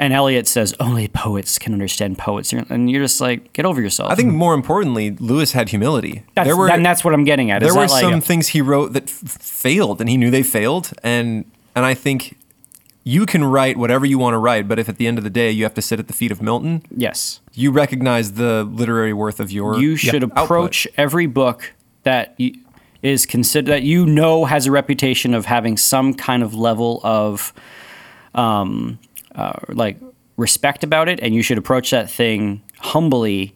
And 0.00 0.12
Eliot 0.12 0.46
says 0.46 0.74
only 0.78 1.08
poets 1.08 1.58
can 1.58 1.72
understand 1.72 2.18
poets, 2.18 2.52
and 2.52 2.88
you're 2.88 3.02
just 3.02 3.20
like, 3.20 3.52
get 3.52 3.66
over 3.66 3.80
yourself. 3.80 4.12
I 4.12 4.14
think 4.14 4.32
more 4.32 4.54
importantly, 4.54 5.10
Lewis 5.18 5.50
had 5.50 5.70
humility. 5.70 6.22
that's, 6.34 6.46
there 6.46 6.56
were 6.56 6.70
and 6.70 6.86
that's 6.86 7.04
what 7.04 7.14
I'm 7.14 7.24
getting 7.24 7.50
at. 7.50 7.60
there 7.60 7.74
were 7.74 7.88
like 7.88 8.00
some 8.02 8.14
a- 8.14 8.20
things 8.20 8.46
he 8.48 8.60
wrote 8.60 8.92
that 8.92 9.08
f- 9.08 9.10
failed, 9.10 10.00
and 10.00 10.08
he 10.08 10.16
knew 10.16 10.30
they 10.30 10.44
failed. 10.44 10.92
And 11.02 11.50
and 11.74 11.84
I 11.84 11.94
think 11.94 12.38
you 13.08 13.24
can 13.24 13.42
write 13.42 13.78
whatever 13.78 14.04
you 14.04 14.18
want 14.18 14.34
to 14.34 14.38
write, 14.38 14.68
but 14.68 14.78
if 14.78 14.86
at 14.86 14.98
the 14.98 15.06
end 15.06 15.16
of 15.16 15.24
the 15.24 15.30
day 15.30 15.50
you 15.50 15.64
have 15.64 15.72
to 15.72 15.80
sit 15.80 15.98
at 15.98 16.08
the 16.08 16.12
feet 16.12 16.30
of 16.30 16.42
Milton, 16.42 16.82
yes. 16.94 17.40
you 17.54 17.70
recognize 17.70 18.34
the 18.34 18.64
literary 18.64 19.14
worth 19.14 19.40
of 19.40 19.50
your 19.50 19.80
you 19.80 19.96
should 19.96 20.24
output. 20.24 20.44
approach 20.44 20.86
every 20.98 21.24
book 21.24 21.72
that 22.02 22.38
is 23.02 23.24
considered 23.24 23.70
that 23.70 23.82
you 23.82 24.04
know 24.04 24.44
has 24.44 24.66
a 24.66 24.70
reputation 24.70 25.32
of 25.32 25.46
having 25.46 25.78
some 25.78 26.12
kind 26.12 26.42
of 26.42 26.52
level 26.52 27.00
of 27.02 27.54
um, 28.34 28.98
uh, 29.34 29.58
like 29.70 29.96
respect 30.36 30.84
about 30.84 31.08
it 31.08 31.18
and 31.20 31.34
you 31.34 31.40
should 31.40 31.56
approach 31.56 31.90
that 31.90 32.10
thing 32.10 32.62
humbly 32.76 33.54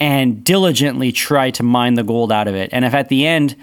and 0.00 0.42
diligently 0.42 1.12
try 1.12 1.52
to 1.52 1.62
mine 1.62 1.94
the 1.94 2.02
gold 2.02 2.32
out 2.32 2.48
of 2.48 2.56
it 2.56 2.68
and 2.72 2.84
if 2.84 2.94
at 2.94 3.08
the 3.10 3.24
end 3.24 3.54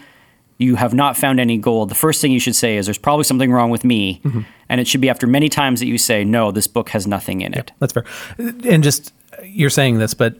you 0.57 0.75
have 0.75 0.93
not 0.93 1.17
found 1.17 1.41
any 1.41 1.57
gold 1.57 1.89
the 1.89 1.95
first 1.95 2.21
thing 2.21 2.31
you 2.31 2.39
should 2.39 2.55
say 2.55 2.77
is 2.77 2.85
there's 2.85 2.97
probably 2.97 3.25
something 3.25 3.51
wrong 3.51 3.69
with 3.69 3.83
me 3.83 4.21
and 4.70 4.82
it 4.82 4.88
should 4.88 5.01
be 5.01 5.09
after 5.09 5.28
many 5.28 5.49
times 5.49 5.80
that 5.80 5.88
you 5.88 5.97
say 5.97 6.24
no 6.24 6.51
this 6.51 6.68
book 6.68 6.89
has 6.89 7.07
nothing 7.07 7.41
in 7.41 7.53
it 7.53 7.72
That's 7.80 7.93
fair. 7.93 8.05
And 8.38 8.84
just 8.84 9.13
you're 9.43 9.70
saying 9.70 9.99
this, 9.99 10.13
but 10.13 10.38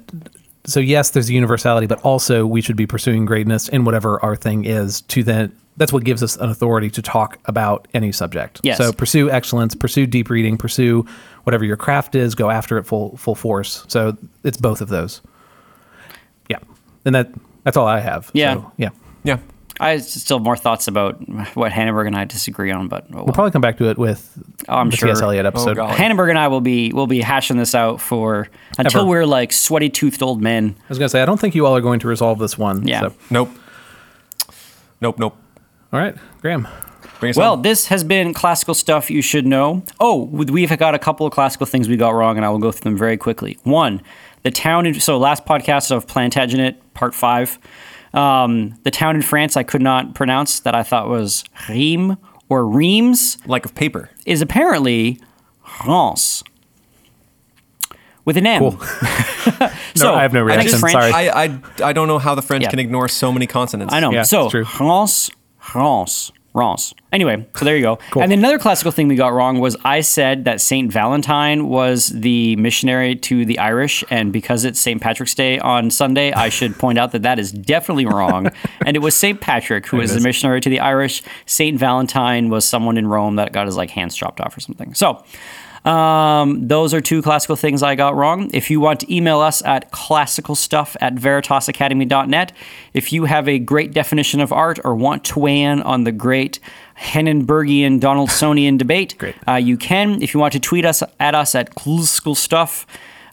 so 0.66 0.80
yes, 0.80 1.12
there's 1.12 1.30
a 1.30 1.34
universality, 1.34 1.88
but 1.88 2.02
also 2.02 2.46
we 2.46 2.62
should 2.62 2.76
be 2.76 2.86
pursuing 2.86 3.26
greatness 3.26 3.70
in 3.70 3.86
whatever 3.86 4.24
our 4.24 4.36
thing 4.36 4.66
is. 4.66 5.02
To 5.02 5.24
then, 5.24 5.56
that's 5.78 5.94
what 5.94 6.04
gives 6.04 6.22
us 6.22 6.36
an 6.38 6.50
authority 6.50 6.90
to 6.92 7.02
talk 7.02 7.40
about 7.46 7.88
any 7.94 8.12
subject. 8.12 8.60
Yes. 8.64 8.78
So 8.78 8.92
pursue 8.92 9.30
excellence, 9.30 9.76
pursue 9.76 10.06
deep 10.06 10.30
reading, 10.30 10.58
pursue 10.58 11.06
whatever 11.44 11.64
your 11.64 11.78
craft 11.78 12.16
is. 12.16 12.36
Go 12.36 12.50
after 12.50 12.78
it 12.78 12.84
full 12.84 13.16
full 13.18 13.36
force. 13.36 13.86
So 13.88 14.18
it's 14.44 14.58
both 14.58 14.82
of 14.82 14.90
those. 14.90 15.22
Yeah, 16.50 16.60
and 17.06 17.16
that 17.16 17.32
that's 17.64 17.78
all 17.78 17.88
I 17.88 18.02
have. 18.02 18.30
Yeah. 18.34 18.56
So, 18.56 18.72
yeah. 18.78 18.90
Yeah. 19.24 19.38
I 19.80 19.98
still 19.98 20.38
have 20.40 20.44
more 20.46 20.58
thoughts 20.58 20.88
about 20.88 21.18
what 21.56 21.72
Hannenberg 21.72 22.08
and 22.08 22.16
I 22.16 22.26
disagree 22.26 22.72
on, 22.72 22.88
but 22.88 23.06
oh 23.12 23.16
well. 23.18 23.26
We'll 23.26 23.34
probably 23.34 23.52
come 23.52 23.62
back 23.62 23.78
to 23.78 23.90
it 23.90 23.98
with 23.98 24.38
Oh, 24.68 24.76
I'm 24.76 24.90
the 24.90 24.98
sure. 24.98 25.08
T.S. 25.08 25.22
Eliot 25.22 25.46
oh, 25.46 25.50
episode. 25.50 25.76
God. 25.76 25.96
Hannenberg 25.96 26.30
and 26.30 26.40
I 26.40 26.48
will 26.48 26.62
be 26.62 26.92
will 26.94 27.08
be 27.08 27.22
hashing 27.22 27.58
this 27.58 27.76
out 27.76 28.02
for 28.02 28.48
until 28.78 29.02
Ever. 29.02 29.10
we're 29.10 29.26
like 29.26 29.54
sweaty 29.54 29.90
toothed 29.90 30.24
old 30.24 30.42
men. 30.42 30.76
I 30.78 30.84
was 30.90 30.98
going 30.98 31.06
to 31.08 31.10
say, 31.10 31.22
I 31.22 31.26
don't 31.26 31.40
think 31.40 31.54
you 31.56 31.66
all 31.66 31.76
are 31.76 31.82
going 31.82 32.00
to 32.00 32.08
resolve 32.08 32.40
this 32.40 32.58
one. 32.58 32.88
Yeah. 32.88 33.02
So. 33.02 33.14
Nope. 33.30 33.50
Nope. 35.02 35.20
Nope. 35.20 35.38
All 35.94 36.00
right, 36.00 36.16
Graham. 36.42 36.68
Bring 37.20 37.32
us 37.32 37.38
Well, 37.38 37.54
on. 37.54 37.62
this 37.62 37.88
has 37.88 38.04
been 38.04 38.34
classical 38.34 38.74
stuff 38.74 39.10
you 39.10 39.22
should 39.22 39.46
know. 39.46 39.84
Oh, 40.00 40.24
we've 40.26 40.78
got 40.78 40.94
a 40.94 41.00
couple 41.00 41.26
of 41.26 41.34
classical 41.34 41.66
things 41.66 41.88
we 41.88 41.98
got 41.98 42.12
wrong, 42.12 42.38
and 42.38 42.46
I 42.46 42.50
will 42.50 42.60
go 42.60 42.72
through 42.72 42.92
them 42.92 42.98
very 42.98 43.18
quickly. 43.18 43.58
One, 43.64 44.02
the 44.44 44.52
town. 44.52 44.86
In, 44.86 45.00
so 45.00 45.18
last 45.18 45.46
podcast 45.46 45.92
of 45.92 46.06
Plantagenet, 46.08 46.76
part 46.94 47.16
five. 47.16 47.58
Um, 48.14 48.76
the 48.84 48.92
town 48.92 49.16
in 49.16 49.22
France 49.22 49.58
I 49.58 49.64
could 49.64 49.82
not 49.82 50.16
pronounce 50.16 50.60
that 50.62 50.74
I 50.76 50.84
thought 50.84 51.10
was 51.10 51.44
Rheims 51.70 52.18
or 52.50 52.66
Reims 52.68 53.38
like 53.46 53.66
of 53.66 53.76
paper. 53.76 54.10
is 54.26 54.42
apparently 54.42 55.20
Reims 55.86 56.44
with 58.26 58.38
an 58.38 58.46
M. 58.48 58.60
Cool. 58.60 58.72
so 59.96 60.14
I 60.14 60.22
have 60.22 60.34
no 60.34 60.46
I 60.48 60.58
think 60.58 60.70
reaction, 60.70 60.80
French- 60.80 60.94
sorry. 60.94 61.12
I, 61.12 61.46
I 61.46 61.60
I 61.84 61.94
don't 61.94 62.08
know 62.08 62.20
how 62.20 62.36
the 62.36 62.42
French 62.42 62.64
Yeah. 62.64 62.70
can 62.70 62.80
ignore 62.80 63.08
so 63.08 63.32
many 63.32 63.48
consonants. 63.48 63.94
I 63.94 64.00
know. 64.00 64.12
Yeah, 64.12 64.24
so 64.24 64.44
it's 64.46 64.52
true. 64.52 64.66
France, 64.66 65.30
France, 65.60 66.32
France. 66.58 66.96
Anyway, 67.14 67.46
so 67.56 67.66
there 67.66 67.78
you 67.78 67.84
go. 67.84 68.00
Cool. 68.10 68.24
And 68.24 68.32
then 68.32 68.40
another 68.40 68.58
classical 68.58 68.92
thing 68.92 69.08
we 69.08 69.16
got 69.16 69.32
wrong 69.32 69.60
was 69.60 69.78
I 69.86 70.02
said 70.02 70.46
that 70.46 70.60
Saint 70.60 70.92
Valentine 70.92 71.68
was 71.68 72.08
the 72.08 72.56
missionary 72.56 73.16
to 73.16 73.46
the 73.46 73.60
Irish, 73.60 74.04
and 74.10 74.34
because 74.34 74.66
it's 74.66 74.80
Saint 74.80 75.00
Patrick's 75.00 75.36
Day 75.36 75.60
on 75.60 75.92
Sunday, 75.92 76.32
I 76.34 76.50
should 76.50 76.76
point 76.80 76.98
out 76.98 77.12
that 77.12 77.22
that 77.22 77.38
is 77.38 77.52
definitely 77.52 78.08
wrong. 78.08 78.50
and 78.88 78.98
it 78.98 79.02
was 79.02 79.16
Saint 79.16 79.40
Patrick 79.40 79.86
who 79.86 79.98
was 79.98 80.16
the 80.16 80.20
missionary 80.20 80.60
to 80.62 80.70
the 80.70 80.80
Irish. 80.80 81.22
Saint 81.46 81.78
Valentine 81.78 82.50
was 82.50 82.66
someone 82.66 82.98
in 82.98 83.06
Rome 83.06 83.36
that 83.36 83.54
got 83.54 83.68
his 83.68 83.78
like 83.78 83.92
hands 83.92 84.16
chopped 84.16 84.42
off 84.42 84.58
or 84.58 84.60
something. 84.60 84.96
So. 84.96 85.24
Um, 85.88 86.68
those 86.68 86.94
are 86.94 87.00
two 87.00 87.22
classical 87.22 87.56
things 87.56 87.82
I 87.82 87.96
got 87.96 88.14
wrong. 88.14 88.50
If 88.54 88.70
you 88.70 88.82
want 88.82 89.00
to 89.00 89.14
email 89.16 89.40
us 89.40 89.64
at 89.64 89.90
classicalstuff 89.92 90.98
at 91.00 91.16
veritasacademy.net, 91.16 92.52
if 92.94 93.14
you 93.14 93.24
have 93.24 93.48
a 93.48 93.58
great 93.58 93.94
definition 93.94 94.42
of 94.42 94.52
art 94.52 94.80
or 94.84 94.96
want 94.96 95.24
to 95.26 95.40
weigh 95.40 95.62
in 95.62 95.82
on 95.82 96.04
the 96.04 96.12
great 96.12 96.60
Hennenbergian 97.00 98.02
Donaldsonian 98.02 98.78
debate, 98.78 99.16
Great. 99.18 99.36
Uh, 99.48 99.54
you 99.54 99.78
can. 99.78 100.22
If 100.22 100.34
you 100.34 100.42
want 100.42 100.52
to 100.54 100.60
tweet 100.60 100.84
us 100.84 101.02
at 101.22 101.34
us 101.34 101.56
at 101.56 101.74
classicalstuff, 101.76 102.86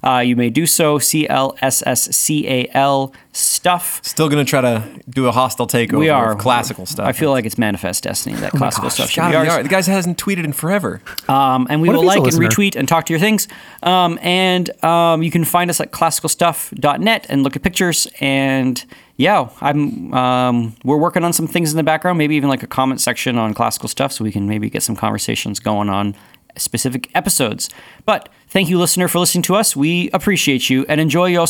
uh, 0.05 0.19
you 0.19 0.37
may 0.37 0.51
do 0.51 0.67
so. 0.67 0.99
C 0.99 1.29
L 1.29 1.57
S 1.61 1.83
S 1.87 2.15
C 2.15 2.47
A 2.47 2.69
L 2.75 3.13
stuff. 3.33 4.01
Still 4.05 4.29
gonna 4.29 4.45
try 4.45 4.61
to 4.61 4.85
do 5.09 5.27
a 5.27 5.33
hostile 5.33 5.67
takeover 5.67 5.99
We 5.99 6.09
are 6.09 6.33
of 6.33 6.39
classical 6.39 6.87
stuff. 6.87 7.07
I 7.07 7.13
feel 7.13 7.31
like 7.31 7.45
it's 7.47 7.59
manifest 7.59 8.05
destiny 8.05 8.37
that 8.37 8.53
classical 8.53 8.91
stuff 8.91 9.11
should 9.11 9.21
God, 9.21 9.31
be 9.31 9.37
we 9.37 9.49
ours. 9.49 9.49
are. 9.49 9.63
The 9.63 9.69
guy 9.69 9.83
hasn't 9.83 10.19
tweeted 10.19 10.45
in 10.45 10.53
forever. 10.53 11.01
Um, 11.29 11.67
and 11.71 11.81
we 11.81 11.89
What 11.89 11.97
will 11.97 12.05
like 12.05 12.19
and 12.19 12.33
retweet 12.33 12.77
and 12.77 12.87
talk 12.87 13.07
to 13.07 13.13
your 13.13 13.21
things. 13.21 13.49
Um, 13.83 14.19
and 14.23 14.85
um, 14.85 15.23
you 15.23 15.31
can 15.31 15.45
find 15.45 15.71
us 15.71 15.81
at 15.81 15.91
classicalstuff.net 15.91 17.27
and 17.29 17.43
look 17.43 17.57
at 17.57 17.63
pictures. 17.63 18.07
And 18.21 18.85
yeah, 19.17 19.49
I'm 19.61 20.13
um, 20.13 20.77
we're 20.85 20.99
working 20.99 21.25
on 21.25 21.33
some 21.33 21.47
things 21.47 21.71
in 21.71 21.77
the 21.77 21.83
background, 21.83 22.19
maybe 22.19 22.35
even 22.35 22.49
like 22.49 22.63
a 22.63 22.67
comment 22.67 23.01
section 23.01 23.39
on 23.39 23.55
classical 23.55 23.89
stuff, 23.89 24.13
so 24.13 24.25
we 24.25 24.33
can 24.33 24.49
maybe 24.49 24.69
get 24.69 24.83
some 24.83 24.97
conversations 24.97 25.61
going 25.61 25.89
on 25.89 26.15
specific 26.57 27.11
episodes. 27.15 27.69
But 28.05 28.29
thank 28.49 28.69
you, 28.69 28.79
listener, 28.79 29.09
for 29.09 29.19
listening 29.19 29.43
to 29.43 29.57
us. 29.57 29.75
We 29.75 30.11
appreciate 30.13 30.71
you 30.71 30.87
and 30.89 31.01
enjoy 31.01 31.27
your 31.27 31.47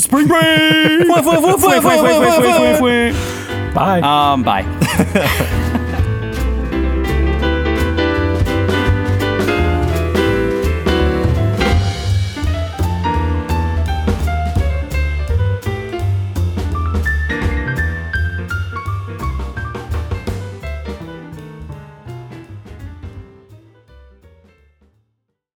spring 0.00 0.26
break. 0.26 0.42
Bye. 3.74 4.00
Um, 4.00 4.42
bye. 4.42 5.66